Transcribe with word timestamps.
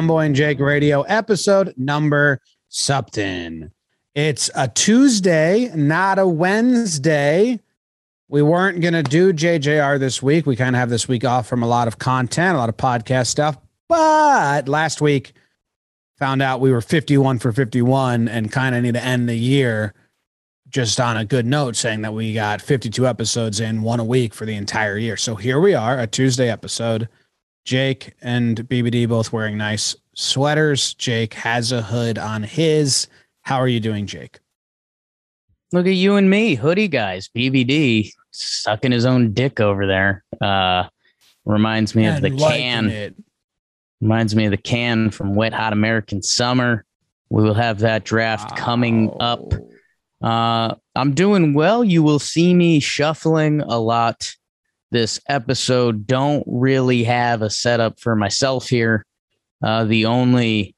welcome, 0.00 0.08
John 0.08 0.16
Boy 0.16 0.24
and 0.24 0.34
Jake 0.34 0.60
Radio, 0.60 1.02
episode 1.02 1.74
number 1.76 2.40
something. 2.68 3.70
It's 4.14 4.50
a 4.54 4.66
Tuesday, 4.66 5.70
not 5.74 6.18
a 6.18 6.26
Wednesday. 6.26 7.60
We 8.28 8.40
weren't 8.40 8.80
going 8.80 8.94
to 8.94 9.02
do 9.02 9.34
JJR 9.34 9.98
this 9.98 10.22
week. 10.22 10.46
We 10.46 10.56
kind 10.56 10.74
of 10.74 10.80
have 10.80 10.88
this 10.88 11.06
week 11.06 11.26
off 11.26 11.46
from 11.46 11.62
a 11.62 11.66
lot 11.66 11.86
of 11.86 11.98
content, 11.98 12.54
a 12.54 12.58
lot 12.58 12.70
of 12.70 12.78
podcast 12.78 13.26
stuff. 13.26 13.58
But 13.88 14.70
last 14.70 15.02
week, 15.02 15.34
found 16.18 16.40
out 16.40 16.60
we 16.60 16.72
were 16.72 16.80
51 16.80 17.38
for 17.38 17.52
51 17.52 18.26
and 18.26 18.50
kind 18.50 18.74
of 18.74 18.82
need 18.82 18.94
to 18.94 19.04
end 19.04 19.28
the 19.28 19.36
year 19.36 19.92
just 20.70 20.98
on 20.98 21.18
a 21.18 21.26
good 21.26 21.44
note 21.44 21.76
saying 21.76 22.00
that 22.02 22.14
we 22.14 22.32
got 22.32 22.62
52 22.62 23.06
episodes 23.06 23.60
in 23.60 23.82
one 23.82 24.00
a 24.00 24.04
week 24.04 24.32
for 24.32 24.46
the 24.46 24.54
entire 24.54 24.96
year. 24.96 25.18
So 25.18 25.34
here 25.34 25.60
we 25.60 25.74
are, 25.74 25.98
a 25.98 26.06
Tuesday 26.06 26.48
episode. 26.48 27.06
Jake 27.64 28.14
and 28.22 28.56
BBD 28.68 29.08
both 29.08 29.32
wearing 29.32 29.56
nice 29.56 29.94
sweaters. 30.14 30.94
Jake 30.94 31.34
has 31.34 31.72
a 31.72 31.82
hood 31.82 32.18
on 32.18 32.42
his. 32.42 33.06
How 33.42 33.56
are 33.56 33.68
you 33.68 33.80
doing, 33.80 34.06
Jake? 34.06 34.40
Look 35.72 35.86
at 35.86 35.94
you 35.94 36.16
and 36.16 36.28
me, 36.28 36.54
hoodie 36.54 36.88
guys. 36.88 37.28
BBD 37.36 38.12
sucking 38.32 38.92
his 38.92 39.06
own 39.06 39.32
dick 39.32 39.60
over 39.60 39.86
there. 39.86 40.24
Uh, 40.40 40.88
reminds 41.44 41.94
me 41.94 42.06
of 42.06 42.20
the 42.20 42.30
can. 42.30 42.90
It. 42.90 43.14
Reminds 44.00 44.34
me 44.34 44.46
of 44.46 44.50
the 44.50 44.56
can 44.56 45.10
from 45.10 45.34
Wet 45.34 45.52
Hot 45.52 45.72
American 45.72 46.22
Summer. 46.22 46.84
We 47.28 47.42
will 47.42 47.54
have 47.54 47.80
that 47.80 48.04
draft 48.04 48.50
wow. 48.50 48.56
coming 48.56 49.16
up 49.20 49.52
uh, 50.22 50.74
I'm 50.94 51.14
doing 51.14 51.54
well. 51.54 51.82
You 51.82 52.02
will 52.02 52.18
see 52.18 52.52
me 52.54 52.80
shuffling 52.80 53.62
a 53.62 53.78
lot 53.78 54.34
this 54.90 55.20
episode. 55.28 56.06
Don't 56.06 56.44
really 56.46 57.04
have 57.04 57.42
a 57.42 57.50
setup 57.50 58.00
for 58.00 58.16
myself 58.16 58.68
here. 58.68 59.04
Uh, 59.62 59.84
the 59.84 60.06
only 60.06 60.74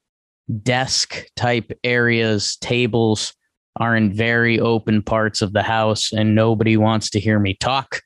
desk 0.62 1.26
type 1.36 1.72
areas, 1.84 2.56
tables 2.56 3.34
are 3.76 3.96
in 3.96 4.12
very 4.12 4.60
open 4.60 5.02
parts 5.02 5.40
of 5.40 5.52
the 5.52 5.62
house, 5.62 6.12
and 6.12 6.34
nobody 6.34 6.76
wants 6.76 7.10
to 7.10 7.20
hear 7.20 7.38
me 7.38 7.54
talk. 7.54 8.02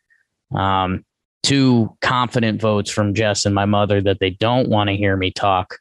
Um, 0.54 1.04
two 1.42 1.96
confident 2.00 2.60
votes 2.60 2.90
from 2.90 3.14
Jess 3.14 3.46
and 3.46 3.54
my 3.54 3.64
mother 3.64 4.00
that 4.00 4.18
they 4.20 4.30
don't 4.30 4.68
want 4.68 4.88
to 4.88 4.96
hear 4.96 5.16
me 5.16 5.30
talk. 5.30 5.78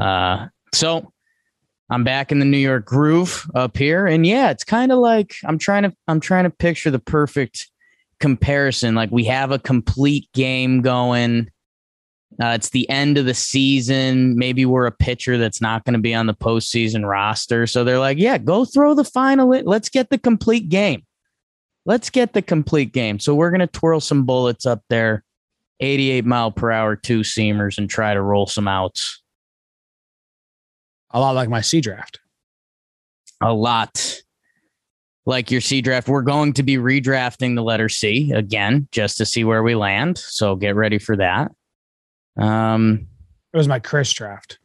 Uh, 0.00 0.46
so 0.72 1.12
I'm 1.90 2.04
back 2.04 2.30
in 2.30 2.38
the 2.38 2.44
New 2.44 2.58
York 2.58 2.84
groove 2.84 3.46
up 3.54 3.76
here. 3.76 4.06
And 4.06 4.26
yeah, 4.26 4.50
it's 4.50 4.64
kind 4.64 4.92
of 4.92 4.98
like 4.98 5.34
I'm 5.44 5.58
trying 5.58 5.82
to 5.82 5.92
I'm 6.06 6.20
trying 6.20 6.44
to 6.44 6.50
picture 6.50 6.90
the 6.90 6.98
perfect 6.98 7.68
comparison. 8.20 8.94
Like 8.94 9.10
we 9.10 9.24
have 9.24 9.50
a 9.50 9.58
complete 9.58 10.28
game 10.32 10.82
going. 10.82 11.50
Uh, 12.42 12.48
it's 12.48 12.70
the 12.70 12.88
end 12.88 13.18
of 13.18 13.26
the 13.26 13.34
season. 13.34 14.36
Maybe 14.36 14.64
we're 14.64 14.86
a 14.86 14.92
pitcher 14.92 15.36
that's 15.36 15.60
not 15.60 15.84
going 15.84 15.94
to 15.94 16.00
be 16.00 16.14
on 16.14 16.26
the 16.26 16.34
postseason 16.34 17.06
roster. 17.06 17.66
So 17.66 17.84
they're 17.84 17.98
like, 17.98 18.18
yeah, 18.18 18.38
go 18.38 18.64
throw 18.64 18.94
the 18.94 19.04
final. 19.04 19.48
Let's 19.48 19.88
get 19.88 20.10
the 20.10 20.18
complete 20.18 20.68
game. 20.68 21.04
Let's 21.84 22.08
get 22.08 22.32
the 22.32 22.42
complete 22.42 22.92
game. 22.92 23.18
So 23.18 23.34
we're 23.34 23.50
going 23.50 23.60
to 23.60 23.66
twirl 23.66 24.00
some 24.00 24.24
bullets 24.24 24.64
up 24.64 24.82
there, 24.88 25.24
88 25.80 26.24
mile 26.24 26.52
per 26.52 26.70
hour, 26.70 26.94
two 26.94 27.20
seamers, 27.20 27.78
and 27.78 27.90
try 27.90 28.14
to 28.14 28.22
roll 28.22 28.46
some 28.46 28.68
outs 28.68 29.20
a 31.12 31.20
lot 31.20 31.34
like 31.34 31.48
my 31.48 31.60
C 31.60 31.80
draft. 31.80 32.20
A 33.40 33.52
lot 33.52 34.20
like 35.26 35.50
your 35.50 35.60
C 35.60 35.80
draft. 35.80 36.08
We're 36.08 36.22
going 36.22 36.52
to 36.54 36.62
be 36.62 36.76
redrafting 36.76 37.54
the 37.54 37.62
letter 37.62 37.88
C 37.88 38.32
again 38.32 38.88
just 38.92 39.18
to 39.18 39.26
see 39.26 39.44
where 39.44 39.62
we 39.62 39.74
land. 39.74 40.18
So 40.18 40.56
get 40.56 40.74
ready 40.74 40.98
for 40.98 41.16
that. 41.16 41.52
Um, 42.36 43.06
it 43.52 43.56
was 43.56 43.68
my 43.68 43.78
Chris 43.78 44.12
draft. 44.12 44.58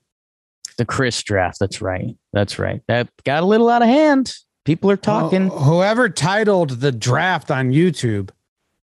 The 0.78 0.86
Chris 0.86 1.22
draft. 1.24 1.58
That's 1.60 1.82
right. 1.82 2.16
That's 2.34 2.60
right. 2.60 2.82
That 2.88 3.10
got 3.24 3.44
a 3.44 3.46
little 3.46 3.70
out 3.70 3.82
of 3.82 3.88
hand. 3.88 4.34
People 4.66 4.90
are 4.92 4.98
talking. 4.98 5.50
Well, 5.50 5.60
whoever 5.60 6.10
titled 6.10 6.82
the 6.82 6.92
draft 6.92 7.52
on 7.52 7.72
YouTube 7.72 8.30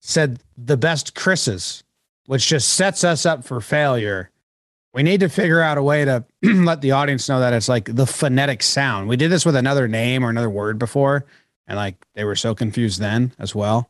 said 0.02 0.42
the 0.58 0.78
best 0.78 1.16
Chris's, 1.16 1.84
which 2.26 2.48
just 2.48 2.74
sets 2.74 3.04
us 3.04 3.26
up 3.26 3.44
for 3.44 3.62
failure 3.62 4.32
we 4.94 5.04
need 5.04 5.20
to 5.20 5.30
figure 5.30 5.62
out 5.62 5.78
a 5.78 5.84
way 5.84 6.06
to 6.06 6.26
let 6.44 6.82
the 6.82 6.92
audience 6.92 7.30
know 7.30 7.40
that 7.40 7.54
it's 7.54 7.70
like 7.70 7.94
the 7.96 8.08
phonetic 8.08 8.64
sound. 8.64 9.08
We 9.08 9.18
did 9.18 9.32
this 9.32 9.46
with 9.46 9.56
another 9.56 9.88
name 9.88 10.26
or 10.26 10.30
another 10.30 10.50
word 10.50 10.80
before, 10.80 11.26
and 11.70 11.78
like 11.78 11.96
they 12.16 12.26
were 12.26 12.36
so 12.36 12.54
confused 12.54 13.00
then 13.00 13.32
as 13.40 13.56
well. 13.56 13.90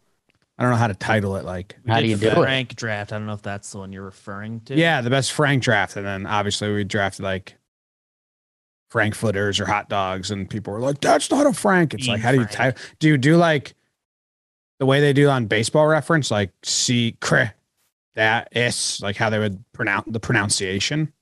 I 0.57 0.63
don't 0.63 0.71
know 0.71 0.77
how 0.77 0.87
to 0.87 0.93
title 0.93 1.37
it. 1.37 1.45
Like, 1.45 1.77
how 1.87 2.01
do 2.01 2.07
you 2.07 2.17
do 2.17 2.29
Frank 2.31 2.73
it? 2.73 2.77
draft? 2.77 3.13
I 3.13 3.17
don't 3.17 3.25
know 3.25 3.33
if 3.33 3.41
that's 3.41 3.71
the 3.71 3.79
one 3.79 3.93
you're 3.93 4.03
referring 4.03 4.59
to. 4.61 4.75
Yeah, 4.75 5.01
the 5.01 5.09
best 5.09 5.31
Frank 5.31 5.63
draft, 5.63 5.95
and 5.95 6.05
then 6.05 6.27
obviously 6.27 6.71
we 6.71 6.83
drafted 6.83 7.23
like 7.23 7.55
Frankfurters 8.91 9.59
or 9.59 9.65
hot 9.65 9.89
dogs, 9.89 10.29
and 10.29 10.49
people 10.49 10.73
were 10.73 10.81
like, 10.81 10.99
"That's 10.99 11.31
not 11.31 11.47
a 11.47 11.53
Frank." 11.53 11.93
It's 11.93 12.07
like, 12.07 12.21
how 12.21 12.31
do 12.31 12.39
you 12.39 12.45
title? 12.45 12.79
Do 12.99 13.07
you 13.07 13.17
do 13.17 13.37
like 13.37 13.73
the 14.79 14.85
way 14.85 14.99
they 14.99 15.13
do 15.13 15.29
on 15.29 15.45
Baseball 15.45 15.87
Reference, 15.87 16.29
like 16.29 16.51
C 16.63 17.17
cre 17.21 17.53
that 18.15 18.49
s 18.51 19.01
like 19.01 19.15
how 19.15 19.29
they 19.29 19.39
would 19.39 19.63
pronounce 19.71 20.05
the 20.09 20.19
pronunciation. 20.19 21.13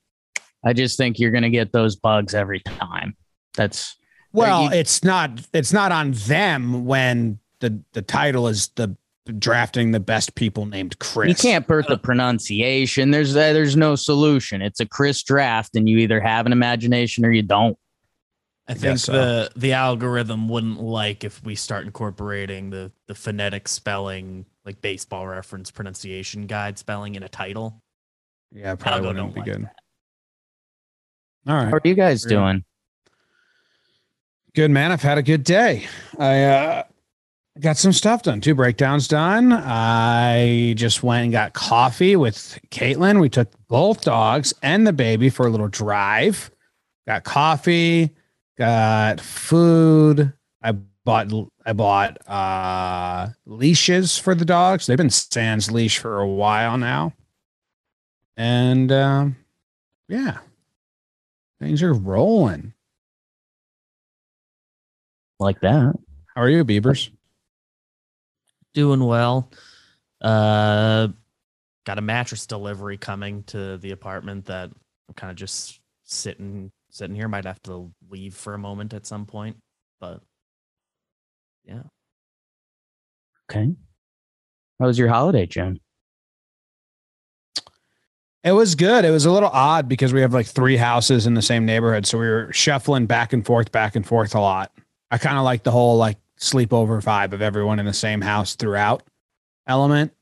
I 0.64 0.72
just 0.72 0.96
think 0.96 1.20
you're 1.20 1.30
going 1.30 1.44
to 1.44 1.50
get 1.50 1.70
those 1.72 1.94
bugs 1.94 2.34
every 2.34 2.60
time. 2.60 3.16
That's 3.56 3.96
well, 4.32 4.64
you, 4.64 4.70
it's 4.72 5.04
not 5.04 5.40
it's 5.52 5.72
not 5.72 5.92
on 5.92 6.12
them 6.12 6.84
when 6.84 7.38
the 7.60 7.80
the 7.92 8.02
title 8.02 8.48
is 8.48 8.68
the 8.76 8.96
drafting 9.38 9.90
the 9.90 10.00
best 10.00 10.34
people 10.34 10.66
named 10.66 10.98
Chris. 10.98 11.28
You 11.28 11.34
can't 11.34 11.66
birth 11.66 11.86
the 11.88 11.98
pronunciation. 11.98 13.10
There's 13.10 13.36
uh, 13.36 13.52
there's 13.52 13.76
no 13.76 13.96
solution. 13.96 14.62
It's 14.62 14.80
a 14.80 14.86
Chris 14.86 15.22
draft, 15.22 15.76
and 15.76 15.88
you 15.88 15.98
either 15.98 16.20
have 16.20 16.46
an 16.46 16.52
imagination 16.52 17.24
or 17.24 17.30
you 17.30 17.42
don't. 17.42 17.76
I 18.66 18.74
think 18.74 18.98
so. 18.98 19.12
the 19.12 19.50
the 19.56 19.72
algorithm 19.72 20.48
wouldn't 20.48 20.80
like 20.80 21.24
if 21.24 21.42
we 21.42 21.54
start 21.54 21.86
incorporating 21.86 22.70
the 22.70 22.92
the 23.06 23.14
phonetic 23.14 23.66
spelling 23.66 24.44
like 24.64 24.80
baseball 24.82 25.26
reference 25.26 25.70
pronunciation 25.70 26.46
guide 26.46 26.78
spelling 26.78 27.14
in 27.14 27.22
a 27.22 27.28
title. 27.28 27.82
Yeah, 28.52 28.74
probably 28.74 29.08
wouldn't 29.08 29.34
be 29.34 29.40
like 29.40 29.46
good. 29.46 29.62
That. 29.64 29.74
All 31.46 31.54
right. 31.56 31.68
How 31.68 31.76
are 31.76 31.80
you 31.84 31.94
guys 31.94 32.24
doing? 32.24 32.64
Good 34.54 34.70
man. 34.70 34.92
I've 34.92 35.02
had 35.02 35.18
a 35.18 35.22
good 35.22 35.44
day. 35.44 35.86
I 36.18 36.42
uh 36.44 36.82
got 37.60 37.76
some 37.76 37.92
stuff 37.92 38.22
done. 38.22 38.40
Two 38.40 38.54
breakdowns 38.54 39.08
done. 39.08 39.52
I 39.52 40.74
just 40.76 41.02
went 41.02 41.24
and 41.24 41.32
got 41.32 41.52
coffee 41.52 42.16
with 42.16 42.58
Caitlin. 42.70 43.20
We 43.20 43.28
took 43.28 43.48
both 43.68 44.02
dogs 44.02 44.54
and 44.62 44.86
the 44.86 44.92
baby 44.92 45.28
for 45.28 45.46
a 45.46 45.50
little 45.50 45.68
drive. 45.68 46.50
Got 47.06 47.24
coffee, 47.24 48.10
got 48.56 49.20
food. 49.20 50.32
I 50.62 50.72
bought 51.04 51.32
I 51.64 51.72
bought 51.72 52.18
uh 52.28 53.28
leashes 53.46 54.18
for 54.18 54.34
the 54.34 54.44
dogs. 54.44 54.86
They've 54.86 54.98
been 54.98 55.10
sans 55.10 55.70
leash 55.70 55.98
for 55.98 56.20
a 56.20 56.28
while 56.28 56.78
now. 56.78 57.12
And 58.36 58.90
um 58.92 59.36
yeah. 60.08 60.38
Things 61.60 61.82
are 61.82 61.92
rolling. 61.92 62.72
Like 65.38 65.60
that. 65.60 65.94
How 66.34 66.42
are 66.42 66.48
you, 66.48 66.64
Beavers? 66.64 67.10
Doing 68.74 69.04
well. 69.04 69.50
Uh 70.20 71.08
got 71.86 71.98
a 71.98 72.02
mattress 72.02 72.46
delivery 72.46 72.98
coming 72.98 73.42
to 73.44 73.78
the 73.78 73.92
apartment 73.92 74.44
that 74.44 74.70
I'm 75.08 75.14
kind 75.14 75.30
of 75.30 75.36
just 75.36 75.80
sitting 76.04 76.70
sitting 76.90 77.16
here. 77.16 77.28
Might 77.28 77.44
have 77.44 77.62
to 77.62 77.90
leave 78.10 78.34
for 78.34 78.54
a 78.54 78.58
moment 78.58 78.94
at 78.94 79.06
some 79.06 79.26
point, 79.26 79.56
but 80.00 80.20
yeah. 81.64 81.82
Okay. 83.50 83.74
How 84.78 84.86
was 84.86 84.98
your 84.98 85.08
holiday, 85.08 85.46
Jim? 85.46 85.80
It 88.44 88.52
was 88.52 88.74
good. 88.74 89.04
It 89.04 89.10
was 89.10 89.26
a 89.26 89.32
little 89.32 89.48
odd 89.48 89.88
because 89.88 90.12
we 90.12 90.20
have 90.20 90.32
like 90.32 90.46
three 90.46 90.76
houses 90.76 91.26
in 91.26 91.34
the 91.34 91.42
same 91.42 91.66
neighborhood. 91.66 92.06
So 92.06 92.18
we 92.18 92.28
were 92.28 92.52
shuffling 92.52 93.06
back 93.06 93.32
and 93.32 93.44
forth, 93.44 93.72
back 93.72 93.96
and 93.96 94.06
forth 94.06 94.34
a 94.34 94.40
lot. 94.40 94.72
I 95.10 95.18
kind 95.18 95.38
of 95.38 95.44
like 95.44 95.62
the 95.62 95.70
whole 95.70 95.96
like 95.96 96.18
sleepover 96.38 97.02
vibe 97.02 97.32
of 97.32 97.42
everyone 97.42 97.78
in 97.78 97.86
the 97.86 97.92
same 97.92 98.20
house 98.20 98.54
throughout 98.54 99.02
element. 99.66 100.12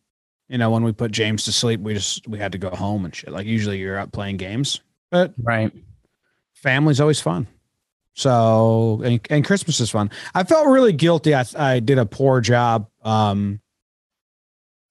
You 0.48 0.58
know, 0.58 0.70
when 0.70 0.84
we 0.84 0.92
put 0.92 1.10
James 1.10 1.44
to 1.44 1.52
sleep, 1.52 1.80
we 1.80 1.94
just 1.94 2.26
we 2.28 2.38
had 2.38 2.52
to 2.52 2.58
go 2.58 2.70
home 2.70 3.04
and 3.04 3.14
shit. 3.14 3.30
Like 3.30 3.46
usually 3.46 3.78
you're 3.78 3.98
out 3.98 4.12
playing 4.12 4.36
games, 4.36 4.80
but 5.10 5.34
right. 5.42 5.72
Family's 6.54 7.00
always 7.00 7.20
fun. 7.20 7.46
So 8.14 9.02
and, 9.04 9.20
and 9.28 9.44
Christmas 9.44 9.80
is 9.80 9.90
fun. 9.90 10.10
I 10.34 10.44
felt 10.44 10.68
really 10.68 10.92
guilty. 10.92 11.34
I 11.34 11.44
I 11.56 11.80
did 11.80 11.98
a 11.98 12.06
poor 12.06 12.40
job 12.40 12.88
um 13.02 13.60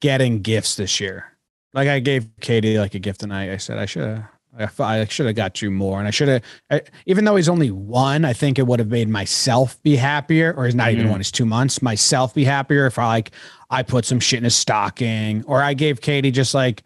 getting 0.02 0.42
gifts 0.42 0.76
this 0.76 1.00
year. 1.00 1.26
Like 1.74 1.88
I 1.88 2.00
gave 2.00 2.28
Katie 2.42 2.78
like 2.78 2.96
a 2.96 3.00
gift 3.00 3.22
tonight. 3.22 3.52
I 3.52 3.58
said 3.58 3.78
I 3.78 3.86
should 3.86 4.04
have 4.04 4.28
I, 4.58 4.70
I 4.80 5.06
should 5.06 5.26
have 5.26 5.36
got 5.36 5.62
you 5.62 5.72
more, 5.72 6.00
and 6.00 6.08
I 6.08 6.12
should 6.12 6.28
have. 6.70 6.84
Even 7.06 7.26
though 7.26 7.36
he's 7.36 7.50
only 7.50 7.72
one, 7.72 8.26
I 8.26 8.34
think 8.34 8.58
it 8.58 8.68
would 8.68 8.80
have 8.80 8.90
made 8.90 9.10
myself 9.10 9.82
be 9.84 9.96
happier. 9.96 10.54
Or 10.56 10.66
he's 10.66 10.76
not 10.76 10.90
mm-hmm. 10.90 11.00
even 11.00 11.12
one; 11.12 11.20
he's 11.20 11.32
two 11.32 11.46
months. 11.46 11.82
Myself 11.82 12.34
be 12.34 12.44
happier 12.44 12.86
if 12.86 12.98
I 12.98 13.08
like 13.08 13.32
I 13.70 13.84
put 13.84 14.06
some 14.06 14.20
shit 14.20 14.38
in 14.38 14.44
his 14.44 14.56
stocking, 14.56 15.44
or 15.46 15.62
I 15.62 15.74
gave 15.74 16.02
Katie 16.02 16.32
just 16.32 16.54
like 16.54 16.84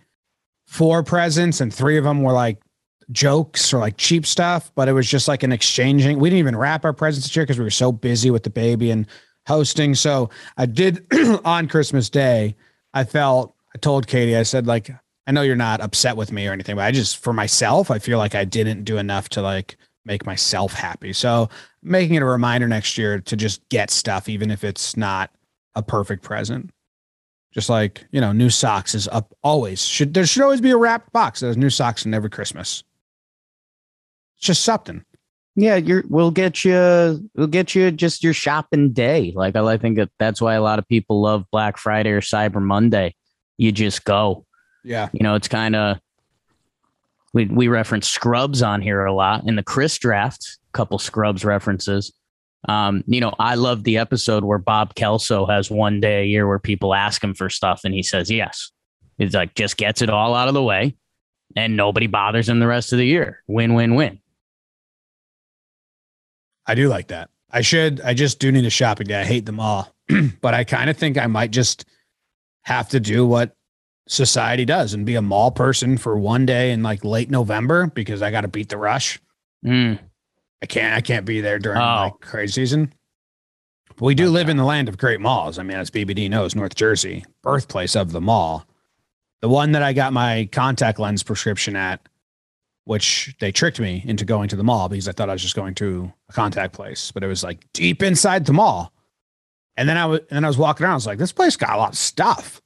four 0.65 1.03
presents 1.03 1.61
and 1.61 1.73
three 1.73 1.97
of 1.97 2.03
them 2.03 2.21
were 2.21 2.31
like 2.31 2.61
jokes 3.11 3.73
or 3.73 3.79
like 3.79 3.97
cheap 3.97 4.25
stuff, 4.25 4.71
but 4.75 4.87
it 4.87 4.93
was 4.93 5.09
just 5.09 5.27
like 5.27 5.43
an 5.43 5.51
exchanging. 5.51 6.19
We 6.19 6.29
didn't 6.29 6.39
even 6.39 6.55
wrap 6.55 6.85
our 6.85 6.93
presents 6.93 7.27
this 7.27 7.35
year 7.35 7.43
because 7.43 7.57
we 7.57 7.63
were 7.63 7.71
so 7.71 7.91
busy 7.91 8.29
with 8.29 8.43
the 8.43 8.49
baby 8.49 8.91
and 8.91 9.07
hosting. 9.47 9.95
So 9.95 10.29
I 10.57 10.65
did 10.67 11.05
on 11.45 11.67
Christmas 11.67 12.09
Day. 12.09 12.55
I 12.93 13.03
felt 13.03 13.55
I 13.75 13.77
told 13.77 14.07
Katie, 14.07 14.35
I 14.35 14.43
said, 14.43 14.65
like, 14.67 14.89
I 15.27 15.31
know 15.31 15.41
you're 15.41 15.55
not 15.55 15.81
upset 15.81 16.17
with 16.17 16.31
me 16.31 16.47
or 16.47 16.53
anything, 16.53 16.75
but 16.75 16.85
I 16.85 16.91
just 16.91 17.17
for 17.17 17.33
myself, 17.33 17.91
I 17.91 17.99
feel 17.99 18.17
like 18.17 18.35
I 18.35 18.45
didn't 18.45 18.83
do 18.83 18.97
enough 18.97 19.29
to 19.29 19.41
like 19.41 19.77
make 20.05 20.25
myself 20.25 20.73
happy. 20.73 21.13
So 21.13 21.49
making 21.83 22.15
it 22.15 22.21
a 22.23 22.25
reminder 22.25 22.67
next 22.67 22.97
year 22.97 23.19
to 23.19 23.35
just 23.35 23.67
get 23.69 23.91
stuff, 23.91 24.27
even 24.27 24.49
if 24.49 24.63
it's 24.63 24.97
not 24.97 25.31
a 25.75 25.83
perfect 25.83 26.23
present. 26.23 26.71
Just 27.51 27.69
like, 27.69 28.05
you 28.11 28.21
know, 28.21 28.31
new 28.31 28.49
socks 28.49 28.93
is 28.93 29.07
up 29.07 29.35
always. 29.43 29.83
Should 29.85 30.13
there 30.13 30.25
should 30.25 30.43
always 30.43 30.61
be 30.61 30.71
a 30.71 30.77
wrapped 30.77 31.11
box. 31.11 31.39
There's 31.39 31.57
new 31.57 31.69
socks 31.69 32.05
in 32.05 32.13
every 32.13 32.29
Christmas. 32.29 32.83
It's 34.37 34.45
just 34.45 34.63
something. 34.63 35.03
Yeah, 35.55 35.75
you're. 35.75 36.03
We'll 36.07 36.31
get 36.31 36.63
you. 36.63 37.29
We'll 37.35 37.47
get 37.47 37.73
you 37.73 37.91
just 37.91 38.23
your 38.23 38.33
shopping 38.33 38.91
day. 38.91 39.33
Like 39.35 39.55
I 39.55 39.77
think 39.77 39.97
that 39.97 40.09
that's 40.19 40.41
why 40.41 40.53
a 40.53 40.61
lot 40.61 40.79
of 40.79 40.87
people 40.87 41.21
love 41.21 41.45
Black 41.51 41.77
Friday 41.77 42.11
or 42.11 42.21
Cyber 42.21 42.61
Monday. 42.61 43.15
You 43.57 43.71
just 43.71 44.05
go. 44.05 44.45
Yeah. 44.89 45.09
You 45.13 45.23
know, 45.23 45.35
it's 45.35 45.47
kind 45.47 45.75
of. 45.75 45.99
We 47.31 47.45
we 47.45 47.67
reference 47.67 48.09
Scrubs 48.09 48.63
on 48.63 48.81
here 48.81 49.05
a 49.05 49.13
lot 49.13 49.47
in 49.47 49.55
the 49.55 49.61
Chris 49.61 49.99
draft. 49.99 50.57
Couple 50.73 50.97
Scrubs 50.97 51.45
references. 51.45 52.11
Um, 52.67 53.03
you 53.05 53.21
know, 53.21 53.33
I 53.37 53.53
love 53.53 53.83
the 53.83 53.99
episode 53.99 54.43
where 54.43 54.57
Bob 54.57 54.95
Kelso 54.95 55.45
has 55.45 55.69
one 55.69 55.99
day 55.99 56.23
a 56.23 56.25
year 56.25 56.47
where 56.47 56.57
people 56.57 56.95
ask 56.95 57.23
him 57.23 57.35
for 57.35 57.49
stuff 57.49 57.81
and 57.85 57.93
he 57.93 58.01
says 58.01 58.31
yes. 58.31 58.71
He's 59.19 59.35
like 59.35 59.53
just 59.53 59.77
gets 59.77 60.01
it 60.01 60.09
all 60.09 60.33
out 60.33 60.47
of 60.47 60.55
the 60.55 60.63
way, 60.63 60.95
and 61.55 61.77
nobody 61.77 62.07
bothers 62.07 62.49
him 62.49 62.59
the 62.59 62.67
rest 62.67 62.91
of 62.91 62.97
the 62.97 63.05
year. 63.05 63.43
Win 63.45 63.75
win 63.75 63.93
win. 63.93 64.19
I 66.65 66.73
do 66.73 66.87
like 66.87 67.09
that. 67.09 67.29
I 67.51 67.61
should. 67.61 68.01
I 68.01 68.15
just 68.15 68.39
do 68.39 68.51
need 68.51 68.65
a 68.65 68.71
shopping 68.71 69.05
day. 69.05 69.21
I 69.21 69.25
hate 69.25 69.45
them 69.45 69.59
all, 69.59 69.93
but 70.41 70.55
I 70.55 70.63
kind 70.63 70.89
of 70.89 70.97
think 70.97 71.19
I 71.19 71.27
might 71.27 71.51
just 71.51 71.85
have 72.63 72.89
to 72.89 72.99
do 72.99 73.27
what 73.27 73.55
society 74.09 74.65
does 74.65 74.93
and 74.93 75.05
be 75.05 75.15
a 75.15 75.21
mall 75.21 75.51
person 75.51 75.97
for 75.97 76.17
one 76.17 76.45
day 76.45 76.71
in 76.71 76.83
like 76.83 77.05
late 77.05 77.29
November 77.29 77.87
because 77.87 78.21
I 78.21 78.31
got 78.31 78.41
to 78.41 78.47
beat 78.47 78.69
the 78.69 78.77
rush. 78.77 79.19
Mm. 79.65 79.99
I 80.61 80.65
can't. 80.65 80.95
I 80.95 81.01
can't 81.01 81.25
be 81.25 81.41
there 81.41 81.59
during 81.59 81.79
oh. 81.79 82.03
like 82.03 82.19
crazy 82.19 82.53
season. 82.53 82.93
But 83.87 84.01
we 84.01 84.15
do 84.15 84.25
okay. 84.25 84.31
live 84.31 84.49
in 84.49 84.57
the 84.57 84.65
land 84.65 84.89
of 84.89 84.97
great 84.97 85.21
malls. 85.21 85.59
I 85.59 85.63
mean, 85.63 85.77
as 85.77 85.91
BBD 85.91 86.29
knows, 86.29 86.55
North 86.55 86.75
Jersey, 86.75 87.23
birthplace 87.43 87.95
of 87.95 88.11
the 88.11 88.21
mall. 88.21 88.65
The 89.41 89.49
one 89.49 89.71
that 89.71 89.83
I 89.83 89.93
got 89.93 90.11
my 90.11 90.49
contact 90.51 90.99
lens 90.99 91.23
prescription 91.23 91.75
at 91.75 92.01
which 92.85 93.35
they 93.39 93.51
tricked 93.51 93.79
me 93.79 94.03
into 94.07 94.25
going 94.25 94.49
to 94.49 94.55
the 94.55 94.63
mall 94.63 94.89
because 94.89 95.07
I 95.07 95.11
thought 95.11 95.29
I 95.29 95.33
was 95.33 95.43
just 95.43 95.55
going 95.55 95.75
to 95.75 96.11
a 96.27 96.33
contact 96.33 96.73
place, 96.73 97.11
but 97.11 97.23
it 97.23 97.27
was 97.27 97.43
like 97.43 97.63
deep 97.71 98.01
inside 98.01 98.45
the 98.45 98.53
mall. 98.53 98.91
And 99.77 99.87
then 99.87 99.95
I 99.95 100.07
was, 100.07 100.21
and 100.21 100.37
then 100.37 100.43
I 100.43 100.47
was 100.47 100.57
walking 100.57 100.85
around. 100.85 100.93
I 100.93 100.95
was 100.95 101.05
like, 101.05 101.19
this 101.19 101.31
place 101.31 101.55
got 101.55 101.75
a 101.75 101.77
lot 101.77 101.91
of 101.91 101.97
stuff. 101.97 102.61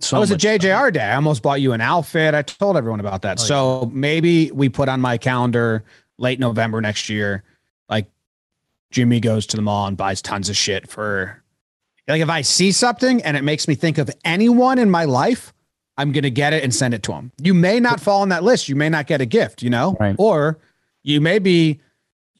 So 0.00 0.16
I 0.16 0.20
was 0.20 0.30
a 0.30 0.36
JJR 0.36 0.92
day. 0.92 1.00
I 1.00 1.16
almost 1.16 1.42
bought 1.42 1.60
you 1.60 1.72
an 1.72 1.80
outfit. 1.80 2.34
I 2.34 2.42
told 2.42 2.76
everyone 2.76 3.00
about 3.00 3.22
that. 3.22 3.40
Oh, 3.40 3.44
so 3.44 3.80
yeah. 3.82 3.88
maybe 3.92 4.50
we 4.52 4.68
put 4.68 4.88
on 4.88 5.00
my 5.00 5.18
calendar 5.18 5.84
late 6.18 6.38
November 6.38 6.80
next 6.80 7.08
year. 7.08 7.44
Like 7.88 8.10
Jimmy 8.90 9.20
goes 9.20 9.46
to 9.48 9.56
the 9.56 9.62
mall 9.62 9.86
and 9.86 9.96
buys 9.96 10.22
tons 10.22 10.48
of 10.48 10.56
shit 10.56 10.88
for 10.88 11.42
like 12.08 12.20
if 12.20 12.28
I 12.28 12.42
see 12.42 12.72
something 12.72 13.22
and 13.22 13.36
it 13.36 13.42
makes 13.42 13.66
me 13.66 13.74
think 13.74 13.98
of 13.98 14.10
anyone 14.24 14.78
in 14.78 14.90
my 14.90 15.04
life, 15.04 15.52
I'm 15.98 16.12
going 16.12 16.22
to 16.22 16.30
get 16.30 16.52
it 16.52 16.62
and 16.62 16.74
send 16.74 16.94
it 16.94 17.02
to 17.04 17.12
them. 17.12 17.32
You 17.40 17.54
may 17.54 17.80
not 17.80 18.00
fall 18.00 18.22
on 18.22 18.28
that 18.28 18.44
list. 18.44 18.68
You 18.68 18.76
may 18.76 18.88
not 18.88 19.06
get 19.06 19.20
a 19.20 19.26
gift, 19.26 19.62
you 19.62 19.70
know, 19.70 19.96
right. 19.98 20.14
or 20.18 20.58
you 21.02 21.20
may 21.20 21.38
be 21.38 21.80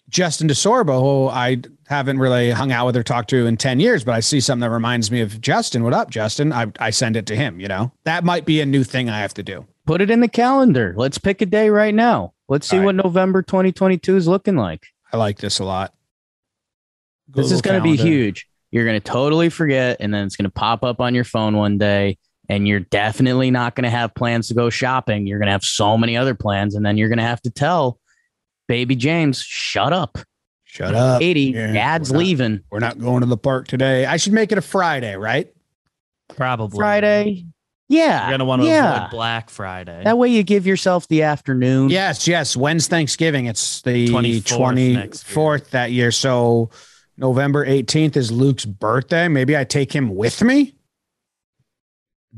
Justin 0.08 0.48
DeSorbo, 0.48 1.00
who 1.00 1.28
I 1.28 1.62
haven't 1.88 2.18
really 2.18 2.50
hung 2.50 2.72
out 2.72 2.86
with 2.86 2.96
or 2.96 3.02
talked 3.02 3.30
to 3.30 3.46
in 3.46 3.56
10 3.56 3.80
years, 3.80 4.04
but 4.04 4.14
I 4.14 4.20
see 4.20 4.40
something 4.40 4.60
that 4.60 4.70
reminds 4.70 5.10
me 5.10 5.20
of 5.20 5.40
Justin. 5.40 5.84
What 5.84 5.92
up, 5.92 6.10
Justin? 6.10 6.52
I, 6.52 6.72
I 6.78 6.90
send 6.90 7.16
it 7.16 7.26
to 7.26 7.36
him, 7.36 7.60
you 7.60 7.68
know, 7.68 7.92
that 8.04 8.24
might 8.24 8.44
be 8.44 8.60
a 8.60 8.66
new 8.66 8.84
thing 8.84 9.08
I 9.08 9.20
have 9.20 9.34
to 9.34 9.42
do. 9.42 9.66
Put 9.86 10.00
it 10.00 10.10
in 10.10 10.20
the 10.20 10.28
calendar. 10.28 10.94
Let's 10.96 11.18
pick 11.18 11.42
a 11.42 11.46
day 11.46 11.70
right 11.70 11.94
now. 11.94 12.32
Let's 12.48 12.68
see 12.68 12.78
right. 12.78 12.86
what 12.86 12.94
November 12.96 13.42
2022 13.42 14.16
is 14.16 14.26
looking 14.26 14.56
like. 14.56 14.86
I 15.12 15.16
like 15.16 15.38
this 15.38 15.60
a 15.60 15.64
lot. 15.64 15.94
Google 17.30 17.42
this 17.42 17.52
is 17.52 17.62
going 17.62 17.78
to 17.78 17.82
be 17.82 17.96
huge. 17.96 18.48
You're 18.70 18.84
going 18.84 19.00
to 19.00 19.10
totally 19.10 19.48
forget, 19.48 19.98
and 20.00 20.12
then 20.12 20.26
it's 20.26 20.36
going 20.36 20.44
to 20.44 20.50
pop 20.50 20.82
up 20.84 21.00
on 21.00 21.14
your 21.14 21.24
phone 21.24 21.56
one 21.56 21.78
day 21.78 22.18
and 22.48 22.68
you're 22.68 22.80
definitely 22.80 23.50
not 23.50 23.74
going 23.74 23.84
to 23.84 23.90
have 23.90 24.14
plans 24.14 24.48
to 24.48 24.54
go 24.54 24.70
shopping. 24.70 25.26
You're 25.26 25.38
going 25.38 25.46
to 25.46 25.52
have 25.52 25.64
so 25.64 25.96
many 25.96 26.16
other 26.16 26.34
plans, 26.34 26.74
and 26.74 26.84
then 26.84 26.96
you're 26.96 27.08
going 27.08 27.18
to 27.18 27.24
have 27.24 27.42
to 27.42 27.50
tell 27.50 27.98
baby 28.68 28.96
James, 28.96 29.40
shut 29.40 29.92
up. 29.92 30.18
Shut 30.76 30.94
up. 30.94 31.23
80, 31.23 31.40
yeah, 31.40 31.73
dad's 31.73 32.11
we're 32.11 32.17
not, 32.17 32.19
leaving. 32.19 32.61
We're 32.70 32.81
not 32.81 32.99
going 32.99 33.20
to 33.20 33.26
the 33.26 33.38
park 33.38 33.67
today. 33.67 34.05
I 34.05 34.19
should 34.19 34.34
make 34.34 34.52
it 34.52 34.58
a 34.58 34.62
Friday, 34.62 35.17
right? 35.17 35.50
Probably. 36.28 36.76
Friday. 36.76 37.46
Yeah. 37.88 38.25
You're 38.25 38.31
going 38.31 38.40
to 38.40 38.44
want 38.44 38.61
to 38.61 38.69
yeah. 38.69 38.96
avoid 38.96 39.11
Black 39.11 39.49
Friday. 39.49 40.02
That 40.05 40.19
way 40.19 40.28
you 40.28 40.43
give 40.43 40.67
yourself 40.67 41.08
the 41.08 41.23
afternoon. 41.23 41.88
Yes, 41.88 42.28
yes. 42.28 42.55
When's 42.55 42.88
Thanksgiving? 42.88 43.46
It's 43.46 43.81
the 43.81 44.08
24th, 44.08 45.08
24th 45.08 45.70
that 45.70 45.93
year. 45.93 46.11
So 46.11 46.69
November 47.17 47.64
18th 47.64 48.19
is 48.19 48.31
Luke's 48.31 48.67
birthday. 48.67 49.28
Maybe 49.28 49.56
I 49.56 49.64
take 49.64 49.94
him 49.94 50.14
with 50.14 50.43
me 50.43 50.75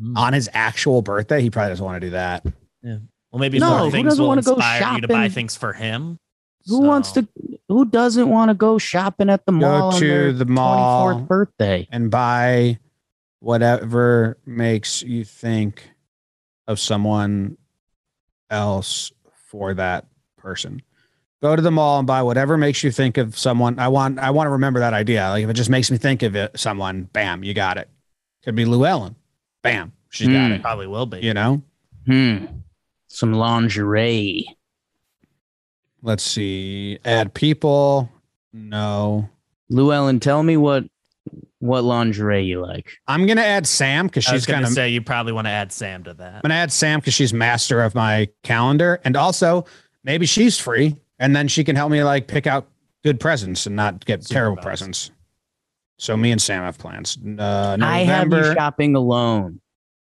mm. 0.00 0.16
on 0.16 0.32
his 0.32 0.48
actual 0.52 1.02
birthday. 1.02 1.42
He 1.42 1.50
probably 1.50 1.70
doesn't 1.70 1.84
want 1.84 2.00
to 2.00 2.06
do 2.06 2.10
that. 2.10 2.46
Yeah. 2.84 2.98
Well, 3.32 3.40
maybe 3.40 3.58
no, 3.58 3.78
more 3.78 3.90
things 3.90 4.20
will 4.20 4.32
inspire 4.32 4.80
go 4.80 4.94
you 4.94 5.00
to 5.00 5.08
buy 5.08 5.28
things 5.28 5.56
for 5.56 5.72
him. 5.72 6.20
Who 6.68 6.76
so. 6.76 6.80
wants 6.80 7.12
to? 7.12 7.26
Who 7.68 7.84
doesn't 7.84 8.28
want 8.28 8.50
to 8.50 8.54
go 8.54 8.78
shopping 8.78 9.30
at 9.30 9.44
the 9.46 9.52
mall? 9.52 9.92
Go 9.92 9.98
to 9.98 10.32
the 10.32 10.44
mall 10.44 11.14
24th 11.14 11.26
birthday 11.28 11.88
and 11.90 12.10
buy 12.10 12.78
whatever 13.40 14.38
makes 14.46 15.02
you 15.02 15.24
think 15.24 15.90
of 16.66 16.78
someone 16.78 17.56
else 18.50 19.12
for 19.48 19.74
that 19.74 20.06
person. 20.36 20.82
Go 21.40 21.54
to 21.54 21.62
the 21.62 21.70
mall 21.70 21.98
and 21.98 22.06
buy 22.06 22.22
whatever 22.22 22.56
makes 22.56 22.82
you 22.82 22.90
think 22.90 23.16
of 23.16 23.38
someone. 23.38 23.78
I 23.78 23.88
want. 23.88 24.18
I 24.18 24.30
want 24.30 24.46
to 24.46 24.52
remember 24.52 24.80
that 24.80 24.94
idea. 24.94 25.28
Like 25.28 25.44
if 25.44 25.50
it 25.50 25.54
just 25.54 25.70
makes 25.70 25.90
me 25.90 25.96
think 25.96 26.22
of 26.22 26.36
it, 26.36 26.58
someone, 26.58 27.04
bam, 27.12 27.44
you 27.44 27.54
got 27.54 27.78
it. 27.78 27.88
Could 28.44 28.54
be 28.54 28.64
Llewellyn 28.64 29.16
bam, 29.62 29.92
she 30.08 30.26
mm. 30.26 30.32
got 30.32 30.46
hmm. 30.46 30.52
it. 30.52 30.62
Probably 30.62 30.86
will 30.86 31.06
be. 31.06 31.20
You 31.20 31.34
know? 31.34 31.62
Hmm. 32.06 32.46
Some 33.08 33.32
lingerie. 33.32 34.56
Let's 36.02 36.22
see. 36.22 36.98
Add 37.04 37.34
people. 37.34 38.10
No. 38.52 39.28
Llewellyn, 39.68 40.20
tell 40.20 40.42
me 40.42 40.56
what 40.56 40.84
what 41.60 41.82
lingerie 41.82 42.44
you 42.44 42.60
like. 42.60 42.92
I'm 43.06 43.26
gonna 43.26 43.42
add 43.42 43.66
Sam 43.66 44.06
because 44.06 44.24
she's 44.24 44.46
gonna 44.46 44.68
say 44.68 44.88
you 44.88 45.02
probably 45.02 45.32
want 45.32 45.46
to 45.46 45.50
add 45.50 45.72
Sam 45.72 46.04
to 46.04 46.14
that. 46.14 46.36
I'm 46.36 46.40
gonna 46.42 46.54
add 46.54 46.72
Sam 46.72 47.00
because 47.00 47.14
she's 47.14 47.34
master 47.34 47.82
of 47.82 47.94
my 47.94 48.28
calendar, 48.44 49.00
and 49.04 49.16
also 49.16 49.64
maybe 50.04 50.24
she's 50.24 50.58
free, 50.58 50.96
and 51.18 51.34
then 51.34 51.48
she 51.48 51.64
can 51.64 51.76
help 51.76 51.90
me 51.90 52.02
like 52.04 52.28
pick 52.28 52.46
out 52.46 52.68
good 53.02 53.20
presents 53.20 53.66
and 53.66 53.76
not 53.76 54.04
get 54.04 54.22
Super 54.22 54.34
terrible 54.34 54.62
presents. 54.62 55.10
So 55.98 56.16
me 56.16 56.30
and 56.30 56.40
Sam 56.40 56.62
have 56.62 56.78
plans. 56.78 57.18
Uh, 57.38 57.76
I 57.80 58.04
have 58.04 58.32
you 58.32 58.54
shopping 58.54 58.94
alone. 58.94 59.60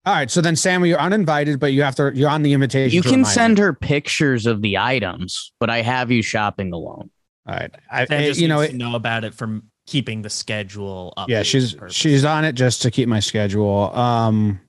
All 0.07 0.15
right. 0.15 0.31
So 0.31 0.41
then, 0.41 0.55
Sam, 0.57 0.85
you're 0.85 1.01
uninvited, 1.01 1.59
but 1.59 1.73
you 1.73 1.83
have 1.83 1.95
to. 1.97 2.13
You're 2.15 2.31
on 2.31 2.43
the 2.43 2.53
invitation. 2.53 2.95
You 2.95 3.03
can 3.03 3.25
send 3.25 3.59
her 3.59 3.73
pictures 3.73 4.47
of 4.47 4.61
the 4.61 4.77
items, 4.77 5.53
but 5.59 5.71
I 5.71 5.83
have 5.83 6.11
you 6.11 6.23
shopping 6.23 6.73
alone. 6.73 7.11
All 7.47 7.55
right. 7.55 7.71
I, 7.91 8.05
Sam 8.07 8.23
just 8.23 8.41
you 8.41 8.49
know, 8.49 8.61
it, 8.61 8.75
know 8.75 8.95
about 8.97 9.25
it 9.25 9.35
from 9.35 9.71
keeping 9.87 10.23
the 10.23 10.31
schedule 10.31 11.15
up. 11.17 11.29
Yeah, 11.29 11.43
she's 11.43 11.77
she's 11.89 12.25
on 12.25 12.45
it 12.45 12.53
just 12.53 12.83
to 12.83 12.91
keep 12.91 13.09
my 13.09 13.21
schedule. 13.21 13.97
Um, 13.97 14.61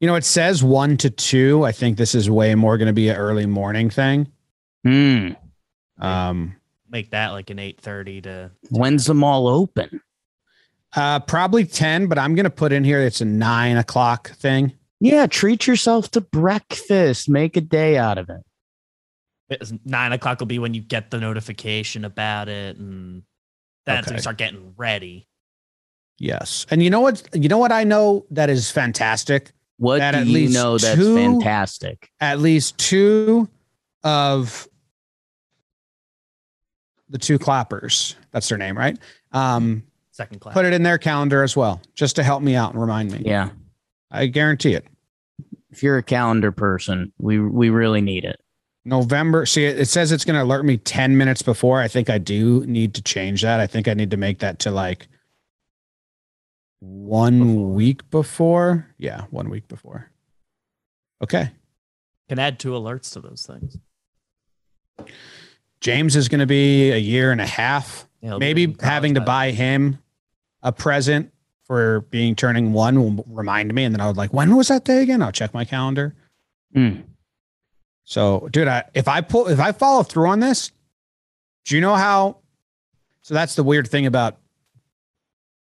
you 0.00 0.06
know, 0.06 0.14
it 0.14 0.24
says 0.24 0.62
one 0.62 0.96
to 0.98 1.10
two. 1.10 1.64
I 1.64 1.72
think 1.72 1.96
this 1.96 2.14
is 2.14 2.28
way 2.28 2.54
more 2.54 2.76
going 2.76 2.86
to 2.86 2.92
be 2.92 3.08
an 3.08 3.16
early 3.16 3.46
morning 3.46 3.88
thing. 3.88 4.30
Hmm. 4.84 5.30
Um, 5.98 6.56
make 6.90 7.10
that 7.10 7.28
like 7.28 7.50
an 7.50 7.58
eight 7.58 7.80
thirty 7.80 8.20
to. 8.22 8.50
When's 8.70 9.06
the 9.06 9.14
mall 9.14 9.48
open? 9.48 10.00
Uh, 10.96 11.20
probably 11.20 11.66
10, 11.66 12.06
but 12.06 12.18
I'm 12.18 12.34
going 12.34 12.44
to 12.44 12.50
put 12.50 12.72
in 12.72 12.82
here 12.82 13.00
it's 13.02 13.20
a 13.20 13.26
nine 13.26 13.76
o'clock 13.76 14.30
thing. 14.30 14.72
Yeah, 14.98 15.26
treat 15.26 15.66
yourself 15.66 16.10
to 16.12 16.22
breakfast. 16.22 17.28
Make 17.28 17.56
a 17.58 17.60
day 17.60 17.98
out 17.98 18.16
of 18.16 18.30
it. 18.30 18.40
It's 19.50 19.72
nine 19.84 20.12
o'clock 20.12 20.40
will 20.40 20.46
be 20.46 20.58
when 20.58 20.72
you 20.72 20.80
get 20.80 21.10
the 21.10 21.20
notification 21.20 22.04
about 22.04 22.48
it, 22.48 22.78
and 22.78 23.22
that's 23.84 24.06
okay. 24.06 24.10
when 24.10 24.16
you 24.16 24.22
start 24.22 24.38
getting 24.38 24.72
ready. 24.76 25.28
Yes, 26.18 26.66
and 26.70 26.82
you 26.82 26.88
know 26.90 27.00
what? 27.00 27.22
You 27.34 27.48
know 27.48 27.58
what 27.58 27.72
I 27.72 27.84
know 27.84 28.24
that 28.30 28.48
is 28.48 28.70
fantastic. 28.70 29.52
What 29.76 29.98
that 29.98 30.12
do 30.12 30.18
at 30.18 30.26
you 30.26 30.32
least 30.32 30.54
know 30.54 30.78
that's 30.78 30.96
two, 30.96 31.14
fantastic? 31.14 32.10
At 32.18 32.40
least 32.40 32.78
two 32.78 33.48
of 34.02 34.66
the 37.08 37.18
two 37.18 37.38
clappers. 37.38 38.16
That's 38.32 38.48
their 38.48 38.58
name, 38.58 38.76
right? 38.76 38.98
Um, 39.30 39.84
second 40.16 40.40
class. 40.40 40.54
Put 40.54 40.64
it 40.64 40.72
in 40.72 40.82
their 40.82 40.98
calendar 40.98 41.42
as 41.42 41.56
well, 41.56 41.80
just 41.94 42.16
to 42.16 42.22
help 42.22 42.42
me 42.42 42.56
out 42.56 42.72
and 42.72 42.80
remind 42.80 43.12
me. 43.12 43.22
Yeah. 43.24 43.50
I 44.10 44.26
guarantee 44.26 44.72
it. 44.74 44.86
If 45.70 45.82
you're 45.82 45.98
a 45.98 46.02
calendar 46.02 46.52
person, 46.52 47.12
we 47.18 47.38
we 47.38 47.68
really 47.68 48.00
need 48.00 48.24
it. 48.24 48.40
November. 48.84 49.44
See, 49.46 49.64
it 49.64 49.88
says 49.88 50.12
it's 50.12 50.24
going 50.24 50.36
to 50.36 50.42
alert 50.42 50.64
me 50.64 50.76
10 50.78 51.18
minutes 51.18 51.42
before. 51.42 51.80
I 51.80 51.88
think 51.88 52.08
I 52.08 52.18
do 52.18 52.64
need 52.66 52.94
to 52.94 53.02
change 53.02 53.42
that. 53.42 53.58
I 53.60 53.66
think 53.66 53.88
I 53.88 53.94
need 53.94 54.12
to 54.12 54.16
make 54.16 54.38
that 54.38 54.60
to 54.60 54.70
like 54.70 55.08
one 56.78 57.38
before. 57.40 57.66
week 57.72 58.10
before. 58.10 58.86
Yeah, 58.96 59.24
one 59.30 59.50
week 59.50 59.66
before. 59.68 60.10
Okay. 61.22 61.50
Can 62.28 62.38
add 62.38 62.58
two 62.58 62.70
alerts 62.70 63.12
to 63.14 63.20
those 63.20 63.44
things. 63.44 63.76
James 65.80 66.16
is 66.16 66.28
going 66.28 66.40
to 66.40 66.46
be 66.46 66.90
a 66.92 66.96
year 66.96 67.32
and 67.32 67.40
a 67.40 67.46
half. 67.46 68.08
Yeah, 68.20 68.38
Maybe 68.38 68.74
having 68.80 69.14
to 69.14 69.20
buy 69.20 69.50
him 69.50 69.98
a 70.66 70.72
present 70.72 71.32
for 71.64 72.00
being 72.10 72.34
turning 72.34 72.72
one 72.72 73.00
will 73.00 73.24
remind 73.28 73.72
me. 73.72 73.84
And 73.84 73.94
then 73.94 74.00
I 74.00 74.08
was 74.08 74.16
like, 74.16 74.32
when 74.32 74.54
was 74.56 74.68
that 74.68 74.84
day 74.84 75.00
again? 75.00 75.22
I'll 75.22 75.32
check 75.32 75.54
my 75.54 75.64
calendar. 75.64 76.14
Mm. 76.74 77.04
So, 78.04 78.48
dude, 78.50 78.68
I, 78.68 78.84
if 78.92 79.06
I 79.06 79.20
pull, 79.20 79.46
if 79.46 79.60
I 79.60 79.70
follow 79.70 80.02
through 80.02 80.28
on 80.28 80.40
this, 80.40 80.72
do 81.64 81.76
you 81.76 81.80
know 81.80 81.94
how? 81.94 82.38
So 83.22 83.32
that's 83.32 83.54
the 83.54 83.62
weird 83.62 83.88
thing 83.88 84.06
about. 84.06 84.38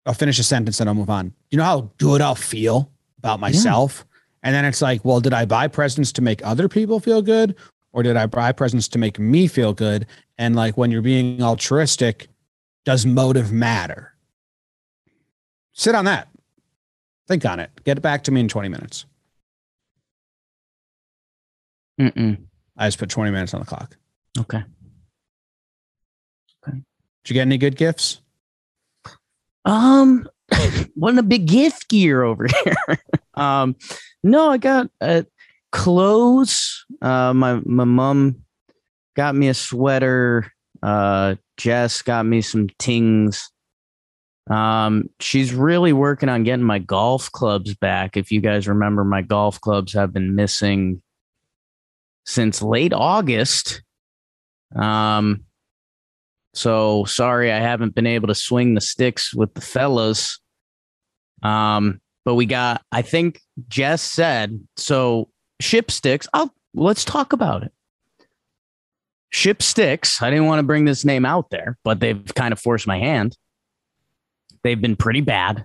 I'll 0.05 0.13
finish 0.13 0.39
a 0.39 0.43
sentence 0.43 0.79
and 0.79 0.87
I'll 0.87 0.95
move 0.95 1.09
on. 1.09 1.29
Do 1.29 1.33
you 1.49 1.57
know 1.57 1.63
how 1.63 1.91
good 1.97 2.21
I'll 2.21 2.35
feel 2.35 2.91
about 3.17 3.39
myself, 3.39 4.05
yeah. 4.05 4.15
and 4.43 4.55
then 4.55 4.63
it's 4.63 4.81
like, 4.81 5.03
well, 5.03 5.19
did 5.19 5.33
I 5.33 5.45
buy 5.45 5.67
presents 5.67 6.11
to 6.13 6.21
make 6.21 6.45
other 6.45 6.69
people 6.69 6.99
feel 6.99 7.23
good, 7.23 7.55
or 7.91 8.03
did 8.03 8.15
I 8.15 8.27
buy 8.27 8.51
presents 8.51 8.87
to 8.89 8.99
make 8.99 9.17
me 9.17 9.47
feel 9.47 9.73
good? 9.73 10.05
And 10.37 10.55
like 10.55 10.77
when 10.77 10.91
you're 10.91 11.01
being 11.01 11.41
altruistic, 11.41 12.27
does 12.83 13.05
motive 13.05 13.51
matter? 13.51 14.14
Sit 15.75 15.93
on 15.93 16.05
that. 16.05 16.29
Think 17.27 17.45
on 17.45 17.59
it. 17.59 17.69
Get 17.83 17.97
it 17.97 18.01
back 18.01 18.23
to 18.23 18.31
me 18.31 18.39
in 18.41 18.47
20 18.47 18.69
minutes. 18.69 19.05
Mm-mm. 21.99 22.37
I 22.77 22.87
just 22.87 22.97
put 22.97 23.09
20 23.09 23.31
minutes 23.31 23.53
on 23.53 23.59
the 23.59 23.65
clock. 23.65 23.97
Okay. 24.39 24.63
Okay. 26.67 26.77
Did 26.77 27.29
you 27.29 27.33
get 27.33 27.41
any 27.41 27.57
good 27.57 27.75
gifts? 27.75 28.21
Um, 29.65 30.27
wasn't 30.95 31.19
a 31.19 31.23
big 31.23 31.47
gift 31.47 31.89
gear 31.89 32.23
over 32.23 32.47
here. 32.63 32.97
um, 33.33 33.75
no, 34.23 34.49
I 34.49 34.57
got 34.57 34.89
uh, 35.01 35.23
clothes. 35.71 36.85
Uh, 37.01 37.33
my 37.33 37.61
my 37.65 37.83
mom 37.83 38.43
got 39.15 39.35
me 39.35 39.47
a 39.49 39.53
sweater. 39.53 40.51
Uh, 40.83 41.35
Jess 41.57 42.01
got 42.01 42.25
me 42.25 42.41
some 42.41 42.69
tings. 42.77 43.49
Um, 44.49 45.09
she's 45.19 45.53
really 45.53 45.93
working 45.93 46.29
on 46.29 46.43
getting 46.43 46.65
my 46.65 46.79
golf 46.79 47.31
clubs 47.31 47.73
back. 47.73 48.15
If 48.15 48.31
you 48.31 48.41
guys 48.41 48.67
remember, 48.67 49.03
my 49.03 49.21
golf 49.21 49.59
clubs 49.59 49.93
have 49.93 50.13
been 50.13 50.35
missing 50.35 51.01
since 52.25 52.61
late 52.61 52.93
August. 52.93 53.81
Um, 54.75 55.45
so 56.53 57.05
sorry, 57.05 57.51
I 57.51 57.59
haven't 57.59 57.95
been 57.95 58.07
able 58.07 58.27
to 58.27 58.35
swing 58.35 58.75
the 58.75 58.81
sticks 58.81 59.33
with 59.33 59.53
the 59.53 59.61
fellas. 59.61 60.39
Um, 61.43 61.99
but 62.23 62.35
we 62.35 62.45
got, 62.45 62.81
I 62.91 63.01
think 63.01 63.41
Jess 63.67 64.01
said, 64.01 64.59
so 64.77 65.29
ship 65.59 65.91
sticks. 65.91 66.27
I'll 66.33 66.53
let's 66.73 67.05
talk 67.05 67.33
about 67.33 67.63
it. 67.63 67.71
Ship 69.29 69.61
sticks. 69.61 70.21
I 70.21 70.29
didn't 70.29 70.45
want 70.45 70.59
to 70.59 70.63
bring 70.63 70.85
this 70.85 71.03
name 71.03 71.25
out 71.25 71.49
there, 71.49 71.77
but 71.83 71.99
they've 71.99 72.23
kind 72.35 72.51
of 72.51 72.59
forced 72.59 72.87
my 72.87 72.99
hand. 72.99 73.37
They've 74.65 74.81
been 74.81 74.95
pretty 74.95 75.21
bad 75.21 75.63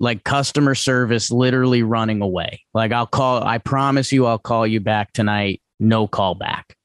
like 0.00 0.24
customer 0.24 0.74
service 0.74 1.30
literally 1.30 1.84
running 1.84 2.20
away. 2.20 2.62
Like 2.74 2.90
I'll 2.90 3.06
call, 3.06 3.44
I 3.44 3.58
promise 3.58 4.10
you, 4.10 4.26
I'll 4.26 4.38
call 4.38 4.66
you 4.66 4.80
back 4.80 5.12
tonight. 5.12 5.62
No 5.78 6.08
call 6.08 6.34
back. 6.34 6.76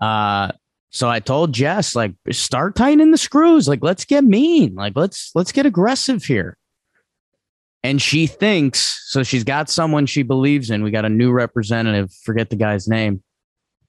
Uh, 0.00 0.52
so 0.90 1.08
I 1.08 1.20
told 1.20 1.52
Jess, 1.52 1.94
like, 1.94 2.12
start 2.30 2.76
tightening 2.76 3.10
the 3.10 3.18
screws. 3.18 3.66
Like, 3.68 3.82
let's 3.82 4.04
get 4.04 4.24
mean. 4.24 4.74
Like, 4.74 4.94
let's 4.96 5.32
let's 5.34 5.52
get 5.52 5.64
aggressive 5.64 6.24
here. 6.24 6.56
And 7.82 8.00
she 8.00 8.26
thinks 8.26 9.02
so. 9.06 9.22
She's 9.22 9.44
got 9.44 9.70
someone 9.70 10.06
she 10.06 10.22
believes 10.22 10.70
in. 10.70 10.82
We 10.82 10.90
got 10.90 11.04
a 11.04 11.10
new 11.10 11.30
representative. 11.30 12.12
Forget 12.24 12.50
the 12.50 12.56
guy's 12.56 12.88
name, 12.88 13.22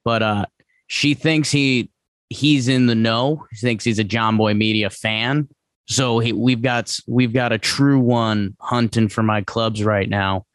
but 0.04 0.22
uh, 0.22 0.46
she 0.88 1.14
thinks 1.14 1.50
he 1.50 1.90
he's 2.30 2.68
in 2.68 2.86
the 2.86 2.94
know. 2.94 3.46
She 3.52 3.66
thinks 3.66 3.84
he's 3.84 3.98
a 3.98 4.04
John 4.04 4.36
Boy 4.36 4.54
Media 4.54 4.88
fan 4.88 5.48
so 5.86 6.18
he, 6.18 6.32
we've 6.32 6.62
got 6.62 6.96
we've 7.06 7.32
got 7.32 7.52
a 7.52 7.58
true 7.58 7.98
one 7.98 8.56
hunting 8.60 9.08
for 9.08 9.22
my 9.22 9.42
clubs 9.42 9.82
right 9.84 10.08
now. 10.08 10.46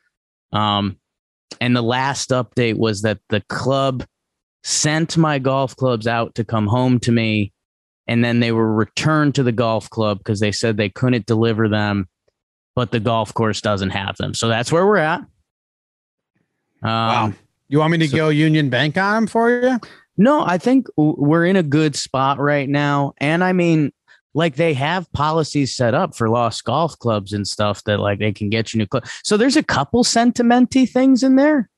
Um, 0.51 0.97
and 1.61 1.75
the 1.75 1.83
last 1.83 2.29
update 2.29 2.77
was 2.77 3.01
that 3.01 3.19
the 3.29 3.41
club 3.41 4.05
sent 4.63 5.17
my 5.17 5.39
golf 5.39 5.75
clubs 5.75 6.07
out 6.07 6.35
to 6.35 6.43
come 6.43 6.67
home 6.67 6.99
to 7.01 7.11
me, 7.11 7.53
and 8.07 8.23
then 8.23 8.39
they 8.39 8.51
were 8.51 8.73
returned 8.73 9.35
to 9.35 9.43
the 9.43 9.51
golf 9.51 9.89
club 9.89 10.17
because 10.19 10.39
they 10.39 10.51
said 10.51 10.77
they 10.77 10.89
couldn't 10.89 11.25
deliver 11.25 11.69
them, 11.69 12.07
but 12.75 12.91
the 12.91 12.99
golf 12.99 13.33
course 13.33 13.61
doesn't 13.61 13.91
have 13.91 14.17
them. 14.17 14.33
So 14.33 14.47
that's 14.47 14.71
where 14.71 14.85
we're 14.85 14.97
at. 14.97 15.19
Um, 16.81 16.89
wow. 16.89 17.33
You 17.67 17.79
want 17.79 17.91
me 17.91 17.99
to 17.99 18.07
so, 18.07 18.17
go 18.17 18.29
Union 18.29 18.69
Bank 18.69 18.97
on 18.97 19.13
them 19.13 19.27
for 19.27 19.51
you? 19.51 19.79
No, 20.17 20.43
I 20.43 20.57
think 20.57 20.87
we're 20.97 21.45
in 21.45 21.55
a 21.55 21.63
good 21.63 21.95
spot 21.95 22.39
right 22.39 22.67
now. 22.67 23.13
And 23.19 23.43
I 23.43 23.53
mean, 23.53 23.91
like 24.33 24.55
they 24.55 24.73
have 24.73 25.11
policies 25.11 25.75
set 25.75 25.93
up 25.93 26.15
for 26.15 26.29
lost 26.29 26.63
golf 26.63 26.97
clubs 26.99 27.33
and 27.33 27.47
stuff 27.47 27.83
that 27.85 27.99
like 27.99 28.19
they 28.19 28.31
can 28.31 28.49
get 28.49 28.73
you 28.73 28.77
new 28.77 28.87
clubs. 28.87 29.11
So 29.23 29.37
there's 29.37 29.57
a 29.57 29.63
couple 29.63 30.03
sentimenty 30.03 30.85
things 30.85 31.23
in 31.23 31.35
there. 31.35 31.69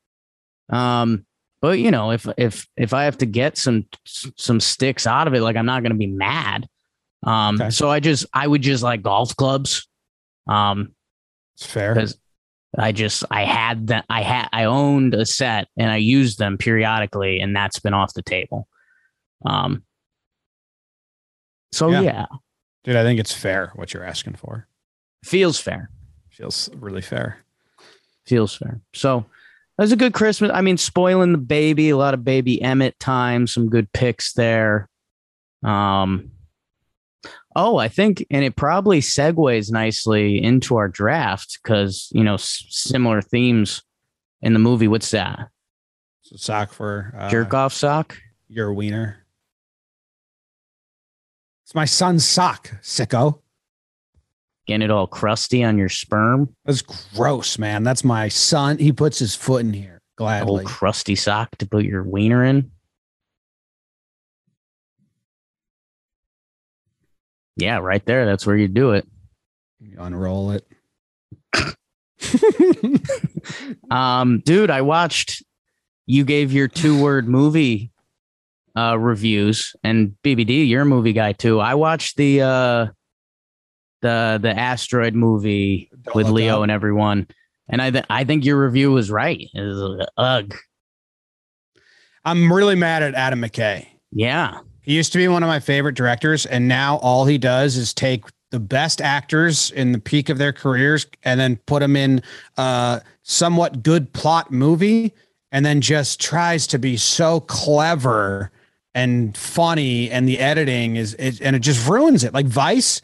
Um, 0.70 1.25
but 1.62 1.79
you 1.79 1.91
know, 1.91 2.12
if 2.12 2.27
if 2.38 2.67
if 2.75 2.93
I 2.93 3.05
have 3.05 3.17
to 3.20 3.25
get 3.25 3.58
some 3.58 3.86
some 4.05 4.60
sticks 4.60 5.05
out 5.05 5.27
of 5.27 5.34
it, 5.34 5.41
like 5.41 5.55
I'm 5.55 5.65
not 5.65 5.84
gonna 5.84 5.96
be 5.96 6.08
mad. 6.08 6.67
Um, 7.24 7.62
okay. 7.62 7.70
so 7.70 7.89
I 7.89 8.00
just 8.00 8.25
I 8.34 8.48
would 8.48 8.63
just 8.63 8.84
like 8.84 9.01
golf 9.01 9.36
clubs. 9.36 9.88
Um, 10.48 10.96
it's 11.55 11.65
fair 11.65 11.93
because 11.93 12.17
I 12.77 12.91
just 12.91 13.24
I 13.29 13.43
had 13.43 13.88
that 13.88 14.05
I 14.10 14.24
had 14.24 14.50
I 14.51 14.63
owned 14.63 15.13
a 15.13 15.25
set 15.25 15.67
and 15.77 15.91
I 15.91 15.98
used 15.98 16.39
them 16.39 16.58
periodically, 16.58 17.39
and 17.39 17.55
that's 17.55 17.79
been 17.79 17.93
off 17.93 18.13
the 18.13 18.24
table. 18.24 18.67
Um, 19.46 19.84
so 21.72 21.89
yeah. 21.91 22.01
yeah. 22.01 22.25
Dude, 22.83 22.95
I 22.95 23.03
think 23.03 23.19
it's 23.19 23.33
fair 23.33 23.71
what 23.75 23.93
you're 23.93 24.03
asking 24.03 24.35
for. 24.35 24.67
Feels 25.23 25.59
fair. 25.59 25.89
Feels 26.29 26.69
really 26.75 27.01
fair. 27.01 27.38
Feels 28.25 28.55
fair. 28.55 28.81
So 28.93 29.19
it 29.19 29.25
was 29.81 29.91
a 29.91 29.97
good 29.97 30.13
Christmas. 30.13 30.51
I 30.53 30.61
mean, 30.61 30.77
spoiling 30.77 31.31
the 31.31 31.38
baby, 31.38 31.89
a 31.89 31.97
lot 31.97 32.13
of 32.13 32.23
baby 32.23 32.61
Emmett 32.61 33.00
time, 33.00 33.45
some 33.47 33.69
good 33.69 33.91
picks 33.93 34.33
there. 34.33 34.89
Um 35.63 36.31
Oh, 37.53 37.75
I 37.77 37.89
think, 37.89 38.25
and 38.31 38.45
it 38.45 38.55
probably 38.55 39.01
segues 39.01 39.71
nicely 39.71 40.41
into 40.41 40.77
our 40.77 40.88
draft 40.88 41.59
because 41.61 42.07
you 42.13 42.23
know 42.23 42.35
s- 42.35 42.65
similar 42.69 43.21
themes 43.21 43.83
in 44.41 44.53
the 44.53 44.59
movie. 44.59 44.88
What's 44.88 45.11
that? 45.11 45.50
So 46.21 46.38
sock 46.38 46.71
for 46.71 47.13
uh, 47.17 47.29
jerk 47.29 47.53
off 47.53 47.73
sock. 47.73 48.17
Your 48.47 48.73
wiener. 48.73 49.21
It's 51.72 51.75
my 51.78 51.86
son's 51.86 52.28
sock, 52.28 52.70
sicko. 52.82 53.40
Getting 54.68 54.82
it 54.82 54.92
all 54.92 55.08
crusty 55.08 55.63
on 55.63 55.78
your 55.78 55.88
sperm. 55.88 56.54
That's 56.66 56.82
gross, 56.82 57.58
man. 57.58 57.84
That's 57.84 58.04
my 58.04 58.28
son. 58.28 58.78
He 58.78 58.92
puts 58.92 59.20
his 59.20 59.36
foot 59.36 59.62
in 59.62 59.72
here 59.72 60.01
gladly. 60.18 60.50
Old 60.50 60.66
crusty 60.66 61.16
sock 61.16 61.56
to 61.60 61.66
put 61.66 61.86
your 61.86 62.04
wiener 62.04 62.44
in. 62.44 62.72
Yeah, 67.56 67.78
right 67.78 68.06
there. 68.06 68.25
That's 68.25 68.46
where 68.46 68.58
you 68.58 68.68
do 68.68 68.92
it. 68.92 69.08
You 69.80 69.96
unroll 69.98 70.51
it. 70.51 70.68
um, 73.90 74.42
dude, 74.44 74.70
I 74.70 74.82
watched. 74.82 75.42
You 76.06 76.25
gave 76.25 76.51
your 76.51 76.68
two-word 76.68 77.30
movie 77.30 77.90
uh, 78.75 78.98
reviews, 78.98 79.75
and 79.84 80.16
BBD, 80.24 80.68
you're 80.68 80.84
a 80.84 80.86
movie 80.86 81.13
guy 81.13 81.34
too. 81.34 81.60
I 81.60 81.75
watched 81.75 82.18
the 82.18 82.42
uh, 82.42 82.88
the 84.01 84.40
the 84.42 84.58
asteroid 84.58 85.13
movie 85.13 85.90
Don't 86.04 86.16
with 86.16 86.30
Leo 86.30 86.58
up. 86.58 86.63
and 86.63 86.72
everyone, 86.72 87.28
and 87.70 87.82
I 87.82 87.92
th- 87.92 88.06
I 88.10 88.24
think 88.24 88.46
your 88.46 88.63
review 88.63 88.92
was 88.92 89.12
right. 89.12 89.48
It 89.54 89.62
was 89.62 90.08
ugh. 90.18 90.56
I'm 92.24 92.51
really 92.51 92.75
mad 92.75 93.04
at 93.04 93.16
Adam 93.16 93.42
McKay. 93.42 93.88
Yeah, 94.12 94.60
he 94.82 94.96
used 94.96 95.12
to 95.13 95.18
be 95.18 95.28
one 95.28 95.44
of 95.44 95.48
my 95.48 95.60
favorite 95.60 95.96
directors, 95.96 96.46
and 96.46 96.68
now 96.68 96.98
all 96.98 97.25
he 97.25 97.38
does 97.38 97.78
is 97.78 97.94
take 97.94 98.24
the 98.51 98.60
best 98.60 99.01
actors 99.01 99.72
in 99.72 99.94
the 99.94 100.00
peak 100.00 100.30
of 100.30 100.38
their 100.38 100.51
careers 100.54 101.08
and 101.24 101.40
then 101.40 101.56
put 101.66 101.80
them 101.80 101.96
in 101.96 102.22
a 102.58 103.01
somewhat 103.24 103.82
good 103.82 104.12
plot 104.12 104.51
movie 104.51 105.13
and 105.54 105.66
then 105.66 105.80
just 105.82 106.20
tries 106.20 106.68
to 106.68 106.78
be 106.78 106.98
so 106.98 107.40
clever 107.40 108.51
and 108.93 109.36
funny 109.38 110.12
and 110.12 110.27
the 110.27 110.39
editing 110.39 110.95
is, 110.95 111.13
and 111.15 111.55
it 111.55 111.60
just 111.62 111.88
ruins 111.88 112.24
it 112.24 112.33
like 112.33 112.45
vice 112.45 113.01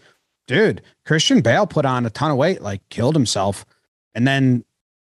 dude, 0.47 0.81
Christian 1.05 1.41
Bale 1.41 1.67
put 1.67 1.85
on 1.85 2.05
a 2.05 2.09
ton 2.09 2.31
of 2.31 2.37
weight, 2.37 2.61
like 2.61 2.87
killed 2.89 3.15
himself, 3.15 3.65
and 4.15 4.27
then 4.27 4.63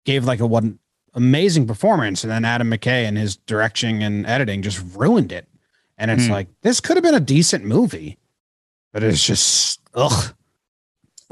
gave 0.05 0.25
like 0.25 0.39
a 0.39 0.45
one 0.45 0.77
amazing 1.13 1.65
performance. 1.65 2.23
And 2.23 2.31
then 2.31 2.45
Adam 2.45 2.69
McKay 2.69 3.07
and 3.07 3.17
his 3.17 3.37
directing 3.37 4.03
and 4.03 4.25
editing 4.27 4.61
just 4.61 4.83
ruined 4.95 5.31
it. 5.31 5.47
And 5.97 6.11
it's 6.11 6.25
hmm. 6.25 6.31
like, 6.31 6.47
this 6.61 6.79
could 6.79 6.97
have 6.97 7.03
been 7.03 7.15
a 7.15 7.19
decent 7.19 7.65
movie, 7.65 8.17
but 8.91 9.03
it's 9.03 9.25
just, 9.25 9.79
ugh. 9.93 10.33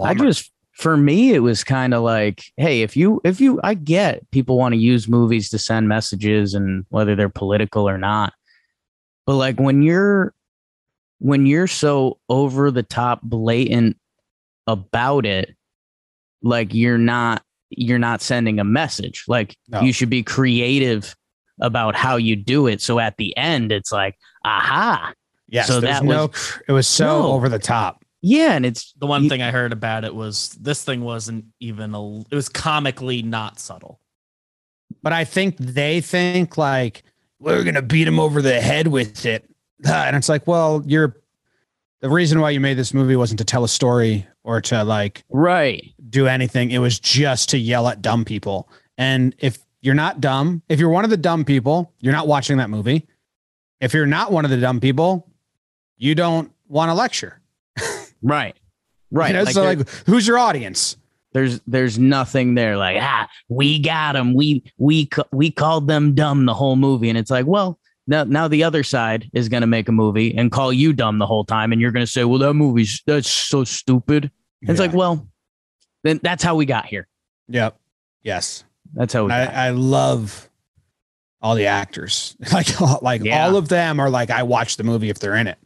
I 0.01 0.13
just, 0.13 0.51
for 0.71 0.95
me, 0.95 1.33
it 1.33 1.39
was 1.39 1.63
kind 1.63 1.93
of 1.93 2.03
like, 2.03 2.53
hey, 2.55 2.83
if 2.83 2.95
you, 2.95 3.19
if 3.25 3.41
you, 3.41 3.59
I 3.63 3.73
get 3.73 4.29
people 4.31 4.57
want 4.57 4.73
to 4.73 4.79
use 4.79 5.09
movies 5.09 5.49
to 5.49 5.59
send 5.59 5.89
messages 5.89 6.53
and 6.53 6.85
whether 6.89 7.15
they're 7.15 7.27
political 7.27 7.89
or 7.89 7.97
not. 7.97 8.33
But 9.29 9.35
like 9.35 9.59
when 9.59 9.83
you're, 9.83 10.33
when 11.19 11.45
you're 11.45 11.67
so 11.67 12.17
over 12.29 12.71
the 12.71 12.81
top 12.81 13.21
blatant 13.21 13.95
about 14.65 15.23
it, 15.27 15.55
like 16.41 16.73
you're 16.73 16.97
not 16.97 17.43
you're 17.69 17.99
not 17.99 18.23
sending 18.23 18.59
a 18.59 18.63
message. 18.63 19.25
Like 19.27 19.55
no. 19.67 19.81
you 19.81 19.93
should 19.93 20.09
be 20.09 20.23
creative 20.23 21.15
about 21.61 21.95
how 21.95 22.15
you 22.15 22.35
do 22.35 22.65
it. 22.65 22.81
So 22.81 22.97
at 22.97 23.17
the 23.17 23.37
end, 23.37 23.71
it's 23.71 23.91
like, 23.91 24.17
aha. 24.45 25.13
Yes. 25.47 25.67
So 25.67 25.79
that 25.79 26.03
no, 26.03 26.25
was, 26.25 26.59
it 26.67 26.71
was 26.71 26.87
so 26.87 27.21
no. 27.21 27.31
over 27.33 27.49
the 27.49 27.59
top. 27.59 28.03
Yeah, 28.23 28.53
and 28.53 28.65
it's 28.65 28.93
the 28.93 29.05
one 29.05 29.25
you, 29.25 29.29
thing 29.29 29.43
I 29.43 29.51
heard 29.51 29.73
about 29.73 30.05
it 30.05 30.15
was 30.15 30.57
this 30.59 30.83
thing 30.83 31.01
wasn't 31.01 31.45
even 31.59 31.93
a. 31.93 32.21
It 32.21 32.33
was 32.33 32.49
comically 32.49 33.21
not 33.21 33.59
subtle. 33.59 33.99
But 35.03 35.13
I 35.13 35.23
think 35.23 35.57
they 35.57 36.01
think 36.01 36.57
like 36.57 37.03
we're 37.39 37.63
gonna 37.63 37.81
beat 37.81 38.07
him 38.07 38.19
over 38.19 38.41
the 38.41 38.59
head 38.59 38.87
with 38.87 39.25
it, 39.25 39.49
ah, 39.85 40.05
and 40.05 40.15
it's 40.15 40.29
like, 40.29 40.47
well, 40.47 40.83
you're 40.85 41.15
the 42.01 42.09
reason 42.09 42.39
why 42.39 42.51
you 42.51 42.59
made 42.59 42.77
this 42.77 42.93
movie 42.93 43.15
wasn't 43.15 43.39
to 43.39 43.45
tell 43.45 43.63
a 43.63 43.69
story 43.69 44.27
or 44.43 44.61
to 44.61 44.83
like 44.83 45.23
right 45.29 45.93
do 46.09 46.27
anything. 46.27 46.71
It 46.71 46.79
was 46.79 46.99
just 46.99 47.49
to 47.49 47.57
yell 47.57 47.87
at 47.87 48.01
dumb 48.01 48.25
people. 48.25 48.69
And 48.97 49.35
if 49.39 49.57
you're 49.81 49.95
not 49.95 50.21
dumb, 50.21 50.61
if 50.69 50.79
you're 50.79 50.89
one 50.89 51.03
of 51.03 51.09
the 51.09 51.17
dumb 51.17 51.45
people, 51.45 51.93
you're 51.99 52.13
not 52.13 52.27
watching 52.27 52.57
that 52.57 52.69
movie. 52.69 53.07
If 53.81 53.93
you're 53.93 54.05
not 54.05 54.31
one 54.31 54.45
of 54.45 54.51
the 54.51 54.57
dumb 54.57 54.79
people, 54.79 55.29
you 55.97 56.15
don't 56.15 56.51
want 56.67 56.89
to 56.89 56.93
lecture. 56.93 57.41
right. 58.21 58.55
Right. 59.11 59.29
You 59.29 59.33
know, 59.37 59.43
like 59.43 59.53
so 59.53 59.63
like 59.63 59.89
who's 60.05 60.27
your 60.27 60.37
audience? 60.37 60.97
There's 61.31 61.61
there's 61.67 61.99
nothing 61.99 62.55
there 62.55 62.75
like 62.75 62.97
ah 62.99 63.29
we 63.49 63.77
got 63.77 64.13
them 64.13 64.33
we 64.33 64.63
we 64.77 65.07
we 65.31 65.51
called 65.51 65.87
them 65.87 66.15
dumb 66.15 66.45
the 66.45 66.55
whole 66.55 66.75
movie 66.75 67.07
and 67.07 67.19
it's 67.19 67.29
like 67.29 67.45
well 67.45 67.77
now 68.07 68.23
now 68.23 68.47
the 68.47 68.63
other 68.63 68.81
side 68.83 69.29
is 69.31 69.47
going 69.47 69.61
to 69.61 69.67
make 69.67 69.87
a 69.87 69.91
movie 69.91 70.35
and 70.35 70.51
call 70.51 70.73
you 70.73 70.91
dumb 70.91 71.19
the 71.19 71.27
whole 71.27 71.45
time 71.45 71.71
and 71.71 71.79
you're 71.79 71.91
going 71.91 72.05
to 72.05 72.11
say 72.11 72.23
well 72.23 72.39
that 72.39 72.55
movie's 72.55 73.03
that's 73.05 73.29
so 73.29 73.63
stupid 73.63 74.31
yeah. 74.61 74.71
It's 74.71 74.79
like, 74.79 74.93
well, 74.93 75.27
then 76.03 76.19
that's 76.21 76.43
how 76.43 76.55
we 76.55 76.65
got 76.65 76.85
here. 76.85 77.07
Yep. 77.47 77.79
Yes. 78.23 78.63
That's 78.93 79.13
how 79.13 79.27
I, 79.29 79.45
I, 79.45 79.69
love 79.69 80.49
all 81.41 81.55
the 81.55 81.67
actors. 81.67 82.35
Like, 82.53 83.01
like 83.01 83.23
yeah. 83.23 83.45
all 83.45 83.55
of 83.55 83.69
them 83.69 83.99
are 83.99 84.09
like, 84.09 84.29
I 84.31 84.43
watch 84.43 84.77
the 84.77 84.83
movie 84.83 85.09
if 85.09 85.19
they're 85.19 85.35
in 85.35 85.47
it. 85.47 85.57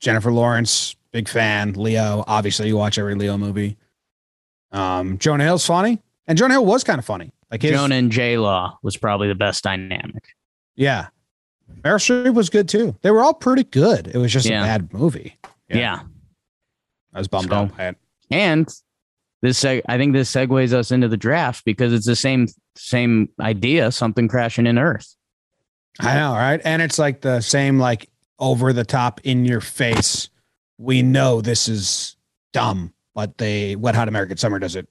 Jennifer 0.00 0.32
Lawrence, 0.32 0.96
big 1.12 1.28
fan. 1.28 1.72
Leo, 1.74 2.24
obviously, 2.26 2.68
you 2.68 2.76
watch 2.76 2.98
every 2.98 3.14
Leo 3.14 3.38
movie. 3.38 3.76
Um, 4.72 5.18
Jonah 5.18 5.44
Hill's 5.44 5.66
funny, 5.66 6.00
and 6.26 6.36
Jonah 6.36 6.54
Hill 6.54 6.64
was 6.64 6.82
kind 6.84 6.98
of 6.98 7.04
funny. 7.04 7.32
Like 7.50 7.62
his, 7.62 7.72
Jonah 7.72 7.94
and 7.94 8.10
J 8.10 8.38
Law 8.38 8.78
was 8.82 8.96
probably 8.96 9.28
the 9.28 9.34
best 9.34 9.62
dynamic. 9.62 10.24
Yeah, 10.74 11.08
Meryl 11.80 11.96
Streep 11.96 12.34
was 12.34 12.50
good 12.50 12.68
too. 12.68 12.96
They 13.02 13.10
were 13.10 13.22
all 13.22 13.34
pretty 13.34 13.64
good. 13.64 14.08
It 14.08 14.16
was 14.16 14.32
just 14.32 14.48
yeah. 14.48 14.62
a 14.62 14.66
bad 14.66 14.92
movie. 14.92 15.38
Yeah. 15.68 15.76
yeah. 15.76 16.00
I 17.14 17.18
was 17.18 17.28
bummed 17.28 17.50
so, 17.50 17.56
out 17.56 17.76
by 17.76 17.88
it. 17.88 17.96
And 18.30 18.66
this 19.42 19.62
seg- 19.62 19.82
I 19.88 19.98
think 19.98 20.12
this 20.12 20.32
segues 20.32 20.72
us 20.72 20.90
into 20.90 21.08
the 21.08 21.16
draft 21.16 21.64
because 21.64 21.92
it's 21.92 22.06
the 22.06 22.16
same 22.16 22.48
same 22.76 23.28
idea, 23.40 23.92
something 23.92 24.28
crashing 24.28 24.66
in 24.66 24.78
Earth. 24.78 25.14
I 26.00 26.14
know, 26.14 26.32
right? 26.32 26.60
And 26.64 26.80
it's 26.80 26.98
like 26.98 27.20
the 27.20 27.40
same 27.40 27.78
like 27.78 28.08
over 28.38 28.72
the 28.72 28.84
top 28.84 29.20
in 29.24 29.44
your 29.44 29.60
face. 29.60 30.30
We 30.78 31.02
know 31.02 31.40
this 31.40 31.68
is 31.68 32.16
dumb, 32.52 32.94
but 33.14 33.38
they 33.38 33.76
Wet 33.76 33.94
Hot 33.94 34.08
American 34.08 34.36
Summer 34.36 34.58
does 34.58 34.76
it 34.76 34.88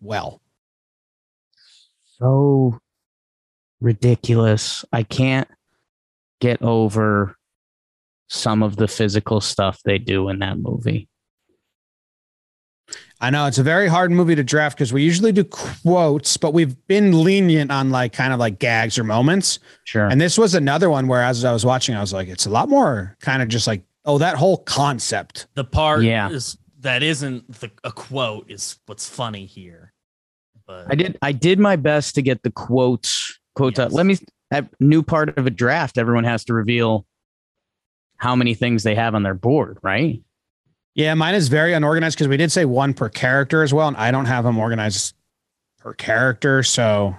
well. 0.00 0.40
So 2.18 2.78
ridiculous. 3.80 4.84
I 4.92 5.02
can't 5.02 5.48
get 6.40 6.62
over 6.62 7.36
some 8.28 8.62
of 8.62 8.76
the 8.76 8.88
physical 8.88 9.40
stuff 9.40 9.80
they 9.84 9.98
do 9.98 10.28
in 10.28 10.38
that 10.40 10.58
movie. 10.58 11.08
I 13.20 13.30
know 13.30 13.46
it's 13.46 13.58
a 13.58 13.62
very 13.62 13.86
hard 13.86 14.10
movie 14.10 14.34
to 14.34 14.42
draft 14.42 14.76
because 14.76 14.92
we 14.92 15.02
usually 15.02 15.32
do 15.32 15.44
quotes, 15.44 16.36
but 16.38 16.54
we've 16.54 16.74
been 16.86 17.22
lenient 17.22 17.70
on 17.70 17.90
like 17.90 18.14
kind 18.14 18.32
of 18.32 18.38
like 18.38 18.58
gags 18.58 18.98
or 18.98 19.04
moments. 19.04 19.58
Sure. 19.84 20.06
And 20.06 20.20
this 20.20 20.38
was 20.38 20.54
another 20.54 20.88
one 20.88 21.06
where 21.06 21.22
as 21.22 21.44
I 21.44 21.52
was 21.52 21.66
watching, 21.66 21.94
I 21.94 22.00
was 22.00 22.14
like, 22.14 22.28
it's 22.28 22.46
a 22.46 22.50
lot 22.50 22.68
more 22.68 23.16
kind 23.20 23.42
of 23.42 23.48
just 23.48 23.66
like, 23.66 23.82
oh, 24.06 24.16
that 24.18 24.36
whole 24.36 24.58
concept. 24.58 25.48
The 25.54 25.64
part 25.64 26.02
yeah. 26.02 26.30
is 26.30 26.56
that 26.80 27.02
isn't 27.02 27.60
the, 27.60 27.70
a 27.84 27.92
quote 27.92 28.50
is 28.50 28.78
what's 28.86 29.08
funny 29.08 29.46
here. 29.46 29.92
But 30.66 30.86
I 30.90 30.94
did 30.94 31.18
I 31.22 31.32
did 31.32 31.58
my 31.58 31.76
best 31.76 32.14
to 32.16 32.22
get 32.22 32.42
the 32.42 32.50
quotes 32.50 33.38
quotes 33.54 33.78
yes. 33.78 33.86
out. 33.86 33.92
Let 33.92 34.06
me 34.06 34.18
at 34.50 34.68
new 34.80 35.02
part 35.02 35.36
of 35.38 35.46
a 35.46 35.50
draft, 35.50 35.98
everyone 35.98 36.24
has 36.24 36.44
to 36.46 36.54
reveal 36.54 37.06
how 38.16 38.36
many 38.36 38.54
things 38.54 38.82
they 38.82 38.94
have 38.94 39.14
on 39.14 39.22
their 39.22 39.34
board, 39.34 39.78
right? 39.82 40.22
Yeah, 40.94 41.14
mine 41.14 41.34
is 41.34 41.48
very 41.48 41.72
unorganized 41.72 42.18
because 42.18 42.28
we 42.28 42.36
did 42.36 42.52
say 42.52 42.64
one 42.64 42.94
per 42.94 43.08
character 43.08 43.62
as 43.62 43.72
well, 43.72 43.88
and 43.88 43.96
I 43.96 44.10
don't 44.10 44.26
have 44.26 44.44
them 44.44 44.58
organized 44.58 45.14
per 45.78 45.94
character. 45.94 46.62
So, 46.62 47.16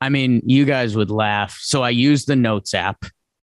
I 0.00 0.08
mean, 0.08 0.42
you 0.44 0.64
guys 0.64 0.96
would 0.96 1.10
laugh. 1.10 1.56
So 1.60 1.82
I 1.82 1.90
used 1.90 2.26
the 2.26 2.36
notes 2.36 2.74
app, 2.74 3.04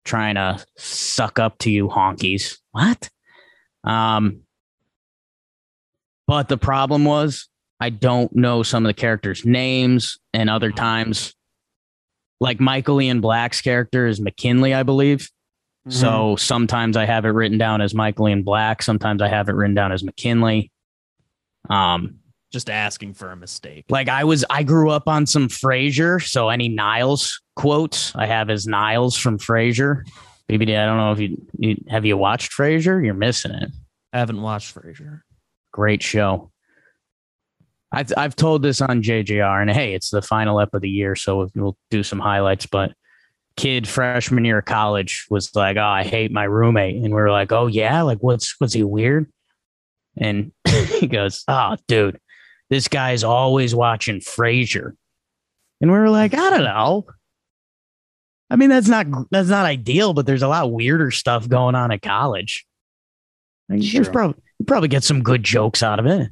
trying 0.04 0.34
to 0.34 0.64
suck 0.76 1.38
up 1.38 1.58
to 1.58 1.70
you 1.70 1.88
honkies. 1.88 2.58
What? 2.70 3.08
Um, 3.82 4.42
but 6.32 6.48
the 6.48 6.56
problem 6.56 7.04
was 7.04 7.46
I 7.78 7.90
don't 7.90 8.34
know 8.34 8.62
some 8.62 8.86
of 8.86 8.88
the 8.88 8.94
characters' 8.94 9.44
names, 9.44 10.18
and 10.32 10.48
other 10.48 10.72
times, 10.72 11.34
like 12.40 12.58
Michael 12.58 13.02
Ian 13.02 13.20
Black's 13.20 13.60
character 13.60 14.06
is 14.06 14.18
McKinley, 14.18 14.72
I 14.72 14.82
believe. 14.82 15.28
Mm-hmm. 15.86 15.90
So 15.90 16.36
sometimes 16.36 16.96
I 16.96 17.04
have 17.04 17.26
it 17.26 17.32
written 17.32 17.58
down 17.58 17.82
as 17.82 17.92
Michael 17.92 18.30
Ian 18.30 18.44
Black. 18.44 18.80
Sometimes 18.80 19.20
I 19.20 19.28
have 19.28 19.50
it 19.50 19.52
written 19.52 19.74
down 19.74 19.92
as 19.92 20.02
McKinley. 20.02 20.72
Um, 21.68 22.20
just 22.50 22.70
asking 22.70 23.12
for 23.12 23.30
a 23.30 23.36
mistake. 23.36 23.84
Like 23.90 24.08
I 24.08 24.24
was, 24.24 24.42
I 24.48 24.62
grew 24.62 24.88
up 24.88 25.08
on 25.08 25.26
some 25.26 25.48
Frasier, 25.48 26.26
so 26.26 26.48
any 26.48 26.70
Niles 26.70 27.42
quotes 27.56 28.16
I 28.16 28.24
have 28.24 28.48
as 28.48 28.66
Niles 28.66 29.18
from 29.18 29.36
Frasier. 29.38 30.02
BBD, 30.50 30.80
I 30.80 30.86
don't 30.86 30.96
know 30.96 31.12
if 31.12 31.20
you, 31.20 31.46
you 31.58 31.76
have 31.90 32.06
you 32.06 32.16
watched 32.16 32.52
Frasier. 32.52 33.04
You're 33.04 33.12
missing 33.12 33.52
it. 33.52 33.68
I 34.14 34.18
haven't 34.18 34.40
watched 34.40 34.74
Frasier. 34.74 35.20
Great 35.72 36.02
show. 36.02 36.50
I've 37.90 38.12
I've 38.16 38.36
told 38.36 38.62
this 38.62 38.80
on 38.80 39.02
JJR, 39.02 39.60
and 39.60 39.70
hey, 39.70 39.94
it's 39.94 40.10
the 40.10 40.22
final 40.22 40.60
ep 40.60 40.72
of 40.74 40.80
the 40.80 40.88
year, 40.88 41.14
so 41.14 41.48
we'll 41.54 41.76
do 41.90 42.02
some 42.02 42.18
highlights. 42.18 42.66
But 42.66 42.92
kid 43.56 43.86
freshman 43.86 44.44
year 44.44 44.58
of 44.58 44.64
college 44.64 45.26
was 45.30 45.54
like, 45.54 45.76
"Oh, 45.76 45.82
I 45.82 46.02
hate 46.02 46.32
my 46.32 46.44
roommate," 46.44 46.96
and 46.96 47.04
we 47.04 47.20
were 47.20 47.30
like, 47.30 47.52
"Oh 47.52 47.66
yeah, 47.66 48.02
like 48.02 48.18
what's 48.18 48.58
what's 48.58 48.72
he 48.72 48.82
weird?" 48.82 49.30
And 50.16 50.52
he 50.68 51.06
goes, 51.06 51.44
"Oh, 51.48 51.76
dude, 51.86 52.18
this 52.70 52.88
guy's 52.88 53.24
always 53.24 53.74
watching 53.74 54.20
Frasier," 54.20 54.92
and 55.80 55.92
we 55.92 55.98
were 55.98 56.10
like, 56.10 56.32
"I 56.34 56.50
don't 56.50 56.64
know." 56.64 57.06
I 58.48 58.56
mean, 58.56 58.70
that's 58.70 58.88
not 58.88 59.06
that's 59.30 59.48
not 59.48 59.66
ideal, 59.66 60.14
but 60.14 60.26
there's 60.26 60.42
a 60.42 60.48
lot 60.48 60.72
weirder 60.72 61.10
stuff 61.10 61.48
going 61.48 61.74
on 61.74 61.90
at 61.90 62.02
college. 62.02 62.66
You 63.70 64.04
probably 64.04 64.42
you 64.62 64.66
probably 64.66 64.88
get 64.88 65.02
some 65.02 65.24
good 65.24 65.42
jokes 65.42 65.82
out 65.82 65.98
of 65.98 66.06
it. 66.06 66.30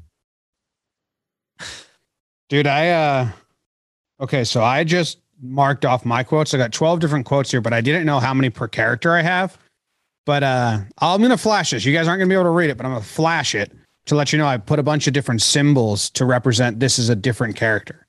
Dude, 2.49 2.69
I 2.69 2.90
uh 2.90 3.29
okay, 4.21 4.45
so 4.45 4.62
I 4.62 4.85
just 4.85 5.19
marked 5.43 5.85
off 5.85 6.05
my 6.05 6.23
quotes. 6.23 6.55
I 6.55 6.59
got 6.59 6.73
12 6.73 7.01
different 7.01 7.27
quotes 7.27 7.51
here, 7.51 7.61
but 7.61 7.73
I 7.73 7.81
didn't 7.81 8.07
know 8.07 8.21
how 8.21 8.33
many 8.33 8.49
per 8.49 8.69
character 8.69 9.16
I 9.16 9.23
have. 9.23 9.59
But 10.27 10.45
uh, 10.45 10.79
I'm 10.99 11.23
to 11.23 11.37
flash 11.37 11.71
this. 11.71 11.85
You 11.85 11.93
guys 11.93 12.07
aren't 12.07 12.21
to 12.21 12.27
be 12.27 12.35
able 12.35 12.45
to 12.45 12.51
read 12.51 12.71
it, 12.71 12.77
but 12.77 12.87
I'm 12.87 12.95
to 12.95 13.05
flash 13.05 13.57
it 13.57 13.73
to 14.07 14.14
let 14.14 14.33
you 14.33 14.38
know 14.38 14.47
I 14.47 14.59
put 14.59 14.79
a 14.79 14.83
bunch 14.85 15.09
of 15.09 15.12
different 15.12 15.43
symbols 15.43 16.09
to 16.11 16.25
represent 16.25 16.79
this 16.79 17.01
is 17.01 17.09
a 17.09 17.16
different 17.16 17.57
character. 17.57 18.07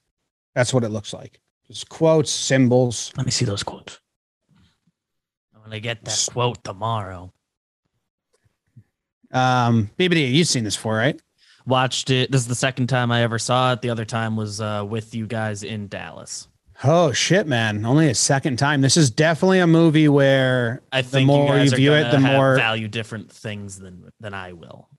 That's 0.53 0.71
what 0.71 0.83
it 0.83 0.89
looks 0.89 1.13
like. 1.13 1.39
Just 1.67 1.89
quotes, 1.89 2.29
symbols. 2.29 3.11
Let 3.17 3.25
me 3.25 3.31
see 3.31 3.45
those 3.45 3.63
quotes. 3.63 3.99
I'm 5.55 5.71
to 5.71 5.79
get 5.79 6.03
that 6.05 6.27
quote 6.31 6.63
tomorrow. 6.63 7.33
Um, 9.31 9.89
BBD, 9.97 10.33
you've 10.33 10.47
seen 10.47 10.63
this 10.63 10.75
before, 10.75 10.95
right? 10.95 11.19
Watched 11.65 12.09
it. 12.09 12.31
This 12.31 12.41
is 12.41 12.47
the 12.47 12.55
second 12.55 12.87
time 12.87 13.11
I 13.11 13.21
ever 13.21 13.39
saw 13.39 13.73
it. 13.73 13.81
The 13.81 13.89
other 13.89 14.05
time 14.05 14.35
was 14.35 14.59
uh, 14.59 14.85
with 14.87 15.13
you 15.13 15.27
guys 15.27 15.63
in 15.63 15.87
Dallas. 15.87 16.47
Oh 16.83 17.11
shit, 17.11 17.45
man! 17.45 17.85
Only 17.85 18.09
a 18.09 18.15
second 18.15 18.57
time. 18.57 18.81
This 18.81 18.97
is 18.97 19.11
definitely 19.11 19.59
a 19.59 19.67
movie 19.67 20.09
where 20.09 20.81
I 20.91 21.03
think 21.03 21.27
the 21.29 21.33
more 21.33 21.57
you, 21.57 21.65
you, 21.65 21.69
view 21.71 21.93
it, 21.93 22.09
the 22.09 22.19
have 22.19 22.35
more. 22.35 22.55
value 22.55 22.87
different 22.87 23.31
things 23.31 23.77
than 23.77 24.11
than 24.19 24.33
I 24.33 24.53
will. 24.53 24.89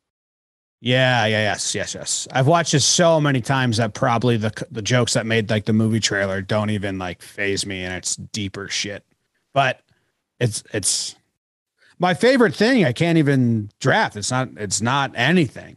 Yeah, 0.80 1.26
yeah, 1.26 1.42
yes, 1.42 1.74
yes, 1.74 1.94
yes. 1.94 2.28
I've 2.32 2.46
watched 2.46 2.72
this 2.72 2.84
so 2.84 3.20
many 3.20 3.40
times 3.40 3.78
that 3.78 3.94
probably 3.94 4.36
the 4.36 4.52
the 4.70 4.82
jokes 4.82 5.14
that 5.14 5.26
made 5.26 5.50
like 5.50 5.64
the 5.64 5.72
movie 5.72 6.00
trailer 6.00 6.40
don't 6.40 6.70
even 6.70 6.98
like 6.98 7.20
phase 7.20 7.66
me, 7.66 7.82
and 7.82 7.94
it's 7.94 8.14
deeper 8.14 8.68
shit. 8.68 9.04
But 9.52 9.80
it's 10.38 10.62
it's 10.72 11.16
my 12.02 12.12
favorite 12.14 12.54
thing. 12.54 12.84
I 12.84 12.92
can't 12.92 13.16
even 13.16 13.70
draft. 13.80 14.16
It's 14.16 14.30
not. 14.30 14.50
It's 14.58 14.82
not 14.82 15.12
anything, 15.14 15.76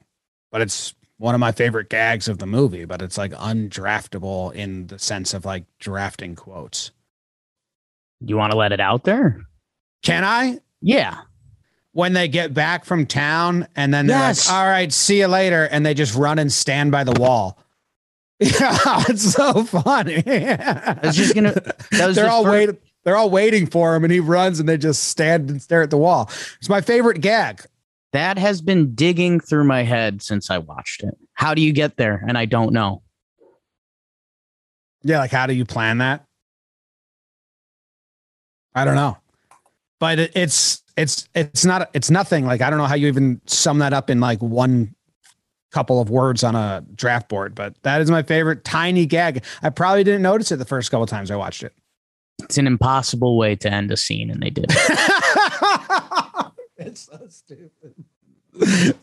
but 0.51 0.59
it's 0.61 0.93
one 1.17 1.33
of 1.33 1.39
my 1.39 1.53
favorite 1.53 1.89
gags 1.89 2.27
of 2.27 2.39
the 2.39 2.45
movie. 2.45 2.83
But 2.83 3.01
it's 3.01 3.17
like 3.17 3.31
undraftable 3.31 4.51
in 4.53 4.87
the 4.87 4.99
sense 4.99 5.33
of 5.33 5.45
like 5.45 5.63
drafting 5.79 6.35
quotes. 6.35 6.91
You 8.21 8.35
want 8.37 8.51
to 8.51 8.57
let 8.57 8.71
it 8.73 8.79
out 8.81 9.03
there? 9.03 9.41
Can 10.03 10.23
I? 10.23 10.59
Yeah. 10.81 11.21
when 11.93 12.11
they 12.13 12.27
get 12.27 12.53
back 12.53 12.83
from 12.85 13.05
town 13.05 13.67
and 13.75 13.93
then 13.93 14.05
they're 14.07 14.17
Yes. 14.17 14.49
like, 14.49 14.55
all 14.57 14.65
right, 14.67 14.91
see 14.91 15.19
you 15.19 15.27
later. 15.27 15.63
And 15.71 15.85
they 15.85 15.93
just 15.93 16.13
run 16.13 16.39
and 16.39 16.51
stand 16.51 16.91
by 16.91 17.03
the 17.05 17.17
wall. 17.19 17.57
Yeah, 18.41 19.03
it's 19.07 19.31
so 19.33 19.63
funny. 19.63 20.21
I 20.27 20.99
was 21.01 21.15
just 21.15 21.33
gonna. 21.35 21.53
That 21.91 22.07
was 22.07 22.17
they're 22.17 22.29
all 22.29 22.43
fir- 22.43 22.51
waiting. 22.51 22.77
They're 23.05 23.15
all 23.15 23.29
waiting 23.29 23.67
for 23.67 23.95
him, 23.95 24.03
and 24.03 24.11
he 24.11 24.19
runs, 24.19 24.59
and 24.59 24.67
they 24.67 24.77
just 24.77 25.05
stand 25.05 25.49
and 25.49 25.61
stare 25.61 25.83
at 25.83 25.91
the 25.91 25.97
wall. 25.97 26.29
It's 26.57 26.69
my 26.69 26.81
favorite 26.81 27.21
gag. 27.21 27.61
That 28.13 28.37
has 28.37 28.61
been 28.61 28.95
digging 28.95 29.39
through 29.39 29.65
my 29.65 29.83
head 29.83 30.21
since 30.21 30.49
I 30.49 30.57
watched 30.57 31.03
it. 31.03 31.15
How 31.33 31.53
do 31.53 31.61
you 31.61 31.71
get 31.71 31.97
there? 31.97 32.23
And 32.27 32.37
I 32.37 32.45
don't 32.45 32.73
know. 32.73 33.03
Yeah, 35.03 35.19
like 35.19 35.31
how 35.31 35.45
do 35.45 35.53
you 35.53 35.65
plan 35.65 35.99
that? 35.99 36.25
I 38.73 38.83
don't 38.83 38.95
know, 38.95 39.17
but 39.99 40.19
it, 40.19 40.31
it's 40.35 40.83
it's 40.97 41.29
it's 41.35 41.63
not 41.63 41.89
it's 41.93 42.09
nothing. 42.09 42.45
Like 42.45 42.61
I 42.61 42.69
don't 42.69 42.79
know 42.79 42.85
how 42.85 42.95
you 42.95 43.07
even 43.07 43.39
sum 43.45 43.79
that 43.79 43.93
up 43.93 44.09
in 44.09 44.19
like 44.19 44.41
one 44.41 44.95
couple 45.71 46.01
of 46.01 46.09
words 46.09 46.43
on 46.43 46.55
a 46.55 46.83
draft 46.95 47.29
board. 47.29 47.53
But 47.53 47.75
that 47.83 48.01
is 48.01 48.09
my 48.09 48.23
favorite 48.23 48.63
tiny 48.63 49.05
gag. 49.05 49.43
I 49.61 49.69
probably 49.69 50.03
didn't 50.03 50.23
notice 50.23 50.51
it 50.51 50.55
the 50.55 50.65
first 50.65 50.89
couple 50.89 51.05
times 51.05 51.29
I 51.29 51.35
watched 51.35 51.63
it. 51.63 51.73
It's 52.43 52.57
an 52.57 52.67
impossible 52.67 53.37
way 53.37 53.55
to 53.55 53.71
end 53.71 53.91
a 53.91 53.97
scene, 53.97 54.29
and 54.29 54.41
they 54.41 54.49
did. 54.49 54.65
it. 54.69 56.51
it's 56.77 57.01
so 57.01 57.27
stupid. 57.29 57.95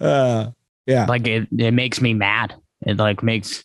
Uh, 0.01 0.51
yeah. 0.87 1.07
like 1.07 1.27
it, 1.27 1.49
it 1.57 1.73
makes 1.73 2.01
me 2.01 2.15
mad. 2.15 2.55
It 2.87 2.97
like 2.97 3.23
makes 3.23 3.65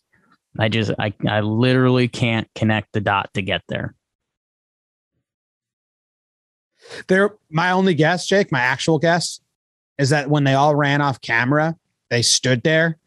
I 0.59 0.69
just 0.69 0.91
I 0.99 1.13
I 1.27 1.41
literally 1.41 2.07
can't 2.07 2.47
connect 2.55 2.93
the 2.93 3.01
dot 3.01 3.33
to 3.35 3.41
get 3.41 3.61
there. 3.67 3.95
There, 7.07 7.35
my 7.49 7.71
only 7.71 7.93
guess, 7.93 8.25
Jake, 8.25 8.51
my 8.51 8.61
actual 8.61 8.97
guess 8.97 9.41
is 9.97 10.09
that 10.09 10.29
when 10.29 10.43
they 10.43 10.53
all 10.53 10.75
ran 10.75 11.01
off 11.01 11.21
camera, 11.21 11.75
they 12.09 12.21
stood 12.21 12.63
there 12.63 12.97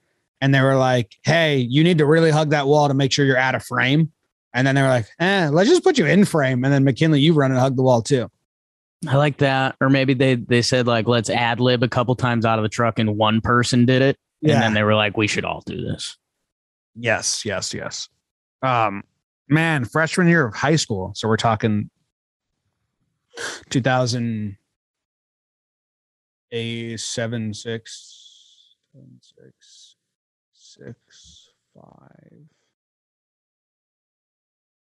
and 0.40 0.54
they 0.54 0.60
were 0.60 0.76
like, 0.76 1.16
Hey, 1.24 1.58
you 1.58 1.82
need 1.84 1.98
to 1.98 2.06
really 2.06 2.30
hug 2.30 2.50
that 2.50 2.66
wall 2.66 2.88
to 2.88 2.94
make 2.94 3.12
sure 3.12 3.24
you're 3.24 3.36
out 3.36 3.54
of 3.54 3.64
frame. 3.64 4.12
And 4.52 4.66
then 4.66 4.74
they 4.74 4.82
were 4.82 4.88
like, 4.88 5.06
eh, 5.20 5.48
let's 5.52 5.68
just 5.68 5.84
put 5.84 5.98
you 5.98 6.06
in 6.06 6.24
frame. 6.24 6.64
And 6.64 6.72
then 6.72 6.84
McKinley, 6.84 7.20
you 7.20 7.32
run 7.34 7.52
and 7.52 7.60
hug 7.60 7.76
the 7.76 7.82
wall 7.82 8.02
too. 8.02 8.30
I 9.08 9.16
like 9.16 9.38
that. 9.38 9.76
Or 9.80 9.88
maybe 9.88 10.12
they 10.14 10.34
they 10.34 10.60
said 10.62 10.86
like 10.86 11.06
let's 11.08 11.30
ad 11.30 11.60
lib 11.60 11.82
a 11.82 11.88
couple 11.88 12.14
times 12.16 12.44
out 12.44 12.58
of 12.58 12.62
the 12.62 12.68
truck 12.68 12.98
and 12.98 13.16
one 13.16 13.40
person 13.40 13.86
did 13.86 14.02
it. 14.02 14.16
And 14.42 14.62
then 14.62 14.74
they 14.74 14.82
were 14.82 14.94
like, 14.94 15.16
we 15.16 15.26
should 15.26 15.44
all 15.44 15.62
do 15.66 15.80
this. 15.80 16.16
Yes, 16.94 17.44
yes, 17.44 17.72
yes. 17.72 18.08
Um, 18.62 19.04
man, 19.48 19.84
freshman 19.84 20.28
year 20.28 20.46
of 20.46 20.54
high 20.54 20.76
school. 20.76 21.12
So 21.14 21.28
we're 21.28 21.36
talking 21.36 21.90
2000 23.68 24.56
a 26.52 26.96
seven 26.96 27.54
six 27.54 28.74
seven, 28.92 29.20
six 29.20 29.96
six 30.52 31.50
five 31.74 32.49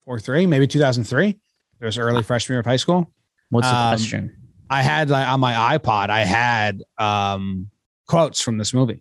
four 0.05 0.19
three 0.19 0.47
maybe 0.47 0.67
2003 0.67 1.29
it 1.29 1.85
was 1.85 1.99
early 1.99 2.23
freshman 2.23 2.55
year 2.55 2.61
of 2.61 2.67
high 2.67 2.77
school 2.77 3.11
What's 3.51 3.69
the 3.69 3.75
Um, 3.77 3.91
question? 3.97 4.37
i 4.71 4.83
had 4.83 5.11
like 5.11 5.27
on 5.29 5.41
my 5.41 5.77
ipod 5.77 6.11
i 6.11 6.21
had 6.25 6.83
um 6.99 7.71
quotes 8.07 8.41
from 8.41 8.59
this 8.59 8.73
movie 8.75 9.01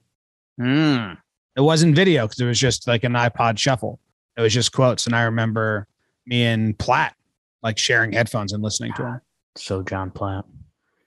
Mm. 0.60 1.18
it 1.56 1.62
wasn't 1.62 1.96
video 1.96 2.26
because 2.28 2.40
it 2.40 2.46
was 2.46 2.60
just 2.60 2.88
like 2.88 3.04
an 3.04 3.14
iPod 3.14 3.58
shuffle. 3.58 4.00
It 4.38 4.42
was 4.42 4.54
just 4.54 4.72
quotes. 4.72 5.08
And 5.08 5.16
I 5.16 5.24
remember 5.24 5.88
me 6.28 6.44
and 6.44 6.78
Platt 6.78 7.16
like 7.64 7.80
sharing 7.80 8.12
headphones 8.12 8.54
and 8.54 8.62
listening 8.62 8.94
to 8.98 9.02
them. 9.02 9.22
So 9.56 9.82
John 9.82 10.12
Platt. 10.12 10.46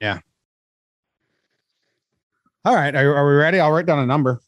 Yeah. 0.00 0.18
All 2.64 2.74
right. 2.74 2.92
Are, 2.94 3.14
are 3.14 3.28
we 3.28 3.34
ready? 3.36 3.60
I'll 3.60 3.70
write 3.70 3.86
down 3.86 4.00
a 4.00 4.06
number. 4.06 4.40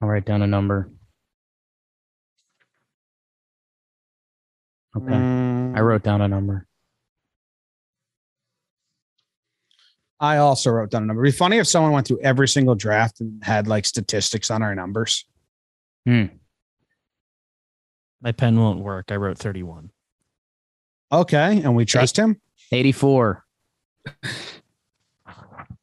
I'll 0.00 0.08
write 0.08 0.24
down 0.24 0.42
a 0.42 0.46
number. 0.46 0.88
Okay. 4.96 5.06
Mm, 5.06 5.76
I 5.76 5.80
wrote 5.80 6.02
down 6.02 6.20
a 6.20 6.28
number. 6.28 6.66
I 10.20 10.38
also 10.38 10.70
wrote 10.70 10.90
down 10.90 11.02
a 11.02 11.06
number. 11.06 11.24
It'd 11.24 11.34
be 11.34 11.36
funny 11.36 11.58
if 11.58 11.66
someone 11.66 11.92
went 11.92 12.06
through 12.06 12.20
every 12.20 12.48
single 12.48 12.74
draft 12.74 13.20
and 13.20 13.42
had 13.44 13.66
like 13.66 13.84
statistics 13.84 14.50
on 14.50 14.62
our 14.62 14.74
numbers. 14.74 15.26
Hmm. 16.06 16.26
My 18.22 18.32
pen 18.32 18.58
won't 18.58 18.80
work. 18.80 19.10
I 19.10 19.16
wrote 19.16 19.36
31. 19.36 19.90
Okay. 21.12 21.60
And 21.62 21.74
we 21.74 21.84
trust 21.84 22.16
him. 22.16 22.40
84. 22.72 23.44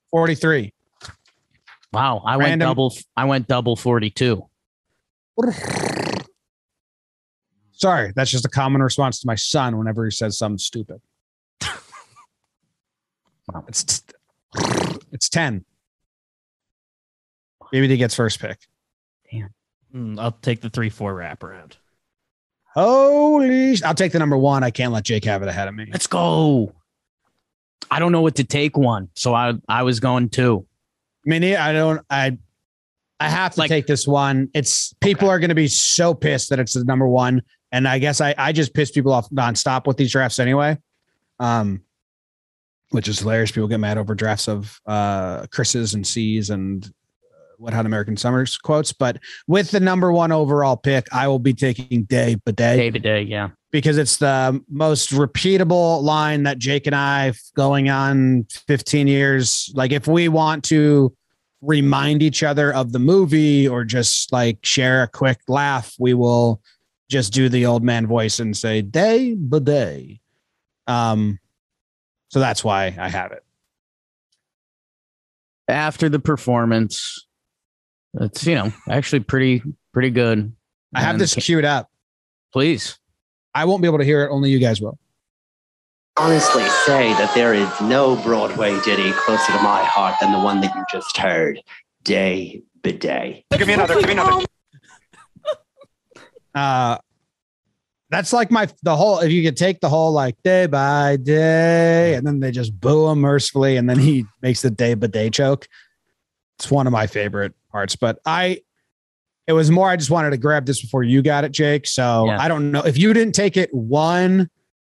43. 0.09 0.73
Wow. 1.93 2.23
I 2.25 2.37
went 2.37 2.61
double 2.61 2.95
I 3.15 3.25
went 3.25 3.47
double 3.47 3.75
42. 3.75 4.47
Sorry. 7.81 8.13
That's 8.15 8.29
just 8.29 8.45
a 8.45 8.49
common 8.49 8.81
response 8.83 9.19
to 9.21 9.27
my 9.27 9.35
son 9.35 9.77
whenever 9.77 10.05
he 10.05 10.11
says 10.11 10.37
something 10.37 10.59
stupid. 10.59 11.01
Wow. 13.51 13.65
It's 13.67 14.03
it's 15.11 15.27
10. 15.29 15.65
Maybe 17.73 17.87
he 17.87 17.97
gets 17.97 18.13
first 18.15 18.39
pick. 18.39 18.59
Mm, 19.93 20.19
I'll 20.19 20.31
take 20.31 20.61
the 20.61 20.69
3 20.69 20.89
4 20.89 21.13
wraparound. 21.15 21.73
Holy! 22.73 23.75
sh- 23.75 23.83
I'll 23.83 23.93
take 23.95 24.13
the 24.13 24.19
number 24.19 24.37
one. 24.37 24.63
I 24.63 24.71
can't 24.71 24.93
let 24.93 25.03
Jake 25.03 25.25
have 25.25 25.41
it 25.41 25.49
ahead 25.49 25.67
of 25.67 25.73
me. 25.73 25.87
Let's 25.91 26.07
go. 26.07 26.71
I 27.89 27.99
don't 27.99 28.13
know 28.13 28.21
what 28.21 28.35
to 28.35 28.45
take 28.45 28.77
one. 28.77 29.09
So 29.15 29.33
I 29.33 29.53
I 29.67 29.83
was 29.83 29.99
going 29.99 30.29
two. 30.29 30.65
I 31.25 31.29
mean, 31.29 31.43
I 31.55 31.73
don't. 31.73 31.99
I 32.09 32.37
I 33.19 33.27
have 33.27 33.53
to 33.55 33.59
Like- 33.61 33.69
take 33.69 33.87
this 33.87 34.07
one. 34.07 34.49
It's 34.53 34.93
people 35.01 35.29
are 35.29 35.39
going 35.39 35.49
to 35.49 35.55
be 35.55 35.67
so 35.67 36.13
pissed 36.13 36.49
that 36.51 36.59
it's 36.59 36.73
the 36.73 36.85
number 36.85 37.07
one, 37.07 37.41
and 37.71 37.87
I 37.87 37.99
guess 37.99 38.21
I 38.21 38.35
I 38.37 38.51
just 38.51 38.73
piss 38.73 38.91
people 38.91 39.13
off 39.13 39.29
nonstop 39.29 39.87
with 39.87 39.97
these 39.97 40.11
drafts 40.11 40.39
anyway. 40.39 40.77
Um, 41.39 41.81
which 42.91 43.07
is 43.07 43.19
hilarious. 43.19 43.51
People 43.51 43.67
get 43.67 43.79
mad 43.79 43.97
over 43.97 44.13
drafts 44.15 44.47
of 44.47 44.79
uh 44.85 45.47
Chris's 45.47 45.93
and 45.93 46.05
C's 46.05 46.49
and 46.49 46.85
uh, 46.85 47.55
Wet 47.57 47.73
Hot 47.73 47.85
American 47.85 48.17
Summer's 48.17 48.57
quotes. 48.57 48.91
But 48.93 49.19
with 49.47 49.71
the 49.71 49.79
number 49.79 50.11
one 50.11 50.31
overall 50.31 50.77
pick, 50.77 51.07
I 51.13 51.27
will 51.27 51.39
be 51.39 51.53
taking 51.53 52.03
Day 52.03 52.35
Bidet. 52.35 52.77
Day, 52.77 52.89
yeah. 53.21 53.49
because 53.71 53.97
it's 53.97 54.17
the 54.17 54.61
most 54.69 55.11
repeatable 55.11 56.03
line 56.03 56.43
that 56.43 56.59
Jake 56.59 56.85
and 56.85 56.95
I 56.95 57.33
going 57.55 57.89
on 57.89 58.45
15 58.67 59.07
years. 59.07 59.71
Like 59.73 59.91
if 59.91 60.07
we 60.07 60.27
want 60.27 60.65
to 60.65 61.15
remind 61.61 62.23
each 62.23 62.43
other 62.43 62.73
of 62.73 62.91
the 62.91 62.99
movie 62.99 63.67
or 63.67 63.83
just 63.83 64.31
like 64.33 64.57
share 64.63 65.03
a 65.03 65.07
quick 65.07 65.39
laugh, 65.47 65.95
we 65.99 66.13
will 66.13 66.61
just 67.11 67.33
do 67.33 67.49
the 67.49 67.65
old 67.65 67.83
man 67.83 68.07
voice 68.07 68.39
and 68.39 68.55
say 68.55 68.81
day 68.81 69.35
by 69.35 69.59
day. 69.59 70.21
Um, 70.87 71.39
so 72.29 72.39
that's 72.39 72.63
why 72.63 72.95
I 72.97 73.09
have 73.09 73.33
it. 73.33 73.43
After 75.67 76.09
the 76.09 76.19
performance, 76.19 77.27
it's 78.15 78.47
you 78.47 78.55
know 78.55 78.73
actually 78.89 79.19
pretty 79.19 79.61
pretty 79.93 80.09
good. 80.09 80.53
I 80.95 81.01
have 81.01 81.15
And 81.15 81.21
this 81.21 81.35
queued 81.35 81.65
up. 81.65 81.89
Please. 82.51 82.97
I 83.53 83.65
won't 83.65 83.81
be 83.81 83.87
able 83.87 83.99
to 83.99 84.05
hear 84.05 84.23
it. 84.23 84.29
Only 84.29 84.49
you 84.49 84.59
guys 84.59 84.81
will. 84.81 84.97
honestly 86.17 86.63
say 86.85 87.09
that 87.13 87.33
there 87.35 87.53
is 87.53 87.69
no 87.81 88.15
Broadway 88.23 88.79
ditty 88.81 89.11
closer 89.11 89.51
to 89.51 89.61
my 89.61 89.83
heart 89.83 90.15
than 90.21 90.31
the 90.31 90.39
one 90.39 90.61
that 90.61 90.73
you 90.73 90.83
just 90.91 91.17
heard, 91.17 91.61
Day 92.03 92.61
by 92.83 92.91
Day. 92.91 93.45
Give 93.51 93.67
me 93.67 93.73
another. 93.73 93.95
Give 93.95 94.07
me 94.07 94.13
another. 94.13 94.45
Uh 96.55 96.97
that's 98.09 98.33
like 98.33 98.51
my 98.51 98.67
the 98.83 98.95
whole 98.95 99.19
if 99.19 99.31
you 99.31 99.41
could 99.43 99.55
take 99.57 99.79
the 99.79 99.89
whole 99.89 100.11
like 100.11 100.35
day 100.43 100.65
by 100.67 101.15
day 101.17 102.15
and 102.15 102.27
then 102.27 102.39
they 102.39 102.51
just 102.51 102.77
boo 102.79 103.07
him 103.09 103.19
mercifully 103.21 103.77
and 103.77 103.89
then 103.89 103.97
he 103.97 104.25
makes 104.41 104.61
the 104.61 104.69
day 104.69 104.93
by 104.93 105.07
day 105.07 105.29
choke 105.29 105.67
it's 106.59 106.69
one 106.69 106.87
of 106.87 106.93
my 106.93 107.07
favorite 107.07 107.53
parts 107.71 107.95
but 107.95 108.19
i 108.25 108.59
It 109.47 109.53
was 109.53 109.71
more. 109.71 109.89
I 109.89 109.97
just 109.97 110.11
wanted 110.11 110.29
to 110.31 110.37
grab 110.37 110.65
this 110.65 110.79
before 110.81 111.03
you 111.03 111.21
got 111.23 111.43
it, 111.43 111.51
Jake. 111.51 111.87
So 111.87 112.25
Yeah. 112.27 112.39
I 112.39 112.47
don't 112.47 112.71
know 112.71 112.83
if 112.85 112.95
you 112.97 113.11
didn't 113.11 113.33
take 113.33 113.57
it 113.57 113.73
one. 113.73 114.49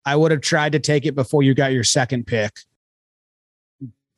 I 0.07 0.17
would 0.17 0.33
have 0.33 0.41
tried 0.41 0.73
to 0.73 0.79
take 0.81 1.05
it 1.05 1.15
before 1.15 1.43
you 1.43 1.55
got 1.55 1.73
your 1.73 1.85
second 1.85 2.27
pick. 2.27 2.53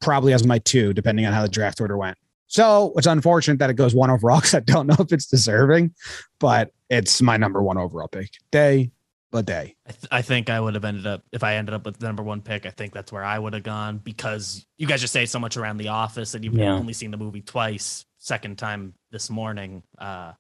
Probably 0.01 0.33
as 0.33 0.47
my 0.47 0.59
two, 0.61 0.95
depending 0.95 1.27
on 1.27 1.33
how 1.33 1.43
the 1.43 1.49
draft 1.49 1.81
order 1.81 1.97
went. 1.99 2.17
So 2.51 2.93
it's 2.97 3.07
unfortunate 3.07 3.61
that 3.61 3.71
it 3.71 3.75
goes 3.75 3.95
one 3.95 4.11
overall 4.11 4.39
because 4.39 4.55
I 4.55 4.61
don't 4.61 4.89
know 4.89 4.97
if 4.99 5.13
it's 5.13 5.27
deserving, 5.27 5.95
but 6.41 6.73
it's 6.89 7.23
my 7.23 7.37
number 7.37 7.63
one 7.63 7.79
overall 7.79 8.09
pick. 8.09 8.31
Day, 8.51 8.91
but 9.31 9.47
day. 9.47 9.77
I, 9.87 9.93
th- 9.93 10.07
I 10.11 10.23
think 10.23 10.51
I 10.51 10.59
would 10.59 10.75
have 10.75 10.85
ended 10.85 11.07
up 11.07 11.23
if 11.31 11.45
I 11.45 11.55
ended 11.55 11.77
up 11.77 11.85
with 11.85 12.01
the 12.01 12.07
number 12.07 12.25
one 12.25 12.43
pick. 12.43 12.67
I 12.67 12.71
think 12.71 12.93
that's 12.93 13.13
where 13.13 13.23
I 13.23 13.39
would 13.39 13.55
have 13.55 13.63
gone 13.63 13.99
because 13.99 14.67
you 14.79 14.89
guys 14.89 15.01
just 15.01 15.13
say 15.13 15.27
so 15.27 15.39
much 15.39 15.57
around 15.57 15.77
The 15.77 15.89
Office, 15.89 16.35
and 16.35 16.45
you've 16.45 16.55
Yeah. 16.55 16.73
only 16.73 16.93
seen 16.93 17.13
the 17.13 17.17
movie 17.17 17.41
twice. 17.41 18.05
Second 18.19 18.59
time 18.59 18.95
this 19.13 19.31
morning, 19.31 19.85
uh, 19.99 20.33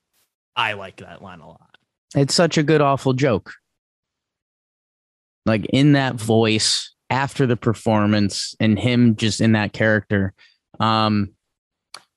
I 0.56 0.72
like 0.72 0.96
that 0.96 1.22
line 1.22 1.38
a 1.38 1.48
lot. 1.48 1.76
It's 2.16 2.34
such 2.34 2.58
a 2.58 2.64
good 2.64 2.80
awful 2.80 3.12
joke. 3.12 3.52
Like 5.46 5.64
in 5.66 5.92
that 5.92 6.16
voice 6.16 6.92
after 7.08 7.46
the 7.46 7.56
performance 7.56 8.56
and 8.58 8.76
him 8.80 9.14
just 9.14 9.40
in 9.40 9.52
that 9.52 9.72
character. 9.72 10.34
Um 10.80 11.34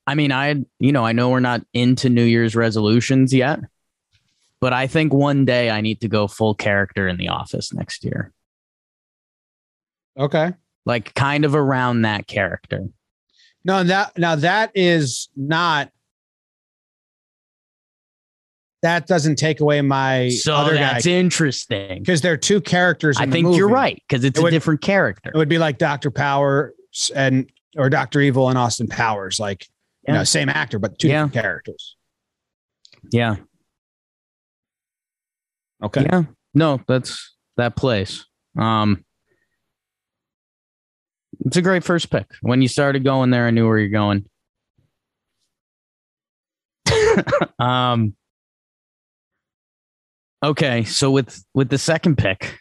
I 0.06 0.14
mean, 0.14 0.32
I 0.32 0.54
you 0.78 0.92
know, 0.92 1.04
I 1.04 1.12
know 1.12 1.30
we're 1.30 1.40
not 1.40 1.62
into 1.72 2.08
New 2.10 2.24
Year's 2.24 2.54
resolutions 2.54 3.32
yet, 3.32 3.60
but 4.60 4.72
I 4.72 4.86
think 4.86 5.12
one 5.12 5.44
day 5.44 5.70
I 5.70 5.80
need 5.80 6.00
to 6.02 6.08
go 6.08 6.26
full 6.28 6.54
character 6.54 7.08
in 7.08 7.16
the 7.16 7.28
office 7.28 7.72
next 7.72 8.04
year. 8.04 8.32
Okay. 10.18 10.52
Like 10.86 11.14
kind 11.14 11.44
of 11.44 11.54
around 11.54 12.02
that 12.02 12.26
character. 12.26 12.86
No, 13.64 13.82
that 13.82 14.16
now 14.18 14.34
that 14.36 14.70
is 14.74 15.28
not. 15.36 15.90
That 18.82 19.06
doesn't 19.06 19.36
take 19.36 19.60
away 19.60 19.80
my 19.80 20.28
So 20.28 20.54
other 20.54 20.74
guy 20.74 20.92
that's 20.92 21.06
interesting. 21.06 22.00
because 22.00 22.20
there 22.20 22.34
are 22.34 22.36
two 22.36 22.60
characters. 22.60 23.16
I 23.18 23.26
think 23.26 23.56
you're 23.56 23.68
right 23.70 24.02
because 24.06 24.24
it's 24.24 24.38
It 24.38 24.42
a 24.42 24.44
would- 24.44 24.50
different 24.50 24.82
character. 24.82 25.30
It 25.34 25.38
would 25.38 25.48
be 25.48 25.56
like 25.56 25.78
Doctor 25.78 26.10
Powers 26.10 26.72
and 27.14 27.48
or 27.76 27.88
Doctor 27.88 28.20
Evil 28.20 28.50
and 28.50 28.58
Austin 28.58 28.86
Powers, 28.86 29.40
like 29.40 29.66
you 30.06 30.12
Yeah. 30.12 30.18
know, 30.18 30.24
same 30.24 30.48
actor 30.48 30.78
but 30.78 30.98
two 30.98 31.08
Yeah. 31.08 31.24
different 31.26 31.32
characters. 31.44 31.96
Yeah. 33.10 33.36
Okay. 35.82 36.02
Yeah. 36.02 36.24
No, 36.54 36.80
that's 36.86 37.34
that 37.56 37.76
place. 37.76 38.24
Um 38.58 39.04
It's 41.46 41.56
a 41.56 41.62
great 41.62 41.84
first 41.84 42.10
pick. 42.10 42.26
When 42.42 42.62
you 42.62 42.68
started 42.68 43.04
going 43.04 43.30
there, 43.30 43.46
I 43.46 43.50
knew 43.50 43.66
where 43.66 43.78
you're 43.78 43.88
going. 43.90 44.28
um 47.58 48.14
Okay, 50.42 50.84
so 50.84 51.10
with 51.10 51.42
with 51.54 51.70
the 51.70 51.78
second 51.78 52.18
pick, 52.18 52.58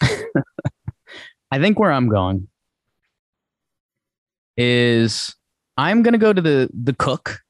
I 1.50 1.58
think 1.58 1.78
where 1.78 1.90
I'm 1.90 2.08
going 2.08 2.46
is 4.56 5.34
I'm 5.76 6.02
gonna 6.02 6.18
go 6.18 6.32
to 6.32 6.40
the 6.40 6.70
the 6.72 6.92
cook, 6.92 7.40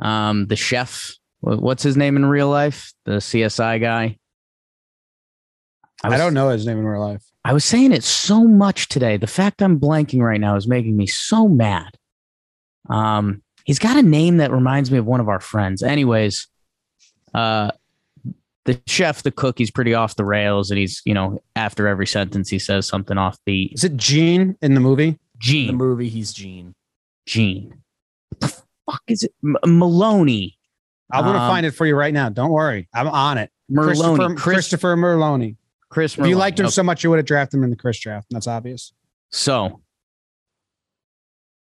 um, 0.00 0.46
the 0.46 0.56
chef. 0.56 1.14
What's 1.40 1.82
his 1.82 1.96
name 1.96 2.16
in 2.16 2.26
real 2.26 2.48
life? 2.48 2.92
The 3.04 3.12
CSI 3.12 3.80
guy. 3.80 4.18
I, 6.02 6.16
don't 6.16 6.34
know 6.34 6.48
his 6.48 6.66
name 6.66 6.78
in 6.78 6.84
real 6.84 7.00
life. 7.00 7.24
I 7.44 7.52
was 7.52 7.64
saying 7.64 7.92
it 7.92 8.04
so 8.04 8.44
much 8.44 8.88
today. 8.88 9.16
The 9.16 9.26
fact 9.26 9.62
I'm 9.62 9.80
blanking 9.80 10.20
right 10.20 10.40
now 10.40 10.56
is 10.56 10.68
making 10.68 10.96
me 10.96 11.06
so 11.06 11.48
mad. 11.48 11.96
Um, 12.88 13.42
he's 13.64 13.78
got 13.78 13.96
a 13.96 14.02
name 14.02 14.36
that 14.38 14.52
reminds 14.52 14.90
me 14.90 14.98
of 14.98 15.06
one 15.06 15.20
of 15.20 15.28
our 15.28 15.40
friends. 15.40 15.82
Anyways, 15.82 16.46
uh, 17.34 17.70
the 18.64 18.80
chef, 18.86 19.22
the 19.22 19.30
cook, 19.30 19.58
he's 19.58 19.70
pretty 19.70 19.94
off 19.94 20.16
the 20.16 20.24
rails, 20.24 20.70
and 20.70 20.78
he's 20.78 21.02
you 21.04 21.14
know 21.14 21.42
after 21.56 21.88
every 21.88 22.06
sentence 22.06 22.48
he 22.48 22.58
says 22.58 22.86
something 22.86 23.18
off 23.18 23.38
beat. 23.44 23.72
Is 23.72 23.84
it 23.84 23.96
Gene 23.96 24.56
in 24.60 24.74
the 24.74 24.80
movie? 24.80 25.18
In 25.46 25.66
the 25.68 25.72
movie, 25.72 26.08
he's 26.08 26.32
Gene. 26.32 26.74
Gene. 27.26 27.82
What 28.30 28.40
the 28.40 28.48
fuck 28.48 29.02
is 29.08 29.22
it? 29.24 29.32
M- 29.44 29.56
Maloney, 29.78 30.58
I'm 31.12 31.24
gonna 31.24 31.38
Um, 31.38 31.48
find 31.50 31.64
it 31.66 31.72
for 31.72 31.86
you 31.86 31.94
right 31.96 32.12
now. 32.14 32.28
Don't 32.28 32.50
worry. 32.50 32.88
I'm 32.94 33.08
on 33.08 33.38
it. 33.38 33.50
Merloney, 33.70 33.84
Christopher, 33.84 34.34
Chris, 34.34 34.54
Christopher 34.54 34.96
Meloni. 34.96 35.56
Chris. 35.90 36.14
If 36.14 36.18
you 36.26 36.34
Merloney. 36.34 36.38
liked 36.38 36.60
him 36.60 36.66
Okay. 36.66 36.72
so 36.72 36.82
much, 36.82 37.04
you 37.04 37.10
would 37.10 37.18
have 37.18 37.26
drafted 37.26 37.58
him 37.58 37.64
in 37.64 37.70
the 37.70 37.76
Chris 37.76 37.98
draft. 38.00 38.26
And 38.30 38.36
that's 38.36 38.46
obvious. 38.46 38.92
So, 39.30 39.80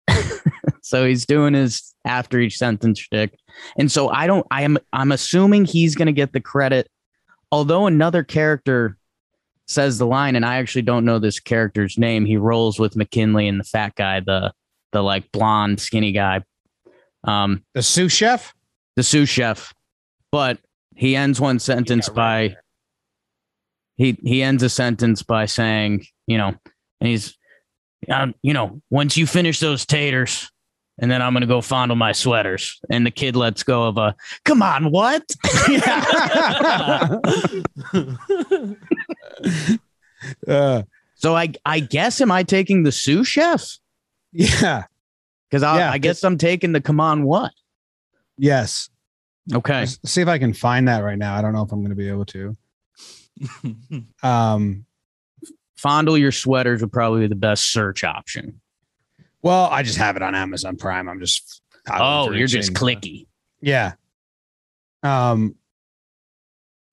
so 0.82 1.06
he's 1.06 1.26
doing 1.26 1.54
his 1.54 1.94
after 2.06 2.40
each 2.40 2.58
sentence 2.58 3.00
shtick, 3.00 3.38
and 3.78 3.92
so 3.92 4.10
I 4.10 4.28
don't. 4.28 4.46
I 4.52 4.63
am. 4.63 4.78
I'm 4.94 5.12
assuming 5.12 5.66
he's 5.66 5.96
going 5.96 6.06
to 6.08 6.13
get 6.13 6.34
the 6.34 6.40
credit, 6.42 6.90
although 7.52 7.88
another 7.88 8.24
character 8.24 8.96
says 9.67 9.97
the 9.97 10.08
line, 10.08 10.36
and 10.36 10.45
I 10.45 10.58
actually 10.58 10.82
don't 10.84 11.06
know 11.06 11.19
this 11.19 11.39
character's 11.39 11.97
name. 11.97 12.25
He 12.25 12.38
rolls 12.38 12.80
with 12.80 12.95
McKinley 12.95 13.47
and 13.47 13.60
the 13.60 13.63
fat 13.65 13.95
guy, 13.95 14.19
the 14.21 14.53
the 14.93 15.01
like 15.03 15.32
blonde, 15.32 15.80
skinny 15.82 16.12
guy, 16.13 16.41
um, 17.25 17.63
The 17.73 17.84
sous 17.84 18.12
chef. 18.12 18.53
the 18.95 19.03
sous 19.03 19.27
chef, 19.30 19.73
but 20.32 20.58
he 20.95 21.15
ends 21.15 21.39
one 21.41 21.60
sentence 21.60 22.08
got 22.08 22.15
by 22.15 22.41
right 22.41 22.49
there. 22.51 22.62
he 23.97 24.17
he 24.23 24.41
ends 24.43 24.63
a 24.63 24.69
sentence 24.69 25.21
by 25.23 25.45
saying, 25.45 26.06
you 26.25 26.38
know, 26.38 26.53
and 27.01 27.10
he's, 27.10 27.38
um, 28.10 28.34
you 28.41 28.53
know, 28.53 28.82
once 28.89 29.17
you 29.17 29.27
finish 29.27 29.60
those 29.60 29.86
taters, 29.86 30.49
and 30.99 31.12
then 31.12 31.21
I'm 31.21 31.34
gonna 31.34 31.45
go 31.45 31.62
fondle 31.62 31.95
my 31.97 32.13
sweaters, 32.13 32.80
and 32.89 33.06
the 33.06 33.12
kid 33.12 33.36
lets 33.36 33.62
go 33.63 33.84
of 33.84 33.97
a, 33.97 34.15
come 34.45 34.62
on, 34.63 34.89
what? 34.91 35.23
uh, 40.47 40.84
so 41.15 41.36
I 41.36 41.52
I 41.65 41.80
guess 41.80 42.21
am 42.21 42.32
I 42.32 42.43
taking 42.43 42.84
the 42.84 42.91
sous 42.91 43.28
chef? 43.28 43.78
yeah. 44.32 44.84
Because 45.50 45.63
I 45.63 45.78
Yeah. 45.78 45.91
I 45.91 45.97
guess 45.97 46.23
I'm 46.23 46.38
taking 46.38 46.71
the 46.73 46.82
come 46.82 47.00
on 47.00 47.23
what? 47.23 47.52
Yes. 48.38 48.89
Okay, 49.54 49.80
Let's 49.80 50.00
see 50.12 50.21
if 50.21 50.28
I 50.28 50.38
can 50.39 50.54
find 50.54 50.89
that 50.89 51.00
right 51.00 51.17
now. 51.17 51.34
I 51.34 51.41
don't 51.41 51.54
know 51.54 51.62
if 51.62 51.71
I'm 51.71 51.80
going 51.80 51.91
to 51.91 51.95
be 51.95 52.10
able 52.10 52.26
to. 52.26 52.58
Um, 54.23 54.86
fondle 55.78 56.17
your 56.17 56.32
sweaters 56.32 56.82
would 56.82 56.91
probably 56.91 57.21
be 57.21 57.28
the 57.28 57.36
best 57.36 57.71
search 57.71 58.04
option. 58.04 58.60
well, 59.41 59.69
I 59.71 59.84
just 59.84 59.97
have 60.00 60.15
it 60.17 60.21
on 60.21 60.36
Amazon 60.36 60.76
Prime. 60.76 61.08
I'm 61.08 61.19
just. 61.19 61.62
Oh, 61.89 62.32
you're 62.32 62.47
just 62.47 62.73
clicky. 62.73 63.28
Yeah. 63.62 63.93
Um, 65.04 65.56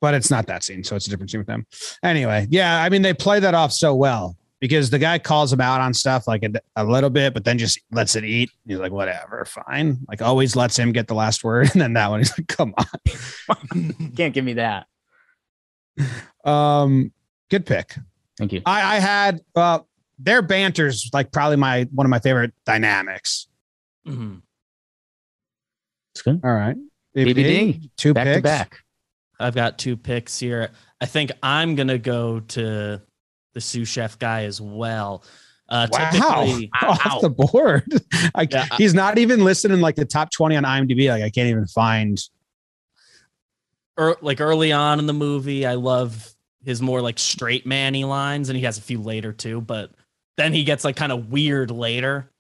but 0.04 0.12
it's 0.12 0.30
not 0.30 0.46
that 0.48 0.62
scene, 0.62 0.84
so 0.84 0.96
it's 0.96 1.06
a 1.06 1.10
different 1.10 1.30
scene 1.30 1.40
with 1.40 1.46
them. 1.46 1.66
Anyway, 2.02 2.46
yeah, 2.50 2.82
I 2.82 2.90
mean 2.90 3.00
they 3.00 3.14
play 3.14 3.40
that 3.40 3.54
off 3.54 3.72
so 3.72 3.94
well 3.94 4.36
because 4.60 4.90
the 4.90 4.98
guy 4.98 5.18
calls 5.18 5.50
him 5.50 5.62
out 5.62 5.80
on 5.80 5.94
stuff 5.94 6.28
like 6.28 6.42
a, 6.42 6.50
a 6.76 6.84
little 6.84 7.08
bit, 7.08 7.32
but 7.32 7.42
then 7.46 7.56
just 7.56 7.80
lets 7.90 8.14
it 8.14 8.22
eat. 8.22 8.50
He's 8.66 8.76
like, 8.76 8.92
whatever, 8.92 9.46
fine. 9.46 9.96
Like 10.06 10.20
always 10.20 10.56
lets 10.56 10.78
him 10.78 10.92
get 10.92 11.08
the 11.08 11.14
last 11.14 11.42
word, 11.42 11.70
and 11.72 11.80
then 11.80 11.94
that 11.94 12.10
one, 12.10 12.20
he's 12.20 12.36
like, 12.36 12.48
come 12.48 12.74
on. 12.76 14.10
Can't 14.14 14.34
give 14.34 14.44
me 14.44 14.52
that. 14.52 14.88
Um, 16.44 17.10
good 17.50 17.64
pick. 17.64 17.94
Thank 18.36 18.52
you. 18.52 18.60
I, 18.66 18.96
I 18.96 19.00
had 19.00 19.40
uh 19.56 19.78
their 20.18 20.42
banter's 20.42 21.08
like 21.14 21.32
probably 21.32 21.56
my 21.56 21.88
one 21.94 22.04
of 22.04 22.10
my 22.10 22.18
favorite 22.18 22.52
dynamics. 22.66 23.48
Mm-hmm. 24.06 24.34
It's 26.14 26.20
good. 26.20 26.42
All 26.44 26.52
right. 26.52 26.76
BBD, 27.16 27.88
two 27.96 28.12
Back 28.12 28.26
picks. 28.26 28.36
to 28.36 28.42
back. 28.42 28.83
I've 29.40 29.54
got 29.54 29.78
two 29.78 29.96
picks 29.96 30.38
here. 30.38 30.70
I 31.00 31.06
think 31.06 31.32
I'm 31.42 31.74
gonna 31.74 31.98
go 31.98 32.40
to 32.40 33.02
the 33.52 33.60
sous 33.60 33.88
chef 33.88 34.18
guy 34.18 34.44
as 34.44 34.60
well. 34.60 35.24
Uh, 35.68 35.86
Wow. 35.90 36.10
typically, 36.10 36.70
Off 36.82 37.20
the 37.22 37.30
board. 37.30 37.84
I, 38.34 38.46
Yeah, 38.50 38.66
he's 38.76 38.94
not 38.94 39.18
even 39.18 39.44
listed 39.44 39.70
in 39.70 39.80
like 39.80 39.96
the 39.96 40.04
top 40.04 40.30
20 40.30 40.56
on 40.56 40.64
IMDb. 40.64 41.08
Like 41.08 41.22
I 41.22 41.30
can't 41.30 41.48
even 41.48 41.66
find. 41.66 42.20
er, 43.98 44.16
like 44.20 44.40
early 44.40 44.72
on 44.72 44.98
in 44.98 45.06
the 45.06 45.12
movie, 45.14 45.66
I 45.66 45.74
love 45.74 46.34
his 46.64 46.80
more 46.82 47.00
like 47.00 47.18
straight 47.18 47.66
manny 47.66 48.04
lines, 48.04 48.48
and 48.48 48.56
he 48.58 48.64
has 48.64 48.78
a 48.78 48.82
few 48.82 49.00
later 49.00 49.32
too. 49.32 49.60
But 49.60 49.90
then 50.36 50.52
he 50.52 50.64
gets 50.64 50.84
like 50.84 50.96
kind 50.96 51.12
of 51.12 51.30
weird 51.30 51.70
later. 51.70 52.30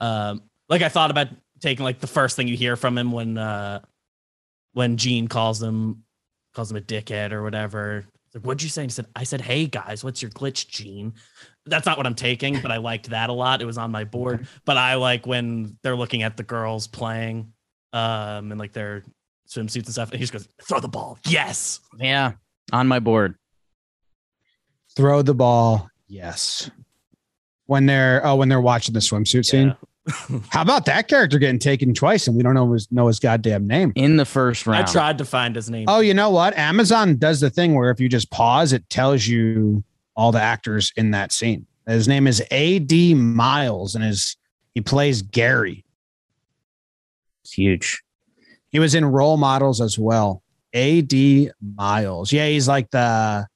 Um, 0.00 0.42
like 0.68 0.82
I 0.82 0.88
thought 0.88 1.10
about 1.10 1.28
taking 1.60 1.84
like 1.84 2.00
the 2.00 2.06
first 2.06 2.36
thing 2.36 2.48
you 2.48 2.56
hear 2.56 2.76
from 2.76 2.96
him 2.98 3.10
when 3.12 3.38
uh 3.38 3.80
when 4.72 4.96
Gene 4.96 5.28
calls 5.28 5.62
him 5.62 6.03
calls 6.54 6.70
him 6.70 6.76
a 6.76 6.80
dickhead 6.80 7.32
or 7.32 7.42
whatever. 7.42 8.04
It's 8.26 8.34
Like, 8.34 8.44
what'd 8.44 8.62
you 8.62 8.68
say? 8.68 8.82
And 8.82 8.90
he 8.90 8.94
said, 8.94 9.06
I 9.14 9.24
said, 9.24 9.40
hey 9.40 9.66
guys, 9.66 10.04
what's 10.04 10.22
your 10.22 10.30
glitch, 10.30 10.68
Gene? 10.68 11.14
That's 11.66 11.86
not 11.86 11.96
what 11.96 12.06
I'm 12.06 12.14
taking, 12.14 12.60
but 12.60 12.70
I 12.70 12.76
liked 12.76 13.10
that 13.10 13.30
a 13.30 13.32
lot. 13.32 13.62
It 13.62 13.64
was 13.64 13.78
on 13.78 13.90
my 13.90 14.04
board. 14.04 14.46
But 14.64 14.76
I 14.76 14.94
like 14.94 15.26
when 15.26 15.76
they're 15.82 15.96
looking 15.96 16.22
at 16.22 16.36
the 16.36 16.42
girls 16.42 16.86
playing 16.86 17.52
um 17.92 18.50
and 18.50 18.58
like 18.58 18.72
their 18.72 19.04
swimsuits 19.48 19.84
and 19.84 19.92
stuff, 19.92 20.10
and 20.10 20.18
he 20.18 20.22
just 20.26 20.32
goes, 20.32 20.48
throw 20.66 20.80
the 20.80 20.88
ball. 20.88 21.18
Yes. 21.26 21.80
Yeah, 21.98 22.32
on 22.72 22.88
my 22.88 22.98
board. 22.98 23.36
Throw 24.96 25.22
the 25.22 25.34
ball. 25.34 25.88
Yes. 26.08 26.70
When 27.66 27.86
they're 27.86 28.24
oh 28.26 28.36
when 28.36 28.48
they're 28.48 28.60
watching 28.60 28.92
the 28.92 29.00
swimsuit 29.00 29.46
scene. 29.46 29.74
Yeah. 30.06 30.40
How 30.50 30.62
about 30.62 30.84
that 30.84 31.08
character 31.08 31.38
getting 31.38 31.58
taken 31.58 31.94
twice 31.94 32.26
and 32.26 32.36
we 32.36 32.42
don't 32.42 32.54
know 32.54 32.72
his, 32.72 32.90
know 32.92 33.06
his 33.06 33.18
goddamn 33.18 33.66
name? 33.66 33.92
in 33.94 34.16
the 34.16 34.24
first 34.24 34.66
round. 34.66 34.86
I 34.88 34.92
tried 34.92 35.18
to 35.18 35.24
find 35.24 35.56
his 35.56 35.70
name. 35.70 35.86
Oh, 35.88 36.00
you 36.00 36.12
know 36.12 36.30
what? 36.30 36.56
Amazon 36.58 37.16
does 37.16 37.40
the 37.40 37.50
thing 37.50 37.74
where 37.74 37.90
if 37.90 38.00
you 38.00 38.08
just 38.08 38.30
pause, 38.30 38.72
it 38.72 38.88
tells 38.90 39.26
you 39.26 39.82
all 40.16 40.30
the 40.32 40.40
actors 40.40 40.92
in 40.96 41.12
that 41.12 41.32
scene. 41.32 41.66
His 41.86 42.08
name 42.08 42.26
is 42.26 42.42
A.D. 42.50 43.14
Miles, 43.14 43.94
and 43.94 44.02
his 44.04 44.36
he 44.74 44.80
plays 44.80 45.22
Gary. 45.22 45.84
It's 47.42 47.52
huge. 47.52 48.02
He 48.70 48.78
was 48.78 48.94
in 48.94 49.04
Role 49.04 49.36
Models 49.36 49.80
as 49.80 49.98
well. 49.98 50.42
A.D. 50.72 51.50
Miles. 51.76 52.32
Yeah, 52.32 52.46
he's 52.48 52.66
like 52.66 52.90
the 52.90 53.46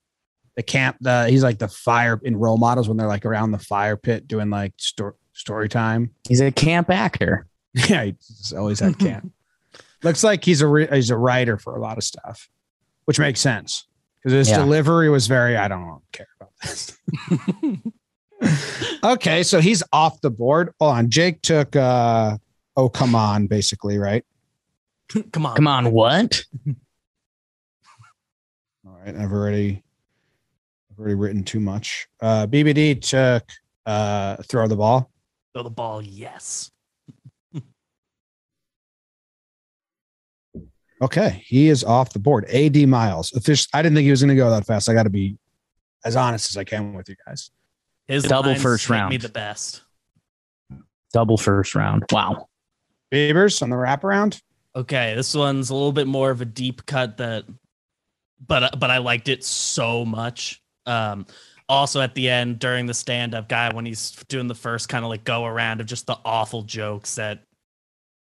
the 0.56 0.62
camp. 0.62 0.96
The 1.00 1.28
he's 1.28 1.42
like 1.42 1.58
the 1.58 1.68
fire 1.68 2.20
in 2.22 2.36
Role 2.36 2.58
Models 2.58 2.88
when 2.88 2.96
they're 2.96 3.08
like 3.08 3.24
around 3.24 3.52
the 3.52 3.58
fire 3.58 3.96
pit 3.96 4.28
doing 4.28 4.50
like 4.50 4.74
sto- 4.76 5.16
story 5.38 5.68
time. 5.68 6.10
He's 6.28 6.40
a 6.40 6.50
camp 6.52 6.90
actor. 6.90 7.46
Yeah, 7.88 8.04
he's 8.04 8.52
always 8.56 8.80
had 8.80 8.98
camp. 8.98 9.30
Looks 10.02 10.24
like 10.24 10.42
he's 10.44 10.62
a 10.62 10.66
re- 10.66 10.88
he's 10.90 11.10
a 11.10 11.16
writer 11.16 11.58
for 11.58 11.76
a 11.76 11.80
lot 11.80 11.96
of 11.98 12.02
stuff, 12.02 12.48
which 13.04 13.18
makes 13.20 13.40
sense 13.40 13.86
because 14.16 14.32
his 14.32 14.48
Yeah. 14.50 14.58
delivery 14.58 15.08
was 15.10 15.26
very. 15.26 15.56
I 15.56 15.68
don't 15.68 16.00
care 16.12 16.26
about 16.40 16.52
this. 16.62 16.98
okay, 19.04 19.42
so 19.42 19.60
he's 19.60 19.82
off 19.92 20.20
the 20.22 20.30
board. 20.30 20.72
Hold 20.80 20.94
on, 20.94 21.10
Jake 21.10 21.42
took. 21.42 21.76
uh 21.76 22.38
Oh, 22.76 22.88
come 22.88 23.14
on, 23.14 23.46
basically, 23.48 23.98
right? 23.98 24.24
Come 25.32 25.46
on. 25.46 25.54
Come 25.56 25.66
on, 25.68 25.90
what? 25.92 26.42
All 28.86 28.98
right, 29.04 29.14
I've 29.16 29.32
already, 29.32 29.82
I've 30.90 30.98
already 30.98 31.14
written 31.16 31.44
too 31.44 31.60
much. 31.60 32.08
Uh 32.20 32.46
BBD 32.46 33.00
took 33.00 33.44
uh 33.86 34.36
throw 34.44 34.66
the 34.68 34.76
ball. 34.76 35.10
Throw 35.54 35.62
the 35.62 35.70
ball. 35.70 36.02
Yes. 36.02 36.70
Okay, 41.00 41.42
he 41.46 41.68
is 41.68 41.84
off 41.84 42.12
the 42.12 42.18
board. 42.18 42.44
AD 42.46 42.76
Miles. 42.88 43.30
Offic- 43.30 43.68
I 43.72 43.82
didn't 43.82 43.94
think 43.94 44.04
he 44.04 44.10
was 44.10 44.20
going 44.20 44.30
to 44.30 44.34
go 44.34 44.50
that 44.50 44.66
fast. 44.66 44.88
I 44.88 44.94
got 44.94 45.04
to 45.04 45.10
be 45.10 45.38
as 46.04 46.16
honest 46.16 46.50
as 46.50 46.56
I 46.56 46.64
can 46.64 46.92
with 46.92 47.08
you 47.08 47.14
guys. 47.24 47.50
His 48.08 48.24
Double 48.24 48.54
first 48.56 48.88
round. 48.90 49.10
Me 49.10 49.16
the 49.16 49.28
best. 49.28 49.82
Double 51.12 51.36
first 51.36 51.74
round. 51.74 52.04
Wow. 52.10 52.48
Beavers 53.10 53.62
on 53.62 53.70
the 53.70 53.76
wraparound. 53.76 54.40
Okay, 54.74 55.14
this 55.14 55.34
one's 55.34 55.70
a 55.70 55.74
little 55.74 55.92
bit 55.92 56.06
more 56.06 56.30
of 56.30 56.40
a 56.40 56.44
deep 56.44 56.84
cut 56.84 57.18
that, 57.18 57.44
but 58.44 58.78
but 58.78 58.90
I 58.90 58.98
liked 58.98 59.28
it 59.28 59.44
so 59.44 60.04
much. 60.04 60.62
Um, 60.84 61.26
also 61.68 62.00
at 62.00 62.14
the 62.14 62.28
end 62.28 62.58
during 62.58 62.86
the 62.86 62.94
stand 62.94 63.34
up 63.34 63.48
guy 63.48 63.72
when 63.72 63.84
he's 63.84 64.12
doing 64.28 64.46
the 64.46 64.54
first 64.54 64.88
kind 64.88 65.04
of 65.04 65.10
like 65.10 65.24
go 65.24 65.44
around 65.44 65.80
of 65.80 65.86
just 65.86 66.06
the 66.06 66.18
awful 66.24 66.62
jokes 66.62 67.16
that 67.16 67.42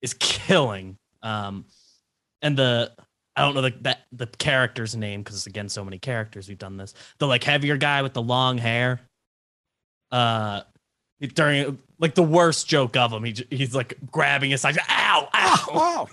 is 0.03 0.15
killing. 0.15 0.97
Um, 1.23 1.65
and 2.43 2.57
the 2.57 2.93
I 3.37 3.43
don't 3.43 3.55
know 3.55 3.63
the 3.63 3.75
that 3.83 4.01
the 4.13 4.27
character's 4.27 4.97
name 4.97 5.23
because 5.23 5.47
again 5.47 5.69
so 5.69 5.85
many 5.85 5.99
characters 5.99 6.49
we've 6.49 6.59
done 6.59 6.77
this. 6.77 6.95
The 7.19 7.27
like 7.27 7.45
heavier 7.45 7.77
guy 7.77 8.03
with 8.03 8.15
the 8.15 8.23
long 8.23 8.59
hair. 8.59 9.01
Uh, 10.11 10.63
during 11.35 11.79
like 11.99 12.15
the 12.15 12.23
worst 12.23 12.69
joke 12.69 12.97
of 12.97 13.13
him, 13.13 13.25
he 13.25 13.35
he's 13.51 13.75
like 13.75 13.99
grabbing 14.11 14.51
his 14.51 14.61
side. 14.61 14.79
Ow! 14.89 15.29
Ow! 15.33 15.53
Wow. 15.75 16.09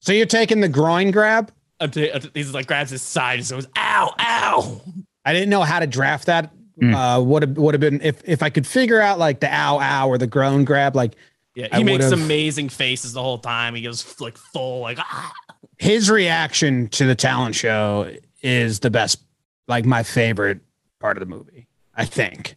so 0.00 0.12
you're 0.12 0.26
taking 0.26 0.60
the 0.60 0.68
groin 0.68 1.10
grab? 1.10 1.52
I'm 1.80 1.90
t- 1.90 2.10
he's 2.32 2.54
like 2.54 2.66
grabs 2.66 2.90
his 2.90 3.02
side 3.02 3.40
and 3.40 3.48
goes, 3.48 3.66
"Ow! 3.76 4.14
Ow!" 4.18 4.80
I 5.24 5.32
didn't 5.32 5.50
know 5.50 5.62
how 5.62 5.80
to 5.80 5.86
draft 5.86 6.26
that. 6.26 6.52
Mm. 6.80 6.94
Uh, 6.94 7.22
would 7.22 7.42
have 7.42 7.56
would 7.56 7.74
have 7.74 7.80
been 7.80 8.00
if 8.02 8.20
if 8.24 8.42
I 8.42 8.50
could 8.50 8.66
figure 8.66 9.00
out 9.00 9.18
like 9.18 9.40
the 9.40 9.52
ow 9.52 9.78
ow 9.78 10.08
or 10.08 10.18
the 10.18 10.26
groan 10.26 10.64
grab. 10.64 10.96
Like 10.96 11.14
Yeah, 11.54 11.68
I 11.70 11.78
he 11.78 11.84
makes 11.84 12.04
would've- 12.04 12.20
amazing 12.20 12.68
faces 12.68 13.12
the 13.12 13.22
whole 13.22 13.38
time. 13.38 13.74
He 13.76 13.82
goes 13.82 14.20
like 14.20 14.36
full 14.36 14.80
like 14.80 14.98
ah. 14.98 15.32
his 15.78 16.10
reaction 16.10 16.88
to 16.88 17.06
the 17.06 17.14
talent 17.14 17.54
show 17.54 18.10
is 18.42 18.80
the 18.80 18.90
best, 18.90 19.22
like 19.68 19.84
my 19.84 20.02
favorite 20.02 20.60
part 21.00 21.16
of 21.16 21.20
the 21.20 21.26
movie. 21.26 21.68
I 21.94 22.04
think, 22.06 22.56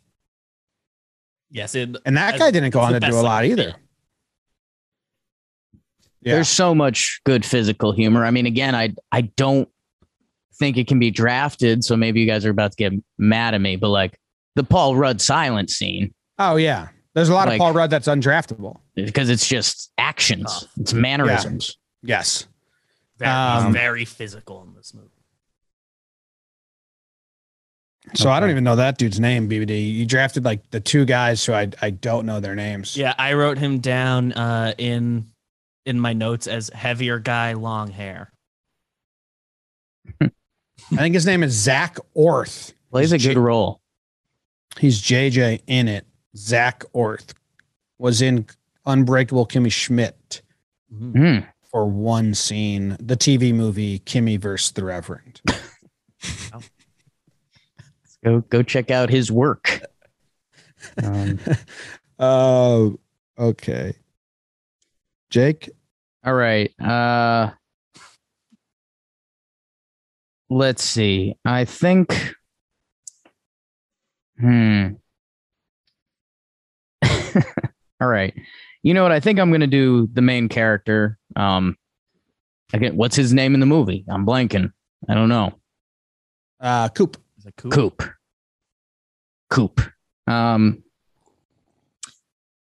Yes, 1.52 1.76
it, 1.76 1.96
and 2.06 2.18
that 2.18 2.34
As- 2.34 2.40
guy 2.40 2.50
didn't 2.52 2.72
go 2.72 2.80
on 2.80 2.94
to 2.94 3.00
do 3.00 3.14
a 3.16 3.22
lot 3.22 3.46
either. 3.46 3.76
Yeah. 6.22 6.34
There's 6.34 6.50
so 6.50 6.74
much 6.76 7.22
good 7.24 7.46
physical 7.46 7.92
humor. 7.92 8.26
I 8.26 8.32
mean, 8.32 8.46
again, 8.48 8.76
I 8.76 8.96
I 9.12 9.22
don't 9.22 9.70
think 10.60 10.78
it 10.78 10.88
can 10.88 11.00
be 11.00 11.12
drafted, 11.12 11.84
so 11.84 11.96
maybe 11.98 12.20
you 12.20 12.26
guys 12.28 12.46
are 12.46 12.50
about 12.50 12.72
to 12.72 12.78
get 12.78 12.94
mad 13.18 13.54
at 13.54 13.62
me, 13.62 13.76
but 13.76 13.90
like 13.90 14.20
the 14.56 14.64
Paul 14.64 14.96
Rudd 14.96 15.22
silent 15.22 15.70
scene, 15.70 16.14
Oh 16.40 16.56
yeah, 16.56 16.90
there's 17.14 17.30
a 17.30 17.34
lot 17.34 17.48
Like- 17.48 17.56
of 17.56 17.60
Paul 17.60 17.74
Rudd 17.74 17.90
that's 17.90 18.08
undraftable. 18.08 18.80
because 18.96 19.30
it's 19.30 19.48
just 19.48 19.92
actions, 19.98 20.44
Tough. 20.62 20.70
it's 20.78 20.94
mannerisms. 20.94 21.78
Yes. 22.04 22.48
very, 23.18 23.32
Um, 23.32 23.66
he's 23.66 23.74
very 23.74 24.06
physical 24.06 24.62
in 24.64 24.74
this 24.76 24.94
movie. 24.94 25.10
So 28.16 28.30
I 28.30 28.40
don't 28.40 28.50
even 28.52 28.64
know 28.64 28.78
that 28.78 28.98
dude's 28.98 29.20
name. 29.20 29.50
BBD. 29.50 29.94
You 29.94 30.06
drafted 30.06 30.46
like 30.46 30.70
the 30.72 30.80
two 30.80 31.04
guys 31.04 31.44
who 31.46 31.52
I 31.54 31.70
I 31.82 31.90
don't 31.90 32.26
know 32.26 32.40
their 32.40 32.56
names. 32.56 32.96
Yeah, 32.96 33.14
I 33.18 33.34
wrote 33.34 33.58
him 33.58 33.80
down 33.80 34.32
uh, 34.34 34.74
in 34.78 35.26
in 35.86 36.00
my 36.00 36.14
notes 36.14 36.48
as 36.48 36.70
heavier 36.70 37.20
guy, 37.20 37.54
long 37.54 37.92
hair. 37.92 38.32
I 40.94 40.96
think 40.98 41.16
his 41.16 41.26
name 41.26 41.44
is 41.44 41.54
Zak 41.54 41.98
Orth. 42.14 42.74
Plays 42.92 43.12
a 43.12 43.18
good 43.18 43.34
J- 43.34 43.36
role. 43.36 43.82
He's 44.80 45.02
JJ 45.02 45.62
in 45.68 45.88
it. 45.88 46.06
Zak 46.36 46.84
Orth 46.94 47.34
was 47.98 48.22
in 48.22 48.46
Unbreakable 48.86 49.46
Kimmy 49.48 49.72
Schmidt. 49.72 50.42
Hmm. 50.98 51.40
for 51.70 51.86
one 51.86 52.34
scene. 52.34 52.96
The 53.02 53.18
TV 53.18 53.54
movie 53.54 54.00
Kimmy 54.00 54.40
versus 54.40 54.72
the 54.72 54.86
Reverend. 54.86 55.42
Go 58.24 58.40
go 58.50 58.64
check 58.64 58.90
out 58.90 59.10
his 59.10 59.32
work. 59.32 59.82
Um, 61.04 61.40
Oh, 62.20 62.98
okay. 63.40 63.94
Jake. 65.30 65.70
all 66.26 66.34
right. 66.34 66.72
Uh 66.82 67.52
let's 70.50 70.84
see. 70.84 71.36
I 71.46 71.66
think 71.66 72.34
hmm. 74.40 74.88
all 78.02 78.08
right. 78.08 78.34
You 78.84 78.94
know 78.94 79.04
what? 79.04 79.12
I 79.12 79.20
think 79.20 79.40
I'm 79.40 79.52
gonna 79.52 79.68
do 79.68 80.08
the 80.14 80.22
main 80.22 80.50
character. 80.50 81.18
Um 81.36 81.78
again, 82.74 82.96
what's 82.96 83.16
his 83.16 83.34
name 83.34 83.54
in 83.54 83.60
the 83.60 83.66
movie? 83.66 84.06
I'm 84.10 84.26
blanking. 84.26 84.72
I 85.08 85.14
don't 85.14 85.30
know. 85.30 85.54
Uh, 86.60 86.90
Coop. 86.90 87.18
He's 87.36 87.46
like, 87.46 87.56
cool. 87.56 87.72
Coop. 87.72 88.04
Coop. 89.50 89.82
Um, 90.26 90.84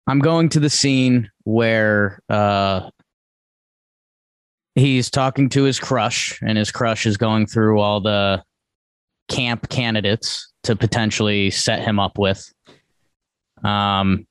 I'm 0.06 0.20
going 0.20 0.48
to 0.50 0.60
the 0.60 0.70
scene 0.70 1.30
where 1.44 2.20
uh, 2.28 2.90
he's 4.74 5.10
talking 5.10 5.48
to 5.50 5.64
his 5.64 5.78
crush, 5.78 6.40
and 6.42 6.56
his 6.56 6.70
crush 6.70 7.06
is 7.06 7.16
going 7.16 7.46
through 7.46 7.80
all 7.80 8.00
the 8.00 8.42
camp 9.28 9.68
candidates 9.68 10.52
to 10.64 10.76
potentially 10.76 11.50
set 11.50 11.82
him 11.82 11.98
up 11.98 12.18
with. 12.18 12.52
Um, 13.64 14.26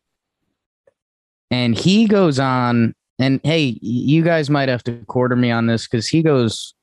and 1.49 1.77
he 1.77 2.07
goes 2.07 2.39
on, 2.39 2.93
and 3.19 3.39
hey, 3.43 3.77
you 3.81 4.23
guys 4.23 4.49
might 4.49 4.69
have 4.69 4.83
to 4.83 4.97
quarter 5.05 5.35
me 5.35 5.51
on 5.51 5.67
this 5.67 5.87
because 5.87 6.07
he 6.07 6.21
goes 6.21 6.73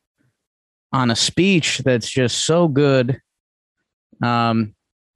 on 0.93 1.11
a 1.11 1.17
speech 1.17 1.79
that's 1.79 2.09
just 2.09 2.45
so 2.45 2.69
good 2.69 3.21
um, 4.23 4.75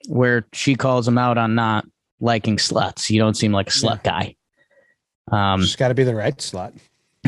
where 0.08 0.46
she 0.52 0.74
calls 0.74 1.06
him 1.06 1.18
out 1.18 1.38
on 1.38 1.54
not 1.54 1.84
liking 2.20 2.56
sluts. 2.56 3.10
You 3.10 3.20
don't 3.20 3.36
seem 3.36 3.52
like 3.52 3.68
a 3.68 3.72
slut 3.72 4.02
guy. 4.02 4.36
Um, 5.30 5.60
Just 5.60 5.78
got 5.78 5.88
to 5.88 5.94
be 5.94 6.04
the 6.04 6.14
right 6.14 6.40
slot. 6.40 6.74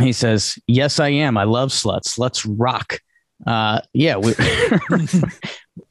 He 0.01 0.13
says, 0.13 0.59
"Yes, 0.67 0.99
I 1.01 1.09
am. 1.09 1.37
I 1.37 1.45
love 1.45 1.71
sluts. 1.71 2.19
Let's 2.19 2.45
rock." 2.45 3.01
Uh, 3.47 3.81
yeah, 3.93 4.17
we, 4.17 4.35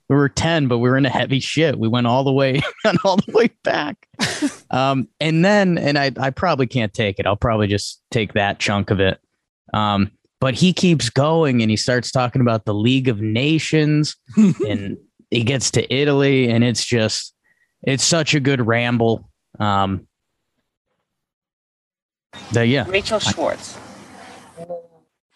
we 0.10 0.16
were 0.16 0.30
ten, 0.30 0.68
but 0.68 0.80
we 0.80 0.90
were 0.90 0.98
in 0.98 1.06
a 1.06 1.10
heavy 1.10 1.40
shit. 1.40 1.78
We 1.78 1.88
went 1.88 2.08
all 2.08 2.24
the 2.24 2.32
way 2.32 2.62
and 2.86 2.98
all 3.04 3.18
the 3.18 3.32
way 3.32 3.50
back. 3.64 4.08
Um, 4.72 5.08
and 5.20 5.46
then, 5.46 5.78
and 5.78 6.00
I, 6.00 6.12
I 6.20 6.32
probably 6.32 6.66
can't 6.66 6.92
take 6.92 7.20
it. 7.20 7.28
I'll 7.28 7.36
probably 7.36 7.68
just 7.68 8.02
take 8.10 8.34
that 8.34 8.58
chunk 8.58 8.90
of 8.90 9.00
it. 9.00 9.20
Um, 9.72 10.10
but 10.44 10.56
he 10.56 10.74
keeps 10.74 11.10
going 11.10 11.62
and 11.62 11.72
he 11.72 11.78
starts 11.78 12.12
talking 12.12 12.42
about 12.42 12.66
the 12.66 12.74
League 12.74 13.08
of 13.08 13.22
Nations 13.22 14.18
and 14.36 14.98
he 15.30 15.44
gets 15.46 15.72
to 15.72 15.94
Italy 15.94 16.50
and 16.50 16.66
it's 16.66 16.84
just 16.84 17.34
it's 17.82 18.04
such 18.04 18.34
a 18.36 18.42
good 18.42 18.68
ramble. 18.68 19.30
Um 19.58 20.06
that 22.52 22.68
yeah. 22.68 22.86
Rachel 22.90 23.20
Schwartz. 23.20 23.78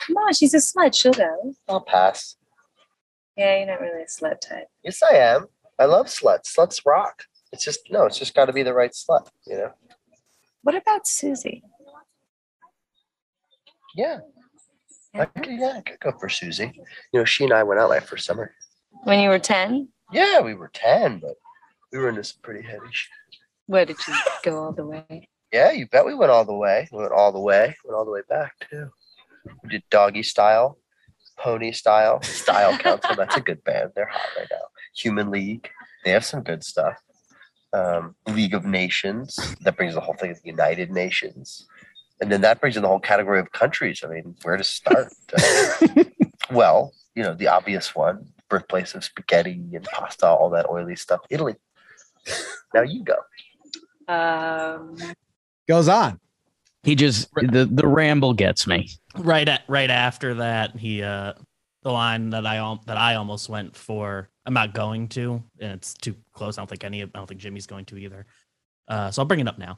Come 0.07 0.17
on, 0.17 0.33
she's 0.33 0.53
a 0.53 0.57
slut. 0.57 0.95
She'll 0.95 1.13
go. 1.13 1.53
I'll 1.67 1.81
pass. 1.81 2.37
Yeah, 3.35 3.57
you're 3.57 3.67
not 3.67 3.81
really 3.81 4.03
a 4.03 4.05
slut 4.05 4.39
type. 4.39 4.67
Yes, 4.83 5.03
I 5.03 5.15
am. 5.17 5.47
I 5.77 5.85
love 5.85 6.07
sluts. 6.07 6.55
Sluts 6.55 6.85
rock. 6.85 7.23
It's 7.51 7.63
just 7.63 7.81
no. 7.91 8.05
It's 8.05 8.17
just 8.17 8.33
got 8.33 8.45
to 8.45 8.53
be 8.53 8.63
the 8.63 8.73
right 8.73 8.91
slut. 8.91 9.27
You 9.45 9.57
know. 9.57 9.71
What 10.63 10.75
about 10.75 11.05
Susie? 11.05 11.63
Yeah. 13.95 14.19
I 15.13 15.25
could, 15.25 15.47
yeah, 15.47 15.73
I 15.77 15.81
could 15.81 15.99
go 15.99 16.11
for 16.19 16.29
Susie. 16.29 16.71
You 17.11 17.19
know, 17.19 17.25
she 17.25 17.43
and 17.43 17.53
I 17.53 17.63
went 17.63 17.79
out 17.79 17.89
like 17.89 18.05
for 18.05 18.17
summer. 18.17 18.53
When 19.03 19.19
you 19.19 19.29
were 19.29 19.39
10? 19.39 19.87
Yeah, 20.11 20.41
we 20.41 20.53
were 20.53 20.69
10, 20.73 21.19
but 21.19 21.35
we 21.91 21.99
were 21.99 22.09
into 22.09 22.23
some 22.23 22.39
pretty 22.43 22.65
heavy 22.65 22.87
shit. 22.91 23.11
Where 23.65 23.85
did 23.85 23.97
you 24.07 24.13
go 24.43 24.63
all 24.63 24.71
the 24.71 24.85
way? 24.85 25.29
Yeah, 25.51 25.71
you 25.71 25.87
bet 25.87 26.05
we 26.05 26.13
went 26.13 26.31
all 26.31 26.45
the 26.45 26.53
way. 26.53 26.87
We 26.91 26.99
went 26.99 27.11
all 27.11 27.31
the 27.31 27.39
way. 27.39 27.75
Went 27.83 27.97
all 27.97 28.05
the 28.05 28.11
way 28.11 28.21
back 28.29 28.53
too. 28.69 28.89
We 29.63 29.69
did 29.69 29.83
doggy 29.89 30.23
style, 30.23 30.77
pony 31.37 31.71
style, 31.71 32.21
style 32.23 32.77
council. 32.77 33.15
That's 33.15 33.35
a 33.35 33.41
good 33.41 33.63
band. 33.63 33.91
They're 33.95 34.07
hot 34.07 34.29
right 34.37 34.47
now. 34.51 34.67
Human 34.95 35.31
League. 35.31 35.69
They 36.03 36.11
have 36.11 36.25
some 36.25 36.43
good 36.43 36.63
stuff. 36.63 37.01
Um, 37.73 38.15
League 38.27 38.53
of 38.53 38.65
Nations. 38.65 39.37
That 39.61 39.77
brings 39.77 39.93
the 39.93 40.01
whole 40.01 40.15
thing 40.15 40.31
of 40.31 40.41
the 40.41 40.49
United 40.49 40.91
Nations. 40.91 41.67
And 42.19 42.31
then 42.31 42.41
that 42.41 42.59
brings 42.59 42.75
in 42.75 42.81
the 42.81 42.87
whole 42.87 42.99
category 42.99 43.39
of 43.39 43.51
countries. 43.51 44.01
I 44.03 44.07
mean, 44.07 44.35
where 44.43 44.57
to 44.57 44.63
start? 44.63 45.13
Uh, 45.37 46.03
well, 46.51 46.93
you 47.15 47.23
know, 47.23 47.33
the 47.33 47.47
obvious 47.47 47.93
one, 47.93 48.27
birthplace 48.49 48.95
of 48.95 49.03
spaghetti 49.03 49.61
and 49.73 49.83
pasta, 49.85 50.27
all 50.27 50.49
that 50.51 50.69
oily 50.69 50.95
stuff. 50.95 51.21
Italy. 51.29 51.55
Now 52.73 52.81
you 52.81 53.03
go. 53.03 53.17
Um, 54.07 54.97
Goes 55.67 55.87
on. 55.87 56.19
He 56.83 56.95
just 56.95 57.29
the 57.35 57.67
the 57.69 57.87
ramble 57.87 58.33
gets 58.33 58.65
me. 58.65 58.89
Right 59.19 59.47
at 59.47 59.63
right 59.67 59.89
after 59.89 60.35
that 60.35 60.75
he 60.75 61.01
uh 61.03 61.33
the 61.83 61.91
line 61.91 62.29
that 62.31 62.45
i 62.45 62.77
that 62.85 62.97
i 62.97 63.15
almost 63.15 63.49
went 63.49 63.75
for 63.75 64.29
i'm 64.45 64.53
not 64.53 64.73
going 64.73 65.07
to 65.07 65.41
and 65.59 65.71
it's 65.73 65.93
too 65.93 66.15
close. 66.33 66.57
I 66.57 66.61
don't 66.61 66.67
think 66.69 66.83
any 66.83 67.03
i 67.03 67.05
don't 67.05 67.27
think 67.27 67.39
jimmy's 67.39 67.67
going 67.67 67.85
to 67.85 67.97
either. 67.97 68.25
Uh 68.87 69.11
so 69.11 69.21
i'll 69.21 69.25
bring 69.27 69.39
it 69.39 69.47
up 69.47 69.57
now. 69.57 69.77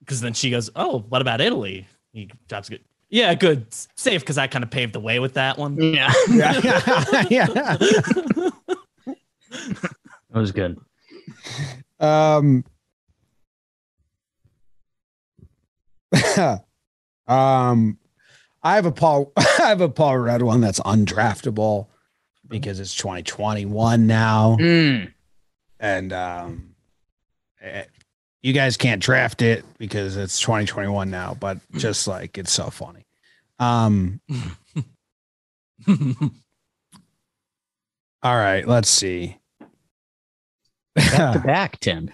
Because 0.00 0.20
then 0.20 0.32
she 0.34 0.50
goes 0.50 0.70
oh 0.76 1.00
what 1.08 1.20
about 1.22 1.40
italy? 1.40 1.86
He 2.12 2.30
drops 2.48 2.68
good 2.68 2.80
yeah 3.08 3.34
good. 3.34 3.66
Safe 3.96 4.20
because 4.20 4.38
i 4.38 4.46
kind 4.46 4.62
of 4.64 4.70
paved 4.70 4.92
the 4.94 5.00
way 5.00 5.18
with 5.18 5.34
that 5.34 5.58
one. 5.58 5.76
Yeah, 5.76 6.12
Yeah. 6.28 6.60
yeah. 7.30 7.46
that 7.46 8.52
was 10.30 10.52
good. 10.52 10.78
Um, 12.00 12.64
um, 17.26 17.98
I 18.62 18.76
have 18.76 18.86
a 18.86 18.92
Paul. 18.92 19.32
I 19.36 19.42
have 19.58 19.80
a 19.80 19.88
Paul 19.88 20.18
Rudd 20.18 20.42
one 20.42 20.60
that's 20.60 20.80
undraftable 20.80 21.86
because 22.48 22.80
it's 22.80 22.94
2021 22.94 24.06
now, 24.06 24.56
Mm. 24.60 25.12
and 25.80 26.12
um, 26.12 26.74
eh, 27.60 27.84
you 28.42 28.52
guys 28.52 28.76
can't 28.76 29.02
draft 29.02 29.42
it 29.42 29.64
because 29.78 30.16
it's 30.16 30.38
2021 30.40 31.10
now. 31.10 31.36
But 31.38 31.58
just 31.72 32.06
like 32.06 32.38
it's 32.38 32.52
so 32.52 32.70
funny. 32.70 33.06
Um, 33.58 34.20
all 38.22 38.36
right, 38.36 38.66
let's 38.66 38.88
see. 38.88 39.38
Back 40.94 41.32
to 41.34 41.38
back, 41.44 41.80
Tim. 41.80 42.10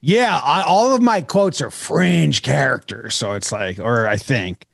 Yeah, 0.00 0.38
I, 0.42 0.62
all 0.62 0.94
of 0.94 1.02
my 1.02 1.22
quotes 1.22 1.60
are 1.60 1.70
fringe 1.70 2.42
characters, 2.42 3.16
so 3.16 3.32
it's 3.32 3.50
like, 3.50 3.80
or 3.80 4.06
I 4.06 4.16
think, 4.16 4.64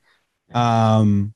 um, 0.54 1.34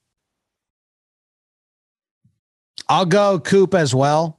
I'll 2.88 3.04
go 3.04 3.38
Coop 3.38 3.74
as 3.74 3.94
well, 3.94 4.38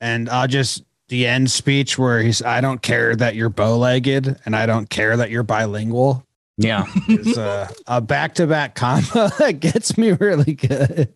and 0.00 0.28
I'll 0.30 0.48
just 0.48 0.82
the 1.08 1.26
end 1.26 1.50
speech 1.50 1.98
where 1.98 2.22
he's, 2.22 2.40
"I 2.40 2.60
don't 2.60 2.80
care 2.80 3.14
that 3.16 3.34
you're 3.34 3.50
bow-legged, 3.50 4.40
and 4.46 4.56
I 4.56 4.64
don't 4.66 4.88
care 4.88 5.16
that 5.16 5.30
you're 5.30 5.42
bilingual." 5.42 6.24
Yeah, 6.56 6.86
Is 7.08 7.38
a, 7.38 7.70
a 7.86 8.00
back-to-back 8.00 8.74
combo 8.74 9.28
that 9.38 9.60
gets 9.60 9.96
me 9.96 10.12
really 10.12 10.54
good. 10.54 11.12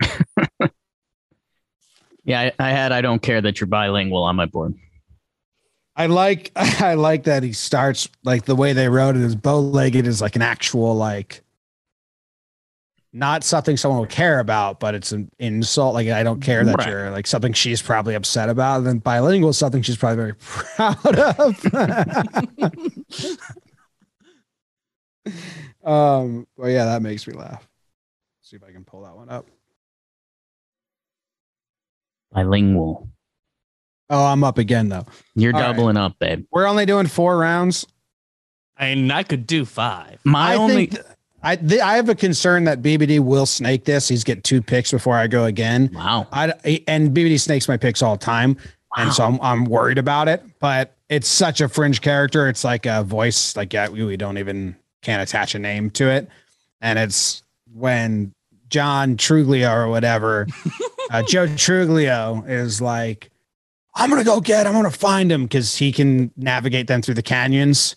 yeah. 2.24 2.40
I, 2.40 2.52
I 2.58 2.70
had. 2.70 2.92
I 2.92 3.00
don't 3.00 3.22
care 3.22 3.40
that 3.40 3.60
you're 3.60 3.68
bilingual 3.68 4.24
on 4.24 4.36
my 4.36 4.46
board. 4.46 4.74
I 5.94 6.06
like, 6.06 6.52
I 6.56 6.94
like 6.94 7.24
that 7.24 7.42
he 7.42 7.52
starts 7.52 8.08
like 8.24 8.44
the 8.44 8.56
way 8.56 8.72
they 8.72 8.88
wrote 8.88 9.16
it 9.16 9.22
is 9.22 9.34
bow-legged 9.34 10.06
is 10.06 10.20
like 10.20 10.36
an 10.36 10.42
actual 10.42 10.94
like 10.94 11.42
not 13.12 13.42
something 13.42 13.76
someone 13.76 14.00
would 14.00 14.10
care 14.10 14.38
about, 14.38 14.80
but 14.80 14.94
it's 14.94 15.12
an 15.12 15.30
insult. 15.38 15.94
Like 15.94 16.08
I 16.08 16.22
don't 16.22 16.40
care 16.40 16.64
that 16.64 16.76
Right. 16.78 16.88
you're 16.88 17.10
like 17.10 17.26
something 17.26 17.52
she's 17.52 17.80
probably 17.80 18.14
upset 18.14 18.48
about. 18.50 18.78
And 18.78 18.86
then 18.86 18.98
bilingual 18.98 19.50
is 19.50 19.58
something 19.58 19.80
she's 19.82 19.96
probably 19.96 20.16
very 20.16 20.34
proud 20.38 21.18
of. 21.38 21.64
um, 25.84 26.46
well, 26.56 26.70
yeah, 26.70 26.84
that 26.86 27.02
makes 27.02 27.26
me 27.26 27.34
laugh. 27.34 27.66
see 28.42 28.56
if 28.56 28.62
I 28.64 28.72
can 28.72 28.84
pull 28.84 29.02
that 29.02 29.16
one 29.16 29.28
up. 29.28 29.46
Bilingual. 32.32 33.08
Oh, 34.10 34.24
I'm 34.26 34.44
up 34.44 34.58
again 34.58 34.88
though. 34.88 35.06
You're 35.34 35.54
All 35.54 35.60
right. 35.60 35.66
doubling 35.76 35.96
up, 35.96 36.18
babe. 36.18 36.46
We're 36.50 36.66
only 36.66 36.86
doing 36.86 37.06
four 37.06 37.36
rounds. 37.38 37.86
i 38.76 38.94
mean 38.94 39.10
i 39.10 39.22
could 39.22 39.46
do 39.46 39.64
five 39.64 40.18
My 40.24 40.52
I 40.52 40.56
only. 40.56 40.74
think 40.86 40.90
th- 40.92 41.04
I 41.42 41.56
th- 41.56 41.80
I 41.80 41.96
have 41.96 42.08
a 42.08 42.14
concern 42.14 42.64
that 42.64 42.82
BBD 42.82 43.20
will 43.20 43.46
snake 43.46 43.84
this. 43.84 44.08
He's 44.08 44.24
getting 44.24 44.42
two 44.42 44.60
picks 44.60 44.90
before 44.90 45.16
I 45.16 45.26
go 45.26 45.44
again. 45.44 45.90
wow. 45.94 46.26
I 46.32 46.52
and 46.88 47.10
BBD 47.10 47.40
snakes 47.40 47.68
my 47.68 47.76
picks 47.76 48.02
all 48.02 48.16
the 48.16 48.24
time, 48.24 48.56
and 48.96 49.12
so 49.12 49.24
I'm 49.24 49.38
I'm 49.40 49.64
worried 49.64 49.98
about 49.98 50.28
it. 50.28 50.42
But 50.58 50.96
it's 51.08 51.28
such 51.28 51.60
a 51.60 51.68
fringe 51.68 52.00
character. 52.00 52.48
It's 52.48 52.64
like 52.64 52.86
a 52.86 53.02
voice. 53.04 53.56
Like 53.56 53.72
yeah, 53.72 53.88
we, 53.88 54.04
we 54.04 54.16
don't 54.16 54.38
even 54.38 54.76
can't 55.02 55.22
attach 55.22 55.54
a 55.54 55.58
name 55.58 55.90
to 55.92 56.10
it, 56.10 56.28
and 56.80 56.98
it's 56.98 57.42
when 57.72 58.34
John 58.68 59.16
Truglio 59.16 59.72
or 59.72 59.88
whatever, 59.88 60.46
uh, 61.10 61.22
Joe 61.22 61.46
Truglio 61.46 62.48
is 62.48 62.80
like, 62.80 63.30
I'm 63.94 64.10
gonna 64.10 64.24
go 64.24 64.40
get. 64.40 64.66
Him, 64.66 64.74
I'm 64.74 64.82
gonna 64.82 64.90
find 64.94 65.30
him 65.30 65.44
because 65.44 65.76
he 65.76 65.92
can 65.92 66.32
navigate 66.36 66.88
them 66.88 67.00
through 67.00 67.14
the 67.14 67.22
canyons, 67.22 67.94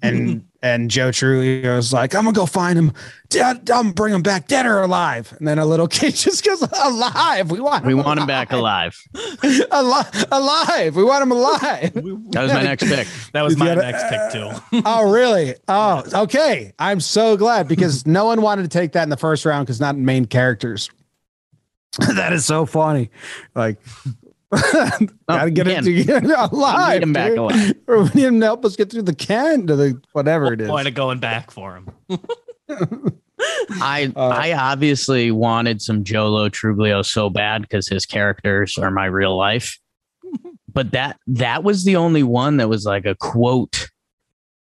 and 0.00 0.46
and 0.64 0.90
Joe 0.90 1.10
Truglio 1.10 1.76
was 1.76 1.92
like, 1.92 2.14
I'm 2.14 2.24
gonna 2.24 2.34
go 2.34 2.46
find 2.46 2.78
him. 2.78 2.92
Dead, 3.28 3.68
I'm 3.70 3.92
bring 3.92 4.14
him 4.14 4.22
back, 4.22 4.48
dead 4.48 4.64
or 4.64 4.80
alive. 4.80 5.30
And 5.38 5.46
then 5.46 5.58
a 5.58 5.66
little 5.66 5.86
kid 5.88 6.14
just 6.14 6.42
goes, 6.42 6.62
alive. 6.62 7.50
We 7.50 7.60
want. 7.60 7.82
him 7.82 7.88
We 7.88 7.94
want 7.94 8.18
him 8.18 8.26
back 8.26 8.50
alive. 8.50 8.98
alive. 9.70 10.24
alive. 10.32 10.96
We 10.96 11.04
want 11.04 11.22
him 11.22 11.32
alive. 11.32 11.92
That 12.34 12.42
was 12.42 12.52
my 12.52 12.62
next 12.62 12.84
pick. 12.84 13.06
that 13.32 13.42
was 13.42 13.56
my 13.56 13.66
Yeah, 13.66 13.74
next 13.74 14.04
pick 14.08 14.32
too 14.32 14.82
oh, 14.86 15.12
really? 15.12 15.54
Oh, 15.68 16.02
okay. 16.22 16.72
I'm 16.78 17.00
so 17.00 17.36
glad 17.36 17.68
because 17.68 18.06
no 18.06 18.24
one 18.24 18.40
wanted 18.42 18.62
to 18.62 18.68
take 18.68 18.92
that 18.92 19.02
in 19.04 19.10
the 19.10 19.16
first 19.16 19.44
round 19.44 19.66
because 19.66 19.80
not 19.80 19.96
main 19.96 20.24
characters. 20.24 20.90
that 22.14 22.32
is 22.32 22.44
so 22.44 22.66
funny. 22.66 23.10
Like, 23.54 23.78
gotta 25.28 25.50
get 25.50 25.66
man. 25.66 25.86
it 25.86 25.98
together 25.98 26.34
alive. 26.52 26.94
Need 26.94 27.02
him 27.02 27.12
back 27.12 27.30
dude. 27.30 27.38
alive. 27.38 27.74
Or 27.88 28.02
we 28.04 28.10
need 28.14 28.24
him 28.24 28.40
to 28.40 28.46
help 28.46 28.64
us 28.64 28.76
get 28.76 28.90
through 28.90 29.02
the 29.02 29.14
can 29.14 29.66
to 29.66 29.76
the 29.76 30.00
whatever 30.12 30.52
it 30.52 30.60
is. 30.60 30.68
point 30.68 30.88
of 30.88 30.94
going 30.94 31.18
back 31.18 31.50
for 31.50 31.74
him 31.76 31.90
I 33.80 34.12
Uh, 34.16 34.28
I 34.28 34.52
obviously 34.52 35.30
wanted 35.30 35.82
some 35.82 36.04
Joe 36.04 36.28
Lo 36.28 36.48
Truglio 36.48 37.04
so 37.04 37.28
bad 37.30 37.62
because 37.62 37.88
his 37.88 38.06
characters 38.06 38.78
are 38.78 38.90
my 38.90 39.06
real 39.06 39.36
life. 39.36 39.78
But 40.72 40.92
that 40.92 41.18
that 41.28 41.62
was 41.62 41.84
the 41.84 41.96
only 41.96 42.22
one 42.22 42.56
that 42.56 42.68
was 42.68 42.84
like 42.84 43.04
a 43.06 43.14
quote 43.14 43.88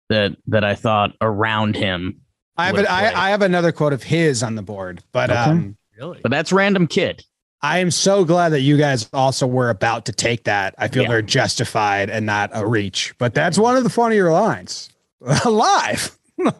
that 0.08 0.36
that 0.46 0.62
I 0.64 0.74
thought 0.74 1.12
around 1.20 1.74
him. 1.76 2.20
I 2.56 2.66
have 2.66 2.76
would 2.76 2.84
a, 2.84 2.92
I, 2.92 3.00
play. 3.00 3.14
I 3.14 3.30
have 3.30 3.42
another 3.42 3.72
quote 3.72 3.92
of 3.92 4.02
his 4.02 4.42
on 4.42 4.54
the 4.54 4.62
board, 4.62 5.02
but 5.12 5.30
Okay. 5.30 5.38
um, 5.38 5.76
really 5.98 6.20
But 6.22 6.30
that's 6.30 6.52
random 6.52 6.86
kid. 6.86 7.24
I 7.62 7.78
am 7.78 7.90
so 7.90 8.24
glad 8.24 8.50
that 8.50 8.60
you 8.60 8.76
guys 8.76 9.08
also 9.12 9.46
were 9.46 9.70
about 9.70 10.04
to 10.06 10.12
take 10.12 10.44
that. 10.44 10.74
I 10.78 10.88
feel 10.88 11.02
Yeah. 11.04 11.08
they're 11.08 11.22
justified 11.22 12.10
and 12.10 12.24
not 12.26 12.50
a 12.52 12.66
reach. 12.66 13.14
But 13.18 13.34
that's 13.34 13.58
one 13.58 13.76
of 13.76 13.82
the 13.84 13.90
funnier 13.90 14.30
lines. 14.30 14.90
Alive 15.44 16.16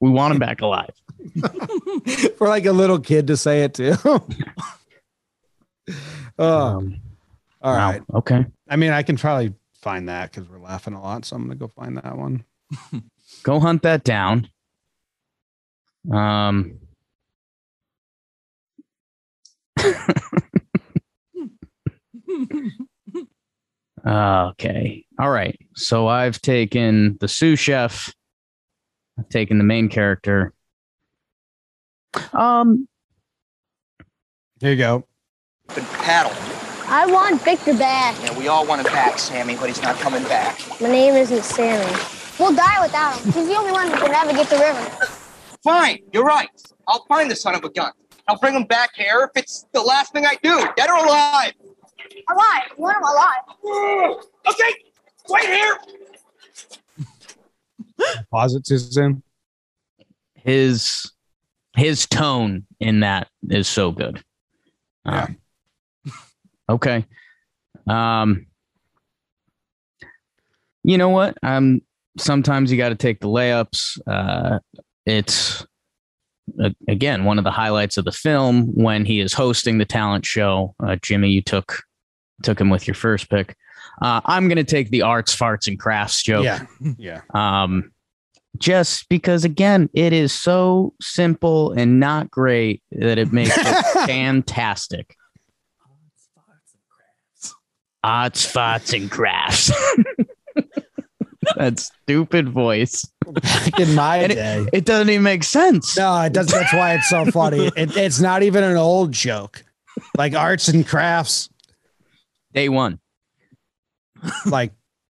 We 0.00 0.10
want 0.10 0.32
him 0.34 0.38
back 0.40 0.60
alive. 0.60 0.90
for 2.36 2.48
like 2.48 2.66
a 2.66 2.72
little 2.72 2.98
kid 2.98 3.28
to 3.28 3.36
say 3.36 3.62
it 3.62 3.74
too. 3.74 3.94
oh, 4.04 4.26
Um, 6.38 7.00
all 7.62 7.74
wow. 7.74 7.90
right. 7.90 8.02
Okay. 8.14 8.44
I 8.68 8.76
mean, 8.76 8.90
I 8.92 9.02
can 9.04 9.16
probably 9.16 9.54
find 9.74 10.08
that 10.08 10.30
because 10.32 10.48
we're 10.48 10.58
laughing 10.60 10.94
a 10.94 11.00
lot. 11.00 11.24
So 11.24 11.36
I'm 11.36 11.42
gonna 11.44 11.54
go 11.54 11.68
find 11.68 11.96
that 11.98 12.16
one. 12.18 12.44
Go 13.44 13.60
hunt 13.60 13.82
that 13.82 14.02
down. 14.04 14.48
Um 16.12 16.78
Okay. 24.04 25.04
All 25.18 25.30
right. 25.30 25.58
So 25.76 26.08
I've 26.08 26.40
taken 26.42 27.16
the 27.20 27.28
sous 27.28 27.58
chef. 27.58 28.12
I've 29.18 29.28
taken 29.28 29.58
the 29.58 29.64
main 29.64 29.88
character. 29.88 30.52
Um, 32.32 32.88
Here 34.60 34.72
you 34.72 34.76
go. 34.76 35.06
Good 35.68 35.84
paddle. 35.84 36.32
I 36.88 37.06
want 37.06 37.40
Victor 37.42 37.74
back. 37.74 38.16
Yeah, 38.22 38.36
we 38.38 38.48
all 38.48 38.66
want 38.66 38.84
him 38.84 38.92
back, 38.92 39.18
Sammy, 39.18 39.56
but 39.56 39.68
he's 39.68 39.80
not 39.80 39.96
coming 39.96 40.22
back. 40.24 40.58
My 40.80 40.88
name 40.88 41.14
isn't 41.14 41.42
Sammy. 41.42 41.90
We'll 42.38 42.54
die 42.54 42.82
without 42.82 43.18
him. 43.18 43.32
He's 43.32 43.46
the 43.46 43.54
only 43.54 43.72
one 43.72 43.88
who 43.88 43.96
can 43.96 44.10
navigate 44.10 44.48
the 44.48 44.56
river. 44.58 44.80
Fine, 45.62 46.00
you're 46.12 46.24
right. 46.24 46.50
I'll 46.88 47.04
find 47.06 47.30
the 47.30 47.36
son 47.36 47.54
of 47.54 47.64
a 47.64 47.70
gun. 47.70 47.92
I'll 48.28 48.38
bring 48.38 48.54
him 48.54 48.64
back 48.64 48.90
here 48.94 49.30
if 49.34 49.40
it's 49.40 49.66
the 49.72 49.80
last 49.80 50.12
thing 50.12 50.26
I 50.26 50.36
do, 50.42 50.66
dead 50.76 50.90
or 50.90 50.96
alive. 50.96 51.52
Alive. 52.30 52.62
You 52.76 52.82
want 52.82 52.96
him 52.96 53.02
alive. 53.04 54.16
Okay, 54.48 54.72
wait 55.28 55.44
here. 55.44 55.78
Pause 58.30 58.54
it 58.56 58.64
too. 58.64 59.22
His 60.34 61.10
his 61.76 62.06
tone 62.06 62.66
in 62.80 63.00
that 63.00 63.28
is 63.48 63.68
so 63.68 63.92
good. 63.92 64.22
Yeah. 65.04 65.24
Um, 65.24 65.36
okay. 66.68 67.06
Um. 67.86 68.46
You 70.82 70.98
know 70.98 71.10
what? 71.10 71.36
Um. 71.42 71.82
Sometimes 72.18 72.70
you 72.70 72.76
got 72.76 72.90
to 72.90 72.94
take 72.94 73.20
the 73.20 73.28
layups. 73.28 73.98
Uh, 74.06 74.58
it's 75.06 75.64
uh, 76.62 76.70
again 76.88 77.24
one 77.24 77.38
of 77.38 77.44
the 77.44 77.50
highlights 77.50 77.96
of 77.96 78.04
the 78.04 78.12
film 78.12 78.66
when 78.74 79.04
he 79.04 79.20
is 79.20 79.32
hosting 79.32 79.78
the 79.78 79.84
talent 79.84 80.26
show. 80.26 80.74
Uh, 80.84 80.96
Jimmy, 81.00 81.30
you 81.30 81.40
took 81.40 81.82
took 82.42 82.60
him 82.60 82.70
with 82.70 82.86
your 82.86 82.94
first 82.94 83.28
pick. 83.28 83.56
Uh, 84.00 84.20
I'm 84.24 84.48
going 84.48 84.56
to 84.56 84.64
take 84.64 84.90
the 84.90 85.02
arts, 85.02 85.34
farts, 85.36 85.68
and 85.68 85.78
crafts 85.78 86.22
joke. 86.22 86.44
Yeah. 86.44 86.66
Yeah. 86.98 87.20
Um, 87.34 87.92
just 88.58 89.08
because, 89.08 89.44
again, 89.44 89.88
it 89.94 90.12
is 90.12 90.32
so 90.32 90.94
simple 91.00 91.72
and 91.72 91.98
not 91.98 92.30
great 92.30 92.82
that 92.92 93.18
it 93.18 93.32
makes 93.32 93.56
it 93.56 93.64
fantastic. 94.06 95.16
Arts, 98.04 98.50
farts, 98.52 98.92
and 98.94 99.10
crafts. 99.10 99.70
that 101.56 101.78
stupid 101.78 102.48
voice. 102.48 103.04
Back 103.26 103.80
in 103.80 103.94
my 103.94 104.18
And 104.18 104.32
day. 104.32 104.66
It 104.72 104.84
doesn't 104.84 105.08
even 105.08 105.22
make 105.22 105.44
sense. 105.44 105.96
No, 105.96 106.20
it 106.22 106.32
doesn't. 106.32 106.58
That's 106.58 106.72
why 106.72 106.94
it's 106.94 107.08
so 107.08 107.24
funny. 107.26 107.70
It, 107.76 107.96
it's 107.96 108.20
not 108.20 108.42
even 108.42 108.64
an 108.64 108.76
old 108.76 109.12
joke. 109.12 109.64
Like 110.16 110.34
arts 110.34 110.68
and 110.68 110.86
crafts, 110.86 111.48
Day 112.54 112.68
one. 112.68 112.98
like 114.46 114.72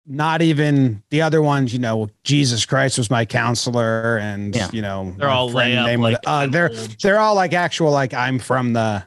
not 0.06 0.40
even 0.42 1.02
the 1.10 1.22
other 1.22 1.42
ones, 1.42 1.72
you 1.72 1.78
know, 1.78 2.08
Jesus 2.24 2.64
Christ 2.64 2.96
was 2.98 3.10
my 3.10 3.24
counselor 3.24 4.18
and 4.18 4.54
Yeah. 4.54 4.68
you 4.72 4.80
know, 4.82 5.14
They're 5.18 5.28
all 5.28 5.50
friend 5.50 5.72
layup, 5.72 5.86
name 5.86 6.00
was- 6.00 6.12
like, 6.12 6.22
uh, 6.26 6.46
they're 6.46 6.70
they're 7.02 7.18
all 7.18 7.34
like 7.34 7.52
actual 7.52 7.90
like 7.90 8.14
I'm 8.14 8.38
from 8.38 8.72
the 8.72 9.04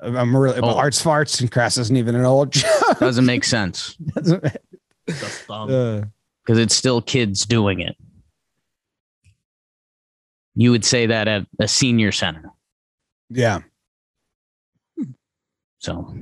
I'm 0.00 0.36
really 0.36 0.60
Oh. 0.60 0.74
arts 0.76 1.02
farts 1.02 1.40
and 1.40 1.50
crass 1.50 1.76
isn't 1.78 1.96
even 1.96 2.14
an 2.14 2.24
old 2.24 2.52
joke. 2.52 2.98
Doesn't 2.98 3.24
make 3.26 3.44
sense 3.44 3.94
Doesn't- 4.14 4.44
uh, 5.48 6.02
because 6.44 6.58
it's 6.58 6.74
still 6.74 7.00
kids 7.00 7.46
doing 7.46 7.80
it. 7.80 7.96
You 10.54 10.70
would 10.70 10.84
say 10.84 11.06
that 11.06 11.28
at 11.28 11.46
a 11.60 11.68
senior 11.68 12.12
center. 12.12 12.50
yeah. 13.30 13.60
So 15.78 16.14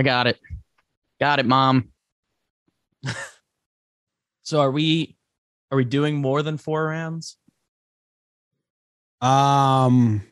I 0.00 0.02
got 0.02 0.26
it. 0.26 0.40
Got 1.20 1.40
it, 1.40 1.46
mom. 1.46 1.90
So 4.42 4.58
are 4.60 4.70
we 4.72 5.16
are 5.70 5.76
we 5.76 5.84
doing 5.84 6.16
more 6.16 6.42
than 6.42 6.56
four 6.56 6.86
rounds? 6.86 7.36
Um 9.20 10.22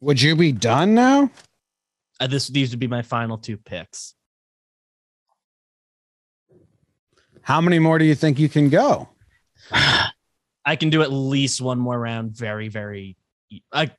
would 0.00 0.20
you 0.20 0.34
be 0.34 0.50
done 0.50 0.94
now? 0.94 1.30
Uh, 2.18 2.26
this 2.26 2.48
these 2.48 2.70
would 2.72 2.80
be 2.80 2.88
my 2.88 3.02
final 3.02 3.38
two 3.38 3.56
picks. 3.58 4.14
How 7.42 7.60
many 7.60 7.78
more 7.78 8.00
do 8.00 8.06
you 8.06 8.16
think 8.16 8.40
you 8.40 8.48
can 8.48 8.70
go? 8.70 9.08
I 9.70 10.74
can 10.74 10.90
do 10.90 11.02
at 11.02 11.12
least 11.12 11.60
one 11.60 11.78
more 11.78 12.00
round. 12.00 12.36
Very, 12.36 12.66
very. 12.66 13.16
I, 13.70 13.92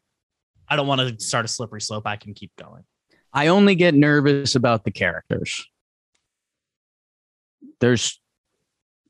I 0.68 0.76
don't 0.76 0.88
want 0.88 1.00
to 1.00 1.24
start 1.24 1.46
a 1.46 1.48
slippery 1.48 1.80
slope. 1.80 2.08
I 2.08 2.18
can 2.18 2.34
keep 2.34 2.52
going. 2.58 2.84
I 3.36 3.48
only 3.48 3.76
get 3.76 3.94
nervous 3.94 4.56
about 4.56 4.86
the 4.86 4.92
characters. 4.92 5.68
There's 7.82 8.20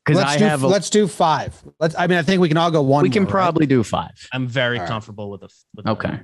because 0.04 0.18
let's 0.18 0.32
I 0.34 0.38
do, 0.38 0.44
have 0.44 0.62
a, 0.62 0.66
let's 0.66 0.90
do 0.90 1.06
five. 1.08 1.60
Let's 1.80 1.94
I 1.96 2.06
mean 2.08 2.18
I 2.18 2.22
think 2.22 2.40
we 2.40 2.48
can 2.48 2.56
all 2.56 2.70
go 2.70 2.82
one. 2.82 3.02
we 3.02 3.10
can 3.10 3.22
more, 3.22 3.26
right? 3.28 3.32
probably 3.32 3.66
do 3.66 3.82
five. 3.82 4.10
I'm 4.32 4.48
very 4.48 4.76
All 4.78 4.82
right. 4.82 4.88
comfortable 4.88 5.30
with 5.30 5.40
the 5.42 5.48
with 5.74 5.84
the- 5.84 5.90
Okay. 5.92 6.20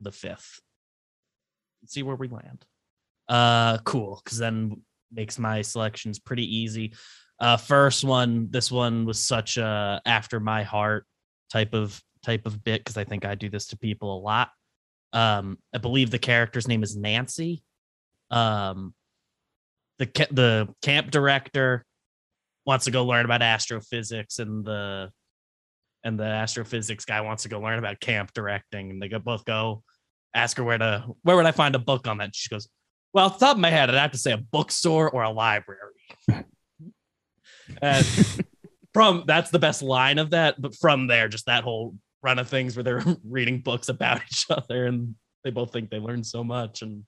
the 0.00 0.12
fifth. 0.12 0.60
Let's 1.82 1.92
see 1.92 2.02
where 2.02 2.16
we 2.16 2.28
land. 2.28 2.64
Uh, 3.28 3.78
cool, 3.78 4.20
because 4.24 4.38
then 4.38 4.82
makes 5.10 5.38
my 5.38 5.62
selections 5.62 6.18
pretty 6.18 6.56
easy. 6.56 6.94
Uh, 7.40 7.56
first 7.56 8.04
one, 8.04 8.48
this 8.50 8.70
one 8.70 9.04
was 9.04 9.18
such 9.18 9.56
a 9.56 10.00
after 10.06 10.38
my 10.38 10.62
heart 10.62 11.06
type 11.50 11.74
of 11.74 12.00
type 12.24 12.46
of 12.46 12.62
bit 12.62 12.80
because 12.80 12.96
I 12.96 13.04
think 13.04 13.24
I 13.24 13.34
do 13.34 13.48
this 13.48 13.66
to 13.68 13.76
people 13.76 14.16
a 14.16 14.20
lot. 14.20 14.50
Um, 15.12 15.58
I 15.74 15.78
believe 15.78 16.10
the 16.10 16.18
character's 16.18 16.68
name 16.68 16.82
is 16.82 16.96
Nancy. 16.96 17.62
Um, 18.30 18.94
the 19.98 20.06
the 20.30 20.74
camp 20.82 21.10
director 21.10 21.84
wants 22.64 22.86
to 22.86 22.90
go 22.90 23.04
learn 23.04 23.24
about 23.24 23.42
astrophysics, 23.42 24.38
and 24.38 24.64
the 24.64 25.10
and 26.04 26.18
the 26.18 26.24
astrophysics 26.24 27.04
guy 27.04 27.20
wants 27.20 27.44
to 27.44 27.48
go 27.48 27.60
learn 27.60 27.78
about 27.78 28.00
camp 28.00 28.32
directing, 28.32 28.90
and 28.90 29.02
they 29.02 29.08
go 29.08 29.18
both 29.18 29.44
go 29.44 29.82
ask 30.34 30.56
her 30.56 30.64
where 30.64 30.78
to 30.78 31.04
where 31.22 31.36
would 31.36 31.46
I 31.46 31.52
find 31.52 31.74
a 31.74 31.78
book 31.78 32.08
on 32.08 32.18
that. 32.18 32.34
She 32.34 32.48
goes, 32.48 32.68
"Well, 33.12 33.26
off 33.26 33.38
the 33.38 33.46
top 33.46 33.56
of 33.56 33.60
my 33.60 33.70
head, 33.70 33.90
I'd 33.90 33.96
have 33.96 34.12
to 34.12 34.18
say 34.18 34.32
a 34.32 34.38
bookstore 34.38 35.10
or 35.10 35.22
a 35.22 35.30
library." 35.30 35.92
and 37.82 38.06
from 38.94 39.24
that's 39.26 39.50
the 39.50 39.58
best 39.58 39.82
line 39.82 40.18
of 40.18 40.30
that, 40.30 40.60
but 40.60 40.74
from 40.76 41.06
there, 41.06 41.28
just 41.28 41.46
that 41.46 41.64
whole 41.64 41.96
run 42.22 42.38
of 42.38 42.48
things 42.48 42.76
where 42.76 42.82
they're 42.82 43.04
reading 43.24 43.60
books 43.60 43.88
about 43.88 44.20
each 44.30 44.46
other, 44.50 44.86
and 44.86 45.14
they 45.44 45.50
both 45.50 45.72
think 45.72 45.90
they 45.90 45.98
learned 45.98 46.26
so 46.26 46.44
much, 46.44 46.82
and 46.82 47.04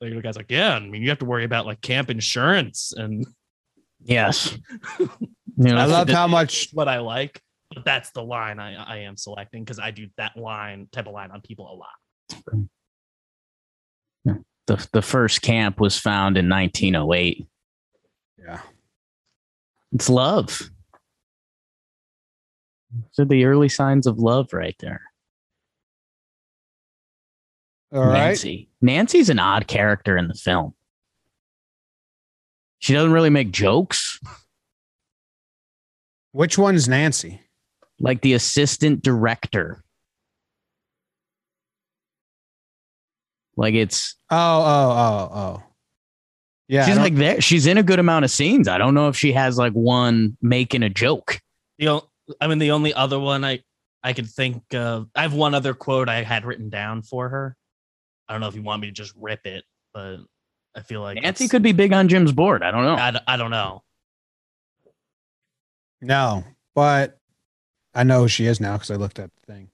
the 0.00 0.20
guy's 0.22 0.36
like, 0.36 0.50
"Yeah, 0.50 0.74
I 0.74 0.80
mean, 0.80 1.02
you 1.02 1.08
have 1.10 1.18
to 1.18 1.24
worry 1.24 1.44
about 1.44 1.66
like 1.66 1.80
camp 1.80 2.10
insurance 2.10 2.92
and." 2.96 3.26
Yes. 4.02 4.56
You 5.56 5.74
know, 5.74 5.76
I 5.76 5.84
love 5.84 6.08
how 6.08 6.26
much 6.26 6.70
what 6.72 6.88
I 6.88 7.00
like, 7.00 7.38
but 7.74 7.84
that's 7.84 8.12
the 8.12 8.22
line 8.22 8.58
I, 8.58 8.82
I 8.82 8.96
am 9.00 9.18
selecting 9.18 9.62
because 9.62 9.78
I 9.78 9.90
do 9.90 10.06
that 10.16 10.34
line 10.34 10.88
type 10.90 11.06
of 11.06 11.12
line 11.12 11.30
on 11.32 11.42
people 11.42 11.70
a 11.70 11.76
lot. 11.76 11.90
the 14.66 14.88
the 14.94 15.02
first 15.02 15.42
camp 15.42 15.80
was 15.80 15.98
found 15.98 16.38
in 16.38 16.48
1908. 16.48 17.46
Yeah. 18.38 18.60
It's 19.92 20.08
love. 20.08 20.70
So 23.12 23.24
the 23.24 23.44
early 23.44 23.68
signs 23.68 24.06
of 24.06 24.18
love 24.18 24.52
right 24.52 24.76
there. 24.80 25.02
All 27.92 28.04
right. 28.04 28.28
Nancy. 28.28 28.68
Nancy's 28.80 29.28
an 29.30 29.38
odd 29.38 29.66
character 29.66 30.16
in 30.16 30.28
the 30.28 30.34
film. 30.34 30.74
She 32.78 32.94
doesn't 32.94 33.12
really 33.12 33.30
make 33.30 33.50
jokes. 33.50 34.18
Which 36.32 36.56
one's 36.56 36.88
Nancy? 36.88 37.40
Like 37.98 38.22
the 38.22 38.32
assistant 38.34 39.02
director. 39.02 39.84
Like 43.56 43.74
it's 43.74 44.16
Oh, 44.30 44.36
oh, 44.36 44.90
oh, 44.90 45.38
oh. 45.38 45.62
Yeah. 46.68 46.86
She's 46.86 46.96
like 46.96 47.16
there. 47.16 47.40
She's 47.40 47.66
in 47.66 47.78
a 47.78 47.82
good 47.82 47.98
amount 47.98 48.24
of 48.24 48.30
scenes. 48.30 48.68
I 48.68 48.78
don't 48.78 48.94
know 48.94 49.08
if 49.08 49.16
she 49.16 49.32
has 49.32 49.58
like 49.58 49.72
one 49.72 50.36
making 50.40 50.84
a 50.84 50.88
joke. 50.88 51.40
The 51.78 51.88
o- 51.88 52.09
I 52.40 52.46
mean, 52.46 52.58
the 52.58 52.70
only 52.72 52.92
other 52.94 53.18
one 53.18 53.44
I 53.44 53.62
I 54.02 54.12
could 54.14 54.28
think 54.28 54.62
of, 54.74 55.08
I 55.14 55.22
have 55.22 55.34
one 55.34 55.54
other 55.54 55.74
quote 55.74 56.08
I 56.08 56.22
had 56.22 56.44
written 56.44 56.70
down 56.70 57.02
for 57.02 57.28
her. 57.28 57.56
I 58.28 58.32
don't 58.32 58.40
know 58.40 58.48
if 58.48 58.54
you 58.54 58.62
want 58.62 58.80
me 58.82 58.88
to 58.88 58.92
just 58.92 59.12
rip 59.16 59.44
it, 59.46 59.64
but 59.92 60.18
I 60.74 60.80
feel 60.82 61.00
like 61.02 61.16
Nancy 61.20 61.44
it's- 61.44 61.50
could 61.50 61.62
be 61.62 61.72
big 61.72 61.92
on 61.92 62.08
Jim's 62.08 62.32
board. 62.32 62.62
I 62.62 62.70
don't 62.70 62.84
know. 62.84 62.94
I, 62.94 63.20
I 63.26 63.36
don't 63.36 63.50
know. 63.50 63.82
no, 66.00 66.44
but 66.74 67.18
I 67.94 68.04
know 68.04 68.20
who 68.20 68.28
she 68.28 68.46
is 68.46 68.60
now 68.60 68.74
because 68.74 68.90
I 68.90 68.94
looked 68.96 69.18
at 69.18 69.30
the 69.34 69.52
thing. 69.52 69.70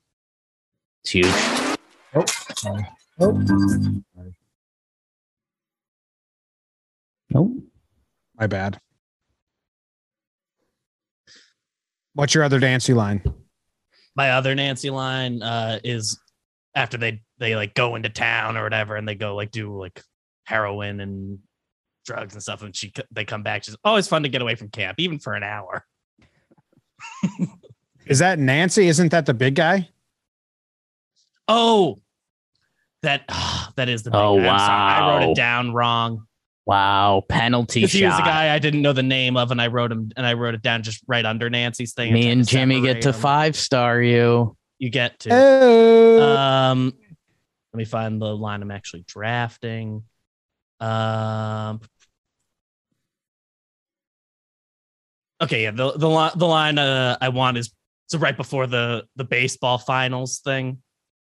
It's 1.05 1.11
huge. 1.11 1.77
Oh, 2.15 2.25
sorry. 2.57 2.87
Oh, 3.21 3.33
Nope. 7.31 7.53
my 8.39 8.47
bad. 8.47 8.81
What's 12.17 12.35
your 12.35 12.45
other 12.45 12.59
Nancy 12.59 12.95
line? 12.95 13.23
My 14.17 14.31
other 14.33 14.55
Nancy 14.55 14.89
line 14.89 15.43
uh, 15.43 15.79
is 15.85 16.19
after 16.75 16.97
they 16.97 17.21
they 17.39 17.55
like 17.55 17.75
go 17.75 17.95
into 17.95 18.09
town 18.09 18.57
or 18.57 18.63
whatever, 18.63 18.97
and 18.97 19.07
they 19.07 19.15
go 19.15 19.37
like 19.37 19.51
do 19.51 19.79
like 19.79 20.03
heroin 20.45 21.01
and 21.01 21.39
drugs 22.07 22.33
and 22.33 22.43
stuff, 22.43 22.63
and 22.63 22.75
she 22.75 22.91
they 23.11 23.27
come 23.27 23.43
back. 23.43 23.65
She's 23.65 23.77
always 23.85 24.09
fun 24.09 24.23
to 24.23 24.31
get 24.31 24.41
away 24.41 24.55
from 24.55 24.71
camp, 24.71 24.99
even 24.99 25.19
for 25.19 25.35
an 25.35 25.43
hour. 25.43 25.85
Is 28.07 28.21
that 28.21 28.39
Nancy? 28.39 28.89
Isn't 28.89 29.11
that 29.11 29.27
the 29.27 29.35
big 29.35 29.55
guy? 29.55 29.91
Oh, 31.49 32.01
that 33.03 33.25
that 33.77 33.91
is 33.91 34.05
the. 34.05 34.11
Big 34.11 34.19
Oh, 34.19 34.39
guy. 34.39 34.47
I'm. 34.47 35.03
I 35.05 35.19
wrote 35.19 35.31
it 35.33 35.37
down 35.37 35.73
wrong. 35.75 36.27
Wow, 36.67 37.23
penalty 37.29 37.81
Because 37.81 37.93
shot. 37.93 37.99
he 37.99 38.05
was 38.07 38.19
a 38.19 38.23
guy 38.23 38.53
I 38.53 38.59
didn't 38.59 38.83
know 38.83 38.93
the 38.93 39.03
name 39.03 39.37
of, 39.37 39.53
and 39.53 39.61
I 39.63 39.69
wrote 39.69 39.93
him 39.93 40.11
and 40.17 40.27
I 40.27 40.33
wrote 40.35 40.55
it 40.55 40.63
down 40.63 40.83
just 40.83 41.01
right 41.07 41.25
under 41.25 41.49
Nancy's 41.49 41.93
thing. 41.95 42.13
Me 42.13 42.29
and 42.29 42.47
Jimmy 42.47 42.81
get 42.81 42.95
to 43.03 43.13
separate 43.13 43.15
'em. 43.15 43.21
five 43.23 43.57
star 43.57 44.03
you. 44.03 44.57
You 44.79 44.91
get 44.91 45.21
to. 45.21 45.31
Oh. 45.33 46.37
Um, 46.37 46.93
let 47.73 47.79
me 47.79 47.85
find 47.85 48.21
the 48.21 48.37
line 48.37 48.63
I'm 48.63 48.73
actually 48.73 49.05
drafting. 49.07 50.03
Um. 50.81 51.81
Okay, 55.41 55.63
yeah, 55.65 55.71
the 55.71 55.93
the 55.93 56.09
line 56.09 56.33
the 56.35 56.47
line 56.47 56.79
uh, 56.79 57.17
I 57.21 57.29
want 57.29 57.59
is 57.59 57.73
so 58.09 58.19
right 58.19 58.37
before 58.37 58.67
the 58.67 59.05
the 59.17 59.25
baseball 59.25 59.79
finals 59.79 60.41
thing. 60.41 60.83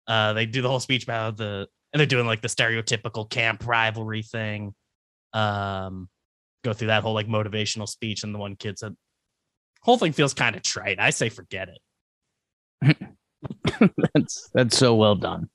Uh, 0.08 0.34
they 0.34 0.46
do 0.46 0.62
the 0.62 0.68
whole 0.68 0.80
speech 0.80 1.04
about 1.04 1.38
the 1.38 1.68
and 1.94 2.00
they're 2.00 2.08
doing 2.08 2.26
like 2.26 2.42
the 2.42 2.48
stereotypical 2.48 3.30
camp 3.30 3.66
rivalry 3.66 4.24
thing. 4.24 4.74
Um, 5.34 6.10
go 6.64 6.74
through 6.74 6.88
that 6.88 7.04
whole 7.04 7.14
like 7.14 7.28
motivational 7.28 7.88
speech, 7.88 8.24
and 8.24 8.34
the 8.34 8.40
one 8.40 8.56
kid 8.56 8.80
said, 8.80 8.96
"Whole 9.82 9.98
thing 9.98 10.12
feels 10.12 10.34
kind 10.34 10.56
of 10.56 10.62
trite." 10.62 11.00
I 11.00 11.10
say, 11.10 11.30
forget 11.30 11.70
it. 11.70 12.98
that's 14.14 14.50
that's 14.54 14.78
so 14.78 14.96
well 14.96 15.16
done. 15.16 15.50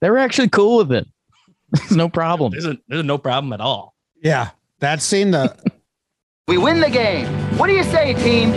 They 0.00 0.10
were 0.10 0.18
actually 0.18 0.48
cool 0.48 0.78
with 0.78 0.92
it. 0.92 1.06
There's 1.72 1.90
no 1.96 2.08
problem. 2.08 2.52
There's, 2.52 2.66
a, 2.66 2.78
there's 2.88 3.04
no 3.04 3.18
problem 3.18 3.52
at 3.52 3.60
all. 3.60 3.94
Yeah, 4.22 4.50
that 4.80 5.02
scene. 5.02 5.30
The 5.30 5.54
We 6.48 6.58
win 6.58 6.80
the 6.80 6.90
game. 6.90 7.26
What 7.58 7.68
do 7.68 7.74
you 7.74 7.84
say, 7.84 8.12
team? 8.14 8.52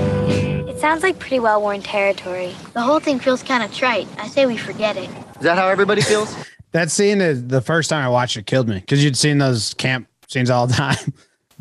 It 0.68 0.80
sounds 0.80 1.04
like 1.04 1.20
pretty 1.20 1.40
well 1.40 1.62
worn 1.62 1.84
territory. 1.84 2.56
The 2.74 2.82
whole 2.82 3.00
thing 3.00 3.20
feels 3.20 3.44
kind 3.44 3.62
of 3.62 3.72
trite. 3.72 4.08
I 4.18 4.28
say 4.28 4.48
we 4.48 4.58
forget 4.58 4.98
it. 4.98 5.12
Is 5.36 5.44
that 5.44 5.60
how 5.60 5.68
everybody 5.68 6.02
feels? 6.02 6.36
That 6.74 6.92
scene 6.92 7.22
is 7.22 7.48
the 7.48 7.62
first 7.62 7.90
time 7.90 8.04
I 8.04 8.10
watched 8.10 8.38
it 8.38 8.46
killed 8.46 8.68
me 8.68 8.80
because 8.80 9.04
you'd 9.04 9.18
seen 9.18 9.38
those 9.40 9.74
camp 9.76 10.08
scenes 10.28 10.50
all 10.50 10.68
the 10.68 10.74
time. 10.74 11.14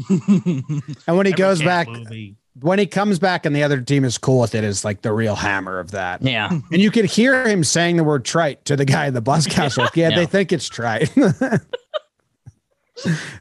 and 1.06 1.16
when 1.16 1.26
he 1.26 1.32
Every 1.32 1.34
goes 1.34 1.62
back, 1.62 1.88
movie. 1.88 2.34
when 2.60 2.78
he 2.78 2.86
comes 2.86 3.18
back 3.18 3.46
and 3.46 3.54
the 3.54 3.62
other 3.62 3.80
team 3.80 4.04
is 4.04 4.18
cool 4.18 4.40
with 4.40 4.54
it, 4.54 4.64
is 4.64 4.84
like 4.84 5.02
the 5.02 5.12
real 5.12 5.36
hammer 5.36 5.78
of 5.78 5.90
that. 5.92 6.22
Yeah. 6.22 6.48
And 6.50 6.80
you 6.82 6.90
could 6.90 7.04
hear 7.04 7.46
him 7.46 7.62
saying 7.62 7.96
the 7.98 8.04
word 8.04 8.24
trite 8.24 8.64
to 8.64 8.74
the 8.76 8.84
guy 8.84 9.06
in 9.06 9.14
the 9.14 9.20
bus 9.20 9.46
castle. 9.50 9.84
Like, 9.84 9.96
yeah, 9.96 10.08
Yeah. 10.08 10.16
they 10.16 10.26
think 10.26 10.52
it's 10.52 10.68
trite. 10.68 11.12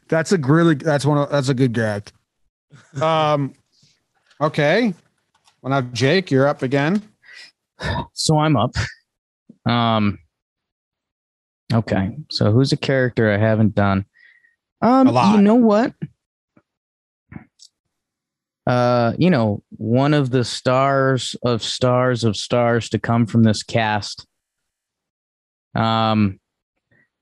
that's 0.08 0.32
a 0.32 0.38
really 0.38 0.74
that's 0.74 1.04
one 1.04 1.18
of 1.18 1.30
that's 1.30 1.48
a 1.48 1.54
good 1.54 1.72
gag. 1.72 2.10
Um 3.00 3.52
okay. 4.40 4.94
Well 5.60 5.70
now 5.70 5.82
Jake, 5.92 6.30
you're 6.30 6.48
up 6.48 6.62
again. 6.62 7.02
So 8.12 8.38
I'm 8.38 8.56
up. 8.56 8.74
Um 9.66 10.18
Okay. 11.72 12.16
So 12.30 12.52
who's 12.52 12.72
a 12.72 12.76
character 12.76 13.30
I 13.30 13.38
haven't 13.38 13.74
done? 13.74 14.04
Um 14.80 15.08
A 15.08 15.12
lot. 15.12 15.36
you 15.36 15.42
know 15.42 15.54
what? 15.54 15.94
Uh, 18.64 19.12
you 19.18 19.28
know, 19.28 19.62
one 19.70 20.14
of 20.14 20.30
the 20.30 20.44
stars 20.44 21.34
of 21.42 21.62
stars 21.62 22.22
of 22.22 22.36
stars 22.36 22.88
to 22.90 22.98
come 22.98 23.26
from 23.26 23.42
this 23.42 23.62
cast 23.62 24.26
um 25.74 26.38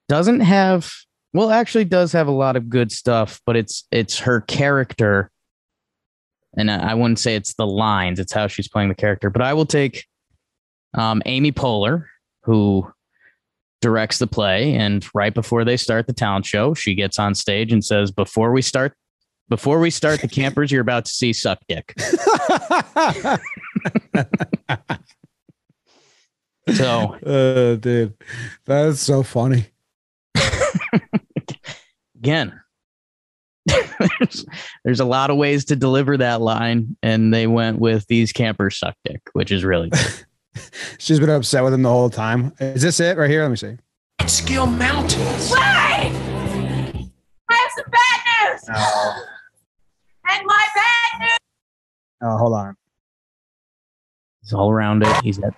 doesn't 0.09 0.41
have 0.41 0.93
well 1.33 1.51
actually 1.51 1.85
does 1.85 2.13
have 2.13 2.27
a 2.27 2.33
lot 2.33 2.57
of 2.57 2.69
good 2.69 2.91
stuff, 2.91 3.41
but 3.47 3.57
it's 3.57 3.87
it's 3.93 4.19
her 4.19 4.41
character 4.41 5.31
and 6.57 6.71
I 6.71 6.91
I 6.91 6.95
wouldn't 6.95 7.21
say 7.21 7.37
it's 7.37 7.55
the 7.55 7.67
lines, 7.67 8.19
it's 8.19 8.33
how 8.33 8.49
she's 8.49 8.69
playing 8.69 8.89
the 8.89 8.95
character, 8.95 9.31
but 9.31 9.43
I 9.43 9.55
will 9.55 9.67
take 9.67 10.05
um, 10.95 11.23
Amy 11.27 11.53
Poehler, 11.53 12.07
who 12.43 12.91
directs 13.81 14.19
the 14.19 14.27
play, 14.27 14.75
and 14.75 15.07
right 15.15 15.35
before 15.35 15.65
they 15.65 15.77
start 15.77 16.07
the 16.07 16.13
talent 16.13 16.47
show, 16.47 16.75
she 16.75 16.95
gets 16.95 17.19
on 17.19 17.35
stage 17.35 17.73
and 17.73 17.85
says, 17.85 18.11
"Before 18.11 18.53
we 18.53 18.63
start, 18.63 18.95
before 19.49 19.81
we 19.81 19.91
start 19.91 20.21
the 20.21 20.29
campers, 20.29 20.71
you're 20.71 20.83
about 20.83 21.07
to 21.07 21.13
see 21.13 21.33
suck 21.33 21.59
dick." 21.69 21.95
So 26.75 27.15
uh, 27.27 27.77
dude, 27.81 28.15
that's 28.65 29.01
so 29.01 29.23
funny. 29.23 29.67
again, 32.17 32.61
there's, 33.67 34.47
there's 34.85 35.01
a 35.01 35.05
lot 35.05 35.31
of 35.31 35.37
ways 35.37 35.65
to 35.67 35.77
deliver 35.77 36.17
that 36.17 36.41
line, 36.41 36.97
and 37.03 37.33
they 37.33 37.47
went 37.47 37.79
with 37.79 38.07
these 38.07 38.33
campers 38.33 38.79
suck 38.79 38.97
dick, 39.05 39.23
which 39.33 39.53
is 39.53 39.65
really 39.65 39.91
good. 39.91 40.25
She's 40.99 41.21
been 41.21 41.31
upset 41.31 41.63
with 41.65 41.73
him 41.75 41.83
the 41.83 41.89
whole 41.89 42.11
time. 42.11 42.53
Is 42.61 42.83
this 42.83 43.01
it 43.01 43.17
right 43.17 43.31
here? 43.31 43.43
Let 43.43 43.51
me 43.51 43.57
see. 43.57 43.77
Skill 44.27 44.67
Mountains. 44.67 45.51
Wait! 45.51 45.61
I 45.61 46.13
have 47.49 47.71
some 47.77 47.91
bad 47.91 48.51
news! 48.53 48.61
Oh, 48.75 49.25
And 50.29 50.47
my 50.47 50.67
bad 50.75 51.21
news! 51.21 51.39
oh 52.23 52.37
hold 52.37 52.55
on. 52.55 52.77
He's 54.43 54.53
all 54.53 54.71
around 54.71 55.03
it. 55.03 55.25
He's 55.25 55.39
at 55.41 55.55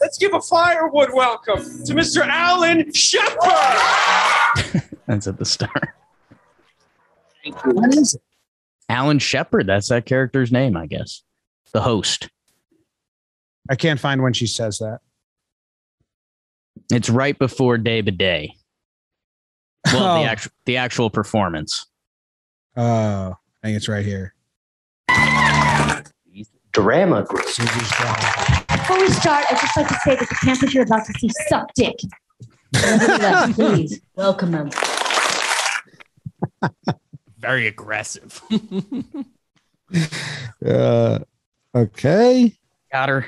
Let's 0.00 0.16
give 0.18 0.32
a 0.32 0.40
firewood 0.40 1.10
welcome 1.12 1.58
to 1.58 1.92
Mr. 1.94 2.26
Alan 2.26 2.92
Shepard. 2.92 3.34
that's 5.06 5.26
at 5.26 5.38
the 5.38 5.44
start. 5.44 5.90
What 7.64 7.94
is 7.94 8.14
it? 8.14 8.22
Alan 8.88 9.18
Shepard. 9.18 9.66
That's 9.66 9.88
that 9.88 10.06
character's 10.06 10.52
name, 10.52 10.76
I 10.76 10.86
guess. 10.86 11.22
The 11.72 11.80
host. 11.82 12.28
I 13.68 13.74
can't 13.74 13.98
find 14.00 14.22
when 14.22 14.32
she 14.32 14.46
says 14.46 14.78
that. 14.78 15.00
It's 16.90 17.10
right 17.10 17.36
before 17.38 17.78
Day 17.78 18.00
by 18.00 18.10
Day. 18.12 18.54
Well, 19.92 20.18
Oh. 20.18 20.22
the 20.22 20.28
actual 20.30 20.52
the 20.66 20.76
actual 20.76 21.10
performance. 21.10 21.86
Oh, 22.76 23.36
I 23.62 23.66
think 23.66 23.76
it's 23.76 23.88
right 23.88 24.04
here. 24.04 24.34
Drama 26.72 27.22
group. 27.24 27.46
Before 27.46 28.98
we 29.00 29.08
start, 29.08 29.46
I'd 29.50 29.58
just 29.58 29.76
like 29.76 29.88
to 29.88 29.94
say 30.04 30.14
that 30.16 30.28
the 30.28 30.36
campers 30.44 30.74
you're 30.74 30.82
about 30.84 31.06
to 31.06 31.12
see 31.18 31.30
suck 31.48 31.72
dick. 31.74 31.96
Please 33.54 34.00
welcome 34.14 34.50
them. 34.52 34.68
Very 37.38 37.66
aggressive. 37.66 38.42
Uh, 40.66 41.20
okay. 41.72 42.52
Got 42.90 43.08
her. 43.08 43.26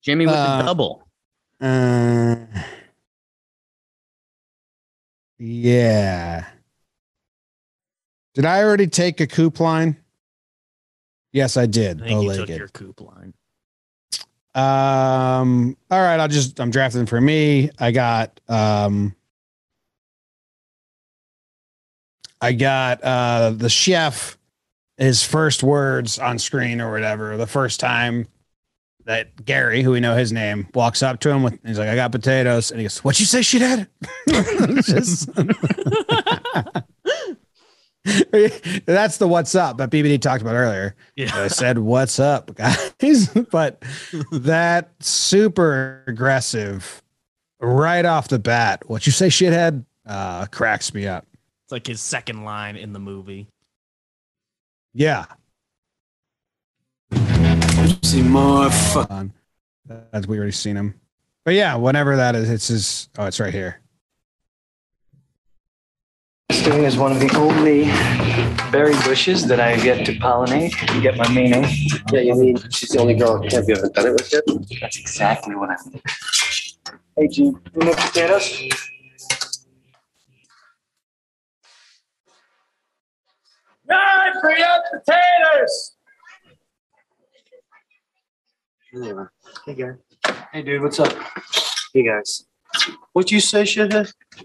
Jimmy 0.00 0.24
with 0.24 0.34
Uh, 0.34 0.58
the 0.58 0.62
double. 0.64 1.06
Uh, 1.60 2.36
yeah. 5.38 6.46
Did 8.34 8.46
I 8.46 8.62
already 8.62 8.86
take 8.86 9.20
a 9.20 9.26
coop 9.26 9.60
line? 9.60 9.96
Yes, 11.32 11.56
I 11.58 11.66
did. 11.66 12.00
I 12.02 12.06
think 12.06 12.22
you 12.24 12.34
took 12.34 12.48
your 12.48 12.68
coop 12.68 13.00
line. 13.02 13.34
Um, 14.54 15.76
all 15.90 16.00
right, 16.00 16.18
I'll 16.18 16.28
just 16.28 16.60
I'm 16.60 16.70
drafting 16.70 17.06
for 17.06 17.20
me. 17.20 17.70
I 17.78 17.90
got 17.90 18.40
um 18.48 19.14
I 22.44 22.52
got 22.52 23.02
uh 23.02 23.50
the 23.56 23.70
chef 23.70 24.36
his 24.98 25.22
first 25.22 25.62
words 25.62 26.18
on 26.18 26.38
screen 26.38 26.80
or 26.80 26.92
whatever, 26.92 27.36
the 27.36 27.46
first 27.46 27.80
time 27.80 28.28
that 29.06 29.44
Gary, 29.44 29.82
who 29.82 29.92
we 29.92 30.00
know 30.00 30.14
his 30.14 30.32
name, 30.32 30.68
walks 30.74 31.02
up 31.02 31.20
to 31.20 31.30
him 31.30 31.42
with 31.42 31.58
he's 31.64 31.78
like, 31.78 31.88
I 31.88 31.94
got 31.94 32.12
potatoes, 32.12 32.70
and 32.70 32.80
he 32.80 32.84
goes, 32.84 32.98
What'd 32.98 33.20
you 33.20 33.26
say 33.26 33.42
she 33.42 33.58
did? 33.58 33.88
Just- 34.84 35.30
That's 38.84 39.16
the 39.16 39.26
what's 39.26 39.54
up 39.54 39.78
that 39.78 39.90
BBD 39.90 40.20
talked 40.20 40.42
about 40.42 40.54
earlier. 40.54 40.94
Yeah. 41.16 41.30
I 41.34 41.48
said, 41.48 41.78
"What's 41.78 42.20
up, 42.20 42.54
guys?" 42.54 43.28
but 43.50 43.82
that 44.30 44.90
super 45.00 46.04
aggressive 46.06 47.02
right 47.60 48.04
off 48.04 48.28
the 48.28 48.38
bat. 48.38 48.88
What 48.90 49.06
you 49.06 49.12
say, 49.12 49.28
shithead? 49.28 49.86
Uh, 50.06 50.44
cracks 50.46 50.92
me 50.92 51.06
up. 51.06 51.26
It's 51.64 51.72
like 51.72 51.86
his 51.86 52.00
second 52.00 52.44
line 52.44 52.76
in 52.76 52.92
the 52.92 52.98
movie. 52.98 53.48
Yeah, 54.92 55.24
See 58.02 58.22
more 58.22 58.70
fun. 58.70 59.32
That's 59.86 60.26
we 60.26 60.36
already 60.36 60.52
seen 60.52 60.76
him. 60.76 61.00
But 61.44 61.54
yeah, 61.54 61.74
whenever 61.76 62.16
that 62.16 62.34
is, 62.34 62.48
it's 62.48 62.68
his. 62.68 63.08
Oh, 63.18 63.26
it's 63.26 63.40
right 63.40 63.52
here. 63.52 63.80
Stewing 66.50 66.84
is 66.84 66.96
one 66.96 67.12
of 67.12 67.20
the 67.20 67.34
only 67.36 67.84
berry 68.70 68.94
bushes 69.04 69.46
that 69.46 69.60
I 69.60 69.70
have 69.70 69.84
yet 69.84 70.06
to 70.06 70.12
pollinate 70.12 70.74
and 70.90 71.02
get 71.02 71.16
my 71.16 71.28
meaning. 71.28 71.64
Yeah, 72.12 72.20
you 72.20 72.34
mean 72.34 72.56
she's 72.70 72.90
the 72.90 73.00
only 73.00 73.14
girl 73.14 73.32
on 73.32 73.48
camp 73.48 73.68
you 73.68 73.74
haven't 73.74 73.94
done 73.94 74.06
it 74.06 74.12
with 74.12 74.32
yet? 74.32 74.44
That's 74.80 74.98
exactly 74.98 75.54
what 75.54 75.70
I 75.70 75.76
mean. 75.90 76.02
Hey, 77.16 77.28
Gene, 77.28 77.60
you 77.74 77.86
make 77.86 77.96
potatoes? 77.96 78.70
Nine 83.86 84.32
for 84.40 84.50
your 84.50 84.78
potatoes. 84.92 85.96
Hey, 89.66 89.74
Gary. 89.74 89.96
Hey, 90.52 90.62
dude, 90.62 90.82
what's 90.82 91.00
up? 91.00 91.12
Hey 91.92 92.04
guys. 92.04 92.46
What'd 93.12 93.30
you 93.30 93.40
say, 93.40 93.62
shithead? 93.62 94.12
I 94.38 94.44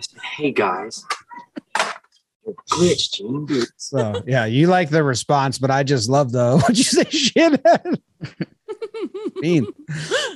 said, 0.00 0.20
Hey 0.22 0.50
guys. 0.50 1.04
You're 2.44 2.54
a 2.54 2.74
glitch, 2.74 3.12
Gene. 3.12 3.46
Dude. 3.46 3.68
So 3.76 4.22
yeah, 4.26 4.46
you 4.46 4.66
like 4.66 4.90
the 4.90 5.04
response, 5.04 5.58
but 5.58 5.70
I 5.70 5.82
just 5.82 6.08
love 6.08 6.32
the 6.32 6.56
what'd 6.60 6.78
you 6.78 6.84
say 6.84 7.04
shit? 7.04 7.60
mean. 9.36 9.66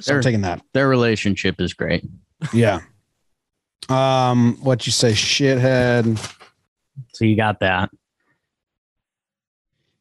So 0.01 0.17
I'm 0.17 0.23
taking 0.23 0.43
that. 0.43 0.63
Their 0.73 0.89
relationship 0.89 1.61
is 1.61 1.75
great. 1.75 2.05
Yeah. 2.53 2.81
Um, 3.89 4.59
what 4.63 4.87
you 4.87 4.93
say, 4.93 5.13
shithead? 5.13 6.36
So 7.13 7.25
you 7.25 7.37
got 7.37 7.61
that. 7.61 7.91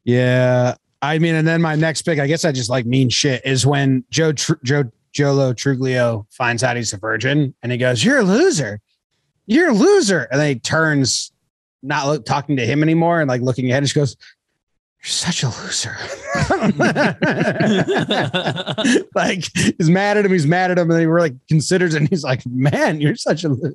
Yeah. 0.03 0.75
I 1.01 1.19
mean, 1.19 1.35
and 1.35 1.47
then 1.47 1.61
my 1.61 1.75
next 1.75 2.03
pick, 2.03 2.19
I 2.19 2.27
guess 2.27 2.45
I 2.45 2.51
just 2.51 2.69
like 2.69 2.85
mean 2.85 3.09
shit, 3.09 3.41
is 3.45 3.65
when 3.65 4.03
Joe 4.09 4.31
Tr- 4.31 4.53
Joe 4.63 4.91
Jolo 5.15 5.53
Truglio 5.53 6.25
finds 6.29 6.63
out 6.63 6.75
he's 6.75 6.93
a 6.93 6.97
virgin 6.97 7.55
and 7.63 7.71
he 7.71 7.77
goes, 7.77 8.03
You're 8.03 8.19
a 8.19 8.23
loser. 8.23 8.81
You're 9.47 9.69
a 9.69 9.73
loser. 9.73 10.27
And 10.31 10.39
then 10.39 10.47
he 10.49 10.59
turns, 10.59 11.31
not 11.81 12.07
look, 12.07 12.25
talking 12.25 12.57
to 12.57 12.65
him 12.65 12.83
anymore 12.83 13.21
and 13.21 13.29
like 13.29 13.41
looking 13.41 13.69
ahead 13.69 13.83
and 13.83 13.89
she 13.89 13.97
goes, 13.97 14.17
You're 15.01 15.09
such 15.09 15.43
a 15.43 15.47
loser. 15.47 15.95
like 19.15 19.45
he's 19.77 19.89
mad 19.89 20.17
at 20.17 20.25
him, 20.25 20.33
he's 20.33 20.47
mad 20.47 20.71
at 20.71 20.77
him, 20.77 20.91
and 20.91 20.99
he 20.99 21.05
really 21.05 21.39
considers 21.47 21.95
it 21.95 21.99
and 21.99 22.09
he's 22.09 22.23
like, 22.23 22.45
Man, 22.45 22.99
you're 22.99 23.15
such 23.15 23.45
a 23.45 23.49
loser. 23.49 23.73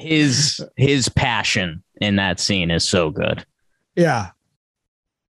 His 0.00 0.64
his 0.76 1.10
passion 1.10 1.82
in 2.00 2.16
that 2.16 2.40
scene 2.40 2.70
is 2.70 2.88
so 2.88 3.10
good. 3.10 3.44
Yeah. 3.94 4.30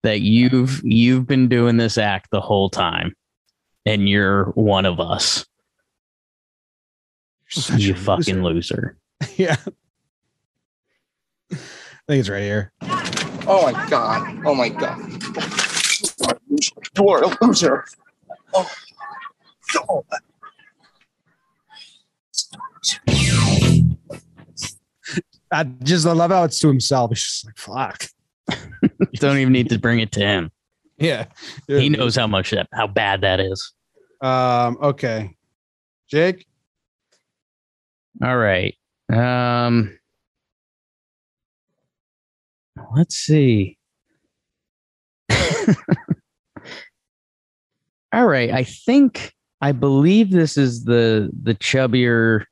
That 0.04 0.20
you've 0.20 0.82
you've 0.84 1.26
been 1.26 1.48
doing 1.48 1.78
this 1.78 1.98
act 1.98 2.32
the 2.32 2.42
whole 2.42 2.70
time 2.70 3.16
and 3.86 4.10
you're 4.10 4.46
one 4.52 4.86
of 4.86 5.00
us. 5.00 5.46
Such 7.48 7.80
you 7.80 7.94
a 7.94 7.96
fucking 7.96 8.44
loser. 8.44 8.98
yeah. 9.38 9.56
I 11.50 11.56
think 12.08 12.20
it's 12.20 12.28
right 12.28 12.42
here. 12.42 12.74
Oh 13.48 13.72
my 13.72 13.90
god. 13.90 14.42
Oh 14.46 14.54
my 14.54 14.68
god. 14.68 15.00
You 16.98 17.08
are 17.08 17.24
a 17.24 17.38
loser. 17.42 17.86
Oh. 18.54 18.70
Oh. 19.90 20.04
I 25.52 25.64
just 25.64 26.06
I 26.06 26.12
love 26.12 26.32
how 26.32 26.44
it's 26.44 26.60
to 26.60 26.68
himself. 26.68 27.12
He's 27.12 27.24
just 27.24 27.46
like, 27.46 27.58
fuck. 27.58 28.06
You 28.82 29.08
don't 29.20 29.38
even 29.38 29.54
need 29.54 29.70
to 29.70 29.80
bring 29.80 30.00
it 30.00 30.12
to 30.14 30.20
him. 30.20 30.52
Yeah. 30.98 31.26
He 31.68 31.90
knows 31.90 32.16
how 32.16 32.28
much 32.28 32.52
that 32.52 32.68
how 32.74 32.88
bad 32.88 33.22
that 33.22 33.40
is. 33.40 33.74
Um, 34.22 34.78
okay. 34.82 35.36
Jake? 36.10 36.46
All 38.24 38.38
right. 38.38 38.76
Um 39.12 39.98
let's 42.96 43.16
see. 43.16 43.78
All 48.14 48.26
right. 48.26 48.52
I 48.52 48.64
think 48.64 49.34
I 49.62 49.72
believe 49.72 50.32
this 50.32 50.58
is 50.58 50.84
the 50.84 51.30
the 51.44 51.56
chubbier 51.56 52.46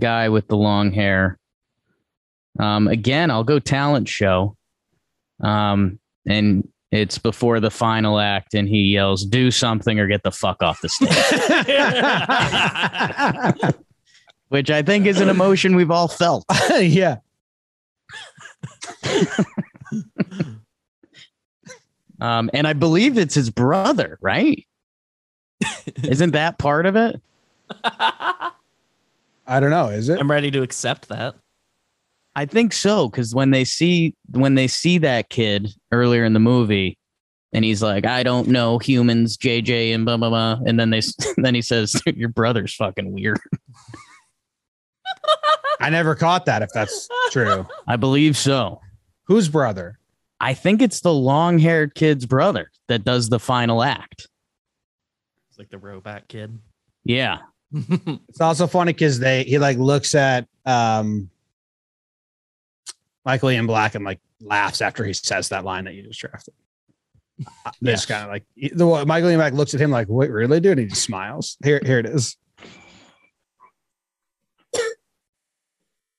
guy 0.00 0.28
with 0.28 0.48
the 0.48 0.56
long 0.56 0.92
hair. 0.92 1.39
Um 2.58 2.88
again, 2.88 3.30
I'll 3.30 3.44
go 3.44 3.58
talent 3.58 4.08
show. 4.08 4.56
Um 5.42 5.98
and 6.26 6.68
it's 6.90 7.18
before 7.18 7.60
the 7.60 7.70
final 7.70 8.18
act 8.18 8.54
and 8.54 8.68
he 8.68 8.82
yells 8.82 9.24
do 9.24 9.50
something 9.50 10.00
or 10.00 10.06
get 10.06 10.22
the 10.22 10.32
fuck 10.32 10.62
off 10.62 10.80
the 10.80 10.88
stage. 10.88 11.08
Which 14.48 14.70
I 14.70 14.82
think 14.82 15.06
is 15.06 15.20
an 15.20 15.28
emotion 15.28 15.76
we've 15.76 15.92
all 15.92 16.08
felt. 16.08 16.44
yeah. 16.80 17.18
Um, 22.20 22.50
and 22.52 22.66
I 22.66 22.74
believe 22.74 23.16
it's 23.16 23.34
his 23.34 23.50
brother, 23.50 24.18
right? 24.20 24.66
Isn't 26.04 26.32
that 26.32 26.58
part 26.58 26.86
of 26.86 26.96
it? 26.96 27.20
I 27.84 29.58
don't 29.58 29.70
know. 29.70 29.88
Is 29.88 30.08
it? 30.08 30.20
I'm 30.20 30.30
ready 30.30 30.50
to 30.50 30.62
accept 30.62 31.08
that. 31.08 31.34
I 32.36 32.46
think 32.46 32.72
so 32.72 33.08
because 33.08 33.34
when 33.34 33.50
they 33.50 33.64
see 33.64 34.14
when 34.30 34.54
they 34.54 34.68
see 34.68 34.98
that 34.98 35.28
kid 35.30 35.68
earlier 35.92 36.24
in 36.24 36.32
the 36.32 36.40
movie, 36.40 36.96
and 37.52 37.64
he's 37.64 37.82
like, 37.82 38.06
"I 38.06 38.22
don't 38.22 38.48
know 38.48 38.78
humans, 38.78 39.36
JJ," 39.36 39.94
and 39.94 40.04
blah 40.04 40.16
blah 40.16 40.28
blah, 40.28 40.58
and 40.64 40.78
then 40.78 40.90
they 40.90 40.98
s- 40.98 41.14
then 41.36 41.54
he 41.54 41.62
says, 41.62 42.00
"Your 42.06 42.28
brother's 42.28 42.74
fucking 42.74 43.12
weird." 43.12 43.40
I 45.80 45.90
never 45.90 46.14
caught 46.14 46.46
that 46.46 46.62
if 46.62 46.70
that's 46.74 47.08
true. 47.30 47.66
I 47.88 47.96
believe 47.96 48.36
so. 48.36 48.80
Whose 49.24 49.48
brother? 49.48 49.98
I 50.38 50.54
think 50.54 50.82
it's 50.82 51.00
the 51.00 51.12
long-haired 51.12 51.94
kid's 51.94 52.26
brother 52.26 52.70
that 52.88 53.04
does 53.04 53.28
the 53.28 53.38
final 53.38 53.82
act. 53.82 54.28
It's 55.48 55.58
like 55.58 55.70
the 55.70 55.78
robot 55.78 56.28
kid. 56.28 56.58
Yeah, 57.04 57.38
It's 58.28 58.40
also 58.40 58.66
funny 58.66 58.92
because 58.92 59.18
they 59.20 59.44
he 59.44 59.58
like 59.58 59.78
looks 59.78 60.14
at 60.14 60.46
um 60.66 61.30
Michael 63.30 63.52
Ian 63.52 63.68
Black 63.68 63.94
and 63.94 64.04
like 64.04 64.18
laughs 64.40 64.82
after 64.82 65.04
he 65.04 65.12
says 65.12 65.50
that 65.50 65.64
line 65.64 65.84
that 65.84 65.94
you 65.94 66.02
just 66.02 66.18
drafted. 66.18 66.52
This 67.80 68.04
kind 68.04 68.24
of 68.24 68.30
like 68.30 68.44
the 68.74 68.84
one- 68.84 69.06
Michael 69.06 69.28
Ian 69.28 69.38
Black 69.38 69.52
looks 69.52 69.72
at 69.72 69.80
him 69.80 69.92
like, 69.92 70.08
"Wait, 70.08 70.32
really, 70.32 70.58
dude?" 70.58 70.72
And 70.72 70.80
he 70.80 70.86
just 70.86 71.04
smiles. 71.04 71.56
Here, 71.62 71.80
here 71.84 72.00
it 72.00 72.06
is. 72.06 72.36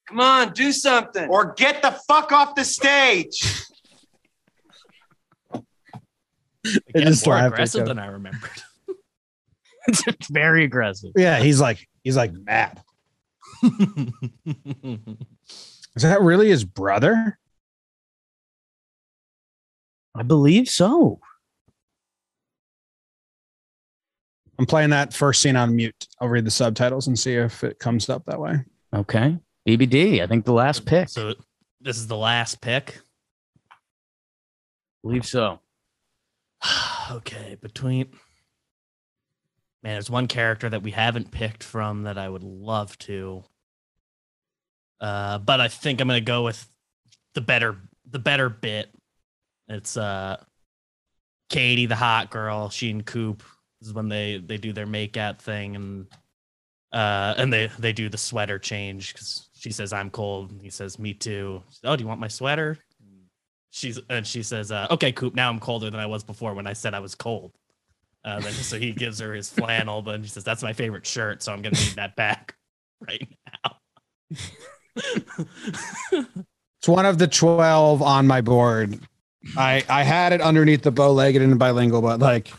Come 0.08 0.22
on, 0.22 0.54
do 0.54 0.72
something. 0.72 1.30
Or 1.30 1.54
get 1.54 1.82
the 1.82 1.92
fuck 2.08 2.32
off 2.32 2.56
the 2.56 2.64
stage. 2.64 3.62
Again, 6.64 7.08
just 7.08 7.26
more 7.26 7.38
aggressive 7.38 7.88
than 7.88 8.00
I 8.00 8.06
remembered. 8.06 8.50
it's 9.88 10.30
very 10.30 10.64
aggressive. 10.64 11.12
Yeah, 11.18 11.42
he's 11.42 11.60
like 11.60 11.90
he's 12.06 12.16
like 12.16 12.32
mad. 12.32 12.82
Is 15.96 16.04
that 16.04 16.22
really 16.22 16.50
his 16.50 16.64
brother? 16.64 17.38
I 20.16 20.24
believe 20.24 20.70
so. 20.70 21.20
I'm 24.60 24.66
playing 24.66 24.92
that 24.92 25.14
first 25.14 25.42
scene 25.42 25.56
on 25.56 25.76
mute. 25.76 26.08
I'll 26.20 26.30
read 26.30 26.46
the 26.46 26.52
subtitles 26.52 27.08
and 27.08 27.18
see 27.18 27.34
if 27.34 27.64
it 27.64 27.80
comes 27.80 28.10
up 28.10 28.26
that 28.26 28.40
way. 28.40 28.60
Okay, 28.94 29.38
BBD. 29.68 30.22
I 30.22 30.28
think 30.28 30.46
the 30.46 30.54
last 30.54 30.86
pick. 30.86 31.10
So 31.10 31.34
this 31.80 31.98
is 31.98 32.08
the 32.08 32.18
last 32.18 32.62
pick. 32.62 33.00
believe 35.02 35.26
so. 35.26 35.60
okay, 37.12 37.58
between 37.60 38.12
man, 39.82 39.94
there's 39.94 40.10
one 40.10 40.28
character 40.28 40.70
that 40.70 40.84
we 40.84 40.92
haven't 40.92 41.32
picked 41.32 41.64
from 41.64 42.04
that 42.04 42.18
I 42.18 42.30
would 42.30 42.44
love 42.44 42.98
to. 43.00 43.44
Uh, 45.02 45.40
but 45.40 45.60
I 45.60 45.68
think 45.68 46.00
I'm 46.00 46.08
gonna 46.08 46.22
go 46.22 46.44
with 46.44 46.66
the 47.34 47.42
better 47.42 47.76
the 48.10 48.20
better 48.20 48.50
bit. 48.50 48.90
It's 49.68 49.98
uh 49.98 50.38
Katie, 51.50 51.88
the 51.88 51.96
hot 51.96 52.30
girl, 52.30 52.70
she 52.70 52.92
and 52.92 53.06
Coop. 53.06 53.44
This 53.80 53.90
is 53.90 53.94
when 53.94 54.08
they 54.10 54.38
they 54.38 54.58
do 54.58 54.72
their 54.72 54.86
makeout 54.86 55.40
thing 55.40 55.76
and 55.76 56.08
uh 56.94 57.34
and 57.38 57.52
they 57.52 57.68
they 57.80 57.94
do 57.94 58.10
the 58.10 58.18
sweater 58.18 58.60
change 58.60 59.14
because 59.14 59.50
she 59.56 59.72
says 59.72 59.92
I'm 59.92 60.12
cold. 60.12 60.52
And 60.52 60.62
he 60.62 60.70
says 60.70 61.00
me 61.00 61.14
too. 61.14 61.64
Oh, 61.84 61.96
do 61.96 62.04
you 62.04 62.08
want 62.08 62.20
my 62.22 62.28
sweater? 62.28 62.78
She's 63.72 64.00
and 64.10 64.28
she 64.28 64.44
says, 64.44 64.72
uh, 64.72 64.88
"Okay, 64.92 65.14
Coop. 65.14 65.34
Now 65.34 65.50
I'm 65.50 65.60
colder 65.60 65.90
than 65.90 66.00
I 66.00 66.06
was 66.06 66.24
before 66.26 66.54
when 66.54 66.68
I 66.68 66.74
said 66.74 66.94
I 66.94 67.00
was 67.00 67.16
cold." 67.16 67.54
Uh, 68.24 68.40
then 68.42 68.52
so 68.52 68.78
he 68.78 68.92
gives 68.92 69.20
her 69.20 69.34
his 69.34 69.50
flannel, 69.50 70.02
but 70.02 70.22
she 70.22 70.28
says, 70.28 70.44
"That's 70.44 70.62
my 70.62 70.74
favorite 70.74 71.08
shirt, 71.08 71.42
so 71.42 71.54
I'm 71.54 71.62
gonna 71.62 71.78
need 71.78 71.96
that 71.96 72.18
back 72.18 72.56
right 73.08 73.28
now." 73.64 74.38
It's 74.96 76.88
one 76.88 77.06
of 77.06 77.18
the 77.20 77.28
12 77.28 78.02
on 78.02 78.28
my 78.28 78.42
board. 78.42 79.00
I 79.58 79.84
I 79.90 80.04
had 80.04 80.34
it 80.34 80.42
underneath 80.42 80.82
the 80.84 80.92
bow 80.92 81.12
legged 81.14 81.42
and 81.42 81.58
bilingual, 81.58 82.02
but 82.02 82.20
like 82.20 82.52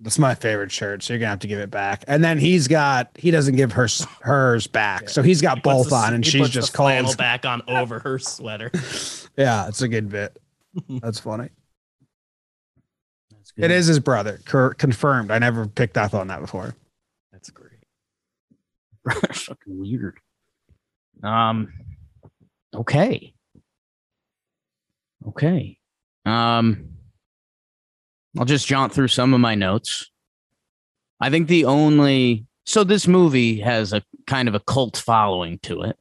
that's 0.00 0.18
my 0.18 0.34
favorite 0.34 0.70
shirt. 0.72 1.02
So 1.02 1.12
you're 1.12 1.20
gonna 1.20 1.30
have 1.30 1.38
to 1.40 1.46
give 1.46 1.58
it 1.58 1.70
back. 1.70 2.04
And 2.06 2.22
then 2.22 2.38
he's 2.38 2.68
got 2.68 3.10
he 3.16 3.30
doesn't 3.30 3.56
give 3.56 3.72
her 3.72 3.88
hers 4.20 4.66
back. 4.66 5.08
So 5.08 5.22
he's 5.22 5.40
got 5.40 5.58
He 5.58 5.62
both 5.62 5.92
on 5.92 6.14
and 6.14 6.24
she's 6.26 6.48
just 6.50 6.72
the 6.72 6.76
flannel 6.78 7.14
back 7.14 7.44
on 7.44 7.62
over 7.68 7.98
her 8.00 8.18
sweater. 8.18 8.70
Yeah, 9.38 9.68
it's 9.68 9.82
a 9.82 9.88
good 9.88 10.08
bit. 10.08 10.40
That's 10.88 11.20
funny. 11.20 11.50
That's 13.30 13.50
good. 13.50 13.66
It 13.66 13.70
is 13.70 13.84
his 13.86 13.98
brother. 13.98 14.40
Cur- 14.46 14.72
confirmed. 14.72 15.30
I 15.30 15.38
never 15.38 15.66
picked 15.66 15.98
up 15.98 16.14
on 16.14 16.28
that 16.28 16.40
before. 16.40 16.74
That's 17.32 17.50
great. 17.50 17.80
Fucking 19.06 19.78
weird. 19.78 20.18
Um. 21.22 21.72
Okay. 22.74 23.34
Okay. 25.26 25.78
Um. 26.24 26.88
I'll 28.38 28.44
just 28.44 28.66
jaunt 28.66 28.92
through 28.92 29.08
some 29.08 29.32
of 29.32 29.40
my 29.40 29.54
notes. 29.54 30.10
I 31.20 31.30
think 31.30 31.48
the 31.48 31.64
only 31.64 32.46
so 32.66 32.84
this 32.84 33.06
movie 33.06 33.60
has 33.60 33.92
a 33.92 34.02
kind 34.26 34.48
of 34.48 34.54
a 34.54 34.60
cult 34.60 34.96
following 34.96 35.58
to 35.60 35.82
it. 35.82 35.96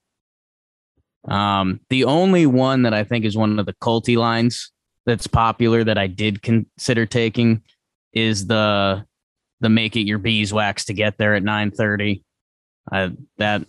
Um, 1.32 1.80
the 1.90 2.06
only 2.06 2.46
one 2.46 2.84
that 2.84 2.94
I 2.94 3.04
think 3.04 3.26
is 3.26 3.38
one 3.38 3.58
of 3.58 3.66
the 3.66 3.74
culty 3.74 4.18
lines 4.18 4.72
that's 5.06 5.28
popular 5.28 5.84
that 5.84 5.98
I 5.98 6.08
did 6.08 6.42
consider 6.42 7.06
taking 7.06 7.62
is 8.14 8.48
the 8.48 9.06
the 9.62 9.70
make 9.70 9.96
it 9.96 10.02
your 10.02 10.18
beeswax 10.18 10.86
to 10.86 10.94
get 10.94 11.18
there 11.18 11.36
at 11.36 11.44
9:30. 11.44 12.24
Uh, 12.92 13.10
that 13.38 13.66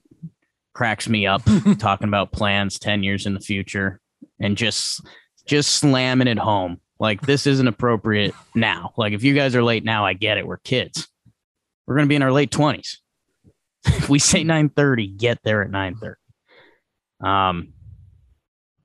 cracks 0.76 1.08
me 1.08 1.26
up 1.26 1.40
talking 1.78 2.06
about 2.06 2.32
plans 2.32 2.78
10 2.78 3.02
years 3.02 3.24
in 3.24 3.32
the 3.32 3.40
future 3.40 3.98
and 4.38 4.58
just 4.58 5.00
just 5.46 5.70
slamming 5.74 6.28
it 6.28 6.38
home. 6.38 6.80
Like 6.98 7.22
this 7.22 7.46
isn't 7.46 7.66
appropriate 7.66 8.34
now. 8.54 8.92
Like 8.98 9.14
if 9.14 9.24
you 9.24 9.32
guys 9.32 9.56
are 9.56 9.62
late 9.62 9.84
now, 9.84 10.04
I 10.04 10.12
get 10.12 10.36
it. 10.36 10.46
We're 10.46 10.58
kids. 10.58 11.08
We're 11.86 11.94
going 11.94 12.04
to 12.04 12.08
be 12.10 12.16
in 12.16 12.22
our 12.22 12.32
late 12.32 12.50
20s. 12.50 12.98
if 13.86 14.10
we 14.10 14.18
say 14.18 14.44
9:30, 14.44 15.16
get 15.16 15.38
there 15.44 15.62
at 15.62 15.70
9:30. 15.70 17.26
Um 17.26 17.72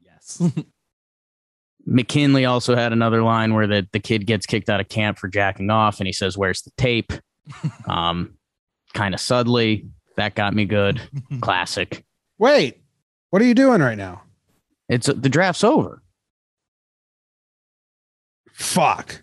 yes. 0.01 0.41
McKinley 1.85 2.45
also 2.45 2.73
had 2.75 2.93
another 2.93 3.21
line 3.21 3.53
where 3.53 3.67
the, 3.67 3.85
the 3.91 3.99
kid 3.99 4.25
gets 4.25 4.45
kicked 4.45 4.69
out 4.69 4.79
of 4.79 4.87
camp 4.87 5.17
for 5.17 5.27
jacking 5.27 5.69
off 5.69 5.99
and 5.99 6.07
he 6.07 6.13
says, 6.13 6.37
Where's 6.37 6.61
the 6.61 6.71
tape? 6.77 7.11
um, 7.89 8.37
kind 8.93 9.13
of 9.13 9.19
subtly. 9.19 9.87
That 10.17 10.35
got 10.35 10.53
me 10.53 10.65
good. 10.65 11.01
Classic. 11.41 12.03
Wait, 12.37 12.81
what 13.29 13.41
are 13.41 13.45
you 13.45 13.53
doing 13.53 13.81
right 13.81 13.97
now? 13.97 14.23
It's 14.89 15.07
the 15.07 15.29
draft's 15.29 15.63
over. 15.63 16.01
Fuck. 18.51 19.21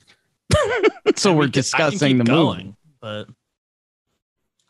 so 1.16 1.34
we're 1.34 1.46
discussing 1.46 2.18
the 2.18 2.24
going, 2.24 2.58
movie. 2.58 2.76
But 3.00 3.28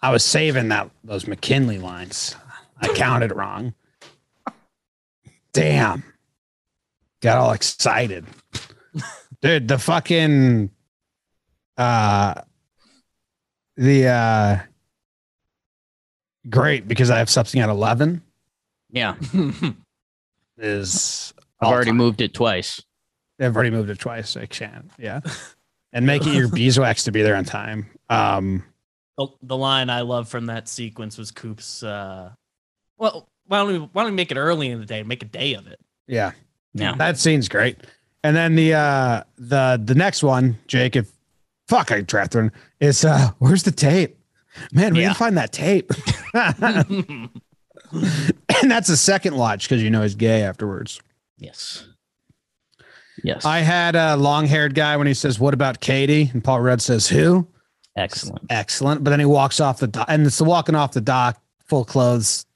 I 0.03 0.11
was 0.11 0.25
saving 0.25 0.69
that 0.69 0.91
those 1.05 1.27
McKinley 1.27 1.79
lines. 1.79 2.35
I 2.81 2.89
counted 2.89 3.35
wrong. 3.35 3.75
Damn. 5.53 6.03
Got 7.21 7.39
all 7.39 7.53
excited. 7.53 8.27
Dude, 9.43 9.69
the 9.69 9.79
fucking 9.79 10.71
uh 11.77 12.35
the 13.77 14.07
uh 14.07 14.59
great 16.49 16.87
because 16.89 17.11
I 17.11 17.19
have 17.19 17.31
something 17.31 17.61
at 17.61 17.69
11 17.69 18.23
Yeah. 18.91 19.15
is 20.59 21.33
I've 21.61 21.69
already 21.69 21.91
all-time. 21.91 21.97
moved 21.97 22.21
it 22.21 22.35
twice. 22.35 22.83
I've 23.41 23.55
already 23.55 23.71
moved 23.71 23.91
it 23.91 23.99
twice. 23.99 24.37
I 24.37 24.47
can't. 24.47 24.91
Yeah. 24.99 25.21
And 25.93 26.07
make 26.07 26.27
it 26.27 26.35
your 26.35 26.49
beeswax 26.53 27.05
to 27.05 27.13
be 27.13 27.23
there 27.23 27.37
on 27.37 27.45
time. 27.45 27.87
Um 28.11 28.65
the, 29.17 29.27
the 29.43 29.57
line 29.57 29.91
I 29.91 30.03
love 30.03 30.29
from 30.29 30.47
that 30.47 30.69
sequence 30.69 31.19
was 31.19 31.33
Coop's. 31.33 31.83
Uh, 31.83 32.31
well, 32.99 33.29
why 33.47 33.59
don't 33.59 33.67
we 33.67 33.79
why 33.79 34.03
don't 34.03 34.13
we 34.13 34.17
make 34.17 34.31
it 34.31 34.37
early 34.37 34.69
in 34.71 34.79
the 34.79 34.87
day? 34.87 35.01
And 35.01 35.09
make 35.09 35.23
a 35.25 35.27
day 35.27 35.55
of 35.55 35.67
it. 35.67 35.81
Yeah. 36.07 36.33
Yeah. 36.73 36.95
That 36.97 37.19
scene's 37.19 37.49
great. 37.49 37.79
And 38.23 38.37
then 38.37 38.55
the 38.55 38.75
uh 38.75 39.23
the 39.37 39.81
the 39.85 39.95
next 39.97 40.23
one, 40.23 40.57
Jake, 40.69 40.95
if 40.97 41.11
fuck 41.67 41.91
I 41.91 42.01
drafted 42.03 42.43
one, 42.43 42.53
is 42.81 43.05
uh 43.05 43.31
where's 43.39 43.65
the 43.65 43.73
tape? 43.73 44.18
Man, 44.73 44.95
we 44.95 45.01
Yeah. 45.01 45.09
didn't 45.09 45.19
find 45.19 45.37
that 45.37 45.53
tape. 45.53 45.91
and 46.35 47.31
that's 48.71 48.89
the 48.89 48.97
second 48.97 49.37
watch 49.37 49.69
because 49.69 49.83
you 49.83 49.91
know 49.91 50.03
he's 50.03 50.15
gay 50.15 50.43
afterwards. 50.43 51.01
Yes. 51.39 51.87
Yes. 53.25 53.45
I 53.45 53.61
had 53.61 53.97
a 53.97 54.17
long 54.17 54.47
haired 54.47 54.75
guy 54.75 54.97
when 54.97 55.07
he 55.07 55.15
says, 55.15 55.41
What 55.41 55.55
about 55.55 55.81
Katie? 55.81 56.31
And 56.33 56.43
Paul 56.45 56.61
Rudd 56.61 56.81
says, 56.81 57.09
Who? 57.09 57.49
Excellent. 57.97 58.45
Excellent. 58.51 59.03
But 59.03 59.11
then 59.11 59.19
he 59.21 59.27
walks 59.27 59.59
off 59.61 59.81
the 59.81 59.89
dock, 59.89 60.07
and 60.09 60.25
it's 60.27 60.39
the 60.39 60.45
walking 60.45 60.75
off 60.77 60.93
the 60.93 61.01
dock, 61.01 61.41
full 61.67 61.85
clothes 61.85 62.47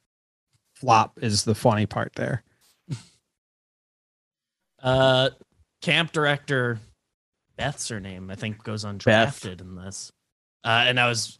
flop 0.74 1.18
is 1.22 1.44
the 1.44 1.54
funny 1.54 1.86
part 1.86 2.12
there. 2.14 2.42
Uh, 4.82 5.30
camp 5.80 6.12
director 6.12 6.78
Beth's 7.56 7.88
her 7.88 8.00
name. 8.00 8.30
I 8.30 8.34
think 8.34 8.62
goes 8.64 8.84
undrafted 8.84 9.60
in 9.60 9.76
this. 9.76 10.10
Uh, 10.64 10.84
and 10.88 10.98
I 10.98 11.08
was, 11.08 11.38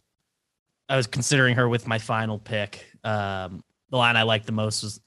I 0.89 0.97
was 0.97 1.07
considering 1.07 1.55
her 1.55 1.67
with 1.69 1.87
my 1.87 1.97
final 1.97 2.37
pick. 2.39 2.85
Um, 3.03 3.63
the 3.89 3.97
line 3.97 4.15
I 4.17 4.23
liked 4.23 4.45
the 4.45 4.51
most 4.51 4.83
was, 4.83 5.01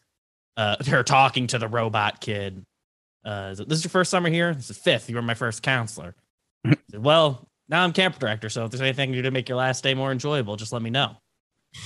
uh, 0.57 0.77
her 0.87 1.03
talking 1.03 1.47
to 1.49 1.59
the 1.59 1.69
robot 1.69 2.21
kid. 2.21 2.65
Uh, 3.25 3.49
is 3.53 3.61
it, 3.61 3.69
this 3.69 3.79
is 3.79 3.85
your 3.85 3.91
first 3.91 4.11
summer 4.11 4.29
here? 4.29 4.55
This 4.55 4.71
is 4.71 4.79
fifth. 4.79 5.09
You 5.11 5.17
were 5.17 5.23
my 5.23 5.35
first 5.35 5.63
counselor. 5.63 6.15
Said, 6.67 7.03
well, 7.03 7.49
now 7.69 7.83
I'm 7.83 7.93
camp 7.93 8.19
director. 8.19 8.49
So 8.49 8.65
if 8.65 8.71
there's 8.71 8.81
anything 8.81 9.11
you 9.11 9.17
do 9.17 9.23
to 9.23 9.31
make 9.31 9.49
your 9.49 9.59
last 9.59 9.83
day 9.83 9.95
more 9.95 10.13
enjoyable, 10.13 10.57
just 10.57 10.73
let 10.73 10.83
me 10.83 10.91
know. 10.91 11.17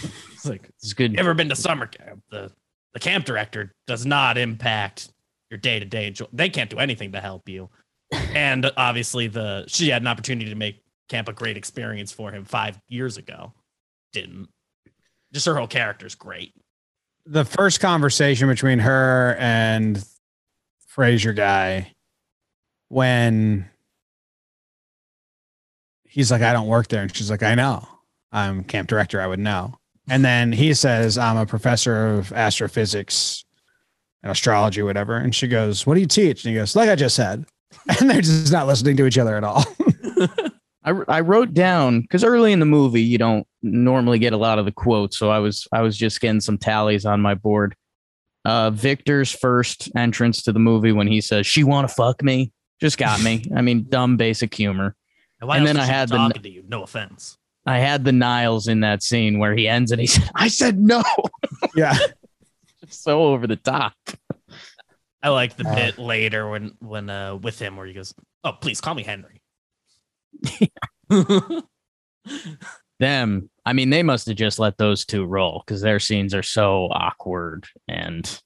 It's 0.32 0.49
like 0.49 0.70
It's 0.82 0.95
good. 0.95 1.18
ever 1.18 1.34
been 1.34 1.51
to 1.51 1.57
summer 1.57 1.86
camp? 1.86 2.22
The 2.30 2.51
the 2.95 2.99
camp 2.99 3.26
director 3.26 3.74
does 3.86 4.07
not 4.07 4.38
impact 4.38 5.11
your 5.51 5.59
day 5.59 5.78
to 5.78 5.84
day. 5.84 6.14
They 6.32 6.49
can't 6.49 6.70
do 6.70 6.78
anything 6.78 7.12
to 7.12 7.20
help 7.20 7.47
you. 7.47 7.68
And 8.34 8.70
obviously, 8.78 9.26
the 9.28 9.64
she 9.68 9.88
had 9.91 10.01
an 10.01 10.09
opportunity 10.09 10.49
to 10.49 10.57
make 10.57 10.82
camp 11.11 11.28
a 11.28 11.34
great 11.34 11.59
experience 11.59 12.11
for 12.11 12.32
him 12.32 12.47
five 12.47 12.80
years 12.88 13.18
ago. 13.18 13.53
Didn't. 14.12 14.48
Just 15.32 15.46
her 15.46 15.54
whole 15.54 15.66
character's 15.68 16.14
great. 16.14 16.52
the 17.26 17.44
first 17.44 17.80
conversation 17.80 18.48
between 18.48 18.80
her 18.80 19.36
and 19.38 20.04
Frasier 20.96 21.34
guy 21.36 21.94
when 22.88 23.68
he's 26.04 26.30
like, 26.30 26.42
I 26.42 26.52
don't 26.52 26.66
work 26.66 26.88
there. 26.88 27.02
And 27.02 27.14
she's 27.16 27.30
like, 27.30 27.42
I 27.44 27.54
know. 27.54 27.86
I'm 28.32 28.64
camp 28.64 28.88
director. 28.88 29.20
I 29.20 29.26
would 29.28 29.38
know. 29.38 29.78
And 30.08 30.24
then 30.24 30.50
he 30.52 30.74
says, 30.74 31.16
I'm 31.16 31.36
a 31.36 31.46
professor 31.46 32.16
of 32.16 32.32
astrophysics 32.32 33.44
and 34.24 34.32
astrology, 34.32 34.82
whatever. 34.82 35.16
And 35.16 35.32
she 35.34 35.46
goes, 35.46 35.86
What 35.86 35.94
do 35.94 36.00
you 36.00 36.06
teach? 36.06 36.44
And 36.44 36.52
he 36.52 36.58
goes, 36.58 36.74
Like 36.74 36.88
I 36.90 36.96
just 36.96 37.14
said. 37.16 37.44
And 38.00 38.11
they're 38.11 38.20
just 38.20 38.50
not 38.52 38.66
listening 38.66 38.96
to 38.96 39.06
each 39.06 39.18
other 39.18 39.36
at 39.36 39.44
all. 39.44 39.64
I, 40.85 40.91
I 41.09 41.20
wrote 41.20 41.53
down 41.53 42.01
because 42.01 42.24
early 42.24 42.53
in 42.53 42.61
the 42.61 42.66
movie 42.66 43.03
you 43.03 43.18
don't 43.18 43.47
normally 43.62 44.18
get 44.18 44.33
a 44.33 44.37
lot 44.39 44.59
of 44.59 44.64
the 44.64 44.72
quotes, 44.72 45.18
so 45.18 45.31
I 45.31 45.39
was 45.39 45.66
I 45.72 45.83
was 45.83 45.97
just 45.97 46.20
getting 46.20 46.41
some 46.41 46.57
tallies 46.59 47.05
on 47.05 47.20
my 47.20 47.35
board. 47.35 47.74
Uh, 48.47 48.70
Victor's 48.70 49.31
first 49.31 49.91
entrance 49.95 50.43
to 50.45 50.53
the 50.53 50.59
movie 50.59 50.93
when 50.93 51.07
he 51.07 51.20
says 51.20 51.47
she 51.47 51.62
want 51.64 51.87
to 51.89 51.95
fuck 51.95 52.22
me 52.22 52.53
just 52.81 52.97
got 52.97 53.22
me. 53.22 53.45
I 53.55 53.61
mean, 53.61 53.85
dumb 53.91 54.16
basic 54.16 54.55
humor. 54.55 54.97
And, 55.41 55.49
why 55.49 55.59
And 55.59 55.66
then 55.66 55.76
I 55.78 55.85
had 55.85 56.09
the- 56.09 56.28
to 56.28 56.49
you. 56.51 56.64
No 56.66 56.83
offense. 56.83 57.37
I 57.66 57.78
had 57.78 58.05
the 58.07 58.12
Niles 58.12 58.68
in 58.68 58.81
that 58.81 59.03
scene 59.03 59.39
where 59.39 59.55
he 59.55 59.68
ends 59.68 59.93
and 59.93 60.01
he 60.01 60.07
said, 60.07 60.31
"I 60.35 60.49
said 60.49 60.78
no." 60.78 61.03
yeah. 61.76 61.95
so 62.89 63.24
over 63.24 63.47
the 63.47 63.57
top. 63.57 63.93
I 65.22 65.28
like 65.28 65.59
the 65.59 65.68
Uh, 65.68 65.74
bit 65.74 65.99
later 65.99 66.49
when 66.49 66.72
when 66.81 67.11
uh 67.11 67.37
with 67.37 67.59
him 67.59 67.76
where 67.76 67.87
he 67.87 67.93
goes, 67.93 68.14
"Oh, 68.43 68.53
please 68.53 68.81
call 68.81 68.95
me 68.95 69.03
Henry." 69.03 69.39
Them, 72.99 73.49
I 73.64 73.72
mean, 73.72 73.91
they 73.91 74.03
must 74.03 74.26
have 74.26 74.36
just 74.36 74.59
let 74.59 74.76
those 74.76 75.05
two 75.07 75.24
roll 75.24 75.62
because 75.64 75.80
their 75.80 75.99
scenes 75.99 76.34
are 76.34 76.43
so 76.43 76.88
awkward 76.91 77.66
and 77.88 78.41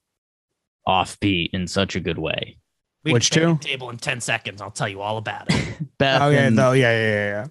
offbeat 0.87 1.49
in 1.51 1.67
such 1.67 1.95
a 1.95 1.99
good 1.99 2.17
way. 2.17 2.57
We 3.03 3.13
Which 3.13 3.31
can 3.31 3.57
two? 3.57 3.67
Table 3.67 3.89
in 3.89 3.97
ten 3.97 4.21
seconds. 4.21 4.61
I'll 4.61 4.71
tell 4.71 4.87
you 4.87 5.01
all 5.01 5.17
about 5.17 5.47
it. 5.49 5.77
Beth 5.97 6.21
oh, 6.21 6.29
yeah. 6.29 6.47
and- 6.47 6.55
No, 6.55 6.71
yeah, 6.71 6.91
yeah, 6.91 7.07
yeah, 7.07 7.27
yeah. 7.27 7.45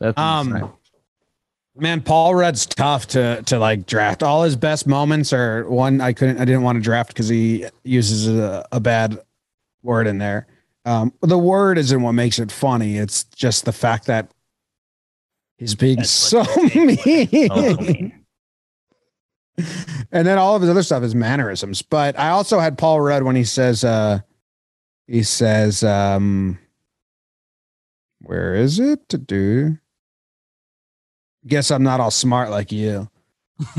Beth 0.00 0.14
and 0.18 0.54
Um, 0.54 0.72
man, 1.74 2.02
Paul 2.02 2.34
Rudd's 2.34 2.66
tough 2.66 3.08
to 3.08 3.42
to 3.46 3.58
like 3.58 3.86
draft. 3.86 4.22
All 4.22 4.42
his 4.44 4.56
best 4.56 4.86
moments 4.86 5.32
are 5.32 5.68
one 5.68 6.00
I 6.00 6.12
couldn't, 6.12 6.38
I 6.38 6.44
didn't 6.44 6.62
want 6.62 6.76
to 6.76 6.82
draft 6.82 7.08
because 7.08 7.28
he 7.28 7.66
uses 7.84 8.28
a, 8.28 8.66
a 8.70 8.80
bad 8.80 9.18
word 9.82 10.06
in 10.06 10.18
there. 10.18 10.46
Um, 10.90 11.12
the 11.20 11.38
word 11.38 11.78
isn't 11.78 12.02
what 12.02 12.12
makes 12.12 12.40
it 12.40 12.50
funny. 12.50 12.96
It's 12.96 13.22
just 13.24 13.64
the 13.64 13.70
fact 13.70 14.06
that 14.06 14.32
he's 15.56 15.76
being 15.76 15.98
That's 15.98 16.10
so 16.10 16.42
mean. 16.74 17.48
Oh, 17.48 17.76
mean. 17.76 18.24
and 20.10 20.26
then 20.26 20.36
all 20.36 20.56
of 20.56 20.62
his 20.62 20.70
other 20.70 20.82
stuff 20.82 21.04
is 21.04 21.14
mannerisms. 21.14 21.80
But 21.80 22.18
I 22.18 22.30
also 22.30 22.58
had 22.58 22.76
Paul 22.76 23.00
Rudd 23.00 23.22
when 23.22 23.36
he 23.36 23.44
says, 23.44 23.84
uh, 23.84 24.18
he 25.06 25.22
says, 25.22 25.84
um, 25.84 26.58
where 28.22 28.56
is 28.56 28.80
it 28.80 29.08
to 29.10 29.18
do? 29.18 29.78
Guess 31.46 31.70
I'm 31.70 31.84
not 31.84 32.00
all 32.00 32.10
smart 32.10 32.50
like 32.50 32.72
you. 32.72 33.08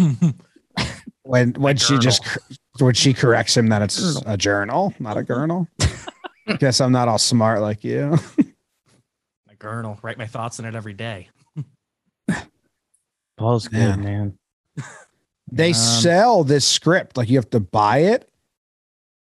When 1.23 1.53
when 1.53 1.77
she 1.77 1.97
just 1.99 2.25
when 2.79 2.93
she 2.95 3.13
corrects 3.13 3.55
him 3.55 3.67
that 3.67 3.81
it's 3.81 4.21
a 4.25 4.35
journal, 4.35 4.93
not 4.99 5.17
a 5.17 5.23
journal. 5.23 5.67
Guess 6.59 6.81
I'm 6.81 6.91
not 6.91 7.07
all 7.07 7.17
smart 7.17 7.61
like 7.61 7.83
you. 7.83 8.17
my 9.47 9.55
journal, 9.61 9.97
write 10.01 10.17
my 10.17 10.27
thoughts 10.27 10.59
in 10.59 10.65
it 10.65 10.75
every 10.75 10.93
day. 10.93 11.29
Paul's 13.37 13.67
good, 13.67 13.97
Man. 13.99 14.37
man. 14.77 14.85
they 15.51 15.69
Um, 15.69 15.73
sell 15.73 16.43
this 16.43 16.65
script 16.65 17.17
like 17.17 17.29
you 17.29 17.37
have 17.37 17.49
to 17.49 17.59
buy 17.59 17.97
it 17.99 18.29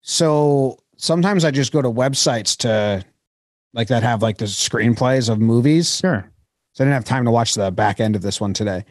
so 0.03 0.79
sometimes 0.97 1.45
i 1.45 1.51
just 1.51 1.73
go 1.73 1.81
to 1.83 1.91
websites 1.91 2.57
to 2.59 3.05
like 3.75 3.89
that 3.89 4.03
have 4.03 4.21
like 4.23 4.37
the 4.39 4.45
screenplays 4.45 5.31
of 5.31 5.41
movies. 5.41 5.97
Sure. 5.97 6.31
So 6.75 6.85
I 6.85 6.87
didn't 6.87 6.95
have 6.95 7.05
time 7.07 7.25
to 7.25 7.31
watch 7.31 7.55
the 7.55 7.71
back 7.71 8.01
end 8.01 8.15
of 8.15 8.21
this 8.21 8.39
one 8.39 8.53
today. 8.53 8.85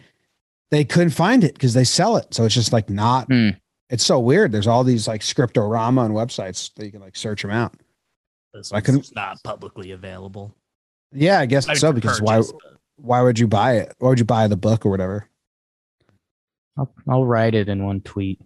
They 0.71 0.83
couldn't 0.83 1.11
find 1.11 1.43
it 1.43 1.53
because 1.53 1.75
they 1.75 1.83
sell 1.83 2.17
it. 2.17 2.33
So 2.33 2.45
it's 2.45 2.55
just 2.55 2.73
like 2.73 2.89
not. 2.89 3.27
Hmm. 3.27 3.49
It's 3.91 4.03
so 4.03 4.19
weird. 4.19 4.51
There's 4.51 4.65
all 4.65 4.83
these 4.83 5.07
like 5.07 5.21
scriptorama 5.21 6.03
and 6.05 6.15
websites 6.15 6.73
that 6.75 6.85
you 6.85 6.91
can 6.91 7.01
like 7.01 7.15
search 7.15 7.43
them 7.43 7.51
out. 7.51 7.75
This 8.53 8.71
I 8.71 8.75
one's 8.77 8.85
couldn't- 8.85 9.15
not 9.15 9.41
publicly 9.43 9.91
available. 9.91 10.53
Yeah, 11.13 11.39
I 11.39 11.45
guess 11.45 11.67
I 11.67 11.73
so. 11.75 11.89
for 11.89 11.93
Because 11.93 12.21
why? 12.21 12.37
but- 12.39 12.51
Why 12.97 13.21
would 13.21 13.39
you 13.39 13.47
buy 13.47 13.77
it? 13.77 13.95
Why 13.99 14.09
would 14.09 14.19
you 14.19 14.25
buy 14.25 14.47
the 14.47 14.55
book 14.57 14.85
or 14.85 14.89
whatever? 14.91 15.27
I'll, 16.77 16.93
I'll 17.09 17.25
write 17.25 17.55
it 17.55 17.67
in 17.67 17.83
one 17.83 18.01
tweet. 18.01 18.39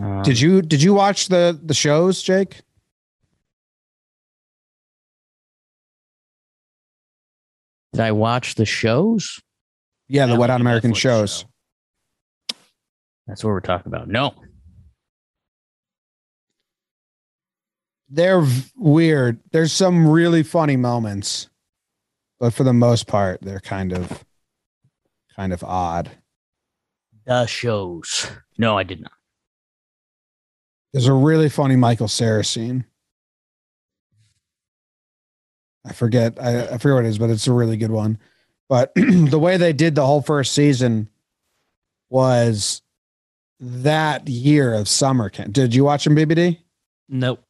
Um, 0.00 0.22
did 0.22 0.38
you 0.40 0.62
Did 0.62 0.82
you 0.82 0.94
watch 0.94 1.28
the 1.28 1.58
the 1.62 1.74
shows, 1.74 2.22
Jake? 2.22 2.60
Did 7.92 8.00
I 8.02 8.12
watch 8.12 8.54
the 8.56 8.64
shows? 8.66 9.40
Yeah, 10.08 10.26
the 10.26 10.32
Yeah, 10.32 10.38
Wet 10.38 10.48
like 10.50 10.54
Out 10.56 10.60
American 10.60 10.92
Netflix 10.92 10.96
shows. 10.96 11.38
show. 11.40 12.56
That's 13.26 13.42
what 13.42 13.50
we're 13.50 13.60
talking 13.60 13.92
about. 13.92 14.08
No. 14.08 14.34
They're 18.08 18.44
weird. 18.76 19.40
There's 19.50 19.72
some 19.72 20.06
really 20.06 20.42
funny 20.42 20.76
moments, 20.76 21.48
but 22.38 22.54
for 22.54 22.64
the 22.64 22.72
most 22.72 23.06
part, 23.06 23.40
they're 23.42 23.60
kind 23.60 23.92
of 23.92 24.24
kind 25.34 25.52
of 25.52 25.64
odd. 25.64 26.10
The 27.24 27.46
shows. 27.46 28.30
No, 28.58 28.78
I 28.78 28.84
did 28.84 29.00
not. 29.00 29.12
There's 30.92 31.08
a 31.08 31.12
really 31.12 31.48
funny 31.48 31.76
Michael 31.76 32.08
Cera 32.08 32.44
scene. 32.44 32.84
I 35.84 35.92
forget. 35.92 36.40
I, 36.40 36.62
I 36.68 36.78
forget 36.78 36.94
what 36.94 37.04
it 37.04 37.08
is, 37.08 37.18
but 37.18 37.30
it's 37.30 37.46
a 37.46 37.52
really 37.52 37.76
good 37.76 37.90
one. 37.90 38.18
But 38.68 38.92
the 38.96 39.38
way 39.38 39.56
they 39.56 39.72
did 39.72 39.94
the 39.94 40.06
whole 40.06 40.22
first 40.22 40.52
season 40.52 41.08
was 42.08 42.82
that 43.60 44.28
year 44.28 44.74
of 44.74 44.88
summer 44.88 45.28
camp. 45.28 45.52
Did 45.52 45.74
you 45.74 45.84
watch 45.84 46.04
them, 46.04 46.16
BBD? 46.16 46.58
Nope. 47.08 47.45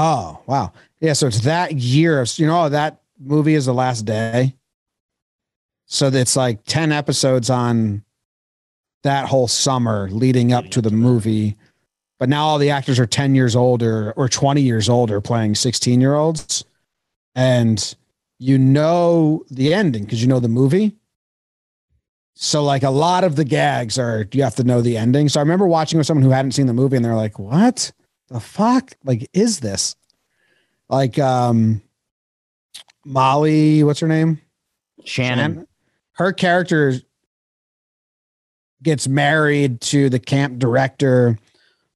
Oh, 0.00 0.40
wow. 0.46 0.72
Yeah. 1.00 1.12
So 1.14 1.26
it's 1.26 1.40
that 1.40 1.72
year 1.74 2.20
of, 2.20 2.38
you 2.38 2.46
know, 2.46 2.68
that 2.68 3.00
movie 3.18 3.54
is 3.54 3.66
The 3.66 3.74
Last 3.74 4.04
Day. 4.04 4.54
So 5.86 6.06
it's 6.06 6.36
like 6.36 6.62
10 6.66 6.92
episodes 6.92 7.50
on 7.50 8.04
that 9.02 9.26
whole 9.26 9.48
summer 9.48 10.08
leading 10.10 10.52
up 10.52 10.68
to 10.70 10.80
the 10.80 10.92
movie. 10.92 11.56
But 12.20 12.28
now 12.28 12.46
all 12.46 12.58
the 12.58 12.70
actors 12.70 13.00
are 13.00 13.06
10 13.06 13.34
years 13.34 13.56
older 13.56 14.12
or 14.12 14.28
20 14.28 14.60
years 14.60 14.88
older 14.88 15.20
playing 15.20 15.56
16 15.56 16.00
year 16.00 16.14
olds. 16.14 16.64
And 17.34 17.96
you 18.38 18.56
know 18.56 19.44
the 19.50 19.74
ending 19.74 20.04
because 20.04 20.22
you 20.22 20.28
know 20.28 20.38
the 20.38 20.46
movie. 20.46 20.94
So 22.36 22.62
like 22.62 22.84
a 22.84 22.90
lot 22.90 23.24
of 23.24 23.34
the 23.34 23.44
gags 23.44 23.98
are 23.98 24.28
you 24.32 24.44
have 24.44 24.54
to 24.56 24.64
know 24.64 24.80
the 24.80 24.96
ending. 24.96 25.28
So 25.28 25.40
I 25.40 25.42
remember 25.42 25.66
watching 25.66 25.98
with 25.98 26.06
someone 26.06 26.22
who 26.22 26.30
hadn't 26.30 26.52
seen 26.52 26.66
the 26.66 26.72
movie 26.72 26.94
and 26.94 27.04
they're 27.04 27.16
like, 27.16 27.40
"What 27.40 27.90
the 28.28 28.40
fuck? 28.40 28.92
Like 29.04 29.28
is 29.32 29.60
this?" 29.60 29.96
Like 30.88 31.18
um 31.18 31.82
Molly, 33.04 33.82
what's 33.84 34.00
her 34.00 34.08
name? 34.08 34.40
Shannon. 35.04 35.66
Her 36.12 36.32
character 36.32 36.94
gets 38.82 39.08
married 39.08 39.80
to 39.80 40.08
the 40.10 40.18
camp 40.18 40.58
director 40.58 41.38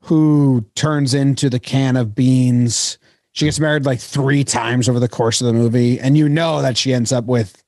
who 0.01 0.65
turns 0.75 1.15
into 1.15 1.49
the 1.49 1.61
can 1.61 1.97
of 1.97 2.15
beans. 2.15 2.99
She 3.33 3.45
gets 3.45 3.61
married 3.61 3.85
like 3.85 4.01
three 4.01 4.45
times 4.45 4.89
over 4.89 4.99
the 5.01 5.09
course 5.09 5.41
of 5.41 5.47
the 5.47 5.53
movie, 5.53 6.01
and 6.01 6.17
you 6.17 6.29
know 6.29 6.63
that 6.63 6.77
she 6.77 6.93
ends 6.93 7.13
up 7.13 7.25
with 7.25 7.63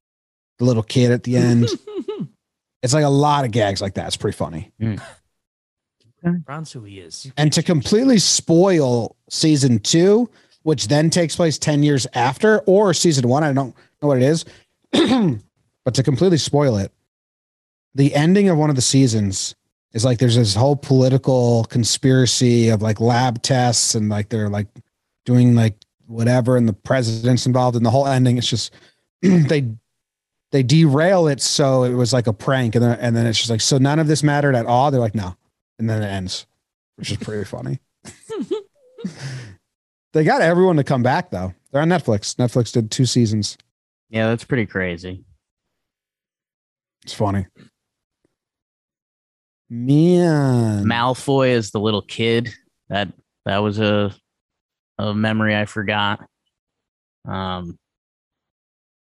the 0.58 0.64
little 0.64 0.82
kid 0.82 1.10
at 1.10 1.22
the 1.24 1.36
end. 1.36 1.68
it's 2.82 2.94
like 2.94 3.04
a 3.04 3.08
lot 3.08 3.44
of 3.44 3.50
gags 3.50 3.80
like 3.80 3.94
that. 3.94 4.06
It's 4.06 4.16
pretty 4.16 4.36
funny. 4.36 4.72
Ron's 6.46 6.72
who 6.72 6.82
he 6.84 7.00
is. 7.00 7.30
And 7.36 7.52
to 7.52 7.62
completely 7.62 8.18
spoil 8.18 9.16
season 9.28 9.78
two, 9.78 10.30
which 10.62 10.88
then 10.88 11.10
takes 11.10 11.36
place 11.36 11.58
10 11.58 11.82
years 11.82 12.06
after, 12.14 12.60
or 12.60 12.94
season 12.94 13.28
one, 13.28 13.44
I 13.44 13.52
don't 13.52 13.74
know 14.00 14.08
what 14.08 14.16
it 14.16 14.22
is, 14.22 14.44
but 14.92 15.94
to 15.94 16.02
completely 16.02 16.38
spoil 16.38 16.76
it, 16.76 16.92
the 17.94 18.14
ending 18.14 18.48
of 18.48 18.56
one 18.56 18.70
of 18.70 18.76
the 18.76 18.82
seasons 18.82 19.54
is 19.92 20.04
like 20.04 20.18
there's 20.18 20.36
this 20.36 20.54
whole 20.54 20.76
political 20.76 21.64
conspiracy 21.64 22.68
of 22.68 22.82
like 22.82 23.00
lab 23.00 23.42
tests 23.42 23.94
and 23.94 24.08
like 24.08 24.28
they're 24.28 24.48
like 24.48 24.66
doing 25.24 25.54
like 25.54 25.76
whatever 26.06 26.56
and 26.56 26.68
the 26.68 26.72
president's 26.72 27.46
involved 27.46 27.76
in 27.76 27.82
the 27.82 27.90
whole 27.90 28.06
ending. 28.06 28.36
It's 28.36 28.48
just 28.48 28.74
they 29.22 29.68
they 30.50 30.62
derail 30.62 31.28
it 31.28 31.40
so 31.40 31.84
it 31.84 31.94
was 31.94 32.12
like 32.12 32.26
a 32.26 32.32
prank 32.32 32.74
and 32.74 32.84
then 32.84 32.98
and 33.00 33.16
then 33.16 33.26
it's 33.26 33.38
just 33.38 33.50
like 33.50 33.60
so 33.60 33.78
none 33.78 33.98
of 33.98 34.08
this 34.08 34.22
mattered 34.22 34.54
at 34.54 34.66
all. 34.66 34.90
They're 34.90 35.00
like, 35.00 35.14
no. 35.14 35.36
And 35.78 35.90
then 35.90 36.02
it 36.02 36.06
ends, 36.06 36.46
which 36.96 37.10
is 37.10 37.16
pretty 37.18 37.44
funny. 37.44 37.80
they 40.12 40.24
got 40.24 40.42
everyone 40.42 40.76
to 40.76 40.84
come 40.84 41.02
back 41.02 41.30
though. 41.30 41.54
They're 41.70 41.82
on 41.82 41.88
Netflix. 41.88 42.36
Netflix 42.36 42.72
did 42.72 42.90
two 42.90 43.06
seasons. 43.06 43.58
Yeah, 44.10 44.28
that's 44.28 44.44
pretty 44.44 44.66
crazy. 44.66 45.24
It's 47.02 47.14
funny. 47.14 47.46
Man. 49.68 50.84
Malfoy 50.84 51.50
is 51.50 51.70
the 51.70 51.80
little 51.80 52.02
kid. 52.02 52.50
That 52.88 53.12
that 53.44 53.58
was 53.58 53.78
a 53.80 54.14
a 54.98 55.14
memory 55.14 55.56
I 55.56 55.64
forgot. 55.64 56.26
Um 57.26 57.78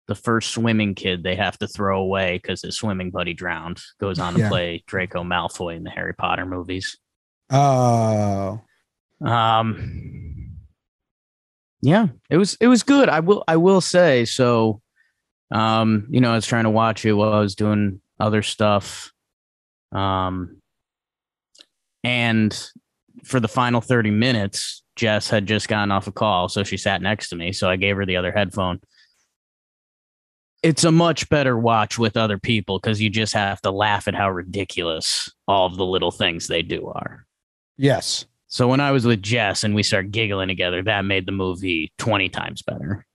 the 0.07 0.15
first 0.15 0.51
swimming 0.51 0.93
kid 0.95 1.23
they 1.23 1.35
have 1.35 1.57
to 1.57 1.67
throw 1.67 1.99
away 1.99 2.37
because 2.41 2.61
his 2.61 2.75
swimming 2.77 3.09
buddy 3.11 3.33
drowned 3.33 3.81
goes 3.99 4.19
on 4.19 4.33
to 4.35 4.39
Yeah. 4.39 4.49
play 4.49 4.83
Draco 4.87 5.23
Malfoy 5.23 5.75
in 5.75 5.83
the 5.83 5.89
Harry 5.89 6.13
Potter 6.13 6.45
movies. 6.45 6.97
Oh. 7.49 8.61
Um 9.25 10.51
yeah, 11.81 12.07
it 12.29 12.37
was 12.37 12.55
it 12.59 12.67
was 12.67 12.83
good. 12.83 13.09
I 13.09 13.19
will 13.19 13.43
I 13.47 13.57
will 13.57 13.81
say 13.81 14.25
so 14.25 14.81
um 15.51 16.07
you 16.09 16.19
know, 16.21 16.31
I 16.31 16.35
was 16.35 16.45
trying 16.47 16.63
to 16.65 16.69
watch 16.69 17.05
it 17.05 17.13
while 17.13 17.33
I 17.33 17.39
was 17.39 17.55
doing 17.55 18.01
other 18.19 18.41
stuff. 18.43 19.11
Um 19.91 20.57
and 22.03 22.69
for 23.23 23.39
the 23.39 23.47
final 23.47 23.81
30 23.81 24.11
minutes, 24.11 24.83
Jess 24.95 25.29
had 25.29 25.47
just 25.47 25.67
gotten 25.67 25.91
off 25.91 26.05
a 26.07 26.11
call, 26.11 26.47
so 26.49 26.63
she 26.63 26.77
sat 26.77 27.01
next 27.01 27.29
to 27.29 27.35
me, 27.35 27.51
so 27.51 27.67
I 27.69 27.75
gave 27.75 27.95
her 27.95 28.05
the 28.05 28.17
other 28.17 28.31
headphone. 28.31 28.79
It's 30.65 30.83
a 30.83 30.91
much 30.91 31.29
better 31.29 31.57
watch 31.59 31.99
with 31.99 32.17
other 32.17 32.39
people 32.39 32.79
because 32.79 32.99
you 32.99 33.11
just 33.11 33.33
have 33.33 33.61
to 33.61 33.69
laugh 33.69 34.07
at 34.07 34.15
how 34.15 34.31
ridiculous 34.31 35.31
all 35.47 35.67
of 35.67 35.77
the 35.77 35.85
little 35.85 36.09
things 36.09 36.47
they 36.47 36.63
do 36.63 36.87
are. 36.87 37.27
Yes. 37.77 38.25
So 38.47 38.67
when 38.67 38.79
I 38.79 38.89
was 38.89 39.05
with 39.05 39.21
Jess 39.21 39.63
and 39.63 39.75
we 39.75 39.83
started 39.83 40.11
giggling 40.11 40.47
together, 40.47 40.81
that 40.81 41.05
made 41.05 41.27
the 41.27 41.31
movie 41.31 41.91
20 41.99 42.29
times 42.29 42.63
better. 42.63 43.05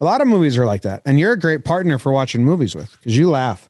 A 0.00 0.04
lot 0.04 0.20
of 0.20 0.28
movies 0.28 0.56
are 0.58 0.64
like 0.64 0.82
that. 0.82 1.02
And 1.04 1.18
you're 1.18 1.32
a 1.32 1.38
great 1.38 1.64
partner 1.64 1.98
for 1.98 2.12
watching 2.12 2.44
movies 2.44 2.76
with 2.76 2.92
because 2.92 3.16
you 3.16 3.30
laugh. 3.30 3.68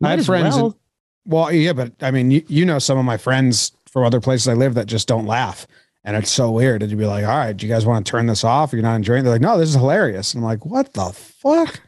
Might 0.00 0.08
I 0.08 0.10
had 0.12 0.18
as 0.20 0.26
friends. 0.26 0.56
in- 0.56 0.62
well. 0.62 0.78
well, 1.26 1.52
yeah, 1.52 1.74
but 1.74 1.92
I 2.00 2.10
mean, 2.10 2.30
you, 2.30 2.42
you 2.48 2.64
know, 2.64 2.78
some 2.78 2.96
of 2.96 3.04
my 3.04 3.18
friends 3.18 3.72
from 3.90 4.04
other 4.04 4.20
places 4.20 4.48
I 4.48 4.54
live 4.54 4.74
that 4.74 4.86
just 4.86 5.08
don't 5.08 5.26
laugh. 5.26 5.66
And 6.04 6.16
it's 6.16 6.30
so 6.30 6.52
weird. 6.52 6.82
And 6.82 6.90
you'd 6.90 6.98
be 6.98 7.06
like, 7.06 7.24
all 7.24 7.36
right, 7.36 7.56
do 7.56 7.66
you 7.66 7.72
guys 7.72 7.84
want 7.84 8.06
to 8.06 8.10
turn 8.10 8.26
this 8.26 8.44
off? 8.44 8.72
You're 8.72 8.82
not 8.82 8.94
enjoying 8.94 9.20
it. 9.20 9.22
They're 9.24 9.32
like, 9.32 9.40
no, 9.40 9.58
this 9.58 9.70
is 9.70 9.74
hilarious. 9.74 10.32
And 10.32 10.44
I'm 10.44 10.48
like, 10.48 10.64
what 10.64 10.92
the 10.92 11.10
fuck? 11.46 11.80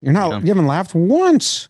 You're 0.00 0.12
not, 0.12 0.42
you 0.42 0.48
haven't 0.48 0.66
laughed 0.66 0.94
once. 0.94 1.68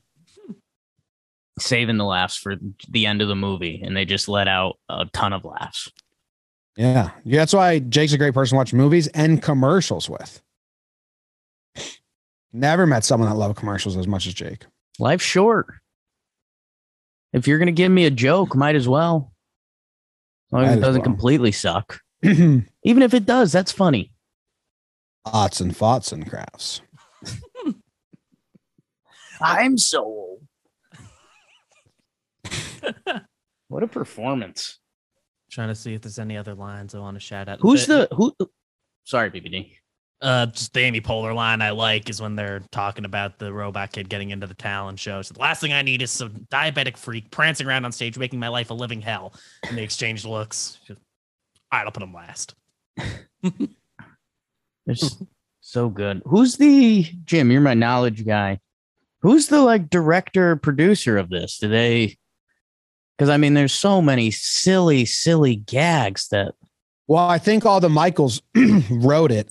Saving 1.59 1.99
the 1.99 2.05
laughs 2.05 2.37
for 2.37 2.57
the 2.89 3.07
end 3.07 3.21
of 3.23 3.29
the 3.29 3.37
movie, 3.37 3.83
and 3.85 3.97
they 3.97 4.05
just 4.05 4.29
let 4.29 4.49
out 4.49 4.79
a 4.89 5.07
ton 5.13 5.33
of 5.33 5.45
laughs. 5.45 5.91
Yeah. 6.77 7.11
Yeah. 7.25 7.39
That's 7.41 7.53
why 7.53 7.81
Jake's 7.81 8.13
a 8.13 8.19
great 8.19 8.33
person 8.33 8.55
to 8.55 8.59
watch 8.59 8.73
movies 8.73 9.09
and 9.09 9.43
commercials 9.43 10.09
with. 10.09 10.41
Never 12.53 12.87
met 12.87 13.05
someone 13.05 13.29
that 13.29 13.37
loved 13.37 13.57
commercials 13.57 13.97
as 13.97 14.07
much 14.07 14.27
as 14.27 14.35
Jake. 14.35 14.65
Life's 14.99 15.25
short. 15.25 15.67
If 17.33 17.47
you're 17.47 17.59
gonna 17.59 17.73
give 17.73 17.93
me 17.93 18.07
a 18.07 18.11
joke, 18.11 18.57
might 18.57 18.75
as 18.75 18.89
well. 18.89 19.33
As 20.49 20.53
long 20.53 20.65
as 20.65 20.77
it 20.77 20.81
doesn't 20.81 21.03
well. 21.03 21.05
completely 21.05 21.53
suck. 21.53 22.01
Even 22.23 23.03
if 23.03 23.15
it 23.15 23.25
does, 23.25 23.53
that's 23.53 23.71
funny. 23.73 24.13
Arts 25.25 25.61
and 25.61 25.77
thoughts 25.77 26.13
and 26.13 26.29
crafts. 26.29 26.81
I'm 29.41 29.79
so 29.79 30.05
old. 30.05 30.43
what 33.69 33.83
a 33.83 33.87
performance. 33.87 34.79
Trying 35.51 35.69
to 35.69 35.75
see 35.75 35.95
if 35.95 36.03
there's 36.03 36.19
any 36.19 36.37
other 36.37 36.55
lines 36.55 36.95
I 36.95 36.99
want 36.99 37.17
to 37.17 37.21
shout 37.21 37.49
out. 37.49 37.59
Who's 37.61 37.87
the 37.87 38.09
who? 38.13 38.35
Sorry, 39.05 39.31
BBD. 39.31 39.73
Uh, 40.23 40.47
just 40.47 40.75
the 40.75 40.81
Amy 40.81 41.01
Poehler 41.01 41.35
line 41.35 41.63
I 41.63 41.71
like 41.71 42.11
is 42.11 42.21
when 42.21 42.37
they're 42.37 42.61
talking 42.71 43.07
about 43.07 43.39
the 43.39 43.53
robot 43.53 43.93
kid 43.93 44.11
getting 44.11 44.31
into 44.31 44.47
the 44.47 44.55
talent 44.55 44.99
show. 44.99 45.23
So 45.23 45.33
the 45.33 45.41
last 45.41 45.63
thing 45.63 45.73
I 45.73 45.81
need 45.81 46.03
is 46.03 46.11
some 46.11 46.47
diabetic 46.51 46.99
freak 46.99 47.31
prancing 47.31 47.67
around 47.67 47.87
on 47.87 47.93
stage, 47.93 48.19
making 48.19 48.39
my 48.39 48.49
life 48.49 48.69
a 48.71 48.75
living 48.75 49.01
hell. 49.01 49.33
And 49.67 49.79
they 49.79 49.83
exchange 49.83 50.27
looks. 50.27 50.79
Just, 50.87 51.01
All 51.73 51.79
right, 51.79 51.87
I'll 51.87 51.93
put 51.93 52.03
him 52.03 52.13
last. 52.13 52.55
It's 54.87 55.17
so 55.61 55.89
good. 55.89 56.23
Who's 56.25 56.57
the 56.57 57.07
Jim? 57.25 57.51
You're 57.51 57.61
my 57.61 57.75
knowledge 57.75 58.25
guy. 58.27 58.61
Who's 59.23 59.49
the 59.49 59.61
like 59.63 59.91
director 59.91 60.57
producer 60.57 61.19
of 61.19 61.29
this? 61.31 61.59
Do 61.59 61.69
they? 61.69 62.17
Because 63.17 63.29
I 63.29 63.37
mean, 63.37 63.55
there's 63.55 63.75
so 63.75 64.01
many 64.01 64.31
silly, 64.31 65.05
silly 65.05 65.57
gags 65.57 66.29
that. 66.29 66.55
Well, 67.07 67.29
I 67.29 67.39
think 67.39 67.67
all 67.67 67.81
the 67.81 67.89
Michaels 67.91 68.41
wrote 68.91 69.33
it. 69.33 69.49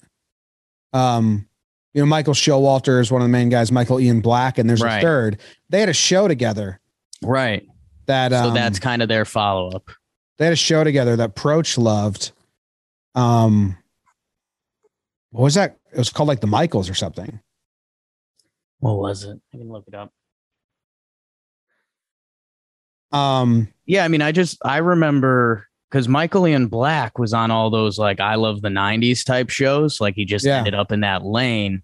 Um, 0.93 1.47
you 1.93 2.01
know, 2.01 2.05
Michael 2.05 2.33
Showalter 2.33 2.99
is 3.01 3.11
one 3.11 3.21
of 3.21 3.25
the 3.27 3.31
main 3.31 3.49
guys. 3.49 3.71
Michael 3.71 3.99
Ian 3.99 4.21
Black, 4.21 4.57
and 4.57 4.69
there's 4.69 4.81
Right. 4.81 4.97
a 4.99 5.01
third. 5.01 5.39
They 5.69 5.79
had 5.81 5.89
a 5.89 5.93
show 5.93 6.27
together. 6.27 6.79
Right. 7.21 7.67
That 8.05 8.31
so 8.31 8.37
um, 8.47 8.53
that's 8.53 8.79
kind 8.79 9.01
of 9.03 9.09
their 9.09 9.25
follow 9.25 9.69
up. 9.71 9.89
they 10.37 10.45
had 10.45 10.53
a 10.53 10.57
show 10.57 10.83
together 10.83 11.15
that 11.17 11.35
Proch 11.35 11.77
loved. 11.77 12.31
Um, 13.13 13.77
what 15.31 15.43
was 15.43 15.55
that? 15.55 15.77
It 15.91 15.97
was 15.97 16.09
called 16.09 16.27
like 16.29 16.41
the 16.41 16.47
Michaels 16.47 16.89
or 16.89 16.93
something. 16.93 17.39
What 18.79 18.97
was 18.97 19.23
it? 19.25 19.39
I 19.53 19.57
can 19.57 19.69
look 19.69 19.85
it 19.87 19.93
up. 19.93 20.11
Um, 23.11 23.67
Yeah, 23.85 24.05
I 24.05 24.07
mean, 24.07 24.21
I 24.21 24.31
just 24.31 24.57
I 24.63 24.77
remember 24.77 25.67
because 25.89 26.07
Michael 26.07 26.47
Ian 26.47 26.67
Black 26.67 27.17
was 27.17 27.33
on 27.33 27.49
all 27.51 27.69
those 27.69 27.97
like 27.97 28.19
I 28.19 28.35
love 28.35 28.61
the 28.61 28.69
'90s 28.69 29.25
type 29.25 29.49
shows. 29.49 29.99
Like 29.99 30.15
he 30.15 30.25
just 30.25 30.45
Yeah. 30.45 30.57
ended 30.59 30.75
up 30.75 30.91
in 30.91 31.01
that 31.01 31.25
lane. 31.25 31.83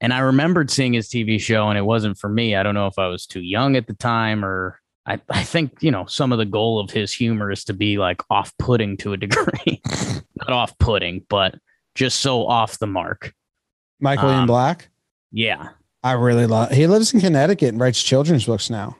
And 0.00 0.12
I 0.12 0.20
remembered 0.20 0.70
seeing 0.70 0.92
his 0.92 1.08
TV 1.08 1.40
show, 1.40 1.68
and 1.68 1.76
it 1.78 1.82
wasn't 1.84 2.18
for 2.18 2.28
me. 2.28 2.54
I 2.54 2.62
don't 2.62 2.74
know 2.74 2.86
if 2.86 2.98
I 2.98 3.08
was 3.08 3.26
too 3.26 3.40
young 3.40 3.74
at 3.74 3.86
the 3.88 3.94
time, 3.94 4.44
or 4.44 4.80
I, 5.06 5.20
I 5.28 5.42
think 5.42 5.72
you 5.80 5.90
know 5.90 6.06
some 6.06 6.32
of 6.32 6.38
the 6.38 6.44
goal 6.44 6.78
of 6.80 6.90
his 6.90 7.12
humor 7.12 7.50
is 7.50 7.64
to 7.64 7.72
be 7.72 7.98
like 7.98 8.20
off-putting 8.30 8.96
to 8.98 9.12
a 9.12 9.16
degree, 9.16 9.80
not 10.36 10.50
off-putting, 10.50 11.26
but 11.28 11.56
just 11.98 12.20
so 12.20 12.46
off 12.46 12.78
the 12.78 12.86
mark. 12.86 13.34
Michael 14.00 14.28
Ian 14.30 14.40
Um, 14.42 14.46
Black. 14.46 14.88
Yeah, 15.32 15.70
I 16.04 16.12
really 16.12 16.46
love. 16.46 16.70
He 16.70 16.86
lives 16.86 17.12
in 17.12 17.20
Connecticut 17.20 17.70
and 17.70 17.80
writes 17.80 18.00
children's 18.02 18.46
books 18.46 18.70
now. 18.70 18.96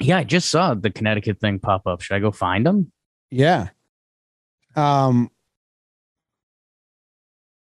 yeah. 0.00 0.16
I 0.16 0.24
just 0.24 0.50
saw 0.50 0.72
the 0.74 0.90
Connecticut 0.90 1.38
thing 1.40 1.58
pop 1.58 1.86
up. 1.86 2.00
Should 2.00 2.14
I 2.16 2.20
go 2.20 2.30
find 2.32 2.66
him? 2.66 2.90
Yeah. 3.30 3.68
Um 4.74 5.30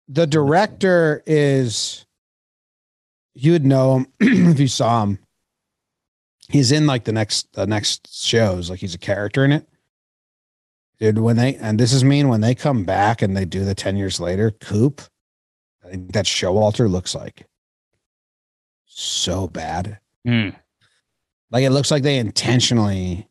the 0.09 0.27
director 0.27 1.23
is 1.27 2.07
you 3.35 3.53
would 3.53 3.65
know 3.67 3.97
him 3.97 4.07
if 4.53 4.61
you 4.61 4.69
saw 4.69 5.03
him. 5.03 5.19
He's 6.49 6.71
in 6.71 6.87
like 6.87 7.03
the 7.05 7.13
next 7.13 7.53
the 7.55 7.67
next 7.67 8.15
shows, 8.25 8.71
like 8.71 8.79
he's 8.79 8.95
a 8.95 8.99
character 8.99 9.45
in 9.45 9.51
it. 9.51 9.67
Dude, 10.99 11.19
when 11.19 11.37
they 11.37 11.57
and 11.57 11.79
this 11.79 11.93
is 11.93 12.05
mean 12.05 12.29
when 12.29 12.41
they 12.41 12.55
come 12.55 12.85
back 12.85 13.21
and 13.21 13.37
they 13.37 13.45
do 13.45 13.65
the 13.65 13.75
10 13.75 13.97
years 13.97 14.19
later, 14.19 14.51
Coop, 14.51 15.03
I 15.85 15.91
think 15.91 16.13
that 16.13 16.25
Showalter 16.25 16.91
looks 16.91 17.15
like 17.15 17.47
so 18.87 19.47
bad. 19.47 19.99
Hmm. 20.25 20.51
Like 21.51 21.65
it 21.65 21.71
looks 21.71 21.91
like 21.91 22.03
they 22.03 22.19
intentionally 22.19 23.29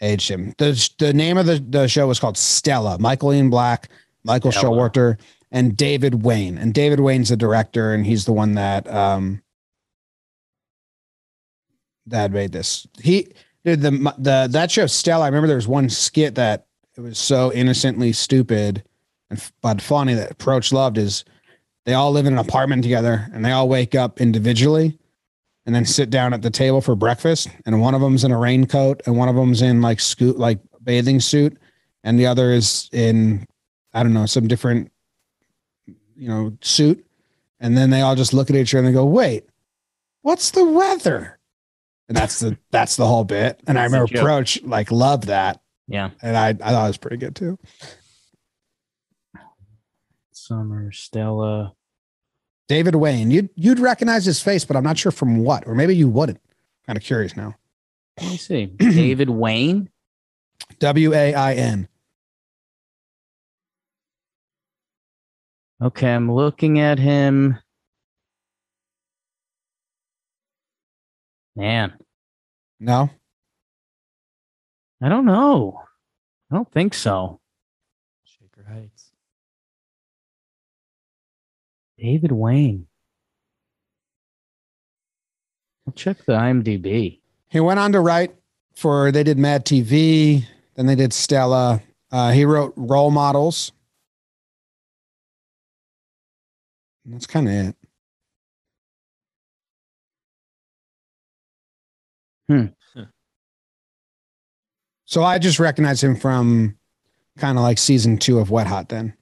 aged 0.00 0.30
him. 0.30 0.54
The 0.58 0.90
the 0.98 1.12
name 1.12 1.36
of 1.36 1.46
the, 1.46 1.58
the 1.58 1.88
show 1.88 2.06
was 2.06 2.18
called 2.18 2.38
Stella. 2.38 2.98
Michael 2.98 3.32
Ian 3.32 3.50
Black, 3.50 3.88
Michael 4.24 4.50
Stella. 4.50 4.76
Showalter, 4.76 5.18
and 5.50 5.76
David 5.76 6.24
Wain. 6.24 6.58
And 6.58 6.72
David 6.72 7.00
Wain's 7.00 7.28
the 7.28 7.36
director, 7.36 7.92
and 7.92 8.06
he's 8.06 8.24
the 8.24 8.32
one 8.32 8.54
that 8.54 8.90
um 8.92 9.42
that 12.06 12.32
made 12.32 12.52
this. 12.52 12.86
He 13.00 13.32
did 13.64 13.80
the 13.80 13.90
the 14.18 14.48
that 14.50 14.70
show 14.70 14.86
Stella. 14.86 15.24
I 15.24 15.28
remember 15.28 15.46
there 15.46 15.56
was 15.56 15.68
one 15.68 15.88
skit 15.88 16.34
that 16.34 16.66
it 16.96 17.00
was 17.00 17.18
so 17.18 17.52
innocently 17.52 18.12
stupid 18.12 18.82
and 19.30 19.50
but 19.60 19.80
funny 19.80 20.14
that 20.14 20.30
Approach 20.30 20.72
loved 20.72 20.98
is 20.98 21.24
they 21.84 21.94
all 21.94 22.12
live 22.12 22.26
in 22.26 22.34
an 22.34 22.38
apartment 22.38 22.82
together 22.82 23.28
and 23.32 23.44
they 23.44 23.52
all 23.52 23.68
wake 23.68 23.94
up 23.94 24.20
individually 24.20 24.98
and 25.66 25.74
then 25.74 25.84
sit 25.84 26.10
down 26.10 26.32
at 26.32 26.42
the 26.42 26.50
table 26.50 26.80
for 26.80 26.94
breakfast 26.94 27.48
and 27.66 27.80
one 27.80 27.94
of 27.94 28.00
them's 28.00 28.24
in 28.24 28.32
a 28.32 28.38
raincoat 28.38 29.00
and 29.06 29.16
one 29.16 29.28
of 29.28 29.36
them's 29.36 29.62
in 29.62 29.80
like 29.80 30.00
scoot 30.00 30.38
like 30.38 30.58
bathing 30.82 31.20
suit 31.20 31.56
and 32.04 32.18
the 32.18 32.26
other 32.26 32.52
is 32.52 32.88
in 32.92 33.46
i 33.94 34.02
don't 34.02 34.12
know 34.12 34.26
some 34.26 34.48
different 34.48 34.90
you 36.16 36.28
know 36.28 36.56
suit 36.60 37.04
and 37.60 37.76
then 37.76 37.90
they 37.90 38.00
all 38.00 38.16
just 38.16 38.34
look 38.34 38.50
at 38.50 38.56
each 38.56 38.74
other 38.74 38.80
and 38.80 38.88
they 38.88 38.92
go 38.92 39.04
wait 39.04 39.44
what's 40.22 40.50
the 40.50 40.64
weather 40.64 41.38
and 42.08 42.16
that's 42.16 42.40
the 42.40 42.56
that's 42.70 42.96
the 42.96 43.06
whole 43.06 43.24
bit 43.24 43.60
and 43.66 43.78
i 43.78 43.84
remember 43.84 44.12
approach 44.18 44.62
like 44.62 44.90
loved 44.90 45.24
that 45.28 45.60
Yeah. 45.88 46.10
and 46.22 46.36
i 46.36 46.48
i 46.48 46.52
thought 46.54 46.84
it 46.84 46.88
was 46.88 46.96
pretty 46.98 47.16
good 47.16 47.34
too 47.36 47.58
Summer 50.32 50.90
Stella. 50.92 51.74
david 52.68 52.94
wain 52.96 53.30
you'd 53.30 53.48
you'd 53.54 53.78
recognize 53.78 54.24
his 54.24 54.40
face 54.42 54.64
but 54.64 54.76
i'm 54.76 54.84
not 54.84 54.98
sure 54.98 55.12
from 55.12 55.38
what 55.44 55.66
or 55.66 55.74
maybe 55.74 55.94
you 55.96 56.08
wouldn't 56.08 56.40
kind 56.86 56.96
of 56.96 57.02
curious 57.02 57.36
now 57.36 57.54
Let 58.20 58.30
me 58.30 58.36
see. 58.36 58.66
David 58.78 59.30
Wain. 59.30 59.88
w-a-i-n 60.80 61.88
Okay, 65.80 66.12
I'm 66.14 66.30
looking 66.30 66.78
at 66.78 67.00
him. 67.00 67.58
Man, 71.54 71.92
no 72.80 73.10
I 75.02 75.08
don't 75.08 75.24
know. 75.24 75.82
I 76.50 76.54
don't 76.54 76.70
think 76.70 76.94
so. 76.94 77.40
Shaker 78.24 78.64
Heights. 78.68 79.10
David 81.98 82.30
Wain. 82.30 82.86
I'll 85.86 85.92
check 85.94 86.24
the 86.24 86.34
IMDb. 86.34 87.18
He 87.48 87.58
went 87.58 87.80
on 87.80 87.90
to 87.92 88.00
write 88.00 88.32
for 88.76 89.10
they 89.10 89.24
did 89.24 89.38
Mad 89.38 89.66
TV, 89.66 90.44
then 90.76 90.86
they 90.86 90.94
did 90.94 91.12
Stella. 91.12 91.82
Uh, 92.12 92.30
he 92.30 92.44
wrote 92.44 92.72
Role 92.76 93.10
Models. 93.10 93.72
And 97.04 97.14
That's 97.14 97.26
kind 97.26 97.48
of 97.48 97.54
it. 97.54 97.76
Hmm. 102.52 103.02
So 105.04 105.22
I 105.22 105.38
just 105.38 105.58
recognize 105.58 106.02
him 106.02 106.16
from 106.16 106.76
kind 107.38 107.58
of 107.58 107.62
like 107.62 107.78
season 107.78 108.18
two 108.18 108.38
of 108.38 108.50
Wet 108.50 108.66
Hot. 108.66 108.88
Then 108.88 109.14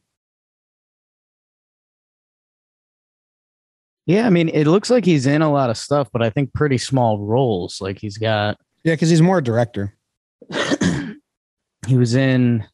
Yeah, 4.10 4.26
I 4.26 4.30
mean, 4.30 4.48
it 4.48 4.66
looks 4.66 4.90
like 4.90 5.04
he's 5.04 5.26
in 5.26 5.40
a 5.40 5.52
lot 5.52 5.70
of 5.70 5.76
stuff, 5.76 6.08
but 6.12 6.20
I 6.20 6.30
think 6.30 6.52
pretty 6.52 6.78
small 6.78 7.20
roles. 7.20 7.80
Like 7.80 8.00
he's 8.00 8.18
got, 8.18 8.58
yeah, 8.82 8.94
because 8.94 9.08
he's 9.08 9.22
more 9.22 9.38
a 9.38 9.42
director. 9.42 9.96
he 11.86 11.96
was 11.96 12.16
in 12.16 12.66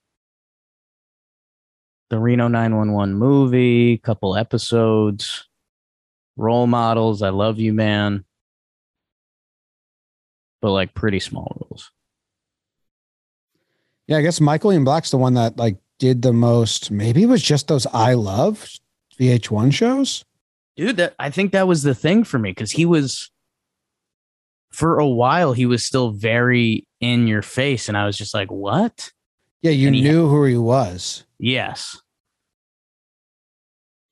the 2.08 2.18
Reno 2.18 2.48
911 2.48 3.14
movie, 3.14 3.98
couple 3.98 4.34
episodes, 4.34 5.46
role 6.38 6.66
models. 6.66 7.20
I 7.20 7.28
love 7.28 7.58
you, 7.58 7.74
man. 7.74 8.24
But 10.66 10.72
like 10.72 10.94
pretty 10.94 11.20
small 11.20 11.56
roles. 11.60 11.92
Yeah, 14.08 14.16
I 14.16 14.22
guess 14.22 14.40
Michael 14.40 14.72
Ian 14.72 14.82
Black's 14.82 15.12
the 15.12 15.16
one 15.16 15.34
that 15.34 15.56
like 15.56 15.76
did 16.00 16.22
the 16.22 16.32
most. 16.32 16.90
Maybe 16.90 17.22
it 17.22 17.26
was 17.26 17.40
just 17.40 17.68
those 17.68 17.86
I 17.92 18.14
Love 18.14 18.68
VH1 19.16 19.72
shows. 19.72 20.24
dude 20.76 20.96
that 20.96 21.14
i 21.20 21.30
think 21.30 21.52
that 21.52 21.68
was 21.68 21.84
the 21.84 21.94
thing 21.94 22.24
for 22.24 22.40
me 22.40 22.50
because 22.50 22.72
he 22.72 22.84
was 22.84 23.30
for 24.72 24.98
a 24.98 25.06
while 25.06 25.52
he 25.52 25.66
was 25.66 25.84
still 25.84 26.10
very 26.10 26.84
in 27.00 27.28
your 27.28 27.42
face 27.42 27.88
and 27.88 27.96
i 27.96 28.04
was 28.04 28.18
just 28.18 28.34
like 28.34 28.50
what 28.50 29.12
Yeah, 29.62 29.70
you 29.70 29.86
And 29.86 29.94
he- 29.96 30.02
knew 30.02 30.28
who 30.28 30.44
he 30.46 30.56
was. 30.58 31.22
yes 31.38 31.96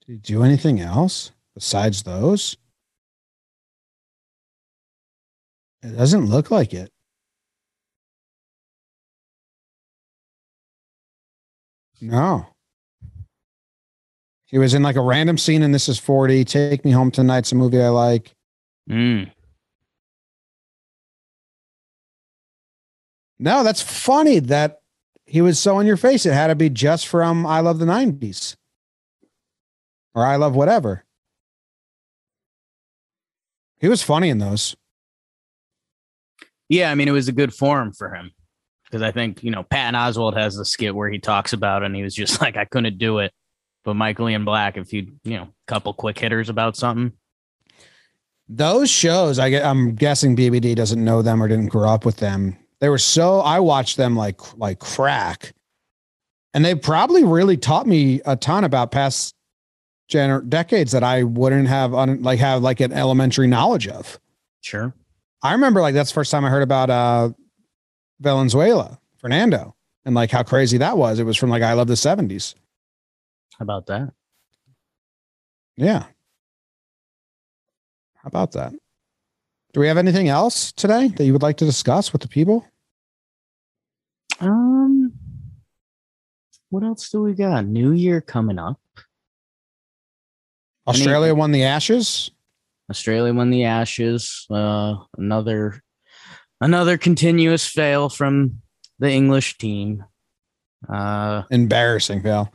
Did 0.06 0.12
he 0.12 0.18
do 0.18 0.44
anything 0.44 0.78
else 0.80 1.32
besides 1.52 2.04
those? 2.04 2.56
It 5.84 5.98
doesn't 5.98 6.26
look 6.26 6.50
like 6.50 6.72
it. 6.72 6.90
No. 12.00 12.46
He 14.46 14.56
was 14.56 14.72
in 14.72 14.82
like 14.82 14.96
a 14.96 15.02
random 15.02 15.36
scene 15.36 15.62
in 15.62 15.72
This 15.72 15.88
Is 15.88 15.98
40. 15.98 16.44
Take 16.44 16.84
Me 16.86 16.90
Home 16.92 17.10
Tonight's 17.10 17.52
a 17.52 17.54
movie 17.54 17.82
I 17.82 17.88
like. 17.88 18.34
mm. 18.88 19.30
No, 23.38 23.62
that's 23.62 23.82
funny 23.82 24.38
that 24.38 24.80
he 25.26 25.42
was 25.42 25.58
so 25.58 25.78
in 25.80 25.86
your 25.86 25.96
face. 25.96 26.24
It 26.24 26.32
had 26.32 26.46
to 26.46 26.54
be 26.54 26.70
just 26.70 27.06
from 27.06 27.44
I 27.44 27.60
Love 27.60 27.78
the 27.78 27.84
90s 27.84 28.56
or 30.14 30.24
I 30.24 30.36
Love 30.36 30.54
Whatever. 30.54 31.04
He 33.80 33.88
was 33.88 34.02
funny 34.02 34.30
in 34.30 34.38
those. 34.38 34.76
Yeah 36.74 36.90
i 36.90 36.94
mean 36.94 37.08
it 37.08 37.12
was 37.12 37.28
a 37.28 37.32
good 37.32 37.54
forum 37.54 37.92
for 37.92 38.12
him 38.14 38.32
because 38.84 39.02
i 39.02 39.10
think 39.10 39.42
you 39.42 39.50
know 39.50 39.62
patton 39.62 39.94
oswalt 39.94 40.36
has 40.36 40.56
the 40.56 40.64
skit 40.64 40.94
where 40.94 41.08
he 41.08 41.18
talks 41.18 41.52
about 41.52 41.82
it 41.82 41.86
and 41.86 41.96
he 41.96 42.02
was 42.02 42.14
just 42.14 42.40
like 42.44 42.56
i 42.56 42.64
couldn't 42.64 42.98
do 42.98 43.18
it 43.18 43.32
But 43.84 43.94
Michael 43.94 44.28
Ian 44.30 44.44
Black, 44.44 44.76
if 44.78 44.92
you 44.92 45.12
you 45.24 45.36
know, 45.36 45.48
couple 45.66 45.92
quick 45.92 46.18
hitters 46.18 46.48
about 46.48 46.76
something. 46.76 47.12
Those 48.48 48.90
shows, 48.90 49.38
I 49.38 49.50
get, 49.50 49.64
I'm 49.64 49.94
guessing 49.94 50.36
BBD 50.36 50.74
doesn't 50.74 51.02
know 51.02 51.22
them 51.22 51.42
or 51.42 51.48
didn't 51.48 51.68
grow 51.68 51.88
up 51.88 52.04
with 52.04 52.16
them. 52.16 52.56
They 52.80 52.88
were 52.88 52.98
so 52.98 53.40
I 53.40 53.60
watched 53.60 53.96
them 53.96 54.16
like 54.16 54.40
like 54.58 54.78
crack, 54.78 55.54
and 56.54 56.64
they 56.64 56.74
probably 56.74 57.24
really 57.24 57.56
taught 57.56 57.86
me 57.86 58.20
a 58.26 58.36
ton 58.36 58.64
about 58.64 58.90
past 58.90 59.34
gener- 60.10 60.46
decades 60.48 60.92
that 60.92 61.02
I 61.02 61.22
wouldn't 61.22 61.68
have 61.68 61.94
un- 61.94 62.22
like 62.22 62.38
have 62.40 62.62
like 62.62 62.80
an 62.80 62.92
elementary 62.92 63.46
knowledge 63.46 63.88
of. 63.88 64.18
Sure. 64.60 64.94
I 65.44 65.52
remember 65.52 65.82
like 65.82 65.94
that's 65.94 66.10
the 66.10 66.14
first 66.14 66.30
time 66.30 66.44
I 66.44 66.50
heard 66.50 66.62
about 66.62 66.88
uh 66.90 67.30
Valenzuela, 68.18 68.98
Fernando, 69.18 69.76
and 70.06 70.14
like 70.14 70.30
how 70.30 70.42
crazy 70.42 70.78
that 70.78 70.96
was. 70.96 71.18
It 71.18 71.24
was 71.24 71.36
from 71.36 71.50
like 71.50 71.62
I 71.62 71.74
love 71.74 71.86
the 71.86 71.94
70s. 71.94 72.54
How 73.58 73.62
about 73.62 73.86
that? 73.86 74.12
Yeah. 75.76 76.04
How 78.14 78.26
about 78.28 78.52
that? 78.52 78.72
Do 79.74 79.80
we 79.80 79.88
have 79.88 79.98
anything 79.98 80.28
else 80.28 80.72
today 80.72 81.08
that 81.08 81.24
you 81.24 81.32
would 81.32 81.42
like 81.42 81.58
to 81.58 81.64
discuss 81.64 82.12
with 82.12 82.22
the 82.22 82.28
people? 82.28 82.66
Um, 84.40 85.12
what 86.70 86.84
else 86.84 87.10
do 87.10 87.22
we 87.22 87.34
got? 87.34 87.66
New 87.66 87.92
Year 87.92 88.20
coming 88.20 88.58
up. 88.58 88.80
Australia 90.86 91.34
won 91.34 91.50
the 91.50 91.64
Ashes. 91.64 92.30
Australia 92.94 93.34
won 93.34 93.50
the 93.50 93.64
Ashes. 93.64 94.46
Uh, 94.48 94.94
another 95.18 95.82
another 96.60 96.96
continuous 96.96 97.66
fail 97.66 98.08
from 98.08 98.62
the 99.00 99.10
English 99.10 99.58
team. 99.58 100.04
Uh, 100.88 101.42
Embarrassing, 101.50 102.22
Phil. 102.22 102.48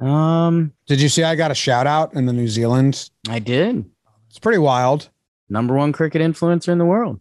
Um, 0.00 0.72
did 0.88 1.00
you 1.00 1.08
see 1.08 1.22
I 1.22 1.36
got 1.36 1.52
a 1.52 1.54
shout 1.54 1.86
out 1.86 2.14
in 2.14 2.26
the 2.26 2.32
New 2.32 2.48
Zealand? 2.48 3.08
I 3.28 3.38
did. 3.38 3.84
It's 4.28 4.40
pretty 4.40 4.58
wild. 4.58 5.08
Number 5.48 5.76
one 5.76 5.92
cricket 5.92 6.20
influencer 6.20 6.70
in 6.70 6.78
the 6.78 6.84
world. 6.84 7.20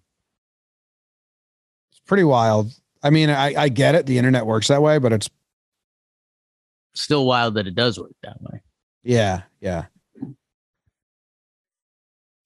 It's 1.92 2.02
pretty 2.08 2.24
wild. 2.24 2.72
I 3.04 3.12
mean, 3.12 3.30
I, 3.30 3.54
I 3.56 3.70
get 3.70 3.94
it. 3.94 4.08
The 4.08 4.18
internet 4.18 4.48
works 4.48 4.70
that 4.70 4.82
way, 4.82 4.98
but 4.98 5.14
it's 5.14 5.30
still 6.96 7.28
wild 7.28 7.54
that 7.56 7.68
it 7.68 7.76
does 7.76 8.00
work 8.00 8.16
that 8.24 8.42
way. 8.42 8.62
Yeah, 9.04 9.44
yeah. 9.62 9.86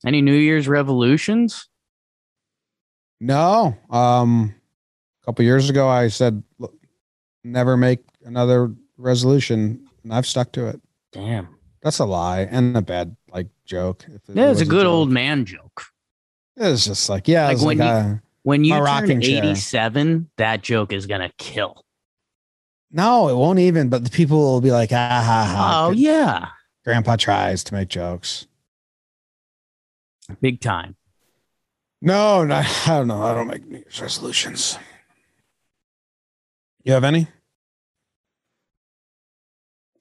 Any 0.05 0.21
New 0.21 0.35
Year's 0.35 0.67
revolutions? 0.67 1.67
No. 3.19 3.75
Um, 3.89 4.53
a 5.21 5.25
couple 5.25 5.45
years 5.45 5.69
ago, 5.69 5.87
I 5.87 6.07
said 6.09 6.43
"Look, 6.59 6.73
never 7.43 7.77
make 7.77 7.99
another 8.25 8.73
resolution, 8.97 9.85
and 10.03 10.13
I've 10.13 10.25
stuck 10.27 10.51
to 10.53 10.67
it. 10.67 10.81
Damn, 11.13 11.47
that's 11.81 11.99
a 11.99 12.05
lie 12.05 12.41
and 12.41 12.75
a 12.75 12.81
bad 12.81 13.15
like 13.31 13.47
joke. 13.65 14.03
If 14.07 14.29
it 14.29 14.35
Yeah, 14.35 14.51
it's 14.51 14.61
a 14.61 14.65
good 14.65 14.83
joke. 14.83 14.91
old 14.91 15.09
man 15.09 15.45
joke. 15.45 15.83
It's 16.57 16.85
just 16.85 17.09
like 17.09 17.27
yeah, 17.27 17.47
Like 17.47 17.59
when 17.61 17.77
like 17.77 17.87
you 17.87 17.93
a- 17.93 18.21
when 18.43 18.63
you 18.65 18.73
turn 18.73 19.07
chair. 19.21 19.43
87, 19.45 20.29
that 20.37 20.61
joke 20.61 20.91
is 20.91 21.05
gonna 21.05 21.31
kill. 21.37 21.85
No, 22.91 23.27
it 23.29 23.35
won't 23.35 23.59
even. 23.59 23.89
But 23.89 24.03
the 24.03 24.09
people 24.11 24.37
will 24.37 24.61
be 24.61 24.71
like, 24.71 24.91
ah 24.91 24.95
ha 25.25 25.53
ha. 25.55 25.85
Oh 25.87 25.91
yeah, 25.91 26.49
Grandpa 26.83 27.15
tries 27.15 27.63
to 27.65 27.73
make 27.73 27.87
jokes. 27.87 28.47
Big 30.41 30.61
time. 30.61 30.95
No, 32.01 32.43
no, 32.43 32.55
I 32.85 32.87
don't 32.87 33.07
know. 33.07 33.21
I 33.23 33.33
don't 33.33 33.47
make 33.47 33.65
New 33.65 33.77
Year's 33.77 34.01
resolutions. 34.01 34.77
You 36.83 36.93
have 36.93 37.03
any? 37.03 37.27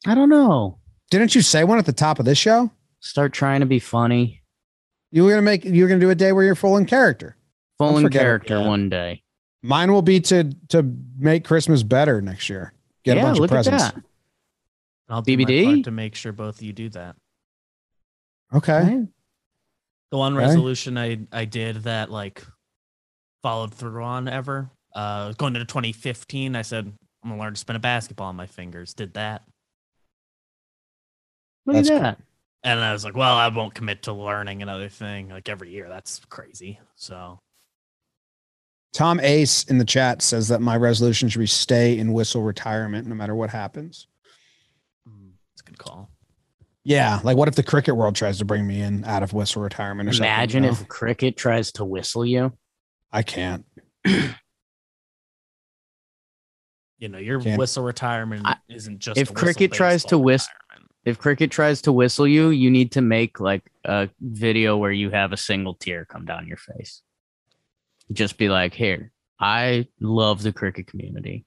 I 0.07 0.15
don't 0.15 0.29
know. 0.29 0.79
Didn't 1.11 1.35
you 1.35 1.43
say 1.43 1.63
one 1.65 1.79
at 1.79 1.87
the 1.87 1.93
top 1.93 2.19
of 2.19 2.25
this 2.25 2.39
show? 2.39 2.71
Start 3.01 3.33
trying 3.33 3.61
to 3.61 3.67
be 3.67 3.79
funny. 3.79 4.43
You 5.11 5.25
were 5.25 5.31
gonna 5.31 5.43
make. 5.43 5.65
You 5.65 5.83
were 5.83 5.89
gonna 5.89 6.01
do 6.01 6.11
a 6.11 6.15
day 6.15 6.33
where 6.33 6.45
you're 6.45 6.55
full 6.55 6.77
in 6.77 6.87
character. 6.87 7.37
Full 7.79 7.97
in 7.99 8.03
forget 8.05 8.23
it. 8.23 8.25
character 8.25 8.61
one 8.61 8.89
day. 8.89 9.23
Mine 9.63 9.93
will 9.93 10.03
be 10.03 10.21
to 10.21 10.51
to 10.69 10.93
make 11.19 11.45
Christmas 11.45 11.83
better 11.83 12.21
next 12.21 12.49
year. 12.49 12.73
Get 13.05 13.19
a 13.19 13.23
bunch 13.23 13.39
look 13.39 13.51
of 13.51 13.57
at 13.59 13.65
presents. 13.65 13.95
that. 13.95 14.03
I'll 15.09 15.23
do 15.23 15.37
my 15.37 15.45
BBD? 15.45 15.65
part 15.67 15.85
to 15.85 15.91
make 15.91 16.15
sure 16.15 16.33
both 16.33 16.57
of 16.57 16.63
you 16.63 16.73
do 16.73 16.89
that. 16.91 17.17
Okay. 18.55 19.07
The 20.13 20.19
one 20.19 20.37
resolution 20.37 20.97
I 20.99 21.21
I 21.33 21.47
did 21.47 21.77
that 21.85 22.11
like 22.11 22.45
followed 23.43 23.75
through 23.75 24.05
on 24.05 24.29
ever. 24.29 24.71
Uh, 24.95 25.33
going 25.33 25.57
into 25.57 25.65
2015, 25.65 26.55
I 26.55 26.63
said 26.63 26.93
I'm 27.25 27.31
gonna 27.31 27.41
learn 27.43 27.55
to 27.55 27.59
spin 27.59 27.77
a 27.77 27.81
basketball 27.81 28.27
on 28.29 28.37
my 28.37 28.47
fingers. 28.47 28.93
Did 28.95 29.15
that, 29.15 29.43
Look 31.65 31.77
at 31.77 31.87
cool. 31.89 31.99
that. 32.01 32.19
and 32.63 32.79
I 32.79 32.93
was 32.93 33.05
like, 33.05 33.17
well, 33.17 33.35
I 33.35 33.49
won't 33.49 33.75
commit 33.75 34.03
to 34.03 34.13
learning 34.13 34.61
another 34.63 34.91
thing 34.91 35.31
like 35.31 35.49
every 35.49 35.71
year. 35.71 35.89
That's 35.89 36.21
crazy. 36.29 36.79
So 36.95 37.39
Tom 38.93 39.19
Ace 39.21 39.65
in 39.65 39.79
the 39.79 39.85
chat 39.87 40.21
says 40.21 40.49
that 40.49 40.61
my 40.61 40.77
resolution 40.77 41.31
should 41.31 41.39
be 41.39 41.47
stay 41.47 41.99
in 41.99 42.13
whistle 42.13 42.43
retirement 42.43 43.09
no 43.09 43.15
matter 43.15 43.35
what 43.35 43.49
happens. 43.49 44.07
it's 45.55 45.63
a 45.63 45.65
good 45.65 45.79
call. 45.79 46.11
Yeah, 46.85 47.21
like 47.23 47.37
what 47.37 47.49
if 47.49 47.55
the 47.55 47.63
cricket 47.63 47.97
world 47.97 48.17
tries 48.17 48.39
to 48.39 48.45
bring 48.45 48.67
me 48.67 48.81
in 48.81 49.05
out 49.05 49.23
of 49.23 49.33
whistle 49.33 49.63
retirement 49.63 50.09
or 50.09 50.13
Imagine 50.17 50.65
something? 50.65 50.83
if 50.85 50.89
cricket 50.89 51.37
tries 51.37 51.71
to 51.73 51.85
whistle 51.85 52.27
you. 52.27 52.53
I 53.13 53.23
can't. 53.23 53.65
You 56.99 57.09
know, 57.09 57.19
your 57.19 57.41
Can't- 57.41 57.59
whistle 57.59 57.83
retirement 57.83 58.43
I- 58.47 58.59
isn't 58.69 59.01
just 59.01 59.19
if 59.19 59.31
a 59.31 59.35
cricket 59.35 59.73
tries 59.73 60.05
to 60.05 60.19
whistle, 60.19 60.53
if 61.05 61.19
cricket 61.19 61.51
tries 61.51 61.83
to 61.83 61.91
whistle 61.93 62.29
you, 62.29 62.51
you 62.51 62.71
need 62.71 62.93
to 62.93 63.01
make 63.01 63.41
like 63.41 63.69
a 63.85 64.09
video 64.21 64.77
where 64.77 64.93
you 64.93 65.11
have 65.11 65.33
a 65.33 65.37
single 65.37 65.75
tear 65.75 66.05
come 66.05 66.25
down 66.27 66.47
your 66.47 66.59
face. 66.59 67.03
Just 68.13 68.39
be 68.39 68.49
like, 68.49 68.73
here, 68.73 69.11
I 69.41 69.89
love 70.01 70.43
the 70.43 70.53
cricket 70.53 70.87
community, 70.87 71.45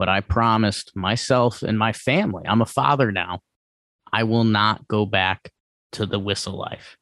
but 0.00 0.08
I 0.08 0.20
promised 0.20 0.96
myself 0.96 1.62
and 1.62 1.78
my 1.78 1.92
family, 1.92 2.42
I'm 2.44 2.60
a 2.60 2.66
father 2.66 3.12
now. 3.12 3.42
I 4.12 4.24
will 4.24 4.44
not 4.44 4.86
go 4.88 5.06
back 5.06 5.52
to 5.92 6.06
the 6.06 6.18
whistle 6.18 6.54
life. 6.54 6.96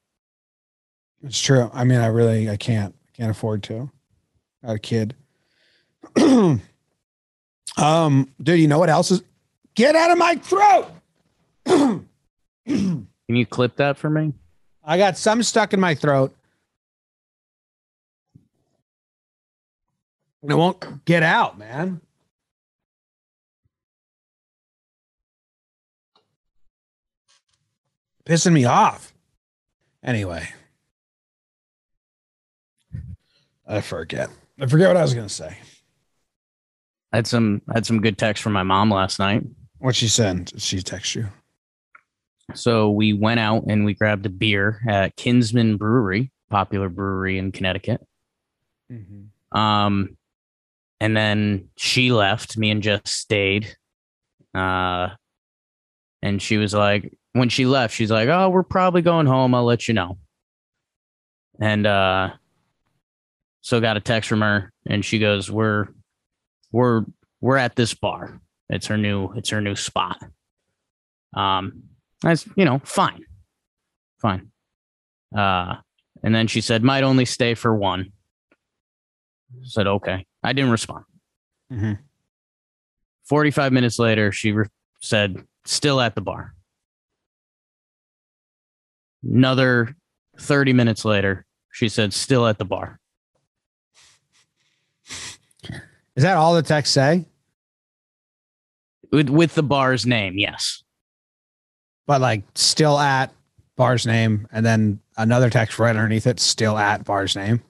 It's 1.23 1.41
true. 1.41 1.71
I 1.73 1.85
mean, 1.85 2.01
I 2.01 2.07
really 2.07 2.51
I 2.51 2.57
can't 2.57 2.95
can't 3.15 3.31
afford 3.31 3.63
to. 3.65 3.91
A 4.63 4.79
kid. 4.79 5.15
um, 6.17 6.61
dude, 8.43 8.61
you 8.61 8.69
know 8.69 8.79
what 8.79 8.91
else 8.91 9.11
is 9.11 9.23
get 9.75 9.97
out 9.97 10.11
of 10.11 10.19
my 10.19 10.37
throat? 10.37 10.91
Can 12.67 13.07
you 13.29 13.47
clip 13.47 13.77
that 13.77 13.97
for 13.97 14.11
me? 14.11 14.33
I 14.83 14.99
got 14.99 15.17
some 15.17 15.43
stuck 15.43 15.73
in 15.73 15.81
my 15.81 15.95
throat. 15.95 16.35
It 20.47 20.55
won't 20.55 21.05
get 21.07 21.23
out, 21.23 21.59
man. 21.59 22.03
Pissing 28.27 28.53
me 28.53 28.65
off. 28.65 29.13
Anyway, 30.03 30.49
I 33.67 33.81
forget. 33.81 34.31
I 34.61 34.67
forget 34.67 34.89
what 34.89 34.97
I 34.97 35.03
was 35.03 35.15
going 35.15 35.27
to 35.27 35.33
say. 35.33 35.57
I 37.13 37.17
had 37.17 37.27
some 37.27 37.63
I 37.69 37.75
had 37.75 37.87
some 37.87 38.01
good 38.01 38.19
text 38.19 38.43
from 38.43 38.53
my 38.53 38.63
mom 38.63 38.91
last 38.91 39.19
night. 39.19 39.45
What 39.79 39.95
she 39.95 40.09
said? 40.09 40.53
She 40.61 40.81
text 40.83 41.15
you. 41.15 41.29
So 42.55 42.91
we 42.91 43.13
went 43.13 43.41
out 43.41 43.65
and 43.69 43.85
we 43.85 43.95
grabbed 43.95 44.27
a 44.27 44.31
beer 44.31 44.81
at 44.89 45.17
Kinsmen 45.17 45.77
Brewery, 45.77 46.31
popular 46.51 46.89
brewery 46.89 47.39
in 47.39 47.53
Connecticut. 47.53 48.01
Um, 49.53 50.17
and 51.01 51.17
then 51.17 51.69
she 51.77 52.13
left. 52.13 52.57
Me 52.57 52.71
and 52.71 52.83
Jess 52.83 53.03
stayed. 53.05 53.77
Uh, 54.55 55.11
and 56.23 56.41
she 56.41 56.57
was 56.59 56.75
like, 56.75 57.13
when 57.35 57.49
she 57.51 57.67
left, 57.67 57.95
she's 57.95 58.11
like, 58.11 58.29
"Oh, 58.29 58.49
we're 58.49 58.63
probably 58.63 59.03
going 59.03 59.27
home. 59.27 59.55
I'll 59.55 59.65
let 59.65 59.87
you 59.87 59.95
know." 59.95 60.19
And 61.61 61.87
uh, 61.87 62.31
so 63.61 63.81
got 63.81 63.97
a 63.97 64.01
text 64.01 64.29
from 64.29 64.41
her, 64.41 64.73
and 64.87 65.05
she 65.05 65.19
goes, 65.19 65.51
"We're, 65.51 65.89
we're, 66.73 67.05
we're 67.41 67.57
at 67.59 67.77
this 67.77 67.93
bar. 67.95 68.41
It's 68.71 68.87
her 68.87 68.97
new, 68.97 69.33
it's 69.35 69.51
her 69.51 69.61
new 69.61 69.77
spot." 69.77 70.19
Um, 71.37 71.83
that's 72.23 72.47
you 72.57 72.65
know, 72.65 72.81
fine, 72.85 73.25
fine. 74.21 74.51
Uh, 75.37 75.77
and 76.23 76.35
then 76.35 76.47
she 76.47 76.61
said, 76.61 76.83
"Might 76.83 77.03
only 77.05 77.25
stay 77.27 77.55
for 77.55 77.75
one." 77.77 78.13
I 79.53 79.67
said, 79.67 79.87
"Okay." 79.87 80.27
I 80.43 80.53
didn't 80.53 80.71
respond. 80.73 81.05
Mhm. 81.73 81.99
45 83.25 83.73
minutes 83.73 83.99
later, 83.99 84.31
she 84.31 84.53
re- 84.53 84.67
said, 85.01 85.47
still 85.65 86.01
at 86.01 86.15
the 86.15 86.21
bar. 86.21 86.54
Another 89.29 89.97
30 90.39 90.73
minutes 90.73 91.05
later, 91.05 91.47
she 91.73 91.89
said, 91.89 92.13
still 92.13 92.47
at 92.47 92.59
the 92.59 92.65
bar. 92.65 93.01
Is 96.17 96.23
that 96.23 96.37
all 96.37 96.55
the 96.55 96.63
texts 96.63 96.95
say? 96.95 97.25
With 99.11 99.29
with 99.29 99.55
the 99.55 99.63
bar's 99.63 100.07
name, 100.07 100.39
yes. 100.39 100.83
But 102.07 102.21
like 102.21 102.43
still 102.55 102.99
at 102.99 103.33
bar's 103.77 104.07
name, 104.07 104.47
and 104.53 104.65
then 104.65 105.01
another 105.17 105.51
text 105.51 105.79
right 105.79 105.91
underneath 105.91 106.27
it, 106.27 106.41
still 106.41 106.79
at 106.79 107.05
bar's 107.05 107.37
name. 107.37 107.63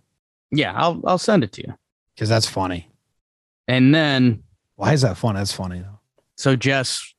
Yeah, 0.51 0.73
I'll 0.75 1.01
I'll 1.07 1.19
send 1.19 1.45
it 1.45 1.53
to 1.53 1.63
you. 1.67 1.75
Because 2.15 2.29
that's 2.29 2.47
funny. 2.47 2.89
And 3.67 3.95
then 3.95 4.43
why 4.77 4.93
is 4.93 5.03
that 5.03 5.17
funny? 5.17 5.39
That's 5.39 5.53
funny 5.53 5.81
though. 5.81 6.01
So 6.37 6.57
Jess 6.57 7.15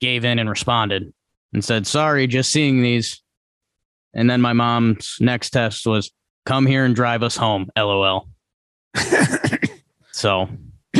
gave 0.00 0.24
in 0.24 0.38
and 0.38 0.48
responded 0.48 1.12
and 1.52 1.64
said, 1.64 1.86
"Sorry, 1.86 2.26
just 2.26 2.50
seeing 2.50 2.82
these." 2.82 3.21
And 4.14 4.28
then 4.28 4.40
my 4.40 4.52
mom's 4.52 5.16
next 5.20 5.50
test 5.50 5.86
was, 5.86 6.10
"Come 6.46 6.66
here 6.66 6.84
and 6.84 6.94
drive 6.94 7.22
us 7.22 7.36
home." 7.36 7.70
LOL. 7.76 8.28
so 10.12 10.48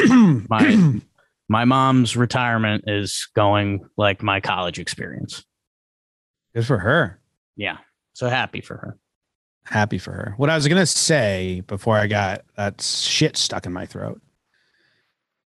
my 0.48 1.00
my 1.48 1.64
mom's 1.64 2.16
retirement 2.16 2.84
is 2.86 3.28
going 3.34 3.86
like 3.96 4.22
my 4.22 4.40
college 4.40 4.78
experience. 4.78 5.44
Good 6.54 6.66
for 6.66 6.78
her. 6.78 7.20
Yeah. 7.56 7.78
So 8.14 8.28
happy 8.28 8.60
for 8.60 8.76
her. 8.76 8.98
Happy 9.64 9.98
for 9.98 10.12
her. 10.12 10.34
What 10.36 10.50
I 10.50 10.54
was 10.54 10.66
gonna 10.66 10.86
say 10.86 11.62
before 11.66 11.96
I 11.96 12.06
got 12.06 12.42
that 12.56 12.80
shit 12.80 13.36
stuck 13.36 13.66
in 13.66 13.72
my 13.72 13.86
throat 13.86 14.20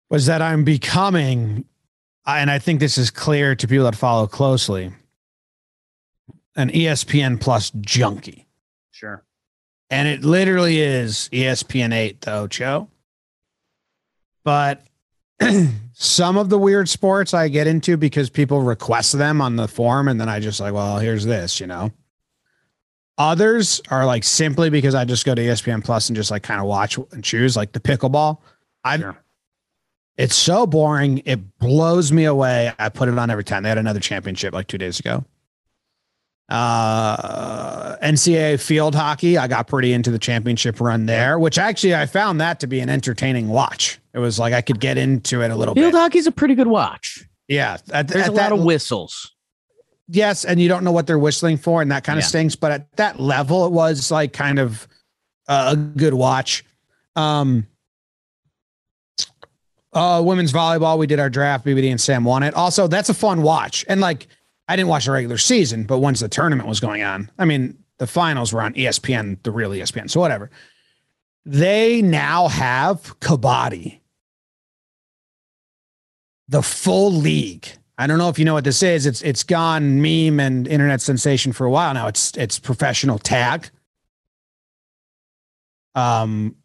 was 0.09 0.27
that 0.27 0.41
I'm 0.41 0.65
becoming, 0.65 1.65
and 2.27 2.51
I 2.51 2.59
think 2.59 2.81
this 2.81 2.99
is 2.99 3.11
clear 3.11 3.55
to 3.57 3.69
people 3.69 3.85
that 3.85 3.97
follow 3.97 4.27
closely, 4.27 4.93
an 6.57 6.71
ESPN 6.71 7.41
Plus 7.41 7.71
junkie. 7.81 8.47
Sure. 8.91 9.23
And 9.91 10.09
it 10.09 10.25
literally 10.25 10.81
is 10.81 11.29
ESPN 11.33 11.95
8, 11.95 12.23
though, 12.23 12.47
Joe. 12.49 12.89
But 14.43 14.83
some 15.93 16.37
of 16.37 16.49
the 16.49 16.59
weird 16.59 16.89
sports 16.89 17.35
I 17.35 17.49
get 17.49 17.67
into 17.67 17.97
because 17.97 18.31
people 18.31 18.63
request 18.63 19.13
them 19.17 19.41
on 19.41 19.57
the 19.57 19.69
forum, 19.69 20.09
and 20.09 20.21
then 20.21 20.29
I 20.29 20.41
just 20.41 20.61
like, 20.61 20.73
well, 20.73 20.99
here's 20.99 21.25
this, 21.25 21.61
you 21.61 21.67
know. 21.67 21.93
Others 23.19 23.81
are 23.91 24.05
like 24.05 24.25
simply 24.25 24.69
because 24.71 24.95
I 24.95 25.05
just 25.05 25.25
go 25.25 25.35
to 25.35 25.41
ESPN 25.43 25.83
Plus 25.85 26.09
and 26.09 26.17
just 26.17 26.31
like 26.31 26.43
kind 26.43 26.61
of 26.61 26.67
watch 26.67 26.99
and 27.13 27.25
choose, 27.25 27.57
like 27.57 27.73
the 27.73 27.81
pickleball. 27.81 28.39
I 28.85 28.99
sure. 28.99 29.17
It's 30.17 30.35
so 30.35 30.67
boring. 30.67 31.23
It 31.27 31.59
blows 31.59 32.11
me 32.11 32.25
away. 32.25 32.73
I 32.79 32.89
put 32.89 33.09
it 33.09 33.19
on 33.19 33.31
every 33.31 33.45
time. 33.45 33.63
They 33.63 33.69
had 33.69 33.79
another 33.79 34.01
championship 34.01 34.55
like 34.55 34.67
two 34.67 34.79
days 34.79 34.99
ago. 34.99 35.25
Uh, 36.49 37.97
NCAA 37.97 38.61
field 38.61 38.95
hockey. 38.95 39.37
I 39.37 39.49
got 39.49 39.67
pretty 39.67 39.93
into 39.93 40.11
the 40.11 40.19
championship 40.19 40.81
run 40.81 41.07
there, 41.07 41.39
which 41.39 41.59
actually 41.59 41.95
I 41.95 42.07
found 42.07 42.41
that 42.41 42.61
to 42.61 42.67
be 42.67 42.79
an 42.81 42.89
entertaining 42.89 43.49
watch. 43.49 43.99
It 44.15 44.21
was 44.21 44.39
like 44.39 44.55
I 44.55 44.61
could 44.61 44.79
get 44.79 44.97
into 44.97 45.43
it 45.43 45.51
a 45.51 45.57
little 45.57 45.75
field 45.75 45.87
bit. 45.87 45.91
Field 45.93 46.03
hockey's 46.03 46.27
a 46.27 46.33
pretty 46.33 46.55
good 46.55 46.69
watch. 46.69 47.25
Yeah, 47.49 47.79
at, 47.93 48.09
there's 48.09 48.27
at 48.27 48.31
a 48.31 48.33
lot 48.33 48.53
of 48.53 48.63
whistles. 48.63 49.33
Yes, 50.09 50.45
and 50.45 50.61
you 50.61 50.69
don't 50.69 50.85
know 50.85 50.93
what 50.93 51.09
they're 51.09 51.19
whistling 51.19 51.57
for, 51.57 51.83
and 51.83 51.91
that 51.91 52.05
kind 52.05 52.19
of 52.19 52.23
yeah. 52.23 52.29
stinks. 52.29 52.55
But 52.55 52.73
at 52.73 52.97
that 52.97 53.19
level, 53.19 53.67
it 53.67 53.73
was 53.73 54.11
like 54.13 54.33
kind 54.33 54.61
of 54.61 54.87
a 55.49 55.75
good 55.75 56.15
watch. 56.15 56.65
Um, 57.17 57.67
uh, 59.93 60.23
women's 60.23 60.53
volleyball, 60.53 60.99
we 60.99 61.07
did 61.07 61.19
our 61.19 61.31
draft. 61.31 61.65
BBD 61.65 61.91
and 61.91 62.01
Sam 62.01 62.25
won 62.25 62.43
it. 62.43 62.55
Also, 62.55 62.87
that's 62.87 63.09
a 63.09 63.15
fun 63.15 63.43
watch. 63.43 63.85
And 63.89 64.01
like, 64.01 64.29
I 64.69 64.77
didn't 64.77 64.89
watch 64.89 65.07
the 65.07 65.13
regular 65.13 65.39
season, 65.39 65.85
but 65.85 65.99
once 65.99 66.21
the 66.21 66.29
tournament 66.29 66.69
was 66.69 66.81
going 66.81 67.03
on, 67.03 67.31
I 67.39 67.45
mean, 67.45 67.79
the 67.99 68.07
finals 68.07 68.53
were 68.53 68.63
on 68.63 68.75
ESPN, 68.75 69.43
the 69.43 69.51
real 69.51 69.71
ESPN. 69.71 70.11
So 70.11 70.21
whatever. 70.21 70.51
They 71.45 72.03
now 72.03 72.49
have 72.49 73.19
Kabaddi, 73.21 74.01
the 76.49 76.63
full 76.63 77.13
league. 77.13 77.69
I 77.99 78.07
don't 78.07 78.19
know 78.19 78.29
if 78.29 78.39
you 78.39 78.45
know 78.45 78.55
what 78.55 78.65
this 78.65 78.83
is. 78.83 79.07
It's 79.07 79.23
it's 79.23 79.45
gone 79.45 80.03
meme 80.03 80.41
and 80.41 80.67
internet 80.67 81.01
sensation 81.01 81.53
for 81.53 81.65
a 81.65 81.71
while 81.71 81.95
now. 81.95 82.09
It's 82.09 82.37
it's 82.37 82.59
professional 82.59 83.19
tag. 83.19 83.71
Um, 85.95 86.57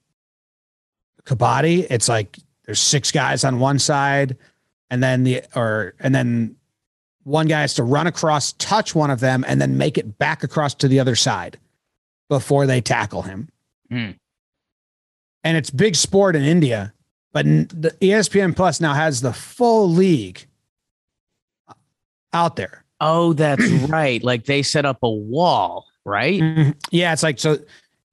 Kabaddi. 1.23 1.85
It's 1.89 2.09
like 2.09 2.37
there's 2.65 2.81
six 2.81 3.11
guys 3.11 3.43
on 3.43 3.59
one 3.59 3.79
side, 3.79 4.35
and 4.89 5.01
then 5.01 5.23
the 5.23 5.43
or 5.55 5.93
and 5.99 6.13
then 6.13 6.57
one 7.23 7.47
guy 7.47 7.61
has 7.61 7.73
to 7.75 7.83
run 7.83 8.07
across, 8.07 8.53
touch 8.53 8.95
one 8.95 9.11
of 9.11 9.19
them, 9.19 9.45
and 9.47 9.61
then 9.61 9.77
make 9.77 9.97
it 9.97 10.17
back 10.17 10.43
across 10.43 10.73
to 10.75 10.87
the 10.87 10.99
other 10.99 11.15
side 11.15 11.59
before 12.29 12.65
they 12.65 12.81
tackle 12.81 13.21
him. 13.21 13.49
Mm. 13.91 14.15
And 15.43 15.57
it's 15.57 15.69
big 15.69 15.95
sport 15.95 16.35
in 16.35 16.43
India, 16.43 16.93
but 17.33 17.45
the 17.45 17.95
ESPN 18.01 18.55
Plus 18.55 18.79
now 18.79 18.93
has 18.93 19.21
the 19.21 19.33
full 19.33 19.89
league 19.89 20.47
out 22.33 22.55
there. 22.55 22.83
Oh, 22.99 23.33
that's 23.33 23.69
right. 23.69 24.23
Like 24.23 24.45
they 24.45 24.61
set 24.61 24.85
up 24.85 24.99
a 25.03 25.09
wall, 25.09 25.85
right? 26.05 26.41
Mm-hmm. 26.41 26.71
Yeah, 26.91 27.13
it's 27.13 27.23
like 27.23 27.39
so. 27.39 27.57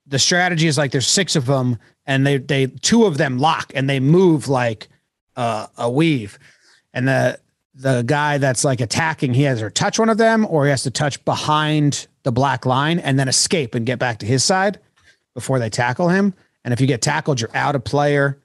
The 0.06 0.18
strategy 0.18 0.66
is 0.66 0.78
like 0.78 0.90
there's 0.90 1.06
six 1.06 1.36
of 1.36 1.46
them, 1.46 1.78
and 2.06 2.26
they 2.26 2.38
they 2.38 2.66
two 2.66 3.04
of 3.04 3.18
them 3.18 3.38
lock 3.38 3.72
and 3.74 3.88
they 3.88 4.00
move 4.00 4.48
like 4.48 4.88
uh, 5.36 5.66
a 5.76 5.90
weave, 5.90 6.38
and 6.94 7.06
the 7.06 7.38
the 7.78 8.02
guy 8.02 8.38
that's 8.38 8.64
like 8.64 8.80
attacking 8.80 9.32
he 9.34 9.42
has 9.42 9.60
to 9.60 9.70
touch 9.70 10.00
one 10.00 10.08
of 10.08 10.18
them 10.18 10.44
or 10.50 10.64
he 10.64 10.70
has 10.70 10.82
to 10.82 10.90
touch 10.90 11.24
behind 11.24 12.08
the 12.24 12.32
black 12.32 12.66
line 12.66 12.98
and 12.98 13.18
then 13.18 13.28
escape 13.28 13.74
and 13.74 13.86
get 13.86 14.00
back 14.00 14.18
to 14.18 14.26
his 14.26 14.42
side 14.42 14.80
before 15.34 15.60
they 15.60 15.70
tackle 15.70 16.08
him. 16.08 16.34
And 16.64 16.74
if 16.74 16.80
you 16.80 16.88
get 16.88 17.00
tackled, 17.00 17.40
you're 17.40 17.54
out 17.54 17.76
of 17.76 17.84
player. 17.84 18.42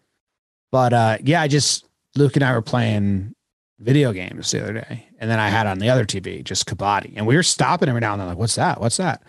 But 0.71 0.93
uh, 0.93 1.17
yeah, 1.23 1.41
I 1.41 1.47
just 1.47 1.85
Luke 2.15 2.35
and 2.35 2.45
I 2.45 2.53
were 2.53 2.61
playing 2.61 3.33
video 3.79 4.13
games 4.13 4.51
the 4.51 4.61
other 4.61 4.73
day, 4.73 5.07
and 5.19 5.29
then 5.29 5.39
I 5.39 5.49
had 5.49 5.67
on 5.67 5.79
the 5.79 5.89
other 5.89 6.05
TV 6.05 6.43
just 6.43 6.67
Kabaddi, 6.67 7.13
and 7.15 7.27
we 7.27 7.35
were 7.35 7.43
stopping 7.43 7.89
every 7.89 8.01
now 8.01 8.13
and 8.13 8.21
then 8.21 8.27
like, 8.27 8.37
"What's 8.37 8.55
that? 8.55 8.79
What's 8.79 8.97
that?" 8.97 9.23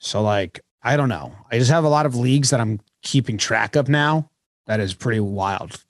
So 0.00 0.22
like, 0.22 0.60
I 0.82 0.96
don't 0.96 1.08
know. 1.08 1.32
I 1.50 1.58
just 1.58 1.70
have 1.70 1.84
a 1.84 1.88
lot 1.88 2.06
of 2.06 2.14
leagues 2.14 2.50
that 2.50 2.60
I'm 2.60 2.80
keeping 3.02 3.38
track 3.38 3.76
of 3.76 3.88
now. 3.88 4.30
That 4.66 4.80
is 4.80 4.92
pretty 4.92 5.20
wild. 5.20 5.82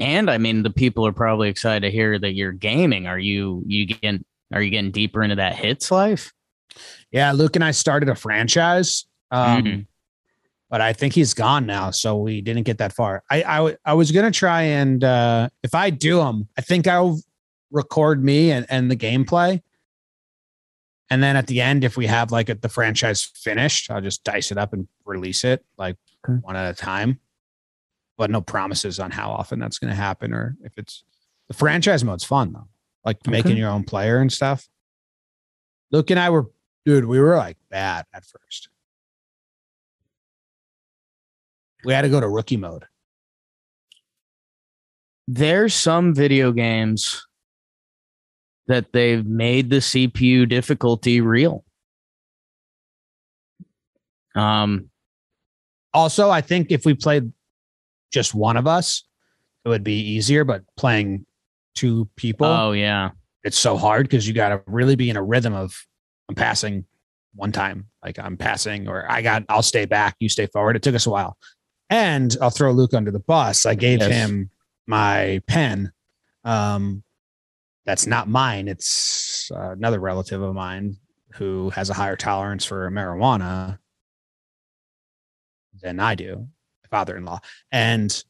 And 0.00 0.30
I 0.30 0.38
mean, 0.38 0.62
the 0.62 0.70
people 0.70 1.06
are 1.06 1.12
probably 1.12 1.48
excited 1.48 1.80
to 1.80 1.90
hear 1.90 2.18
that 2.18 2.32
you're 2.32 2.52
gaming. 2.52 3.06
Are 3.06 3.18
you 3.18 3.62
you 3.66 3.86
getting 3.86 4.24
are 4.52 4.62
you 4.62 4.70
getting 4.70 4.90
deeper 4.90 5.22
into 5.22 5.36
that 5.36 5.56
hits 5.56 5.90
life? 5.90 6.32
Yeah, 7.10 7.32
Luke 7.32 7.56
and 7.56 7.64
I 7.64 7.70
started 7.72 8.08
a 8.08 8.14
franchise. 8.14 9.06
Um, 9.30 9.64
mm-hmm. 9.64 9.80
But 10.70 10.80
I 10.80 10.92
think 10.92 11.14
he's 11.14 11.34
gone 11.34 11.66
now, 11.66 11.90
so 11.90 12.16
we 12.16 12.40
didn't 12.40 12.62
get 12.62 12.78
that 12.78 12.92
far. 12.92 13.22
I 13.30 13.42
I, 13.42 13.76
I 13.84 13.94
was 13.94 14.10
gonna 14.10 14.30
try 14.30 14.62
and 14.62 15.04
uh, 15.04 15.48
if 15.62 15.74
I 15.74 15.90
do 15.90 16.18
them, 16.18 16.48
I 16.56 16.62
think 16.62 16.86
I'll 16.86 17.20
record 17.70 18.24
me 18.24 18.50
and, 18.50 18.66
and 18.68 18.90
the 18.90 18.96
gameplay 18.96 19.60
and 21.10 21.22
then 21.22 21.36
at 21.36 21.48
the 21.48 21.60
end, 21.60 21.82
if 21.82 21.96
we 21.96 22.06
have 22.06 22.30
like 22.30 22.48
a, 22.48 22.54
the 22.54 22.68
franchise 22.68 23.24
finished, 23.34 23.90
I'll 23.90 24.00
just 24.00 24.22
dice 24.22 24.52
it 24.52 24.58
up 24.58 24.72
and 24.72 24.86
release 25.04 25.42
it 25.42 25.64
like 25.76 25.96
okay. 26.24 26.38
one 26.42 26.54
at 26.54 26.70
a 26.70 26.74
time. 26.74 27.18
But 28.20 28.30
no 28.30 28.42
promises 28.42 29.00
on 29.00 29.10
how 29.10 29.30
often 29.30 29.58
that's 29.58 29.78
going 29.78 29.88
to 29.88 29.96
happen 29.96 30.34
or 30.34 30.54
if 30.62 30.76
it's 30.76 31.04
the 31.48 31.54
franchise 31.54 32.04
mode's 32.04 32.22
fun 32.22 32.52
though, 32.52 32.68
like 33.02 33.16
okay. 33.26 33.30
making 33.30 33.56
your 33.56 33.70
own 33.70 33.82
player 33.82 34.18
and 34.18 34.30
stuff. 34.30 34.68
Luke 35.90 36.10
and 36.10 36.20
I 36.20 36.28
were, 36.28 36.50
dude, 36.84 37.06
we 37.06 37.18
were 37.18 37.38
like 37.38 37.56
bad 37.70 38.04
at 38.12 38.26
first. 38.26 38.68
We 41.82 41.94
had 41.94 42.02
to 42.02 42.10
go 42.10 42.20
to 42.20 42.28
rookie 42.28 42.58
mode. 42.58 42.84
There's 45.26 45.72
some 45.72 46.14
video 46.14 46.52
games 46.52 47.26
that 48.66 48.92
they've 48.92 49.24
made 49.24 49.70
the 49.70 49.78
CPU 49.78 50.46
difficulty 50.46 51.22
real. 51.22 51.64
Um, 54.34 54.90
also, 55.94 56.28
I 56.28 56.42
think 56.42 56.70
if 56.70 56.84
we 56.84 56.92
played 56.92 57.32
just 58.10 58.34
one 58.34 58.56
of 58.56 58.66
us, 58.66 59.04
it 59.64 59.68
would 59.68 59.84
be 59.84 59.98
easier. 59.98 60.44
But 60.44 60.62
playing 60.76 61.26
two 61.74 62.08
people, 62.16 62.46
oh 62.46 62.72
yeah, 62.72 63.10
it's 63.44 63.58
so 63.58 63.76
hard 63.76 64.04
because 64.04 64.26
you 64.26 64.34
got 64.34 64.50
to 64.50 64.62
really 64.66 64.96
be 64.96 65.10
in 65.10 65.16
a 65.16 65.22
rhythm 65.22 65.54
of 65.54 65.86
I'm 66.28 66.34
passing 66.34 66.84
one 67.34 67.52
time, 67.52 67.86
like 68.04 68.18
I'm 68.18 68.36
passing, 68.36 68.88
or 68.88 69.10
I 69.10 69.22
got 69.22 69.44
I'll 69.48 69.62
stay 69.62 69.84
back, 69.84 70.16
you 70.20 70.28
stay 70.28 70.46
forward. 70.46 70.76
It 70.76 70.82
took 70.82 70.94
us 70.94 71.06
a 71.06 71.10
while, 71.10 71.36
and 71.88 72.36
I'll 72.40 72.50
throw 72.50 72.72
Luke 72.72 72.94
under 72.94 73.10
the 73.10 73.20
bus. 73.20 73.66
I 73.66 73.74
gave 73.74 74.00
yes. 74.00 74.10
him 74.10 74.50
my 74.86 75.40
pen 75.46 75.92
um, 76.44 77.02
that's 77.84 78.06
not 78.06 78.28
mine. 78.28 78.68
It's 78.68 79.50
uh, 79.54 79.72
another 79.72 80.00
relative 80.00 80.42
of 80.42 80.54
mine 80.54 80.96
who 81.34 81.70
has 81.70 81.90
a 81.90 81.94
higher 81.94 82.16
tolerance 82.16 82.64
for 82.64 82.90
marijuana 82.90 83.78
than 85.82 86.00
I 86.00 86.14
do, 86.14 86.48
father-in-law, 86.90 87.40
and 87.72 88.24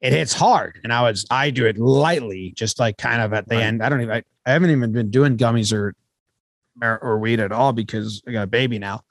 it 0.00 0.12
hits 0.12 0.32
hard. 0.32 0.80
And 0.84 0.92
I 0.92 1.02
was 1.02 1.26
I 1.30 1.50
do 1.50 1.66
it 1.66 1.78
lightly, 1.78 2.52
just 2.56 2.78
like 2.78 2.98
kind 2.98 3.20
of 3.20 3.32
at 3.32 3.48
the 3.48 3.56
right. 3.56 3.64
end. 3.64 3.82
I 3.82 3.88
don't 3.88 4.00
even 4.00 4.14
I, 4.14 4.22
I, 4.46 4.52
haven't 4.52 4.70
even 4.70 4.92
been 4.92 5.10
doing 5.10 5.36
gummies 5.36 5.72
or 5.72 5.94
or 6.80 7.18
weed 7.18 7.40
at 7.40 7.52
all 7.52 7.72
because 7.72 8.22
I 8.26 8.32
got 8.32 8.42
a 8.42 8.46
baby 8.46 8.78
now. 8.78 9.02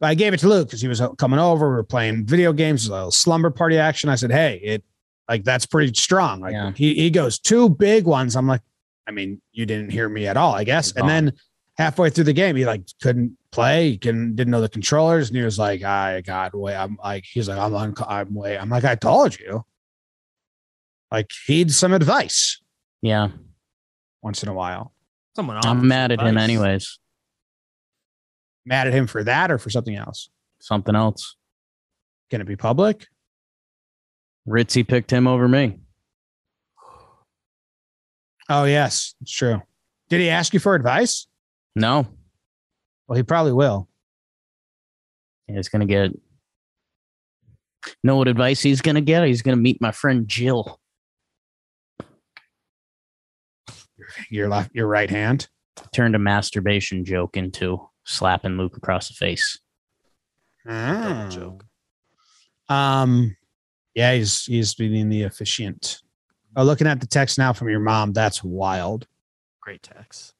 But 0.00 0.08
I 0.08 0.14
gave 0.14 0.32
it 0.32 0.40
to 0.40 0.48
Luke 0.48 0.68
because 0.68 0.80
he 0.80 0.88
was 0.88 1.00
uh, 1.00 1.10
coming 1.10 1.38
over. 1.38 1.68
We 1.68 1.74
were 1.74 1.84
playing 1.84 2.26
video 2.26 2.52
games, 2.52 2.86
a 2.86 2.92
little 2.92 3.10
slumber 3.10 3.50
party 3.50 3.78
action. 3.78 4.10
I 4.10 4.16
said, 4.16 4.30
"Hey, 4.30 4.60
it 4.62 4.84
Like 5.28 5.44
that's 5.44 5.66
pretty 5.66 5.94
strong. 5.94 6.40
Like 6.40 6.52
Yeah. 6.52 6.72
he 6.74 6.94
he 6.94 7.10
goes 7.10 7.38
two 7.38 7.68
big 7.68 8.04
ones. 8.04 8.36
I'm 8.36 8.46
like, 8.46 8.62
I 9.06 9.10
mean, 9.10 9.40
you 9.52 9.66
didn't 9.66 9.90
hear 9.90 10.08
me 10.08 10.26
at 10.26 10.36
all, 10.36 10.54
I 10.54 10.64
guess. 10.64 10.92
And 10.92 11.08
then 11.08 11.32
halfway 11.78 12.10
through 12.10 12.24
the 12.24 12.32
game, 12.32 12.56
he 12.56 12.66
like 12.66 12.82
couldn't 13.00 13.37
play, 13.52 13.90
he 13.90 13.98
couldn't 13.98 14.36
didn't 14.36 14.50
know 14.50 14.60
the 14.60 14.68
controllers, 14.68 15.28
and 15.28 15.36
he 15.36 15.44
was 15.44 15.58
like, 15.58 15.82
I 15.82 16.20
got 16.20 16.54
way. 16.54 16.76
I'm 16.76 16.98
like, 17.02 17.24
he's 17.24 17.48
like, 17.48 17.58
I'm 17.58 17.74
on, 17.74 17.94
I'm 18.06 18.34
way. 18.34 18.58
I'm 18.58 18.68
like, 18.68 18.84
I 18.84 18.94
told 18.94 19.38
you. 19.38 19.64
Like 21.10 21.30
heed 21.46 21.72
some 21.72 21.94
advice 21.94 22.60
Yeah. 23.00 23.28
once 24.22 24.42
in 24.42 24.48
a 24.50 24.54
while. 24.54 24.92
Someone 25.36 25.58
I'm 25.64 25.88
mad 25.88 26.12
at 26.12 26.20
him 26.20 26.36
anyways. 26.36 26.98
Mad 28.66 28.86
at 28.88 28.92
him 28.92 29.06
for 29.06 29.24
that 29.24 29.50
or 29.50 29.56
for 29.56 29.70
something 29.70 29.94
else? 29.96 30.28
Something 30.60 30.94
else. 30.94 31.36
Can 32.30 32.42
it 32.42 32.46
be 32.46 32.56
public? 32.56 33.06
Ritzy 34.46 34.86
picked 34.86 35.10
him 35.10 35.26
over 35.26 35.48
me. 35.48 35.78
Oh 38.50 38.64
yes, 38.64 39.14
it's 39.20 39.32
true. 39.32 39.62
Did 40.08 40.20
he 40.20 40.28
ask 40.30 40.52
you 40.54 40.60
for 40.60 40.74
advice? 40.74 41.26
No. 41.74 42.06
Well, 43.08 43.16
he 43.16 43.22
probably 43.22 43.52
will. 43.52 43.88
He's 45.46 45.70
gonna 45.70 45.86
get 45.86 46.12
know 48.04 48.16
what 48.16 48.28
advice 48.28 48.60
he's 48.60 48.82
gonna 48.82 49.00
get? 49.00 49.26
He's 49.26 49.42
gonna 49.42 49.56
meet 49.56 49.80
my 49.80 49.90
friend 49.90 50.28
Jill. 50.28 50.78
Your 54.30 54.48
left, 54.48 54.74
your 54.74 54.86
right 54.86 55.10
hand. 55.10 55.48
Turned 55.92 56.14
a 56.14 56.18
masturbation 56.18 57.04
joke 57.04 57.36
into 57.36 57.88
slapping 58.04 58.58
Luke 58.58 58.76
across 58.76 59.08
the 59.08 59.14
face. 59.14 59.58
Ah. 60.66 61.30
Um, 62.68 63.36
yeah, 63.94 64.14
he's 64.14 64.44
he's 64.44 64.74
being 64.74 65.08
the 65.08 65.22
officiant. 65.22 66.02
Oh, 66.56 66.64
looking 66.64 66.86
at 66.86 67.00
the 67.00 67.06
text 67.06 67.38
now 67.38 67.52
from 67.52 67.70
your 67.70 67.80
mom, 67.80 68.12
that's 68.12 68.44
wild. 68.44 69.06
Great 69.60 69.82
text. 69.82 70.34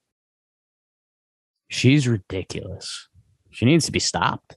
She's 1.69 2.09
ridiculous. 2.09 3.09
She 3.51 3.67
needs 3.67 3.87
to 3.87 3.93
be 3.93 3.99
stopped. 3.99 4.57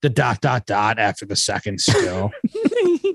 The 0.00 0.08
dot 0.08 0.40
dot 0.40 0.64
dot 0.64 0.98
after 0.98 1.26
the 1.26 1.36
second 1.36 1.80
still. 1.80 2.30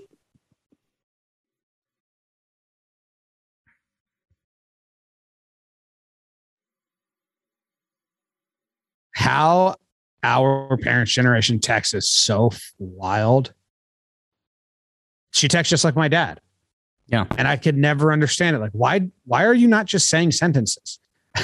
How 9.15 9.75
our 10.23 10.77
parents' 10.77 11.11
generation 11.11 11.59
text 11.59 11.93
is 11.93 12.09
so 12.09 12.51
wild. 12.77 13.53
She 15.31 15.47
texts 15.47 15.69
just 15.69 15.83
like 15.83 15.95
my 15.95 16.07
dad. 16.07 16.41
Yeah. 17.07 17.25
And 17.37 17.47
I 17.47 17.57
could 17.57 17.77
never 17.77 18.11
understand 18.11 18.55
it. 18.55 18.59
Like, 18.59 18.71
why 18.71 19.09
why 19.25 19.45
are 19.45 19.53
you 19.53 19.67
not 19.67 19.85
just 19.85 20.09
saying 20.09 20.31
sentences? 20.31 20.99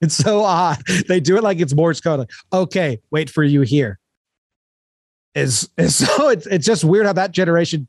it's 0.00 0.16
so 0.16 0.42
odd. 0.42 0.82
They 1.08 1.20
do 1.20 1.36
it 1.36 1.42
like 1.42 1.60
it's 1.60 1.74
Morse 1.74 2.00
code. 2.00 2.20
Like, 2.20 2.30
okay, 2.52 3.00
wait 3.10 3.30
for 3.30 3.44
you 3.44 3.62
here. 3.62 3.98
Is 5.34 5.68
so 5.88 6.28
it's 6.30 6.46
it's 6.46 6.66
just 6.66 6.84
weird 6.84 7.06
how 7.06 7.12
that 7.12 7.32
generation 7.32 7.86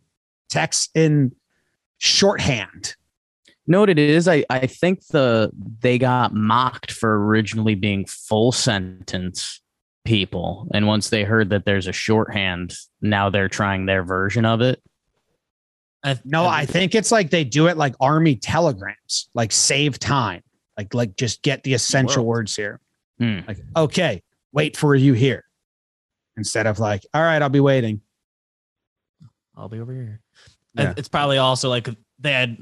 texts 0.50 0.90
in 0.94 1.34
shorthand. 1.98 2.96
know 3.68 3.80
what 3.80 3.90
it 3.90 4.00
is? 4.00 4.28
I, 4.28 4.44
I 4.50 4.68
think 4.68 5.06
the 5.08 5.52
they 5.80 5.98
got 5.98 6.34
mocked 6.34 6.92
for 6.92 7.26
originally 7.26 7.76
being 7.76 8.06
full 8.06 8.52
sentence 8.52 9.62
people. 10.04 10.68
And 10.74 10.88
once 10.88 11.10
they 11.10 11.24
heard 11.24 11.50
that 11.52 11.66
there's 11.66 11.88
a 11.88 11.94
shorthand, 11.94 12.74
now 13.02 13.30
they're 13.30 13.50
trying 13.50 13.86
their 13.86 14.04
version 14.04 14.46
of 14.46 14.62
it. 14.62 14.82
No, 16.26 16.46
I 16.46 16.66
think 16.66 16.96
it's 16.96 17.12
like 17.12 17.30
they 17.30 17.44
do 17.44 17.68
it 17.68 17.78
like 17.78 17.96
army 18.00 18.36
telegrams, 18.36 19.30
like 19.34 19.52
save 19.52 20.00
time, 20.00 20.42
like 20.78 20.94
like 20.94 21.16
just 21.16 21.42
get 21.44 21.64
the 21.64 21.74
essential 21.74 22.26
words 22.26 22.56
here. 22.56 22.80
Hmm. 23.20 23.40
Like, 23.48 23.60
okay, 23.76 24.24
wait 24.52 24.76
for 24.78 24.96
you 24.96 25.14
here. 25.14 25.44
Instead 26.38 26.66
of 26.66 26.80
like, 26.80 27.06
all 27.14 27.22
right, 27.22 27.42
I'll 27.42 27.50
be 27.50 27.60
waiting. 27.60 28.02
I'll 29.56 29.70
be 29.70 29.80
over 29.80 29.94
here. 29.94 30.22
Yeah. 30.74 30.94
It's 30.98 31.10
probably 31.10 31.38
also 31.38 31.70
like 31.70 31.88
they 32.20 32.32
had 32.32 32.58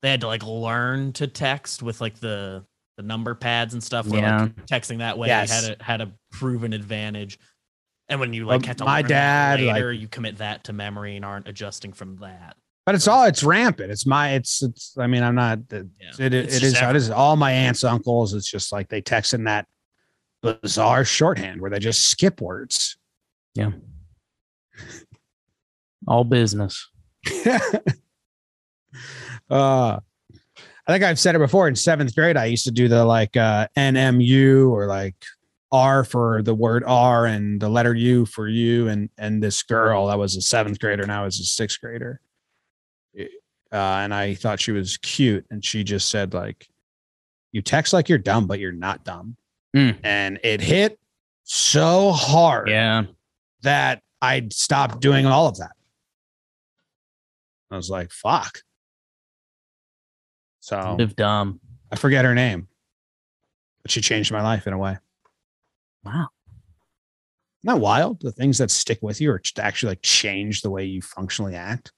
they 0.00 0.10
had 0.10 0.22
to 0.22 0.26
like 0.26 0.42
learn 0.42 1.12
to 1.14 1.26
text 1.28 1.82
with 1.82 2.00
like 2.00 2.18
the 2.18 2.64
the 2.96 3.02
number 3.02 3.34
pads 3.34 3.74
and 3.74 3.82
stuff. 3.82 4.06
Where 4.08 4.20
Yeah. 4.22 4.42
like 4.42 4.66
texting 4.66 4.98
that 4.98 5.18
way 5.18 5.28
Yes. 5.28 5.50
had 5.64 5.76
a 5.80 5.84
had 5.84 6.00
a 6.00 6.12
proven 6.30 6.72
advantage. 6.72 7.38
And 8.08 8.18
when 8.18 8.32
you 8.32 8.44
like 8.46 8.64
have 8.66 8.76
to 8.78 8.84
my 8.84 9.02
dad, 9.02 9.60
like- 9.60 9.74
later, 9.74 9.92
you 9.92 10.08
commit 10.08 10.38
that 10.38 10.64
to 10.64 10.72
memory 10.72 11.14
and 11.16 11.24
aren't 11.24 11.46
adjusting 11.46 11.92
from 11.92 12.16
that. 12.16 12.56
But 12.84 12.96
it's 12.96 13.06
all 13.06 13.24
it's 13.24 13.44
rampant. 13.44 13.92
It's 13.92 14.06
my 14.06 14.32
it's 14.32 14.62
it's 14.62 14.96
I 14.98 15.06
mean, 15.06 15.22
I'm 15.22 15.36
not 15.36 15.60
it, 15.70 15.86
it, 16.18 16.20
it 16.20 16.34
is 16.34 16.80
it 16.80 16.96
is 16.96 17.10
all 17.10 17.36
my 17.36 17.52
aunts, 17.52 17.84
uncles. 17.84 18.34
It's 18.34 18.50
just 18.50 18.72
like 18.72 18.88
they 18.88 19.00
text 19.00 19.34
in 19.34 19.44
that 19.44 19.66
bizarre 20.42 21.04
shorthand 21.04 21.60
where 21.60 21.70
they 21.70 21.78
just 21.78 22.08
skip 22.08 22.40
words. 22.40 22.96
Yeah. 23.54 23.70
All 26.08 26.24
business. 26.24 26.88
uh 29.48 30.00
I 30.84 30.92
think 30.92 31.04
I've 31.04 31.20
said 31.20 31.36
it 31.36 31.38
before 31.38 31.68
in 31.68 31.76
seventh 31.76 32.12
grade. 32.16 32.36
I 32.36 32.46
used 32.46 32.64
to 32.64 32.72
do 32.72 32.88
the 32.88 33.04
like 33.04 33.36
uh 33.36 33.68
NMU 33.76 34.70
or 34.70 34.86
like 34.86 35.14
R 35.70 36.02
for 36.02 36.42
the 36.42 36.54
word 36.54 36.82
R 36.84 37.26
and 37.26 37.60
the 37.60 37.68
letter 37.68 37.94
U 37.94 38.26
for 38.26 38.48
you. 38.48 38.88
And 38.88 39.08
and 39.16 39.40
this 39.40 39.62
girl 39.62 40.08
that 40.08 40.18
was 40.18 40.34
a 40.34 40.42
seventh 40.42 40.80
grader 40.80 41.04
and 41.04 41.12
I 41.12 41.24
was 41.24 41.38
a 41.38 41.44
sixth 41.44 41.80
grader. 41.80 42.20
Uh, 43.72 43.76
and 44.02 44.12
I 44.12 44.34
thought 44.34 44.60
she 44.60 44.72
was 44.72 44.96
cute. 44.98 45.46
And 45.50 45.64
she 45.64 45.82
just 45.82 46.10
said, 46.10 46.34
like, 46.34 46.68
you 47.52 47.62
text 47.62 47.92
like 47.92 48.08
you're 48.08 48.18
dumb, 48.18 48.46
but 48.46 48.58
you're 48.58 48.72
not 48.72 49.04
dumb. 49.04 49.36
Mm. 49.74 49.98
And 50.04 50.38
it 50.42 50.60
hit 50.60 50.98
so 51.44 52.12
hard 52.12 52.68
Yeah. 52.68 53.04
that 53.62 54.02
I 54.20 54.46
stopped 54.50 55.00
doing 55.00 55.26
all 55.26 55.48
of 55.48 55.56
that. 55.58 55.72
I 57.70 57.76
was 57.76 57.88
like, 57.88 58.10
fuck. 58.10 58.58
So 60.60 60.96
Live 60.98 61.16
dumb. 61.16 61.60
I 61.90 61.96
forget 61.96 62.24
her 62.24 62.34
name, 62.34 62.68
but 63.82 63.90
she 63.90 64.00
changed 64.00 64.30
my 64.30 64.42
life 64.42 64.66
in 64.66 64.72
a 64.72 64.78
way. 64.78 64.98
Wow. 66.04 66.28
Not 67.64 67.80
wild. 67.80 68.20
The 68.20 68.32
things 68.32 68.58
that 68.58 68.70
stick 68.70 68.98
with 69.02 69.20
you 69.20 69.30
or 69.32 69.38
just 69.38 69.58
actually 69.58 69.92
like 69.92 70.02
change 70.02 70.62
the 70.62 70.70
way 70.70 70.84
you 70.84 71.00
functionally 71.02 71.54
act. 71.54 71.92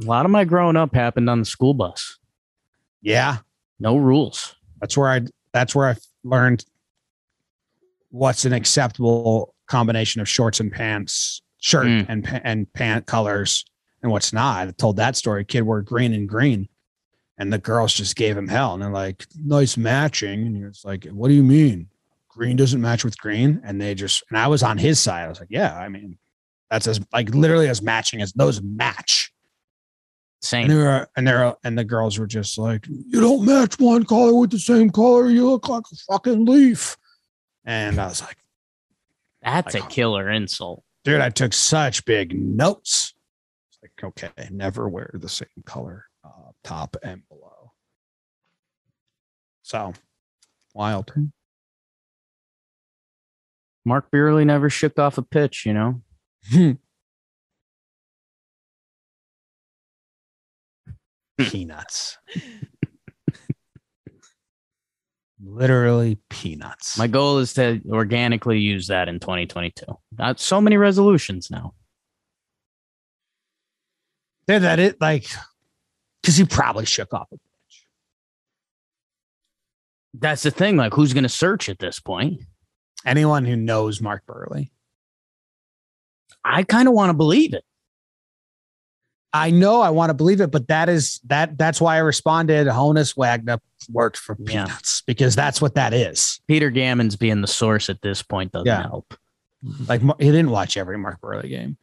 A 0.00 0.04
lot 0.06 0.24
of 0.24 0.30
my 0.30 0.44
growing 0.44 0.76
up 0.76 0.94
happened 0.94 1.28
on 1.28 1.40
the 1.40 1.44
school 1.44 1.74
bus. 1.74 2.18
Yeah. 3.02 3.38
No 3.80 3.96
rules. 3.96 4.54
That's 4.80 4.96
where 4.96 5.08
I 5.08 5.22
that's 5.52 5.74
where 5.74 5.88
I 5.88 5.96
learned 6.24 6.64
what's 8.10 8.44
an 8.44 8.52
acceptable 8.52 9.54
combination 9.66 10.20
of 10.20 10.28
shorts 10.28 10.60
and 10.60 10.72
pants, 10.72 11.42
shirt 11.58 11.86
Mm. 11.86 12.06
and 12.08 12.40
and 12.44 12.72
pant 12.72 13.06
colors, 13.06 13.64
and 14.02 14.10
what's 14.12 14.32
not. 14.32 14.68
I 14.68 14.70
told 14.72 14.96
that 14.96 15.16
story. 15.16 15.44
Kid 15.44 15.62
wore 15.62 15.82
green 15.82 16.12
and 16.12 16.28
green, 16.28 16.68
and 17.38 17.52
the 17.52 17.58
girls 17.58 17.92
just 17.94 18.16
gave 18.16 18.36
him 18.36 18.48
hell. 18.48 18.74
And 18.74 18.82
they're 18.82 18.90
like, 18.90 19.26
"Nice 19.44 19.76
matching," 19.76 20.46
and 20.46 20.56
he 20.56 20.64
was 20.64 20.84
like, 20.84 21.04
"What 21.06 21.28
do 21.28 21.34
you 21.34 21.44
mean? 21.44 21.88
Green 22.28 22.56
doesn't 22.56 22.80
match 22.80 23.04
with 23.04 23.18
green?" 23.18 23.60
And 23.64 23.80
they 23.80 23.94
just 23.94 24.22
and 24.30 24.38
I 24.38 24.46
was 24.46 24.62
on 24.62 24.78
his 24.78 25.00
side. 25.00 25.24
I 25.24 25.28
was 25.28 25.40
like, 25.40 25.50
"Yeah, 25.50 25.76
I 25.76 25.88
mean, 25.88 26.18
that's 26.70 26.86
as 26.86 27.00
like 27.12 27.30
literally 27.34 27.68
as 27.68 27.82
matching 27.82 28.22
as 28.22 28.32
those 28.32 28.62
match." 28.62 29.32
Same. 30.40 30.64
And 30.64 30.70
they 30.70 30.76
were, 30.76 31.08
and 31.16 31.26
they're, 31.26 31.54
and 31.64 31.76
the 31.76 31.84
girls 31.84 32.18
were 32.18 32.26
just 32.26 32.58
like, 32.58 32.86
"You 32.86 33.20
don't 33.20 33.44
match 33.44 33.78
one 33.78 34.04
color 34.04 34.34
with 34.34 34.50
the 34.50 34.58
same 34.58 34.90
color. 34.90 35.28
You 35.28 35.50
look 35.50 35.68
like 35.68 35.84
a 35.92 35.96
fucking 36.12 36.44
leaf." 36.44 36.96
And 37.64 37.98
I 37.98 38.06
was 38.06 38.22
like, 38.22 38.36
That's 39.42 39.74
a 39.74 39.80
killer 39.80 40.30
insult. 40.30 40.84
"Dude, 41.04 41.20
I 41.20 41.30
took 41.30 41.52
such 41.52 42.04
big 42.04 42.38
notes." 42.38 43.14
It's 43.68 43.78
like, 43.82 44.04
okay, 44.04 44.48
never 44.50 44.88
wear 44.88 45.10
the 45.14 45.28
same 45.28 45.48
color 45.64 46.06
uh, 46.24 46.52
top 46.62 46.96
and 47.02 47.26
below. 47.28 47.72
So 49.62 49.92
wild. 50.72 51.12
Mark 53.84 54.10
Buehrle 54.10 54.44
never 54.46 54.70
shook 54.70 54.98
off 54.98 55.18
a 55.18 55.22
pitch, 55.22 55.66
you 55.66 55.74
know? 55.74 56.02
Peanuts. 61.38 62.18
Literally 65.40 66.18
peanuts. 66.30 66.98
My 66.98 67.06
goal 67.06 67.38
is 67.38 67.54
to 67.54 67.80
organically 67.90 68.58
use 68.58 68.88
that 68.88 69.08
in 69.08 69.20
2022. 69.20 69.84
Not 70.18 70.40
so 70.40 70.60
many 70.60 70.76
resolutions 70.76 71.50
now. 71.50 71.74
Did 74.48 74.62
that 74.62 74.80
it 74.80 75.00
like 75.00 75.26
because 76.22 76.36
he 76.36 76.44
probably 76.44 76.84
shook 76.84 77.14
off. 77.14 77.28
A 77.32 77.36
bitch. 77.36 77.40
That's 80.14 80.42
the 80.42 80.50
thing. 80.50 80.76
Like, 80.76 80.92
who's 80.92 81.14
going 81.14 81.22
to 81.24 81.28
search 81.28 81.68
at 81.68 81.78
this 81.78 82.00
point? 82.00 82.42
Anyone 83.06 83.44
who 83.44 83.56
knows 83.56 84.00
Mark 84.00 84.24
Buehrle. 84.28 84.70
I 86.44 86.64
kind 86.64 86.88
of 86.88 86.94
want 86.94 87.10
to 87.10 87.14
believe 87.14 87.54
it. 87.54 87.64
I 89.32 89.50
know 89.50 89.80
I 89.82 89.90
want 89.90 90.10
to 90.10 90.14
believe 90.14 90.40
it, 90.40 90.50
but 90.50 90.68
that 90.68 90.88
is 90.88 91.20
that 91.26 91.58
that's 91.58 91.80
why 91.80 91.96
I 91.96 91.98
responded. 91.98 92.66
Honus 92.66 93.16
Wagner 93.16 93.58
worked 93.92 94.16
for 94.16 94.36
Yeah. 94.40 94.64
peanuts 94.64 95.02
because 95.06 95.36
that's 95.36 95.60
what 95.60 95.74
that 95.74 95.92
is. 95.92 96.40
Peter 96.48 96.70
Gammons 96.70 97.18
being 97.18 97.40
the 97.42 97.46
source 97.46 97.90
at 97.90 98.00
this 98.00 98.22
point 98.22 98.52
doesn't 98.52 98.66
Yeah. 98.66 98.82
help. 98.82 99.14
Like 99.86 100.00
he 100.18 100.26
didn't 100.30 100.50
watch 100.50 100.76
every 100.76 100.96
Mark 100.98 101.20
Buehrle 101.20 101.48
game. 101.48 101.76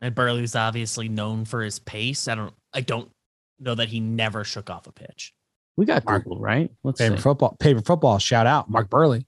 And 0.00 0.14
Buehrle's 0.14 0.54
obviously 0.54 1.08
known 1.08 1.44
for 1.44 1.62
his 1.62 1.78
pace. 1.78 2.28
I 2.28 2.34
don't 2.34 2.54
I 2.72 2.80
don't 2.80 3.10
know 3.58 3.74
that 3.74 3.88
he 3.88 4.00
never 4.00 4.44
shook 4.44 4.68
off 4.70 4.86
a 4.86 4.92
pitch. 4.92 5.32
We 5.76 5.86
got 5.86 6.04
Mark- 6.04 6.24
Google, 6.24 6.40
right? 6.40 6.70
Let's 6.82 6.98
Favorite 7.00 7.18
see. 7.18 7.22
football, 7.22 7.56
favorite 7.60 7.86
football. 7.86 8.18
Shout 8.18 8.46
out 8.46 8.68
Mark 8.68 8.88
Buehrle. 8.90 9.24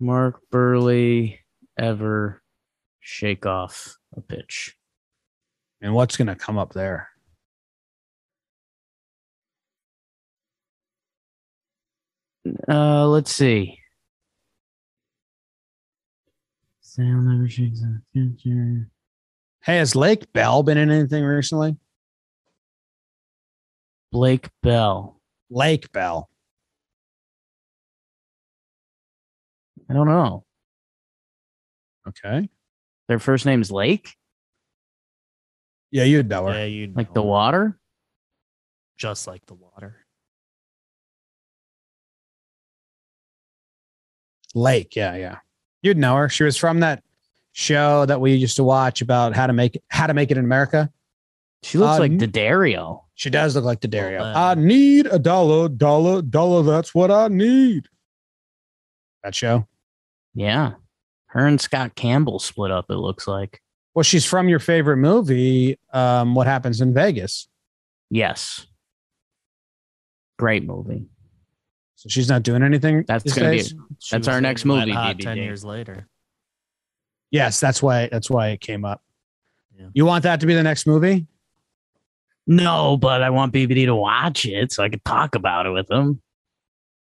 Mark 0.00 0.40
Buehrle 0.52 1.38
ever 1.78 2.42
shake 3.00 3.44
off 3.46 3.96
a 4.16 4.20
pitch. 4.20 4.76
And 5.84 5.92
what's 5.92 6.16
going 6.16 6.28
to 6.28 6.34
come 6.34 6.56
up 6.56 6.72
there? 6.72 7.10
Uh, 12.66 13.06
let's 13.06 13.30
see. 13.30 13.78
Sale 16.80 17.04
never 17.04 17.46
shakes 17.50 17.82
pitcher. 18.14 18.88
Hey, 19.62 19.76
has 19.76 19.94
Lake 19.94 20.32
Bell 20.32 20.62
been 20.62 20.78
in 20.78 20.90
anything 20.90 21.22
recently? 21.22 21.76
Blake 24.10 24.48
Bell. 24.62 25.20
Lake 25.50 25.92
Bell. 25.92 26.30
I 29.90 29.92
don't 29.92 30.08
know. 30.08 30.46
Okay. 32.08 32.48
Their 33.08 33.18
first 33.18 33.44
name's 33.44 33.70
Lake, 33.70 34.16
Yeah, 35.94 36.02
you'd 36.02 36.28
know 36.28 36.46
her. 36.48 36.54
Yeah, 36.54 36.64
you'd 36.64 36.96
like 36.96 37.14
the 37.14 37.22
water. 37.22 37.78
just 38.98 39.28
like 39.28 39.46
the 39.46 39.54
water. 39.54 40.04
Lake. 44.54 44.96
Yeah, 44.96 45.14
yeah. 45.16 45.38
You'd 45.82 45.96
know 45.96 46.16
her. 46.16 46.28
She 46.28 46.42
was 46.42 46.56
from 46.56 46.80
that 46.80 47.02
show 47.52 48.06
that 48.06 48.20
we 48.20 48.32
used 48.34 48.56
to 48.56 48.64
watch 48.64 49.02
about 49.02 49.34
how 49.36 49.46
to 49.46 49.52
make 49.52 49.80
how 49.88 50.08
to 50.08 50.14
make 50.14 50.30
it 50.32 50.36
in 50.36 50.44
America. 50.44 50.90
She 51.62 51.78
looks 51.78 51.96
Uh, 51.96 52.00
like 52.00 52.12
n- 52.12 52.18
Daddario. 52.18 53.02
She 53.14 53.30
does 53.30 53.54
look 53.54 53.64
like 53.64 53.80
Daddario. 53.80 54.18
Well, 54.20 54.36
I 54.36 54.54
need 54.54 55.06
a 55.06 55.18
dollar, 55.20 55.68
dollar, 55.68 56.22
dollar. 56.22 56.62
That's 56.64 56.92
what 56.92 57.10
I 57.12 57.28
need. 57.28 57.86
That 59.22 59.34
show. 59.34 59.68
Yeah. 60.34 60.72
Her 61.26 61.46
and 61.46 61.60
Scott 61.60 61.94
Campbell 61.94 62.38
split 62.40 62.70
up, 62.72 62.86
it 62.90 62.96
looks 62.96 63.28
like. 63.28 63.60
Well, 63.94 64.02
she's 64.02 64.24
from 64.24 64.48
your 64.48 64.58
favorite 64.58 64.96
movie, 64.96 65.78
um, 65.92 66.34
What 66.34 66.46
Happens 66.46 66.80
in 66.80 66.92
Vegas. 66.92 67.48
Yes. 68.10 68.66
Great 70.38 70.64
movie. 70.64 71.06
So 71.94 72.08
she's 72.08 72.28
not 72.28 72.42
doing 72.42 72.62
anything. 72.62 73.04
That's 73.06 73.32
gonna 73.32 73.50
be 73.50 73.56
days? 73.58 73.74
She 74.00 74.16
That's 74.16 74.28
our 74.28 74.40
next 74.40 74.64
movie, 74.64 74.90
Hot 74.90 75.18
Ten 75.18 75.36
years 75.36 75.64
later. 75.64 76.08
Yes, 77.30 77.60
that's 77.60 77.82
why. 77.82 78.08
That's 78.10 78.28
why 78.28 78.48
it 78.48 78.60
came 78.60 78.84
up. 78.84 79.02
Yeah. 79.76 79.86
You 79.94 80.04
want 80.04 80.24
that 80.24 80.40
to 80.40 80.46
be 80.46 80.54
the 80.54 80.62
next 80.62 80.86
movie? 80.86 81.26
No, 82.46 82.96
but 82.96 83.22
I 83.22 83.30
want 83.30 83.54
BBD 83.54 83.86
to 83.86 83.94
watch 83.94 84.44
it 84.44 84.70
so 84.70 84.82
I 84.82 84.88
could 84.88 85.04
talk 85.04 85.34
about 85.34 85.66
it 85.66 85.70
with 85.70 85.90
him. 85.90 86.20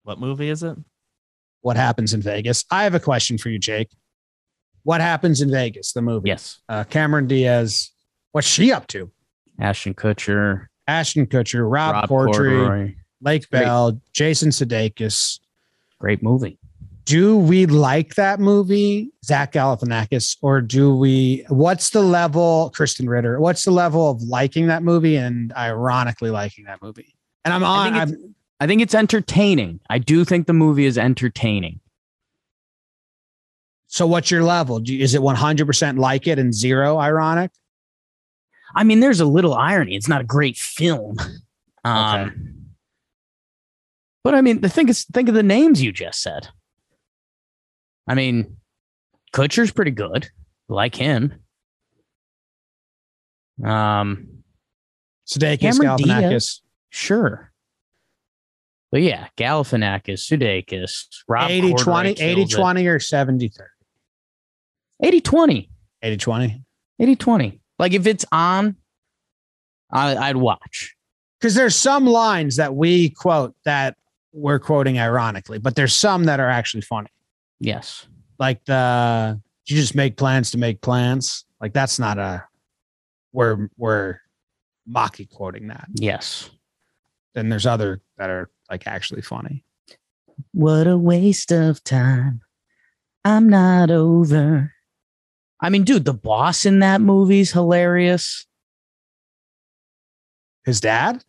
What 0.04 0.20
movie 0.20 0.48
is 0.48 0.62
it? 0.62 0.76
What 1.62 1.76
happens 1.76 2.14
in 2.14 2.22
Vegas? 2.22 2.64
I 2.70 2.84
have 2.84 2.94
a 2.94 3.00
question 3.00 3.36
for 3.36 3.48
you, 3.48 3.58
Jake. 3.58 3.90
What 4.84 5.00
happens 5.00 5.40
in 5.40 5.50
Vegas? 5.50 5.92
The 5.92 6.02
movie. 6.02 6.28
Yes. 6.28 6.60
Uh, 6.68 6.84
Cameron 6.84 7.26
Diaz. 7.26 7.90
What's 8.32 8.46
she 8.46 8.72
up 8.72 8.86
to? 8.88 9.10
Ashton 9.60 9.94
Kutcher, 9.94 10.66
Ashton 10.86 11.26
Kutcher, 11.26 11.70
Rob, 11.70 11.94
Rob 11.94 12.08
Corddry, 12.08 12.52
Corddry. 12.52 12.96
Lake 13.20 13.48
Great. 13.50 13.62
Bell, 13.62 14.00
Jason 14.12 14.50
Sudeikis. 14.50 15.38
Great 15.98 16.22
movie. 16.22 16.58
Do 17.04 17.36
we 17.36 17.66
like 17.66 18.14
that 18.14 18.40
movie, 18.40 19.12
Zach 19.24 19.52
Galifianakis, 19.52 20.38
or 20.40 20.60
do 20.60 20.96
we? 20.96 21.44
What's 21.48 21.90
the 21.90 22.02
level, 22.02 22.72
Krysten 22.76 23.08
Ritter? 23.08 23.38
What's 23.40 23.64
the 23.64 23.70
level 23.70 24.10
of 24.10 24.22
liking 24.22 24.66
that 24.68 24.82
movie 24.82 25.16
and 25.16 25.52
ironically 25.52 26.30
liking 26.30 26.64
that 26.64 26.82
movie? 26.82 27.14
And 27.44 27.52
I'm 27.52 27.62
I 27.62 27.66
on. 27.66 27.92
think, 27.92 27.96
I'm, 27.96 28.34
I 28.60 28.66
think 28.66 28.82
it's 28.82 28.94
entertaining. 28.94 29.80
I 29.90 29.98
do 29.98 30.24
think 30.24 30.46
the 30.46 30.54
movie 30.54 30.86
is 30.86 30.96
entertaining. 30.96 31.80
So, 33.94 34.08
what's 34.08 34.28
your 34.28 34.42
level? 34.42 34.80
Do 34.80 34.92
you, 34.92 35.04
is 35.04 35.14
it 35.14 35.20
100% 35.20 35.98
like 36.00 36.26
it 36.26 36.36
and 36.36 36.52
zero 36.52 36.98
ironic? 36.98 37.52
I 38.74 38.82
mean, 38.82 38.98
there's 38.98 39.20
a 39.20 39.24
little 39.24 39.54
irony. 39.54 39.94
It's 39.94 40.08
not 40.08 40.20
a 40.20 40.24
great 40.24 40.56
film. 40.56 41.16
Um, 41.84 42.24
Okay. 42.24 42.34
But 44.24 44.34
I 44.34 44.40
mean, 44.40 44.62
the 44.62 44.68
thing 44.68 44.88
is, 44.88 45.04
think 45.04 45.28
of 45.28 45.36
the 45.36 45.44
names 45.44 45.80
you 45.80 45.92
just 45.92 46.22
said. 46.22 46.48
I 48.08 48.14
mean, 48.14 48.56
Kutcher's 49.32 49.70
pretty 49.70 49.92
good. 49.92 50.28
Like 50.68 50.96
him. 50.96 51.34
Um, 53.62 54.42
Sudeikis, 55.28 55.78
Galifianakis. 55.78 56.28
Diaz. 56.30 56.62
sure. 56.90 57.52
But 58.90 59.02
yeah, 59.02 59.28
Galifianakis, 59.36 60.18
Sudeikis, 60.18 61.06
Rob 61.28 61.50
80 61.50 61.74
Corddry 61.74 61.84
20, 61.84 62.10
80 62.10 62.42
it. 62.42 62.50
20 62.50 62.86
or 62.86 62.98
70 62.98 63.48
30? 63.48 63.68
80 65.04 65.20
20. 65.20 65.70
80 66.02 66.16
20. 66.16 66.62
80 66.98 67.16
20. 67.16 67.60
Like 67.78 67.92
if 67.92 68.06
it's 68.06 68.24
on, 68.32 68.76
I, 69.92 70.16
I'd 70.16 70.36
watch. 70.36 70.96
Because 71.38 71.54
there's 71.54 71.76
some 71.76 72.06
lines 72.06 72.56
that 72.56 72.74
we 72.74 73.10
quote 73.10 73.54
that 73.66 73.96
we're 74.32 74.58
quoting 74.58 74.98
ironically, 74.98 75.58
but 75.58 75.76
there's 75.76 75.94
some 75.94 76.24
that 76.24 76.40
are 76.40 76.48
actually 76.48 76.80
funny. 76.80 77.10
Yes. 77.60 78.06
Like 78.38 78.64
the 78.64 79.38
you 79.66 79.76
just 79.76 79.94
make 79.94 80.16
plans 80.16 80.50
to 80.52 80.58
make 80.58 80.80
plans. 80.80 81.44
Like 81.60 81.74
that's 81.74 81.98
not 81.98 82.18
a 82.18 82.42
we're 83.32 83.68
we're 83.76 84.20
mocky 84.86 85.26
quoting 85.26 85.68
that. 85.68 85.86
Yes. 85.94 86.48
Then 87.34 87.50
there's 87.50 87.66
other 87.66 88.00
that 88.16 88.30
are 88.30 88.50
like 88.70 88.86
actually 88.86 89.22
funny. 89.22 89.64
What 90.52 90.86
a 90.86 90.96
waste 90.96 91.52
of 91.52 91.84
time. 91.84 92.40
I'm 93.22 93.50
not 93.50 93.90
over. 93.90 94.73
I 95.60 95.70
mean, 95.70 95.84
dude, 95.84 96.04
the 96.04 96.14
boss 96.14 96.66
in 96.66 96.80
that 96.80 97.00
movie's 97.00 97.52
hilarious. 97.52 98.46
His 100.64 100.80
dad? 100.80 101.22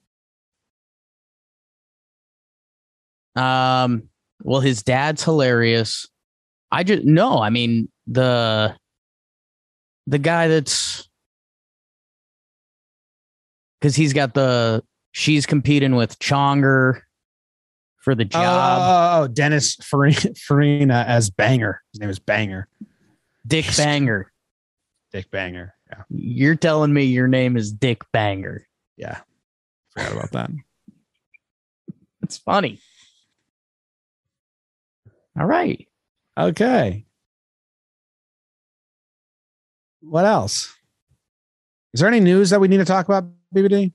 Um, 3.35 4.10
well, 4.43 4.61
his 4.61 4.84
dad's 4.84 5.23
hilarious. 5.23 6.07
I 6.72 6.84
just 6.84 7.03
no, 7.03 7.39
I 7.41 7.49
mean 7.49 7.89
the 8.07 8.76
the 10.07 10.19
guy 10.19 10.47
that's 10.47 11.07
because 13.80 13.95
he's 13.95 14.14
got 14.14 14.34
the 14.34 14.84
she's 15.11 15.45
competing 15.45 15.95
with 15.95 16.18
Chonger 16.19 17.02
for 18.02 18.15
the 18.15 18.23
Oh, 18.23 18.27
job. 18.27 18.80
oh, 18.81 19.23
oh, 19.23 19.27
Dennis 19.27 19.76
Farina, 19.76 20.34
Farina 20.38 21.06
as 21.07 21.30
Banger. 21.30 21.81
His 21.93 21.99
name 21.99 22.10
is 22.10 22.19
Banger. 22.19 22.68
Dick 23.45 23.65
Banger. 23.77 24.31
Dick 25.11 25.30
Banger. 25.31 25.73
Yeah. 25.89 26.03
You're 26.09 26.55
telling 26.55 26.93
me 26.93 27.03
your 27.03 27.27
name 27.27 27.57
is 27.57 27.72
Dick 27.72 28.01
Banger. 28.11 28.67
Yeah. 28.97 29.19
Forgot 29.91 30.11
about 30.11 30.31
that. 30.31 30.51
It's 32.22 32.38
funny. 32.38 32.80
All 35.39 35.45
right. 35.45 35.88
Okay. 36.38 37.05
What 40.01 40.26
else? 40.26 40.73
Is 41.93 41.99
there 41.99 42.09
any 42.09 42.19
news 42.19 42.49
that 42.49 42.59
we 42.59 42.67
need 42.67 42.77
to 42.77 42.85
talk 42.85 43.05
about, 43.05 43.26
BBD? 43.53 43.93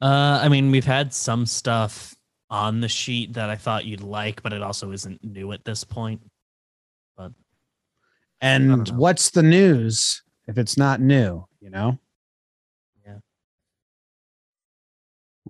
Uh, 0.00 0.40
I 0.42 0.48
mean, 0.48 0.70
we've 0.70 0.84
had 0.84 1.14
some 1.14 1.46
stuff 1.46 2.14
on 2.50 2.80
the 2.80 2.88
sheet 2.88 3.34
that 3.34 3.48
I 3.48 3.56
thought 3.56 3.84
you'd 3.84 4.02
like, 4.02 4.42
but 4.42 4.52
it 4.52 4.62
also 4.62 4.90
isn't 4.90 5.22
new 5.22 5.52
at 5.52 5.64
this 5.64 5.84
point. 5.84 6.20
But 8.42 8.48
And 8.48 8.88
what's 8.98 9.30
the 9.30 9.42
news 9.44 10.20
if 10.48 10.58
it's 10.58 10.76
not 10.76 11.00
new, 11.00 11.46
you 11.60 11.70
know? 11.70 12.00
Yeah. 13.06 13.18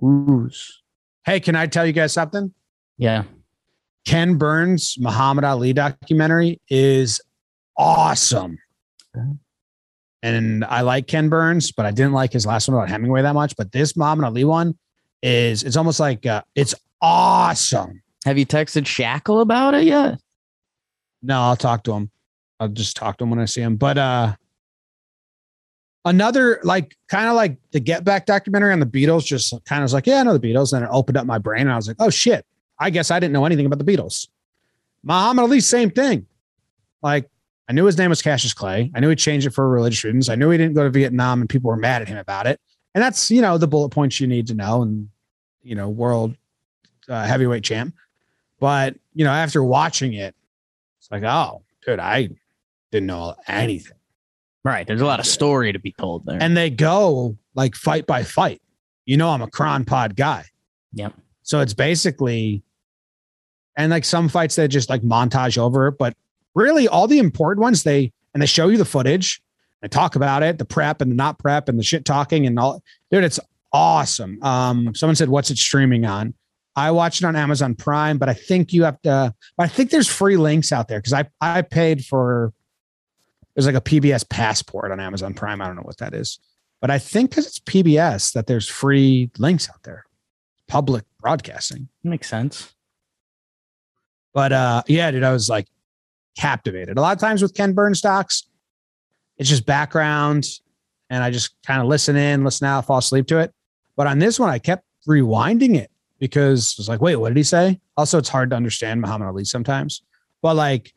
Ooze. 0.06 0.82
Hey, 1.24 1.40
can 1.40 1.56
I 1.56 1.66
tell 1.66 1.86
you 1.86 1.94
guys 1.94 2.12
something? 2.12 2.52
Yeah. 2.98 3.24
Ken 4.04 4.36
Burns' 4.36 4.96
Muhammad 4.98 5.44
Ali 5.44 5.72
documentary 5.72 6.60
is 6.68 7.18
awesome. 7.78 8.58
Okay. 9.16 9.26
And 10.22 10.62
I 10.66 10.82
like 10.82 11.06
Ken 11.06 11.30
Burns, 11.30 11.72
but 11.72 11.86
I 11.86 11.92
didn't 11.92 12.12
like 12.12 12.32
his 12.34 12.44
last 12.44 12.68
one 12.68 12.76
about 12.76 12.90
Hemingway 12.90 13.22
that 13.22 13.34
much. 13.34 13.56
But 13.56 13.72
this 13.72 13.96
Muhammad 13.96 14.26
Ali 14.26 14.44
one 14.44 14.78
is 15.22 15.62
it's 15.62 15.76
almost 15.76 15.98
like 15.98 16.26
uh, 16.26 16.42
it's 16.54 16.74
awesome. 17.00 18.02
Have 18.26 18.36
you 18.36 18.44
texted 18.44 18.86
Shackle 18.86 19.40
about 19.40 19.74
it 19.74 19.84
yet? 19.84 20.20
No, 21.22 21.40
I'll 21.40 21.56
talk 21.56 21.84
to 21.84 21.92
him. 21.94 22.10
I'll 22.62 22.68
just 22.68 22.96
talk 22.96 23.18
to 23.18 23.24
him 23.24 23.30
when 23.30 23.40
I 23.40 23.44
see 23.44 23.60
him. 23.60 23.76
But 23.76 23.98
uh 23.98 24.36
another 26.04 26.60
like 26.62 26.96
kind 27.08 27.28
of 27.28 27.34
like 27.34 27.56
the 27.72 27.80
Get 27.80 28.04
Back 28.04 28.26
documentary 28.26 28.72
on 28.72 28.80
the 28.80 28.86
Beatles. 28.86 29.24
Just 29.24 29.52
kind 29.64 29.82
of 29.82 29.84
was 29.84 29.94
like, 29.94 30.06
yeah, 30.06 30.20
I 30.20 30.22
know 30.22 30.36
the 30.36 30.48
Beatles, 30.48 30.72
and 30.72 30.84
it 30.84 30.90
opened 30.92 31.16
up 31.16 31.26
my 31.26 31.38
brain, 31.38 31.62
and 31.62 31.72
I 31.72 31.76
was 31.76 31.88
like, 31.88 31.96
oh 31.98 32.10
shit, 32.10 32.46
I 32.78 32.90
guess 32.90 33.10
I 33.10 33.18
didn't 33.18 33.32
know 33.32 33.44
anything 33.44 33.66
about 33.66 33.84
the 33.84 33.84
Beatles. 33.84 34.28
Muhammad 35.02 35.42
Ali, 35.42 35.60
same 35.60 35.90
thing. 35.90 36.26
Like 37.02 37.28
I 37.68 37.72
knew 37.72 37.84
his 37.84 37.98
name 37.98 38.10
was 38.10 38.22
Cassius 38.22 38.54
Clay. 38.54 38.90
I 38.94 39.00
knew 39.00 39.08
he 39.08 39.16
changed 39.16 39.46
it 39.46 39.50
for 39.50 39.68
religious 39.68 40.04
reasons. 40.04 40.28
I 40.28 40.34
knew 40.36 40.50
he 40.50 40.58
didn't 40.58 40.74
go 40.74 40.84
to 40.84 40.90
Vietnam, 40.90 41.40
and 41.40 41.48
people 41.48 41.68
were 41.68 41.76
mad 41.76 42.02
at 42.02 42.08
him 42.08 42.18
about 42.18 42.46
it. 42.46 42.60
And 42.94 43.02
that's 43.02 43.30
you 43.30 43.42
know 43.42 43.58
the 43.58 43.68
bullet 43.68 43.88
points 43.88 44.20
you 44.20 44.26
need 44.26 44.46
to 44.48 44.54
know, 44.54 44.82
and 44.82 45.08
you 45.62 45.74
know 45.74 45.88
world 45.88 46.36
uh, 47.08 47.24
heavyweight 47.24 47.64
champ. 47.64 47.94
But 48.60 48.96
you 49.14 49.24
know 49.24 49.32
after 49.32 49.64
watching 49.64 50.12
it, 50.12 50.34
it's 50.98 51.10
like, 51.10 51.24
oh, 51.24 51.62
dude, 51.84 51.98
I 51.98 52.28
didn't 52.92 53.06
know 53.06 53.34
anything. 53.48 53.96
Right. 54.64 54.86
There's 54.86 55.00
a 55.00 55.06
lot 55.06 55.18
of 55.18 55.26
story 55.26 55.72
to 55.72 55.80
be 55.80 55.92
told 55.92 56.24
there. 56.24 56.38
And 56.40 56.56
they 56.56 56.70
go 56.70 57.36
like 57.54 57.74
fight 57.74 58.06
by 58.06 58.22
fight. 58.22 58.62
You 59.06 59.16
know, 59.16 59.30
I'm 59.30 59.42
a 59.42 59.50
cron 59.50 59.84
pod 59.84 60.14
guy. 60.14 60.44
Yep. 60.92 61.14
So 61.42 61.60
it's 61.60 61.74
basically, 61.74 62.62
and 63.76 63.90
like 63.90 64.04
some 64.04 64.28
fights 64.28 64.54
they 64.54 64.68
just 64.68 64.88
like 64.88 65.02
montage 65.02 65.58
over, 65.58 65.90
but 65.90 66.14
really 66.54 66.86
all 66.86 67.08
the 67.08 67.18
important 67.18 67.62
ones 67.62 67.82
they 67.82 68.12
and 68.34 68.40
they 68.42 68.46
show 68.46 68.68
you 68.68 68.76
the 68.76 68.84
footage. 68.84 69.42
They 69.80 69.88
talk 69.88 70.14
about 70.14 70.44
it, 70.44 70.58
the 70.58 70.64
prep 70.64 71.00
and 71.00 71.10
the 71.10 71.16
not 71.16 71.40
prep 71.40 71.68
and 71.68 71.76
the 71.76 71.82
shit 71.82 72.04
talking 72.04 72.46
and 72.46 72.56
all. 72.58 72.84
Dude, 73.10 73.24
it's 73.24 73.40
awesome. 73.72 74.40
Um, 74.42 74.94
someone 74.94 75.16
said, 75.16 75.28
"What's 75.28 75.50
it 75.50 75.58
streaming 75.58 76.04
on?" 76.04 76.34
I 76.76 76.90
watched 76.92 77.22
it 77.22 77.26
on 77.26 77.34
Amazon 77.34 77.74
Prime, 77.74 78.16
but 78.18 78.28
I 78.28 78.34
think 78.34 78.72
you 78.72 78.84
have 78.84 79.00
to. 79.02 79.34
I 79.58 79.66
think 79.66 79.90
there's 79.90 80.08
free 80.08 80.36
links 80.36 80.70
out 80.70 80.86
there 80.86 81.00
because 81.00 81.12
I 81.12 81.28
I 81.40 81.62
paid 81.62 82.04
for 82.04 82.52
there's 83.54 83.66
like 83.66 83.74
a 83.74 83.80
PBS 83.80 84.28
passport 84.28 84.92
on 84.92 85.00
Amazon 85.00 85.34
Prime. 85.34 85.60
I 85.60 85.66
don't 85.66 85.76
know 85.76 85.82
what 85.82 85.98
that 85.98 86.14
is, 86.14 86.38
but 86.80 86.90
I 86.90 86.98
think 86.98 87.30
because 87.30 87.46
it's 87.46 87.58
PBS 87.60 88.32
that 88.32 88.46
there's 88.46 88.68
free 88.68 89.30
links 89.38 89.68
out 89.68 89.82
there, 89.82 90.04
public 90.68 91.04
broadcasting. 91.20 91.88
Makes 92.02 92.28
sense. 92.28 92.74
But 94.32 94.52
uh, 94.52 94.82
yeah, 94.86 95.10
dude, 95.10 95.22
I 95.22 95.32
was 95.32 95.48
like 95.48 95.68
captivated. 96.36 96.96
A 96.96 97.00
lot 97.00 97.14
of 97.14 97.20
times 97.20 97.42
with 97.42 97.54
Ken 97.54 97.74
Burns 97.74 98.00
docs, 98.00 98.44
it's 99.36 99.48
just 99.48 99.66
background, 99.66 100.46
and 101.10 101.22
I 101.22 101.30
just 101.30 101.54
kind 101.66 101.80
of 101.80 101.88
listen 101.88 102.16
in, 102.16 102.44
listen 102.44 102.66
out, 102.66 102.86
fall 102.86 102.98
asleep 102.98 103.26
to 103.28 103.38
it. 103.38 103.52
But 103.96 104.06
on 104.06 104.18
this 104.18 104.40
one, 104.40 104.48
I 104.48 104.58
kept 104.58 104.84
rewinding 105.06 105.76
it 105.76 105.90
because 106.18 106.74
I 106.78 106.80
was 106.80 106.88
like, 106.88 107.00
wait, 107.00 107.16
what 107.16 107.28
did 107.28 107.36
he 107.36 107.42
say? 107.42 107.80
Also, 107.96 108.18
it's 108.18 108.28
hard 108.28 108.50
to 108.50 108.56
understand 108.56 109.00
Muhammad 109.00 109.28
Ali 109.28 109.44
sometimes, 109.44 110.02
but 110.40 110.56
like 110.56 110.94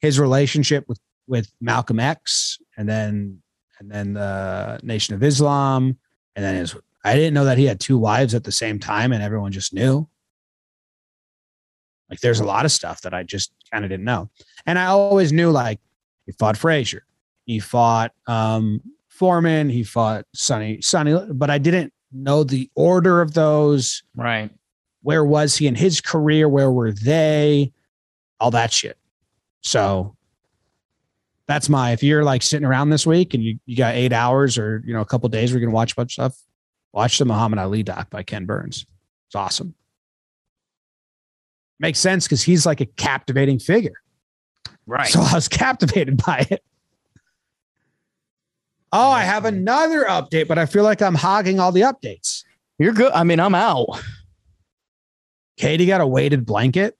his 0.00 0.20
relationship 0.20 0.84
with 0.88 1.00
with 1.26 1.50
Malcolm 1.60 2.00
X 2.00 2.58
and 2.76 2.88
then 2.88 3.42
and 3.78 3.90
then 3.90 4.14
the 4.14 4.80
Nation 4.82 5.14
of 5.14 5.22
Islam 5.22 5.98
and 6.34 6.44
then 6.44 6.56
his 6.56 6.74
I 7.04 7.14
didn't 7.14 7.34
know 7.34 7.44
that 7.44 7.58
he 7.58 7.66
had 7.66 7.78
two 7.78 7.98
wives 7.98 8.34
at 8.34 8.44
the 8.44 8.52
same 8.52 8.78
time 8.78 9.12
and 9.12 9.22
everyone 9.22 9.52
just 9.52 9.72
knew. 9.72 10.08
Like 12.10 12.20
there's 12.20 12.40
a 12.40 12.44
lot 12.44 12.64
of 12.64 12.72
stuff 12.72 13.02
that 13.02 13.14
I 13.14 13.22
just 13.22 13.52
kind 13.72 13.84
of 13.84 13.90
didn't 13.90 14.04
know. 14.04 14.30
And 14.64 14.78
I 14.78 14.86
always 14.86 15.32
knew 15.32 15.50
like 15.50 15.80
he 16.24 16.32
fought 16.32 16.56
Frazier. 16.56 17.04
He 17.44 17.60
fought 17.60 18.12
um 18.26 18.80
Foreman, 19.08 19.70
he 19.70 19.82
fought 19.82 20.26
Sonny 20.34 20.80
Sonny, 20.82 21.18
but 21.32 21.48
I 21.48 21.58
didn't 21.58 21.92
know 22.12 22.44
the 22.44 22.70
order 22.74 23.20
of 23.20 23.34
those. 23.34 24.02
Right. 24.14 24.50
Where 25.02 25.24
was 25.24 25.56
he 25.56 25.66
in 25.66 25.74
his 25.74 26.00
career? 26.00 26.48
Where 26.48 26.70
were 26.70 26.92
they? 26.92 27.72
All 28.40 28.50
that 28.50 28.72
shit. 28.72 28.98
So 29.62 30.16
that's 31.46 31.68
my 31.68 31.92
if 31.92 32.02
you're 32.02 32.24
like 32.24 32.42
sitting 32.42 32.66
around 32.66 32.90
this 32.90 33.06
week 33.06 33.34
and 33.34 33.42
you, 33.42 33.58
you 33.66 33.76
got 33.76 33.94
eight 33.94 34.12
hours 34.12 34.58
or 34.58 34.82
you 34.84 34.92
know 34.92 35.00
a 35.00 35.04
couple 35.04 35.28
days 35.28 35.52
where 35.52 35.60
you're 35.60 35.66
gonna 35.66 35.74
watch 35.74 35.92
a 35.92 35.96
bunch 35.96 36.10
of 36.18 36.32
stuff, 36.32 36.42
watch 36.92 37.18
the 37.18 37.24
Muhammad 37.24 37.58
Ali 37.58 37.82
doc 37.82 38.10
by 38.10 38.22
Ken 38.22 38.46
Burns. 38.46 38.86
It's 39.28 39.34
awesome. 39.34 39.74
Makes 41.78 41.98
sense 41.98 42.24
because 42.24 42.42
he's 42.42 42.64
like 42.66 42.80
a 42.80 42.86
captivating 42.86 43.58
figure. 43.58 44.00
Right. 44.86 45.08
So 45.08 45.20
I 45.20 45.34
was 45.34 45.48
captivated 45.48 46.22
by 46.24 46.46
it. 46.50 46.62
Oh, 48.92 49.10
I 49.10 49.24
have 49.24 49.44
another 49.44 50.04
update, 50.04 50.48
but 50.48 50.58
I 50.58 50.66
feel 50.66 50.84
like 50.84 51.02
I'm 51.02 51.14
hogging 51.14 51.60
all 51.60 51.72
the 51.72 51.82
updates. 51.82 52.44
You're 52.78 52.92
good. 52.92 53.12
I 53.12 53.24
mean, 53.24 53.40
I'm 53.40 53.54
out. 53.54 54.02
Katie 55.56 55.86
got 55.86 56.00
a 56.00 56.06
weighted 56.06 56.46
blanket. 56.46 56.96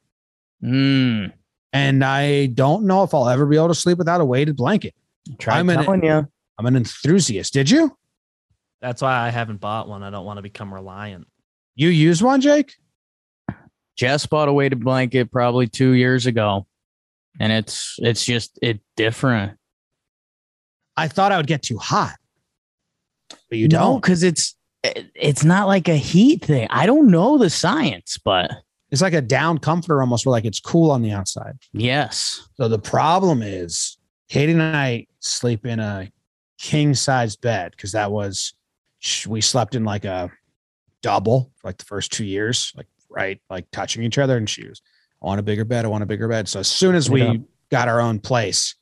Mm. 0.63 1.33
And 1.77 2.05
I 2.05 2.47
don't 2.47 2.85
know 2.85 3.03
if 3.03 3.13
I'll 3.13 3.29
ever 3.29 3.47
be 3.47 3.57
able 3.57 3.69
to 3.69 3.75
sleep 3.75 3.99
without 3.99 4.21
a 4.21 4.25
weighted 4.25 4.57
blanket. 4.57 4.95
Try 5.39 5.59
I'm 5.59 5.69
telling 5.69 6.05
an, 6.05 6.25
you. 6.25 6.29
I'm 6.59 6.67
an 6.67 6.77
enthusiast. 6.77 7.53
Did 7.53 7.71
you? 7.71 7.97
That's 8.81 9.03
why 9.03 9.27
I 9.27 9.31
haven't 9.31 9.61
bought 9.61 9.89
one. 9.89 10.03
I 10.03 10.11
don't 10.11 10.25
want 10.25 10.39
to 10.39 10.43
become 10.43 10.73
reliant. 10.73 11.27
You 11.75 11.89
use 11.89 12.23
one, 12.23 12.41
Jake? 12.41 12.75
Jess 13.97 14.27
bought 14.27 14.49
a 14.49 14.53
weighted 14.53 14.85
blanket 14.85 15.33
probably 15.33 15.67
two 15.67 15.93
years 15.93 16.27
ago, 16.27 16.67
and 17.41 17.51
it's 17.51 17.97
it's 17.99 18.25
just 18.25 18.59
it 18.63 18.81
different. 18.97 19.57
I 20.97 21.09
thought 21.09 21.33
I 21.33 21.37
would 21.39 21.47
get 21.47 21.63
too 21.63 21.79
hot, 21.79 22.17
but 23.29 23.59
you 23.59 23.69
no, 23.69 23.79
don't. 23.79 24.03
because 24.03 24.23
it's 24.23 24.55
it's 24.83 25.45
not 25.45 25.67
like 25.67 25.89
a 25.89 25.97
heat 25.97 26.45
thing. 26.45 26.69
I 26.71 26.87
don't 26.87 27.11
know 27.11 27.39
the 27.39 27.51
science, 27.51 28.19
but 28.23 28.51
It's 28.91 29.03
like 29.03 29.15
a 29.15 29.21
down 29.21 29.59
comforter 29.59 30.01
almost, 30.01 30.27
where 30.27 30.31
like 30.33 30.45
it's 30.45 30.61
cool 30.61 30.91
on 30.91 31.03
the 31.03 31.11
outside. 31.11 31.55
yes, 31.73 32.49
So 32.57 32.69
the 32.69 32.79
problem 32.79 33.43
is, 33.43 33.99
Katie 34.29 34.53
and 34.53 34.63
I 34.63 35.07
sleep 35.21 35.67
in 35.67 35.81
a 35.81 36.11
king 36.59 36.95
size 36.95 37.37
bed 37.37 37.73
because 37.73 37.93
that 37.93 38.11
was 38.11 38.55
we 39.29 39.41
slept 39.41 39.75
in 39.75 39.85
like 39.85 40.05
a 40.05 40.31
double 41.03 41.53
for 41.57 41.69
like 41.69 41.79
the 41.79 41.85
first 41.85 42.13
two 42.13 42.25
years, 42.25 42.73
like 42.77 42.87
right, 43.11 43.41
like 43.51 43.71
touching 43.71 44.03
each 44.03 44.19
other. 44.19 44.37
And 44.37 44.49
she 44.49 44.67
was, 44.67 44.81
I 45.23 45.27
want 45.27 45.41
a 45.41 45.43
bigger 45.43 45.65
bed. 45.65 45.85
I 45.85 45.89
want 45.89 46.03
a 46.03 46.07
bigger 46.07 46.29
bed. 46.29 46.49
So 46.49 46.61
as 46.61 46.69
soon 46.69 46.95
as 46.95 47.09
we 47.11 47.23
Yeah. 47.23 47.35
got 47.71 47.89
our 47.89 48.01
own 48.01 48.19
place, 48.21 48.75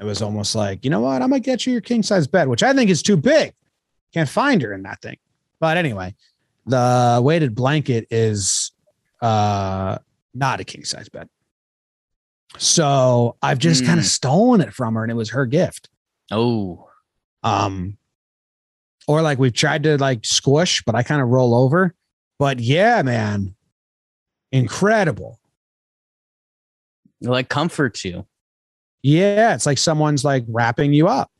it 0.00 0.04
was 0.04 0.22
almost 0.22 0.54
like, 0.54 0.84
you 0.84 0.90
know 0.90 1.00
what? 1.00 1.22
I 1.22 1.26
might 1.26 1.42
get 1.42 1.66
you 1.66 1.72
your 1.72 1.82
king 1.82 2.02
size 2.02 2.26
bed, 2.26 2.48
which 2.48 2.62
I 2.62 2.72
think 2.72 2.90
is 2.90 3.02
too 3.02 3.16
big. 3.16 3.52
Can't 4.14 4.28
find 4.28 4.62
her 4.62 4.72
in 4.72 4.82
that 4.84 5.00
thing. 5.02 5.18
But 5.60 5.76
anyway, 5.76 6.14
the 6.66 7.20
weighted 7.22 7.54
blanket 7.54 8.06
is 8.10 8.69
uh 9.20 9.98
not 10.34 10.60
a 10.60 10.64
king 10.64 10.84
size 10.84 11.08
bed. 11.08 11.28
So 12.58 13.36
I've 13.42 13.58
just 13.58 13.84
kind 13.84 13.98
of 14.00 14.04
Mm. 14.06 14.08
stolen 14.08 14.60
it 14.60 14.72
from 14.74 14.94
her 14.94 15.02
and 15.02 15.10
it 15.10 15.14
was 15.16 15.30
her 15.30 15.46
gift. 15.46 15.88
oh, 16.32 16.88
Um 17.42 17.96
or 19.08 19.22
like 19.22 19.38
we've 19.38 19.52
tried 19.52 19.82
to 19.84 19.96
like 19.98 20.24
squish, 20.24 20.82
but 20.84 20.94
I 20.94 21.02
kind 21.02 21.20
of 21.22 21.28
roll 21.28 21.54
over. 21.54 21.94
But 22.38 22.60
yeah, 22.60 23.02
man. 23.02 23.54
Incredible. 24.52 25.38
it 27.20 27.28
like 27.28 27.48
comforts 27.48 28.04
you. 28.04 28.26
Yeah, 29.02 29.54
it's 29.54 29.66
like 29.66 29.78
someone's 29.78 30.24
like 30.24 30.44
wrapping 30.48 30.92
you 30.92 31.08
up. 31.08 31.30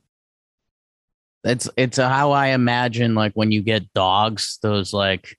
It's 1.45 1.69
it's 1.77 1.97
how 1.99 2.33
I 2.33 2.49
imagine 2.49 3.15
like 3.15 3.33
when 3.35 3.51
you 3.51 3.63
get 3.63 3.93
dogs, 3.95 4.59
those 4.63 4.93
like 4.93 5.39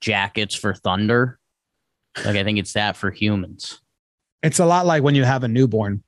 jackets 0.00 0.54
for 0.54 0.74
thunder. 0.74 1.38
Like 2.24 2.36
I 2.36 2.44
think 2.44 2.58
it's 2.58 2.74
that 2.74 2.96
for 2.96 3.10
humans. 3.10 3.80
It's 4.42 4.58
a 4.58 4.66
lot 4.66 4.86
like 4.86 5.02
when 5.02 5.14
you 5.14 5.24
have 5.24 5.42
a 5.42 5.48
newborn. 5.48 6.02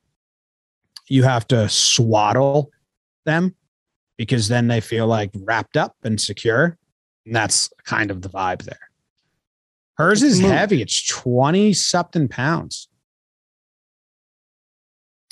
You 1.09 1.23
have 1.23 1.47
to 1.47 1.69
swaddle 1.69 2.71
them 3.25 3.55
because 4.17 4.47
then 4.47 4.67
they 4.67 4.81
feel 4.81 5.07
like 5.07 5.31
wrapped 5.33 5.77
up 5.77 5.95
and 6.03 6.19
secure. 6.19 6.77
And 7.25 7.35
that's 7.35 7.69
kind 7.85 8.11
of 8.11 8.21
the 8.21 8.29
vibe 8.29 8.63
there. 8.63 8.79
Hers 9.95 10.21
is 10.21 10.39
heavy. 10.39 10.81
It's 10.81 11.07
20 11.07 11.73
something 11.73 12.27
pounds. 12.27 12.87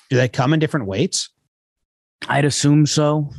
Do 0.09 0.17
they 0.17 0.27
come 0.27 0.53
in 0.53 0.59
different 0.59 0.87
weights? 0.87 1.29
I'd 2.27 2.45
assume 2.45 2.85
so. 2.85 3.31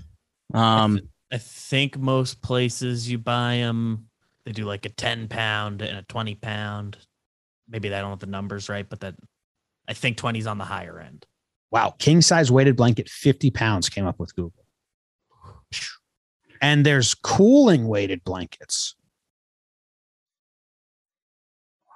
Um, 0.54 1.00
I 1.32 1.38
think 1.38 1.98
most 1.98 2.40
places 2.42 3.10
you 3.10 3.18
buy 3.18 3.56
them, 3.56 4.06
they 4.44 4.52
do 4.52 4.64
like 4.64 4.86
a 4.86 4.90
10 4.90 5.28
pound 5.28 5.82
and 5.82 5.98
a 5.98 6.02
20 6.02 6.36
pound. 6.36 6.98
Maybe 7.68 7.92
I 7.92 8.00
don't 8.00 8.10
have 8.10 8.20
the 8.20 8.26
numbers 8.26 8.68
right, 8.68 8.88
but 8.88 9.00
that 9.00 9.14
I 9.88 9.94
think 9.94 10.16
20 10.16 10.38
is 10.38 10.46
on 10.46 10.58
the 10.58 10.64
higher 10.64 11.00
end. 11.00 11.26
Wow. 11.70 11.94
King 11.98 12.22
size 12.22 12.50
weighted 12.50 12.76
blanket, 12.76 13.08
50 13.08 13.50
pounds 13.50 13.88
came 13.88 14.06
up 14.06 14.18
with 14.18 14.34
Google. 14.34 14.64
And 16.60 16.86
there's 16.86 17.14
cooling 17.14 17.86
weighted 17.86 18.24
blankets. 18.24 18.94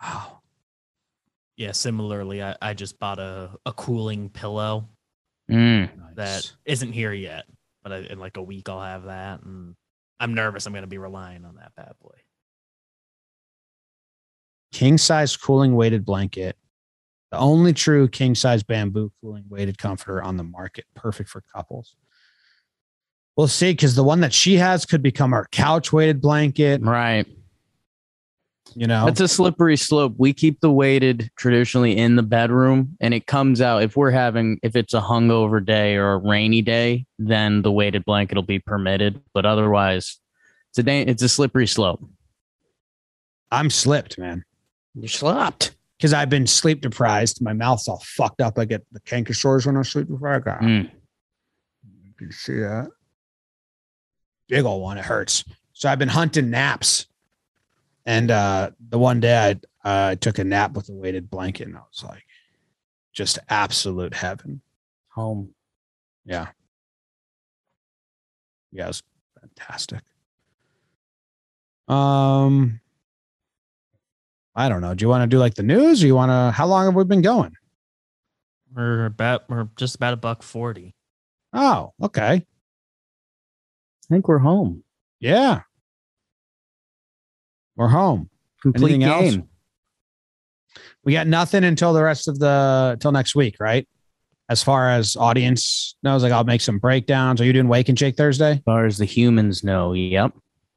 Wow. 0.02 0.40
Yeah, 1.56 1.72
similarly, 1.72 2.42
I, 2.42 2.56
I 2.60 2.74
just 2.74 2.98
bought 2.98 3.18
a, 3.18 3.50
a 3.66 3.72
cooling 3.72 4.30
pillow 4.30 4.88
mm, 5.50 5.90
that 6.14 6.50
isn't 6.64 6.92
here 6.92 7.12
yet, 7.12 7.44
but 7.82 7.92
I, 7.92 7.98
in 7.98 8.18
like 8.18 8.38
a 8.38 8.42
week 8.42 8.68
I'll 8.68 8.80
have 8.80 9.04
that. 9.04 9.42
And 9.42 9.74
I'm 10.18 10.34
nervous 10.34 10.66
I'm 10.66 10.72
going 10.72 10.82
to 10.82 10.88
be 10.88 10.98
relying 10.98 11.44
on 11.44 11.56
that 11.56 11.74
bad 11.76 11.92
boy. 12.02 12.16
King 14.72 14.98
size 14.98 15.36
cooling 15.36 15.74
weighted 15.74 16.04
blanket, 16.04 16.56
the 17.30 17.38
only 17.38 17.72
true 17.72 18.08
king 18.08 18.34
size 18.34 18.62
bamboo 18.62 19.12
cooling 19.20 19.44
weighted 19.48 19.78
comforter 19.78 20.22
on 20.22 20.36
the 20.36 20.44
market, 20.44 20.84
perfect 20.94 21.28
for 21.28 21.42
couples. 21.54 21.96
We'll 23.36 23.48
see 23.48 23.72
because 23.72 23.94
the 23.94 24.04
one 24.04 24.20
that 24.20 24.32
she 24.32 24.56
has 24.56 24.84
could 24.84 25.02
become 25.02 25.32
our 25.32 25.46
couch 25.46 25.92
weighted 25.92 26.20
blanket. 26.20 26.82
Right. 26.82 27.26
You 28.74 28.86
know, 28.86 29.08
It's 29.08 29.20
a 29.20 29.26
slippery 29.26 29.76
slope. 29.76 30.14
We 30.16 30.32
keep 30.32 30.60
the 30.60 30.70
weighted 30.70 31.30
traditionally 31.36 31.96
in 31.96 32.16
the 32.16 32.22
bedroom, 32.22 32.96
and 33.00 33.12
it 33.12 33.26
comes 33.26 33.60
out 33.60 33.82
if 33.82 33.96
we're 33.96 34.12
having 34.12 34.60
if 34.62 34.76
it's 34.76 34.94
a 34.94 35.00
hungover 35.00 35.64
day 35.64 35.96
or 35.96 36.12
a 36.12 36.18
rainy 36.18 36.62
day, 36.62 37.06
then 37.18 37.62
the 37.62 37.72
weighted 37.72 38.04
blanket 38.04 38.36
will 38.36 38.42
be 38.42 38.60
permitted. 38.60 39.20
But 39.34 39.44
otherwise, 39.44 40.18
it's 40.70 40.86
a 40.86 41.00
it's 41.08 41.22
a 41.22 41.28
slippery 41.28 41.66
slope. 41.66 42.04
I'm 43.50 43.70
slipped, 43.70 44.18
man. 44.18 44.44
You 44.94 45.08
slept 45.08 45.76
because 45.96 46.12
I've 46.12 46.30
been 46.30 46.46
sleep 46.46 46.80
deprived. 46.80 47.40
My 47.40 47.52
mouth's 47.52 47.88
all 47.88 48.02
fucked 48.04 48.40
up. 48.40 48.58
I 48.58 48.64
get 48.64 48.84
the 48.92 49.00
canker 49.00 49.34
sores 49.34 49.66
when 49.66 49.76
I 49.76 49.82
sleep 49.82 50.08
deprived. 50.08 50.46
Mm. 50.46 50.90
You 52.04 52.12
can 52.18 52.32
see 52.32 52.58
that 52.60 52.88
big 54.48 54.64
old 54.64 54.82
one. 54.82 54.98
It 54.98 55.04
hurts. 55.04 55.44
So 55.72 55.88
I've 55.88 55.98
been 55.98 56.08
hunting 56.08 56.50
naps, 56.50 57.06
and 58.04 58.30
uh, 58.30 58.70
the 58.90 58.98
one 58.98 59.20
day 59.20 59.56
I 59.84 59.88
uh, 59.88 60.14
took 60.16 60.38
a 60.38 60.44
nap 60.44 60.72
with 60.72 60.88
a 60.90 60.92
weighted 60.92 61.30
blanket, 61.30 61.68
and 61.68 61.76
I 61.76 61.80
was 61.80 62.04
like, 62.04 62.24
just 63.12 63.38
absolute 63.48 64.12
heaven. 64.12 64.60
Home. 65.10 65.54
Yeah. 66.24 66.48
Yeah, 68.72 68.84
it 68.84 68.88
was 68.88 69.02
fantastic. 69.40 70.02
Um, 71.88 72.80
I 74.54 74.68
don't 74.68 74.80
know. 74.80 74.94
Do 74.94 75.04
you 75.04 75.08
want 75.08 75.22
to 75.22 75.26
do 75.34 75.38
like 75.38 75.54
the 75.54 75.62
news, 75.62 76.02
or 76.02 76.06
you 76.06 76.14
want 76.14 76.30
to? 76.30 76.52
How 76.56 76.66
long 76.66 76.86
have 76.86 76.94
we 76.94 77.04
been 77.04 77.22
going? 77.22 77.52
We're 78.74 79.06
about 79.06 79.48
we're 79.48 79.68
just 79.76 79.96
about 79.96 80.14
a 80.14 80.16
buck 80.16 80.42
forty. 80.42 80.94
Oh, 81.52 81.92
okay. 82.02 82.32
I 82.32 82.44
think 84.08 84.28
we're 84.28 84.38
home. 84.38 84.82
Yeah, 85.20 85.60
we're 87.76 87.88
home. 87.88 88.28
Complete 88.62 88.94
Anything 88.94 89.04
else? 89.04 89.30
game. 89.34 89.48
We 91.04 91.12
got 91.12 91.26
nothing 91.26 91.64
until 91.64 91.92
the 91.92 92.02
rest 92.02 92.28
of 92.28 92.38
the 92.38 92.96
till 93.00 93.12
next 93.12 93.34
week, 93.34 93.56
right? 93.60 93.88
As 94.48 94.62
far 94.62 94.90
as 94.90 95.16
audience 95.16 95.94
knows, 96.02 96.22
like 96.22 96.32
I'll 96.32 96.44
make 96.44 96.60
some 96.60 96.78
breakdowns. 96.78 97.40
Are 97.40 97.44
you 97.44 97.52
doing 97.52 97.68
Wake 97.68 97.88
and 97.88 97.96
Jake 97.96 98.16
Thursday? 98.16 98.52
As 98.52 98.60
far 98.64 98.84
as 98.84 98.98
the 98.98 99.04
humans 99.04 99.62
know, 99.62 99.92
yep. 99.92 100.32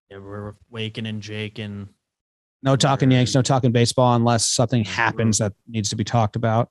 Yeah, 0.09 0.19
we're 0.19 0.53
waking 0.69 1.07
and 1.07 1.21
jaking. 1.21 1.89
No 2.63 2.77
talking 2.77 3.11
Yanks, 3.11 3.35
no 3.35 3.41
talking 3.41 3.73
baseball 3.73 4.15
unless 4.15 4.47
something 4.47 4.85
happens 4.85 5.37
that 5.39 5.51
needs 5.67 5.89
to 5.89 5.97
be 5.97 6.05
talked 6.05 6.37
about. 6.37 6.69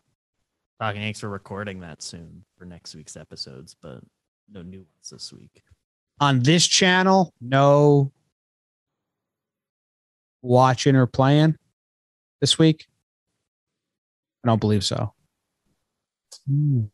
Talking 0.81 1.03
Yanks, 1.03 1.23
we're 1.23 1.29
recording 1.29 1.81
that 1.81 2.03
soon 2.03 2.45
for 2.57 2.65
next 2.65 2.95
week's 2.95 3.15
episodes, 3.15 3.77
but 3.81 4.01
no 4.51 4.63
new 4.63 4.79
ones 4.79 5.11
this 5.11 5.33
week. 5.35 5.63
On 6.19 6.41
this 6.41 6.67
channel, 6.67 7.35
no 7.43 8.11
watching 10.41 10.97
or 10.97 11.07
playing 11.07 11.57
this 12.41 12.59
week. 12.59 12.87
I 14.45 14.49
don't 14.49 14.61
believe 14.61 14.85
so. 14.85 15.13
Hmm. 16.49 16.85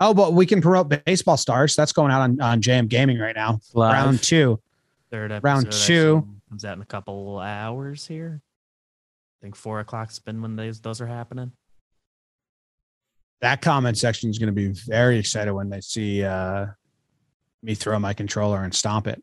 Oh, 0.00 0.12
but 0.12 0.32
we 0.32 0.44
can 0.44 0.60
promote 0.60 1.04
baseball 1.04 1.36
stars. 1.36 1.76
That's 1.76 1.92
going 1.92 2.10
out 2.10 2.22
on, 2.22 2.40
on 2.40 2.60
JM 2.60 2.88
Gaming 2.88 3.18
right 3.18 3.36
now. 3.36 3.60
Live. 3.74 3.92
Round 3.92 4.22
two. 4.22 4.60
Third 5.10 5.30
episode 5.30 5.46
Round 5.46 5.72
two. 5.72 6.26
Assume, 6.50 6.56
comes 6.56 6.64
out 6.64 6.76
in 6.76 6.82
a 6.82 6.86
couple 6.86 7.38
hours 7.38 8.06
here. 8.06 8.42
I 9.40 9.44
think 9.44 9.56
four 9.56 9.80
o'clock's 9.80 10.18
been 10.18 10.42
when 10.42 10.56
those 10.56 10.80
those 10.80 11.00
are 11.00 11.06
happening. 11.06 11.52
That 13.40 13.62
comment 13.62 13.96
section 13.96 14.28
is 14.28 14.38
going 14.38 14.48
to 14.48 14.52
be 14.52 14.68
very 14.86 15.18
excited 15.18 15.52
when 15.52 15.70
they 15.70 15.80
see 15.80 16.22
uh, 16.22 16.66
me 17.62 17.74
throw 17.74 17.98
my 17.98 18.12
controller 18.12 18.62
and 18.62 18.74
stomp 18.74 19.06
it. 19.06 19.22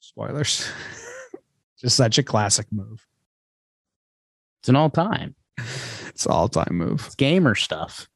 Spoilers. 0.00 0.68
Just 1.80 1.96
such 1.96 2.18
a 2.18 2.22
classic 2.22 2.66
move. 2.70 3.06
It's 4.60 4.68
an 4.68 4.76
all 4.76 4.90
time. 4.90 5.34
It's 6.08 6.26
all 6.26 6.48
time 6.48 6.74
move. 6.76 7.02
It's 7.06 7.14
gamer 7.14 7.54
stuff. 7.54 8.06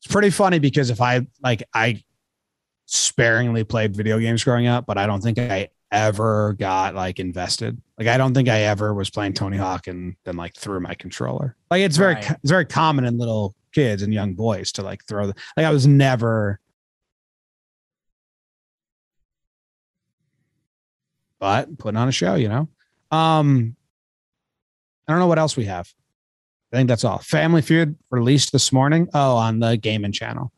It's 0.00 0.10
pretty 0.10 0.30
funny 0.30 0.60
because 0.60 0.90
if 0.90 1.00
I 1.00 1.26
like 1.42 1.64
I 1.74 2.02
sparingly 2.86 3.64
played 3.64 3.96
video 3.96 4.18
games 4.20 4.44
growing 4.44 4.68
up, 4.68 4.86
but 4.86 4.96
I 4.96 5.06
don't 5.06 5.20
think 5.20 5.38
I 5.38 5.68
ever 5.90 6.54
got 6.58 6.94
like 6.94 7.18
invested. 7.18 7.80
Like 7.98 8.08
I 8.08 8.18
don't 8.18 8.34
think 8.34 8.48
I 8.48 8.60
ever 8.62 8.92
was 8.94 9.10
playing 9.10 9.32
Tony 9.34 9.56
Hawk 9.56 9.86
and 9.86 10.16
then 10.24 10.36
like 10.36 10.54
threw 10.54 10.80
my 10.80 10.94
controller. 10.94 11.56
Like 11.70 11.82
it's 11.82 11.96
very 11.96 12.14
Right. 12.14 12.30
it's 12.30 12.50
very 12.50 12.66
common 12.66 13.04
in 13.04 13.18
little 13.18 13.54
kids 13.74 14.02
and 14.02 14.12
young 14.12 14.34
boys 14.34 14.72
to 14.72 14.82
like 14.82 15.04
throw 15.06 15.26
the 15.28 15.34
like 15.56 15.66
I 15.66 15.70
was 15.70 15.86
never 15.86 16.60
but 21.40 21.78
putting 21.78 21.96
on 21.98 22.08
a 22.08 22.12
show, 22.12 22.34
you 22.34 22.48
know. 22.48 22.68
Um 23.10 23.76
I 25.06 25.12
don't 25.12 25.20
know 25.20 25.26
what 25.26 25.38
else 25.38 25.56
we 25.56 25.64
have. 25.64 25.90
I 26.72 26.76
think 26.76 26.88
that's 26.88 27.04
all. 27.04 27.18
Family 27.18 27.62
Feud 27.62 27.96
released 28.10 28.52
this 28.52 28.72
morning. 28.72 29.08
Oh, 29.14 29.36
on 29.36 29.58
the 29.60 29.76
gaming 29.78 30.12
channel. 30.12 30.52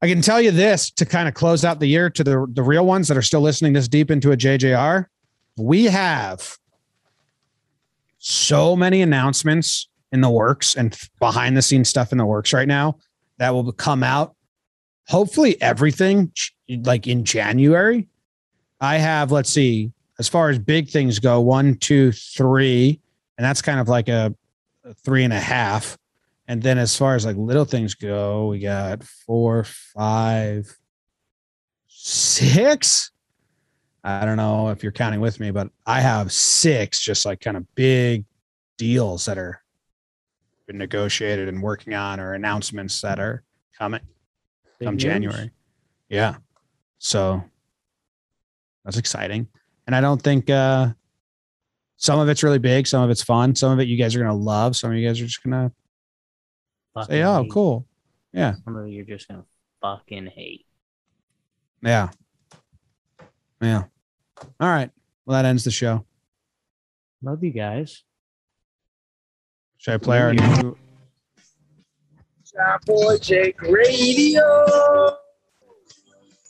I 0.00 0.06
can 0.06 0.22
tell 0.22 0.40
you 0.40 0.52
this 0.52 0.90
to 0.92 1.04
kind 1.04 1.28
of 1.28 1.34
close 1.34 1.64
out 1.64 1.80
the 1.80 1.86
year 1.86 2.08
to 2.10 2.22
the, 2.22 2.46
the 2.52 2.62
real 2.62 2.86
ones 2.86 3.08
that 3.08 3.16
are 3.16 3.22
still 3.22 3.40
listening 3.40 3.72
this 3.72 3.88
deep 3.88 4.10
into 4.10 4.30
a 4.30 4.36
JJR. 4.36 5.06
We 5.56 5.84
have 5.86 6.56
so 8.18 8.76
many 8.76 9.02
announcements 9.02 9.88
in 10.12 10.20
the 10.20 10.30
works 10.30 10.76
and 10.76 10.96
behind 11.18 11.56
the 11.56 11.62
scenes 11.62 11.88
stuff 11.88 12.12
in 12.12 12.18
the 12.18 12.26
works 12.26 12.52
right 12.52 12.68
now 12.68 12.98
that 13.38 13.50
will 13.50 13.72
come 13.72 14.02
out. 14.04 14.34
Hopefully, 15.08 15.60
everything 15.60 16.32
like 16.68 17.06
in 17.06 17.24
January. 17.24 18.06
I 18.80 18.98
have, 18.98 19.32
let's 19.32 19.50
see, 19.50 19.90
as 20.18 20.28
far 20.28 20.50
as 20.50 20.58
big 20.58 20.88
things 20.88 21.18
go, 21.18 21.40
one, 21.40 21.76
two, 21.76 22.12
three, 22.12 23.00
and 23.36 23.44
that's 23.44 23.62
kind 23.62 23.80
of 23.80 23.88
like 23.88 24.08
a, 24.08 24.34
a 24.84 24.94
three 24.94 25.24
and 25.24 25.32
a 25.32 25.40
half. 25.40 25.98
And 26.48 26.62
then 26.62 26.78
as 26.78 26.96
far 26.96 27.14
as 27.14 27.26
like 27.26 27.36
little 27.36 27.66
things 27.66 27.94
go, 27.94 28.48
we 28.48 28.58
got 28.58 29.04
four, 29.04 29.64
five, 29.64 30.74
six. 31.86 33.12
I 34.02 34.24
don't 34.24 34.38
know 34.38 34.70
if 34.70 34.82
you're 34.82 34.90
counting 34.90 35.20
with 35.20 35.40
me, 35.40 35.50
but 35.50 35.68
I 35.84 36.00
have 36.00 36.32
six 36.32 37.00
just 37.00 37.26
like 37.26 37.40
kind 37.40 37.58
of 37.58 37.66
big 37.74 38.24
deals 38.78 39.26
that 39.26 39.36
are 39.36 39.60
been 40.66 40.78
negotiated 40.78 41.48
and 41.48 41.62
working 41.62 41.94
on 41.94 42.18
or 42.18 42.32
announcements 42.32 43.00
that 43.02 43.18
are 43.18 43.42
coming 43.76 44.00
Big 44.78 44.86
come 44.86 44.94
news. 44.94 45.02
January. 45.02 45.50
Yeah. 46.08 46.36
So 46.98 47.42
that's 48.84 48.96
exciting. 48.96 49.48
And 49.86 49.94
I 49.94 50.00
don't 50.00 50.22
think 50.22 50.48
uh 50.48 50.92
some 51.96 52.20
of 52.20 52.28
it's 52.28 52.42
really 52.42 52.58
big, 52.58 52.86
some 52.86 53.02
of 53.02 53.10
it's 53.10 53.22
fun, 53.22 53.54
some 53.54 53.72
of 53.72 53.80
it 53.80 53.88
you 53.88 53.98
guys 53.98 54.16
are 54.16 54.20
gonna 54.20 54.34
love, 54.34 54.76
some 54.76 54.90
of 54.90 54.96
you 54.96 55.06
guys 55.06 55.20
are 55.20 55.26
just 55.26 55.42
gonna 55.42 55.72
Fucking 56.94 57.08
say, 57.14 57.22
Oh, 57.22 57.42
hate. 57.42 57.50
cool. 57.52 57.86
Yeah. 58.32 58.54
Some 58.64 58.76
of 58.76 58.88
you 58.88 59.02
are 59.02 59.04
just 59.06 59.28
gonna 59.28 59.44
fucking 59.82 60.26
hate. 60.26 60.66
Yeah. 61.82 62.10
Yeah. 63.60 63.84
All 64.60 64.68
right. 64.68 64.90
Well, 65.26 65.36
that 65.40 65.48
ends 65.48 65.64
the 65.64 65.70
show. 65.70 66.04
Love 67.22 67.42
you 67.42 67.50
guys. 67.50 68.02
Should 69.78 69.94
I 69.94 69.98
play 69.98 70.18
our 70.20 70.32
new 70.32 70.76
Top 72.56 72.84
Boy 72.86 73.18
Jake 73.18 73.60
Radio. 73.62 74.40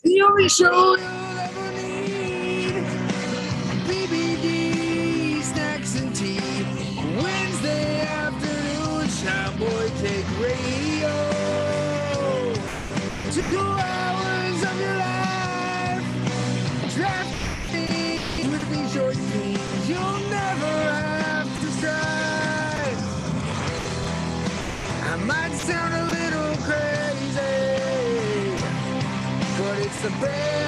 The 0.04 0.22
only 0.22 0.48
show 0.48 0.96
but 30.20 30.67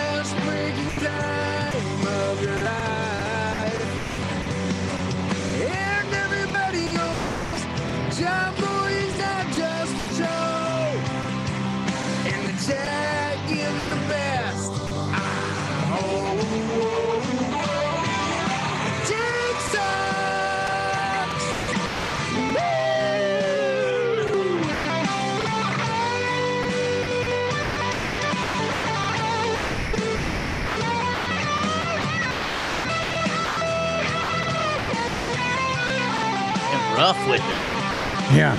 rough 37.00 37.26
with 37.30 37.40
it. 37.40 38.36
Yeah. 38.36 38.54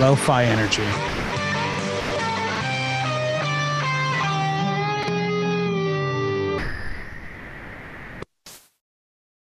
Lo 0.00 0.14
fi 0.14 0.44
energy. 0.44 1.17